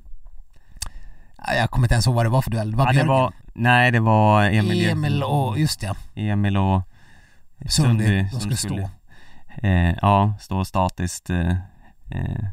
Ja, 1.46 1.54
Jag 1.54 1.70
kommer 1.70 1.84
inte 1.84 1.94
ens 1.94 2.06
ihåg 2.06 2.14
vad 2.16 2.26
det 2.26 2.30
var 2.30 2.42
för 2.42 2.50
duell. 2.50 2.70
Det 2.70 2.76
var 2.76 2.86
ja, 2.86 2.92
det 3.02 3.08
var, 3.08 3.32
Nej, 3.54 3.90
det 3.90 4.00
var 4.00 4.44
Emil 4.44 4.88
Emil 4.90 5.22
och, 5.22 5.58
just 5.58 5.82
ja, 5.82 5.94
Emil 6.14 6.56
och 6.56 6.82
Sundby, 7.68 8.22
de 8.22 8.30
som 8.30 8.40
skulle 8.40 8.56
stå. 8.56 8.90
Eh, 9.62 9.94
Ja, 10.02 10.34
stå 10.40 10.64
statiskt 10.64 11.30
eh, 11.30 11.50
eh, 12.10 12.44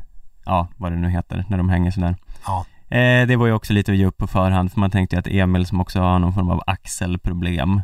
Ja, 0.45 0.67
vad 0.77 0.91
det 0.91 0.95
nu 0.97 1.09
heter, 1.09 1.45
när 1.49 1.57
de 1.57 1.69
hänger 1.69 1.91
sådär. 1.91 2.15
Ja. 2.45 2.65
eh, 2.97 3.27
Det 3.27 3.35
var 3.35 3.47
ju 3.47 3.53
också 3.53 3.73
lite 3.73 3.91
att 3.91 3.97
ge 3.97 4.05
upp 4.05 4.17
på 4.17 4.27
förhand 4.27 4.71
för 4.71 4.79
man 4.79 4.91
tänkte 4.91 5.15
ju 5.15 5.19
att 5.19 5.27
Emil 5.27 5.65
som 5.65 5.81
också 5.81 5.99
har 6.01 6.19
någon 6.19 6.33
form 6.33 6.49
av 6.49 6.63
axelproblem 6.67 7.81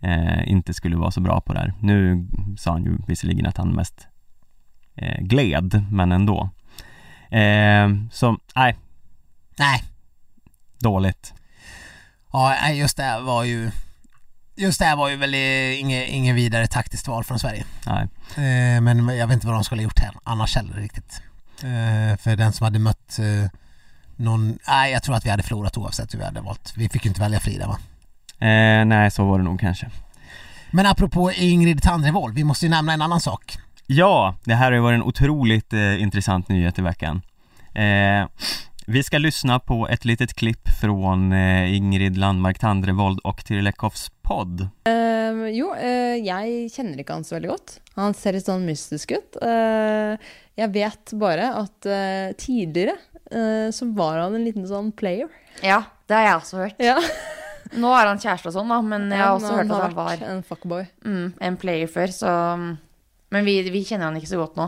eh, 0.00 0.48
Inte 0.50 0.74
skulle 0.74 0.96
vara 0.96 1.10
så 1.10 1.20
bra 1.20 1.40
på 1.40 1.52
det 1.52 1.58
här. 1.58 1.72
Nu 1.80 2.26
sa 2.58 2.72
han 2.72 2.84
ju 2.84 2.98
visserligen 3.06 3.46
att 3.46 3.56
han 3.56 3.68
mest 3.68 4.08
gled, 5.18 5.84
men 5.90 6.12
ändå. 6.12 6.50
Så, 8.10 8.36
nej, 8.56 8.76
Nej, 9.58 9.82
dåligt. 10.78 11.34
Ja, 12.32 12.70
just 12.70 12.96
det 12.96 13.20
var 13.20 13.44
ju 13.44 13.70
Just 14.62 14.78
det 14.78 14.84
här 14.84 14.96
var 14.96 15.08
ju 15.08 15.16
väl 15.16 15.34
inget, 15.34 16.08
inget 16.08 16.36
vidare 16.36 16.66
taktiskt 16.66 17.08
val 17.08 17.24
från 17.24 17.38
Sverige. 17.38 17.64
Nej, 17.86 18.08
Eh, 18.36 18.80
men 18.80 19.08
jag 19.08 19.26
vet 19.26 19.34
inte 19.34 19.46
vad 19.46 19.56
de 19.56 19.64
skulle 19.64 19.80
ha 19.80 19.84
gjort 19.84 19.98
här 19.98 20.14
annars 20.24 20.56
heller 20.56 20.74
riktigt. 20.74 21.22
Eh, 21.62 22.16
för 22.16 22.36
den 22.36 22.52
som 22.52 22.64
hade 22.64 22.78
mött 22.78 23.18
eh, 23.18 23.50
någon, 24.16 24.58
nej 24.68 24.92
jag 24.92 25.02
tror 25.02 25.14
att 25.14 25.26
vi 25.26 25.30
hade 25.30 25.42
förlorat 25.42 25.76
oavsett 25.76 26.14
hur 26.14 26.18
vi 26.18 26.24
hade 26.24 26.40
valt. 26.40 26.72
Vi 26.76 26.88
fick 26.88 27.04
ju 27.04 27.08
inte 27.08 27.20
välja 27.20 27.40
Frida 27.40 27.66
va? 27.66 27.78
nej 28.84 29.10
så 29.10 29.24
var 29.24 29.38
det 29.38 29.44
nog 29.44 29.60
kanske 29.60 29.90
Men 30.70 30.86
apropå 30.86 31.32
Ingrid 31.32 31.82
Tandrevold, 31.82 32.34
vi 32.34 32.44
måste 32.44 32.66
ju 32.66 32.70
nämna 32.70 32.92
en 32.92 33.02
annan 33.02 33.20
sak. 33.20 33.58
Ja, 33.86 34.34
det 34.44 34.54
här 34.54 34.64
har 34.64 34.72
ju 34.72 34.80
varit 34.80 34.96
en 34.96 35.02
otroligt 35.02 35.72
intressant 35.98 36.48
nyhet 36.48 36.78
i 36.78 36.82
veckan. 36.82 37.22
Vi 38.86 39.02
ska 39.02 39.18
lyssna 39.18 39.58
på 39.58 39.88
ett 39.88 40.04
litet 40.04 40.34
klipp 40.34 40.68
från 40.80 41.32
eh, 41.32 41.76
Ingrid 41.76 42.16
Landmark 42.16 42.58
Tandrevold 42.58 43.18
och 43.18 43.44
Tiril 43.44 43.66
Eckhoffs 43.66 44.10
podd. 44.22 44.68
Ehm, 44.84 45.46
jo, 45.54 45.68
eh, 45.74 46.18
jeg 46.18 46.72
kjenner 46.74 46.98
ikke 46.98 47.14
han 47.14 47.24
så 47.24 47.36
veldig 47.36 47.52
godt. 47.52 47.76
Han 47.94 48.16
ser 48.18 48.40
sånn 48.42 48.66
mystisk 48.66 49.14
ut. 49.14 49.38
Eh, 49.38 50.18
jeg 50.58 50.72
vet 50.74 51.14
bare 51.14 51.52
at 51.60 51.86
eh, 51.86 52.34
tidligere 52.34 52.96
eh, 53.30 53.70
så 53.70 53.86
var 53.94 54.18
han 54.24 54.34
en 54.34 54.48
liten 54.50 54.66
sånn 54.66 54.90
player. 54.98 55.30
Ja, 55.62 55.84
det 56.10 56.18
har 56.18 56.26
jeg 56.26 56.40
også 56.40 56.62
hørt. 56.64 56.82
Ja. 56.82 56.98
Nå 57.78 57.94
er 57.94 58.10
han 58.10 58.18
og 58.18 58.52
sånn, 58.52 58.68
da, 58.74 58.82
men 58.82 59.06
jeg 59.14 59.22
har 59.22 59.36
også 59.38 59.54
han 59.54 59.60
hørt 59.62 59.70
at 59.70 59.78
har 59.78 59.86
han 59.86 59.98
var 60.00 60.28
en 60.28 60.42
fuckboy. 60.42 60.86
mm, 61.06 61.26
en 61.40 61.56
player 61.56 61.86
før, 61.86 62.10
så 62.10 62.32
Men 63.32 63.46
vi, 63.46 63.62
vi 63.70 63.80
kjenner 63.86 64.10
han 64.10 64.16
ikke 64.18 64.34
så 64.34 64.42
godt 64.42 64.58
nå. 64.58 64.66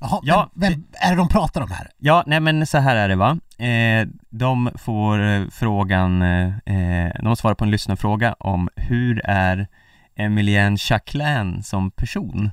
Jaha, 0.00 0.20
Ja, 0.22 0.50
vem, 0.54 0.72
vem 0.72 0.84
är 0.92 1.10
det 1.10 1.16
de 1.16 1.28
pratar 1.28 1.60
om 1.60 1.70
här? 1.70 1.90
Ja, 1.98 2.24
nej 2.26 2.40
men 2.40 2.66
så 2.66 2.78
här 2.78 2.96
är 2.96 3.08
det 3.08 3.16
va. 3.16 3.38
Eh, 3.58 4.08
de 4.30 4.70
får 4.74 5.22
eh, 5.22 5.42
frågan, 5.50 6.22
eh, 6.22 7.10
de 7.22 7.36
svarar 7.36 7.54
på 7.54 7.64
en 7.64 7.70
lyssnarfråga 7.70 8.36
om 8.38 8.68
hur 8.76 9.20
är 9.24 9.68
Emilien 10.16 10.76
Jacquelin 10.80 11.62
som 11.62 11.90
person? 11.90 12.50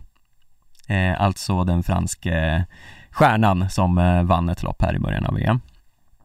Eh, 0.87 1.21
alltså 1.21 1.63
den 1.63 1.83
franske 1.83 2.65
stjärnan 3.11 3.69
som 3.69 3.97
eh, 3.97 4.23
vann 4.23 4.49
ett 4.49 4.63
lopp 4.63 4.81
här 4.81 4.95
i 4.95 4.99
början 4.99 5.25
av 5.25 5.33
VM. 5.35 5.61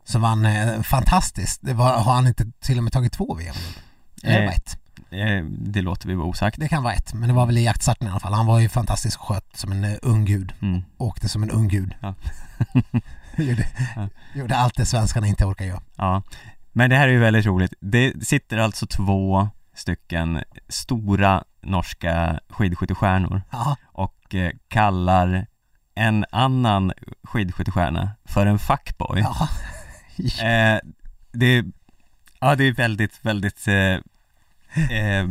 Som 0.04 0.22
vann 0.22 0.46
eh, 0.46 0.82
fantastiskt. 0.82 1.60
Det 1.62 1.72
var, 1.74 1.98
har 1.98 2.14
han 2.14 2.26
inte 2.26 2.44
till 2.60 2.78
och 2.78 2.84
med 2.84 2.92
tagit 2.92 3.12
två 3.12 3.34
VM? 3.34 3.54
Eller 4.24 4.42
Eh, 4.46 4.54
ett? 4.54 4.78
Det 5.48 5.82
låter 5.82 6.08
vi 6.08 6.14
vara 6.14 6.26
osagt. 6.26 6.58
Det 6.60 6.68
kan 6.68 6.82
vara 6.82 6.94
ett, 6.94 7.14
men 7.14 7.28
det 7.28 7.34
var 7.34 7.46
väl 7.46 7.58
i 7.58 7.64
jaktstarten 7.64 8.08
i 8.08 8.10
alla 8.10 8.20
fall. 8.20 8.32
Han 8.32 8.46
var 8.46 8.58
ju 8.60 8.68
fantastisk 8.68 9.20
och 9.20 9.26
sköt 9.26 9.56
som 9.56 9.72
en 9.72 9.84
eh, 9.84 9.94
ung 10.02 10.24
gud. 10.24 10.52
Mm. 10.62 10.82
Åkte 10.98 11.28
som 11.28 11.42
en 11.42 11.50
ung 11.50 11.68
gud. 11.68 11.94
Ja. 12.00 12.14
gjorde, 13.36 13.66
Ja. 13.96 14.08
gjorde 14.34 14.56
allt 14.56 14.74
det 14.76 14.86
svenskarna 14.86 15.26
inte 15.26 15.44
orkar 15.44 15.64
göra. 15.64 15.80
Ja, 15.96 16.22
men 16.72 16.90
det 16.90 16.96
här 16.96 17.08
är 17.08 17.12
ju 17.12 17.18
väldigt 17.18 17.46
roligt. 17.46 17.74
Det 17.80 18.26
sitter 18.26 18.58
alltså 18.58 18.86
två 18.86 19.48
stycken 19.74 20.42
stora 20.68 21.44
norska 21.62 22.40
skidskyttestjärnor 22.48 23.42
Ja. 23.52 23.76
och 23.84 24.34
eh, 24.34 24.50
kallar 24.68 25.46
en 25.94 26.24
annan 26.30 26.92
skidskyttestjärna 27.24 28.10
för 28.24 28.46
en 28.46 28.58
fuckboy. 28.58 29.20
Ja. 29.20 29.48
Eh, 30.42 30.78
det, 31.32 31.46
är- 31.46 31.64
ja, 32.40 32.54
det 32.56 32.64
är 32.64 32.72
väldigt, 32.72 33.18
väldigt 33.24 33.68
eh, 33.68 33.96
eh, 34.76 35.28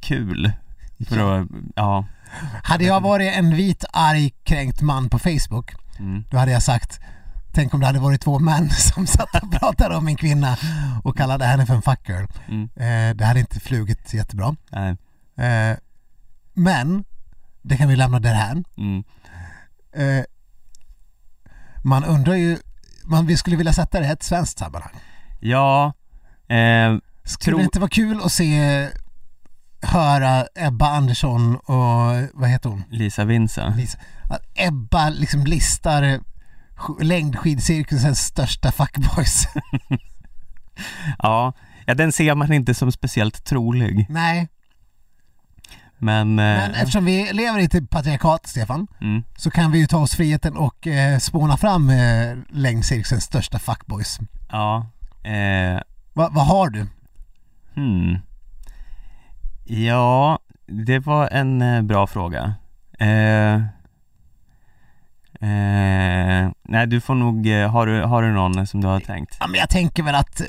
kul. 0.00 0.52
För 1.08 1.40
att, 1.40 1.48
ja. 1.76 2.04
Hade 2.62 2.84
jag 2.84 3.00
varit 3.00 3.32
en 3.34 3.54
vit, 3.54 3.84
arg, 3.92 4.30
kränkt 4.44 4.80
man 4.80 5.10
på 5.10 5.18
Facebook, 5.18 5.74
Mm. 5.98 6.24
då 6.30 6.38
hade 6.38 6.52
jag 6.52 6.62
sagt 6.62 7.00
Tänk 7.52 7.74
om 7.74 7.80
det 7.80 7.86
hade 7.86 7.98
varit 7.98 8.20
två 8.20 8.38
män 8.38 8.70
som 8.94 9.06
satt 9.06 9.42
och 9.42 9.52
pratade 9.52 9.96
om 9.96 10.08
en 10.08 10.16
kvinna 10.16 10.56
och 11.04 11.16
kallade 11.16 11.44
henne 11.44 11.66
för 11.66 11.74
en 11.74 11.82
fuckgirl. 11.82 12.26
Mm. 12.48 12.68
Eh, 12.76 13.16
det 13.16 13.24
hade 13.24 13.40
inte 13.40 13.60
flugit 13.60 14.14
jättebra. 14.14 14.56
Nej. 14.70 14.96
Eh, 15.36 15.76
men, 16.54 17.04
det 17.62 17.76
kan 17.76 17.88
vi 17.88 17.96
lämna 17.96 18.20
därhän. 18.20 18.64
Mm. 18.76 19.04
Eh, 19.92 20.24
man 21.82 22.04
undrar 22.04 22.34
ju, 22.34 22.58
man, 23.04 23.26
vi 23.26 23.36
skulle 23.36 23.56
vilja 23.56 23.72
sätta 23.72 24.00
det 24.00 24.06
i 24.06 24.10
ett 24.10 24.22
svenskt 24.22 24.58
sammanhang. 24.58 24.94
Ja, 25.40 25.92
eh, 26.48 26.96
Skulle 27.28 27.52
Tro- 27.54 27.58
det 27.58 27.64
inte 27.64 27.80
vara 27.80 27.90
kul 27.90 28.20
att 28.24 28.32
se, 28.32 28.88
höra 29.82 30.46
Ebba 30.54 30.86
Andersson 30.88 31.56
och, 31.56 32.28
vad 32.34 32.48
heter 32.50 32.68
hon? 32.70 32.82
Lisa 32.90 33.24
Vinsa. 33.24 33.68
Lisa. 33.76 33.98
Att 34.30 34.42
Ebba 34.54 35.08
liksom 35.08 35.44
listar 35.44 36.02
sk- 36.76 37.02
längdskidcirkusens 37.04 38.18
största 38.18 38.72
fuckboys. 38.72 39.44
Ja, 41.18 41.52
ja, 41.86 41.94
den 41.94 42.12
ser 42.12 42.34
man 42.34 42.52
inte 42.52 42.74
som 42.74 42.92
speciellt 42.92 43.44
trolig. 43.44 44.06
Nej, 44.08 44.48
Men, 45.98 46.34
men 46.34 46.70
eh, 46.72 46.80
eftersom 46.80 47.04
vi 47.04 47.32
lever 47.32 47.58
i 47.60 47.64
ett 47.64 47.90
patriarkat, 47.90 48.46
Stefan, 48.46 48.86
mm, 49.00 49.22
så 49.36 49.50
kan 49.50 49.72
vi 49.72 49.78
ju 49.78 49.86
ta 49.86 49.98
oss 49.98 50.14
friheten 50.14 50.56
och 50.56 50.86
eh, 50.86 51.18
spåna 51.18 51.56
fram 51.56 51.90
eh, 51.90 52.36
längdcirkusens 52.50 53.24
största 53.24 53.58
fuckboys. 53.58 54.18
ja, 54.50 54.86
eh, 55.24 55.80
Va, 56.12 56.28
vad 56.32 56.46
har 56.46 56.70
du? 56.70 56.86
Hmm. 57.78 58.18
Ja, 59.64 60.38
det 60.66 60.98
var 60.98 61.28
en 61.28 61.62
eh, 61.62 61.82
bra 61.82 62.06
fråga. 62.06 62.54
Eh, 62.98 63.54
eh, 65.40 66.50
nej, 66.62 66.86
du 66.86 67.00
får 67.00 67.14
nog, 67.14 67.46
eh, 67.46 67.70
har 67.70 67.86
du, 67.86 68.02
har 68.02 68.22
du 68.22 68.32
någon 68.32 68.66
som 68.66 68.80
du 68.80 68.86
har 68.86 69.00
tänkt? 69.00 69.36
Ja, 69.40 69.46
men 69.46 69.60
jag 69.60 69.70
tänker 69.70 70.02
väl 70.02 70.14
att 70.14 70.42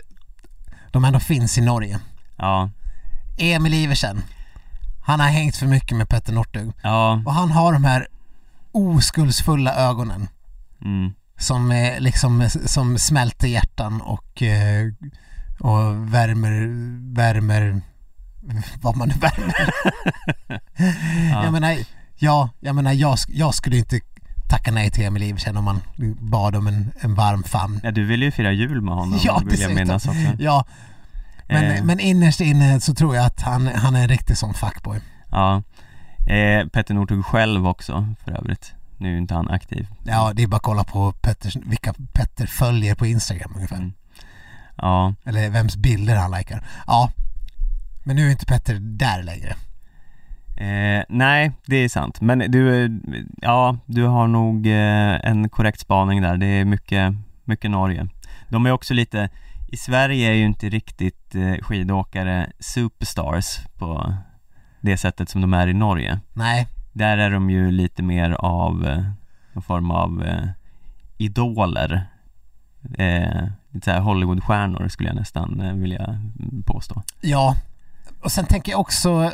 de 0.92 1.06
ändå 1.06 1.20
finns 1.20 1.58
i 1.58 1.62
Norge. 1.62 2.00
Ja, 2.38 2.70
Emil 3.38 3.74
Iversen, 3.74 4.22
han 5.06 5.20
har 5.20 5.28
hängt 5.28 5.58
för 5.58 5.66
mycket 5.66 5.98
med 5.98 6.10
Petter 6.10 6.34
Northug 6.34 6.72
ja, 6.82 7.24
och 7.26 7.34
han 7.34 7.52
har 7.52 7.74
de 7.74 7.84
här 7.84 8.08
oskuldsfulla 8.72 9.76
ögonen 9.76 10.28
mm, 10.82 11.14
som 11.38 11.72
är 11.72 12.00
liksom 12.00 12.50
som 12.50 12.98
smälter 12.98 13.48
hjärtan 13.48 14.02
och, 14.02 14.42
eh, 14.42 14.88
och 15.60 16.14
värmer, 16.14 16.68
värmer 17.16 17.82
vad 18.82 18.96
man 18.98 19.08
nu 19.08 19.14
väljer. 19.14 19.70
Ja. 21.32 21.44
Jag 21.44 21.54
menar, 21.54 21.78
ja, 22.16 22.50
jag 22.60 22.76
menar 22.76 22.94
jag, 22.94 23.18
jag 23.28 23.54
skulle 23.54 23.78
inte 23.78 24.00
tacka 24.50 24.72
nej 24.72 24.92
till 24.92 25.04
Emil 25.06 25.24
Iversen 25.24 25.58
om 25.58 25.64
man 25.64 25.82
bad 26.20 26.56
om 26.56 26.68
en, 26.68 26.92
en 27.00 27.16
varm 27.16 27.44
famn. 27.44 27.80
Ja, 27.84 27.92
du 27.92 28.06
vill 28.06 28.24
ju 28.24 28.32
fira 28.32 28.52
jul 28.52 28.82
med 28.82 28.94
honom, 28.94 29.20
Ja, 29.24 29.42
vill 29.46 29.60
jag 29.62 29.76
minnas 29.76 30.08
också. 30.08 30.20
Ja, 30.40 30.66
men, 31.48 31.64
Eh. 31.72 31.84
men 31.84 32.00
innerst 32.00 32.42
inne 32.42 32.82
så 32.82 32.94
tror 32.96 33.16
jag 33.16 33.26
att 33.26 33.42
han, 33.42 33.68
han 33.68 33.96
är 33.96 34.02
en 34.02 34.08
riktig 34.08 34.38
sån 34.38 34.54
fuckboy. 34.54 35.00
Ja. 35.32 35.64
Eh, 36.28 36.68
Petter 36.68 36.94
Northug 36.94 37.26
själv 37.26 37.68
också 37.68 38.08
för 38.24 38.32
övrigt. 38.32 38.74
Nu 38.98 39.14
är 39.14 39.18
inte 39.18 39.34
han 39.34 39.50
aktiv. 39.50 39.88
Ja, 40.04 40.32
det 40.36 40.44
är 40.44 40.48
bara 40.48 40.58
att 40.58 40.64
kolla 40.64 40.84
på 40.84 41.12
Petters, 41.12 41.56
vilka 41.56 41.94
Petter 42.14 42.48
följer 42.48 42.96
på 42.96 43.06
Instagram 43.06 43.52
ungefär. 43.56 43.76
Mm. 43.76 43.94
Ja, 44.82 45.14
Eller 45.26 45.50
vems 45.50 45.76
bilder 45.78 46.16
han 46.16 46.32
likar. 46.32 46.64
Ja, 46.88 47.12
men 48.04 48.16
nu 48.16 48.28
är 48.28 48.32
inte 48.32 48.46
Petter 48.46 48.78
där 48.80 49.24
längre. 49.24 49.56
eh, 50.58 51.04
nej 51.10 51.52
det 51.66 51.76
är 51.76 51.90
sant. 51.90 52.22
Men 52.22 52.40
du, 52.40 52.90
ja 53.42 53.78
du 53.86 54.04
har 54.04 54.28
nog 54.28 54.68
eh, 54.68 55.20
en 55.30 55.50
korrekt 55.50 55.80
spaning 55.80 56.22
där. 56.22 56.38
Det 56.38 56.46
är 56.46 56.66
mycket, 56.66 57.14
mycket 57.44 57.72
Norge. 57.72 58.08
De 58.50 58.66
är 58.66 58.72
också 58.72 58.94
lite, 58.94 59.30
i 59.68 59.78
Sverige 59.78 60.30
är 60.30 60.34
ju 60.34 60.46
inte 60.46 60.70
riktigt 60.70 61.36
eh, 61.36 61.54
skidåkare 61.62 62.52
superstars 62.60 63.60
på 63.78 64.14
det 64.82 64.98
sättet 64.98 65.30
som 65.30 65.42
de 65.42 65.54
är 65.54 65.68
i 65.68 65.74
Norge. 65.74 66.20
Nej, 66.34 66.68
Där 66.94 67.18
är 67.18 67.30
de 67.32 67.50
ju 67.50 67.72
lite 67.72 68.04
mer 68.04 68.32
av 68.32 68.88
eh, 68.88 69.04
någon 69.54 69.64
form 69.64 69.92
av 69.92 70.26
idoler 71.18 72.06
eh, 72.98 73.44
Lite 73.72 73.86
såhär 73.86 74.00
Hollywoodstjärnor 74.00 74.88
skulle 74.88 75.10
jag 75.10 75.16
nästan 75.16 75.62
eh, 75.62 75.74
vilja 75.74 76.20
påstå 76.66 77.04
ja. 77.22 77.56
Och 78.22 78.32
sen 78.32 78.46
tänker 78.46 78.72
jag 78.72 78.82
också, 78.82 79.34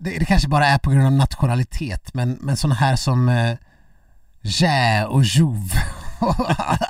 det, 0.00 0.18
det 0.18 0.24
kanske 0.24 0.48
bara 0.48 0.66
är 0.66 0.78
på 0.78 0.90
grund 0.90 1.06
av 1.06 1.12
nationalitet, 1.12 2.14
men, 2.14 2.38
men 2.40 2.56
sådana 2.56 2.74
här 2.74 2.96
som 2.96 3.28
eh, 3.28 3.56
Jä 4.42 5.04
och 5.06 5.24
Jouve 5.24 5.82
och 6.20 6.34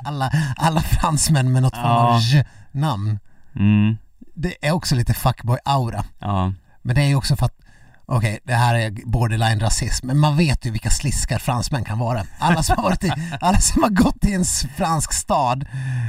alla, 0.03 0.31
alla 0.57 0.81
fransmän 0.81 1.51
med 1.51 1.61
något 1.61 1.75
form 1.75 1.85
av 1.85 2.13
Ja. 2.13 2.19
J-namn. 2.19 3.19
mm, 3.55 3.97
Det 4.35 4.67
är 4.67 4.71
också 4.71 4.95
lite 4.95 5.13
fuckboy-aura. 5.13 6.03
Ja, 6.19 6.53
Men 6.81 6.95
det 6.95 7.01
är 7.01 7.07
ju 7.07 7.15
också 7.15 7.35
för 7.35 7.45
att 7.45 7.59
Okej, 8.05 8.39
det 8.43 8.53
här 8.53 8.75
är 8.75 8.91
borderline 9.05 9.59
rasism, 9.59 10.07
men 10.07 10.19
man 10.19 10.37
vet 10.37 10.65
ju 10.65 10.71
vilka 10.71 10.89
sliskar 10.89 11.39
fransmän 11.39 11.83
kan 11.83 11.99
vara. 11.99 12.25
Alla 12.39 12.63
som 12.63 12.75
har, 12.75 12.83
varit 12.83 13.03
i, 13.03 13.11
alla 13.41 13.57
som 13.57 13.83
har 13.83 13.89
gått 13.89 14.25
i 14.25 14.33
en 14.33 14.45
fransk 14.77 15.13
stad 15.13 15.65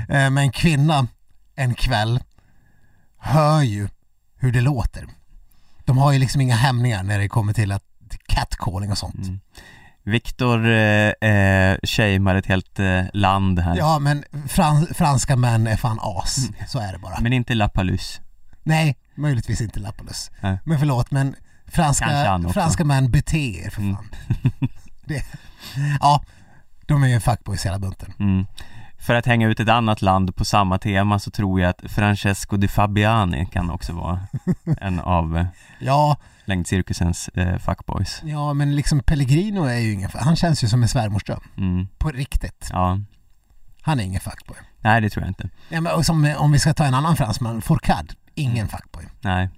eh, 0.08 0.30
med 0.30 0.38
en 0.38 0.52
kvinna 0.52 1.06
en 1.56 1.74
kväll 1.74 2.20
hör 3.18 3.62
ju 3.62 3.88
hur 4.36 4.52
det 4.52 4.60
låter. 4.60 5.06
De 5.84 5.98
har 5.98 6.12
ju 6.12 6.18
liksom 6.18 6.40
inga 6.40 6.56
hämningar 6.56 7.02
när 7.02 7.18
det 7.18 7.28
kommer 7.28 7.52
till, 7.52 7.72
att, 7.72 7.84
catcalling 8.28 8.90
och 8.90 8.98
sånt. 8.98 9.14
mm. 9.14 9.40
Viktor 10.06 10.66
eh, 10.66 11.30
eh, 11.30 11.78
shamear 11.82 12.34
ett 12.34 12.46
helt 12.46 12.78
eh, 12.78 13.02
land 13.12 13.58
här 13.58 13.76
Ja, 13.76 13.98
men 13.98 14.24
frans, 14.48 14.88
franska 14.94 15.36
män 15.36 15.66
är 15.66 15.76
fan 15.76 15.98
as. 16.02 16.48
Så 16.68 16.78
är 16.78 16.92
det 16.92 16.98
bara. 16.98 17.20
Men 17.20 17.32
inte 17.32 17.54
La 17.54 17.68
Palus 17.68 18.20
Nej, 18.62 18.96
möjligtvis 19.14 19.60
inte 19.60 19.80
Lapalus. 19.80 20.30
Nej. 20.40 20.58
Men 20.64 20.78
förlåt, 20.78 21.10
men 21.10 21.36
franska, 21.66 22.40
franska 22.54 22.84
män 22.84 23.10
bete 23.10 23.38
er 23.38 23.70
för 23.70 23.80
Mm. 23.82 23.96
fan. 23.96 24.06
det, 25.04 25.24
ja, 26.00 26.24
de 26.86 27.02
är 27.02 27.08
ju 27.08 27.20
fuckboys 27.20 27.66
hela 27.66 27.78
bunten. 27.78 28.12
mm. 28.18 28.46
För 28.98 29.14
att 29.14 29.26
hänga 29.26 29.48
ut 29.48 29.60
ett 29.60 29.68
annat 29.68 30.02
land 30.02 30.36
på 30.36 30.44
samma 30.44 30.78
tema 30.78 31.18
så 31.18 31.30
tror 31.30 31.60
jag 31.60 31.70
att 31.70 31.90
Francesco 31.92 32.56
Di 32.56 32.68
Fabiani 32.68 33.46
kan 33.52 33.70
också 33.70 33.92
vara 33.92 34.20
en 34.80 35.00
av 35.00 35.36
eh, 35.38 35.46
Ja, 35.80 36.16
längdcirkusens 36.44 37.28
eh, 37.28 37.58
fuckboys 37.58 38.20
ja, 38.24 38.54
men 38.54 38.76
liksom 38.76 39.00
Pellegrino 39.00 39.64
är 39.64 39.78
ju 39.78 39.92
ingen 39.92 40.10
Han 40.14 40.36
känns 40.36 40.64
ju 40.64 40.68
som 40.68 40.82
en 40.82 40.88
svärmorsdröm. 40.88 41.40
mm. 41.56 41.88
På 41.98 42.10
riktigt. 42.10 42.68
Ja, 42.72 42.98
Han 43.82 44.00
är 44.00 44.04
ingen 44.04 44.20
fuckboy. 44.20 44.56
nej 44.80 45.00
det 45.00 45.10
tror 45.10 45.22
jag 45.24 45.30
inte 45.30 45.48
Ja, 45.68 45.80
men, 45.80 46.04
som, 46.04 46.34
om 46.38 46.52
vi 46.52 46.58
ska 46.58 46.74
ta 46.74 46.84
en 46.84 46.94
annan 46.94 47.16
fransman, 47.16 47.62
Fourcade. 47.62 48.14
Ingen 48.34 48.56
Mm. 48.56 48.68
fuckboy. 48.68 49.04
Nej. 49.20 49.48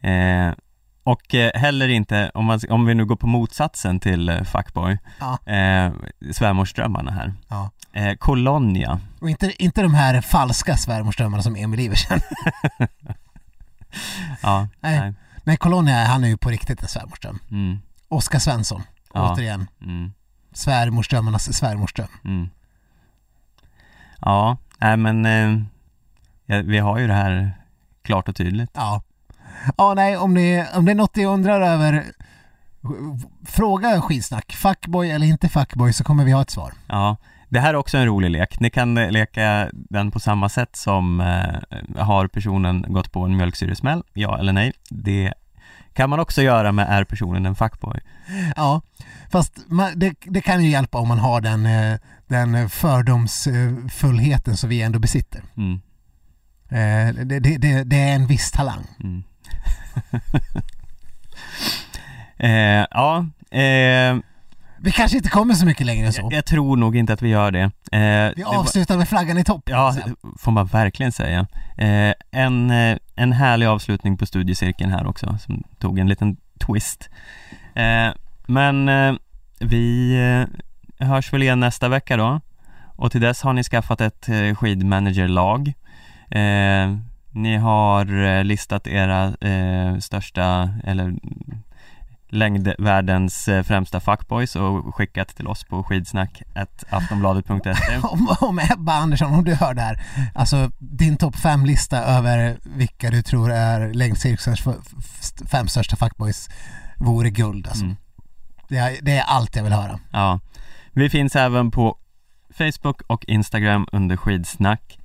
Eh, 0.00 0.54
och 1.02 1.34
eh, 1.34 1.50
heller 1.60 1.88
inte, 1.88 2.30
om, 2.34 2.44
man, 2.44 2.60
om 2.70 2.86
vi 2.86 2.94
nu 2.94 3.04
går 3.04 3.16
på 3.16 3.26
motsatsen 3.26 4.00
till 4.00 4.28
eh, 4.28 4.42
fuckboy, 4.42 4.98
Ja. 5.20 5.52
eh, 5.52 5.92
svärmorsdrömmarna 6.32 7.10
här. 7.10 7.34
Ja. 7.48 7.70
Eh, 7.92 8.14
Colonia, 8.14 9.00
Och 9.20 9.30
inte, 9.30 9.62
inte 9.64 9.82
de 9.82 9.94
här 9.94 10.20
falska 10.20 10.76
svärmorsdrömmarna 10.76 11.42
som 11.42 11.56
Emil 11.56 11.80
Iversen. 11.80 12.20
ja, 14.42 14.68
Nej. 14.80 15.00
nej. 15.00 15.14
Nej, 15.44 15.56
Colonia, 15.56 16.04
han 16.04 16.24
är 16.24 16.28
ju 16.28 16.36
på 16.36 16.50
riktigt 16.50 16.82
en 16.82 16.88
svärmorsdröm. 16.88 17.38
Mm, 17.50 17.78
Oskar 18.08 18.38
Svensson, 18.38 18.82
Ja. 19.14 19.32
återigen. 19.32 19.66
mm, 19.82 20.12
Svärmorsdrömmarnas 20.52 21.56
svärmorsdröm. 21.56 22.08
mm. 22.24 22.50
Ja, 24.20 24.56
nej 24.78 24.96
men 24.96 25.26
eh, 26.46 26.58
vi 26.64 26.78
har 26.78 26.98
ju 26.98 27.06
det 27.06 27.14
här 27.14 27.52
klart 28.02 28.28
och 28.28 28.36
tydligt. 28.36 28.70
Ja. 28.74 29.02
Ja, 29.76 29.94
nej, 29.94 30.16
om 30.16 30.34
det, 30.34 30.66
om 30.74 30.84
det 30.84 30.90
är 30.92 30.94
något 30.94 31.16
jag 31.16 31.32
undrar 31.32 31.60
över 31.60 32.04
Fråga 33.46 34.00
skidsnack, 34.00 34.52
fuckboy 34.52 35.10
eller 35.10 35.26
inte 35.26 35.48
fuckboy 35.48 35.92
så 35.92 36.04
kommer 36.04 36.24
vi 36.24 36.32
ha 36.32 36.42
ett 36.42 36.50
svar. 36.50 36.72
Ja, 36.86 37.16
det 37.48 37.60
här 37.60 37.68
är 37.74 37.78
också 37.78 37.98
en 37.98 38.06
rolig 38.06 38.30
lek. 38.30 38.60
Ni 38.60 38.70
kan 38.70 38.94
leka 38.94 39.70
den 39.72 40.10
på 40.10 40.20
samma 40.20 40.48
sätt 40.48 40.76
som 40.76 41.20
eh, 41.20 42.02
har 42.02 42.26
personen 42.26 42.84
gått 42.88 43.12
på 43.12 43.24
en 43.24 43.36
mjölksyresmäll, 43.36 44.02
ja 44.12 44.38
eller 44.38 44.52
nej. 44.52 44.72
Det 44.90 45.32
kan 45.92 46.10
man 46.10 46.20
också 46.20 46.42
göra 46.42 46.72
med 46.72 46.86
är 46.88 47.04
personen 47.04 47.46
en 47.46 47.54
fuckboy. 47.54 48.00
Ja, 48.56 48.80
fast 49.30 49.52
man, 49.66 49.92
det, 49.96 50.14
det 50.24 50.40
kan 50.40 50.64
ju 50.64 50.70
hjälpa 50.70 50.98
om 50.98 51.08
man 51.08 51.18
har 51.18 51.40
den, 51.40 51.66
eh, 51.66 51.98
den 52.26 52.68
fördomsfullheten 52.70 54.56
som 54.56 54.68
vi 54.68 54.82
ändå 54.82 54.98
besitter. 54.98 55.42
Mm, 55.56 55.80
Eh, 56.72 57.14
Det, 57.24 57.40
det, 57.40 57.56
det, 57.58 57.84
det 57.84 57.96
är 57.96 58.14
en 58.14 58.26
viss 58.26 58.50
talang. 58.50 58.86
mm. 59.04 59.22
eh, 62.38 62.86
ja, 62.90 63.26
eh, 63.50 64.16
Vi 64.78 64.92
kanske 64.92 65.16
inte 65.16 65.28
kommer 65.28 65.54
så 65.54 65.66
mycket 65.66 65.86
längre 65.86 66.06
än 66.06 66.12
så. 66.12 66.20
jag, 66.20 66.32
jag 66.32 66.44
tror 66.46 66.76
nog 66.76 66.96
inte 66.96 67.12
att 67.12 67.22
vi 67.22 67.28
gör 67.28 67.50
det. 67.50 67.62
Eh, 67.92 68.32
Vi 68.36 68.44
avslutar 68.44 68.96
med 68.96 69.08
flaggan 69.08 69.38
i 69.38 69.44
topp. 69.44 69.62
Ja, 69.64 69.94
får 70.38 70.52
man 70.52 70.66
verkligen 70.66 71.12
säga. 71.12 71.46
Eh, 71.78 72.12
en, 72.30 72.70
eh, 72.70 72.96
en 73.14 73.32
härlig 73.32 73.66
avslutning 73.66 74.16
på 74.16 74.26
studiecirkeln 74.26 74.90
här 74.92 75.06
också, 75.06 75.38
som 75.46 75.62
tog 75.78 75.98
en 75.98 76.08
liten 76.08 76.36
twist. 76.66 77.10
Eh, 77.74 78.08
men 78.46 78.88
eh, 78.88 79.14
vi 79.60 80.14
eh, 81.00 81.06
hörs 81.06 81.32
väl 81.32 81.42
igen 81.42 81.60
nästa 81.60 81.88
vecka 81.88 82.16
då. 82.16 82.40
Och 82.96 83.12
till 83.12 83.20
dess 83.20 83.42
har 83.42 83.52
ni 83.52 83.62
skaffat 83.64 84.00
ett 84.00 84.28
skidmanagerlag. 84.58 85.72
Ni 87.32 87.56
har 87.56 88.24
eh, 88.24 88.44
listat 88.44 88.86
era 88.86 89.34
eh, 89.40 89.98
största, 89.98 90.70
eller 90.84 91.14
längdvärldens 92.28 93.48
eh, 93.48 93.62
främsta 93.62 94.00
fuckboys 94.00 94.56
och 94.56 94.94
skickat 94.94 95.28
till 95.28 95.46
oss 95.46 95.64
på 95.64 95.84
skidsnack.aftonbladet.se 95.84 97.98
Om, 98.02 98.36
om 98.40 98.58
Ebba 98.58 98.92
Andersson, 98.92 99.34
om 99.34 99.44
du 99.44 99.54
hör 99.54 99.74
det 99.74 99.82
här, 99.82 100.02
alltså 100.34 100.70
din 100.78 101.16
topp 101.16 101.36
fem-lista 101.36 101.98
över 101.98 102.58
vilka 102.62 103.10
du 103.10 103.22
tror 103.22 103.52
är 103.52 103.94
längdcirkusens 103.94 104.60
fem 105.50 105.68
största 105.68 105.96
fuckboys 105.96 106.48
vore 106.96 107.30
guld 107.30 107.66
alltså. 107.66 107.84
Mm. 107.84 107.96
Det, 108.68 108.76
är, 108.76 108.96
det 109.02 109.16
är 109.16 109.22
allt 109.22 109.56
jag 109.56 109.62
vill 109.62 109.72
höra. 109.72 110.00
Ja, 110.10 110.40
vi 110.92 111.10
finns 111.10 111.36
även 111.36 111.70
på 111.70 111.96
Facebook 112.58 113.02
och 113.06 113.24
Instagram 113.24 113.86
under 113.92 114.16
skidsnack. 114.16 114.99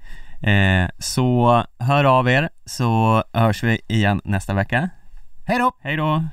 Eh, 0.46 0.90
så 1.00 1.64
hör 1.80 2.04
av 2.04 2.30
er 2.30 2.50
så 2.66 3.24
hörs 3.34 3.64
vi 3.64 3.80
igen 3.88 4.22
nästa 4.24 4.54
vecka. 4.54 4.90
Hej 5.46 5.60
då! 5.60 5.72
Hej 5.82 5.98
då! 5.98 6.24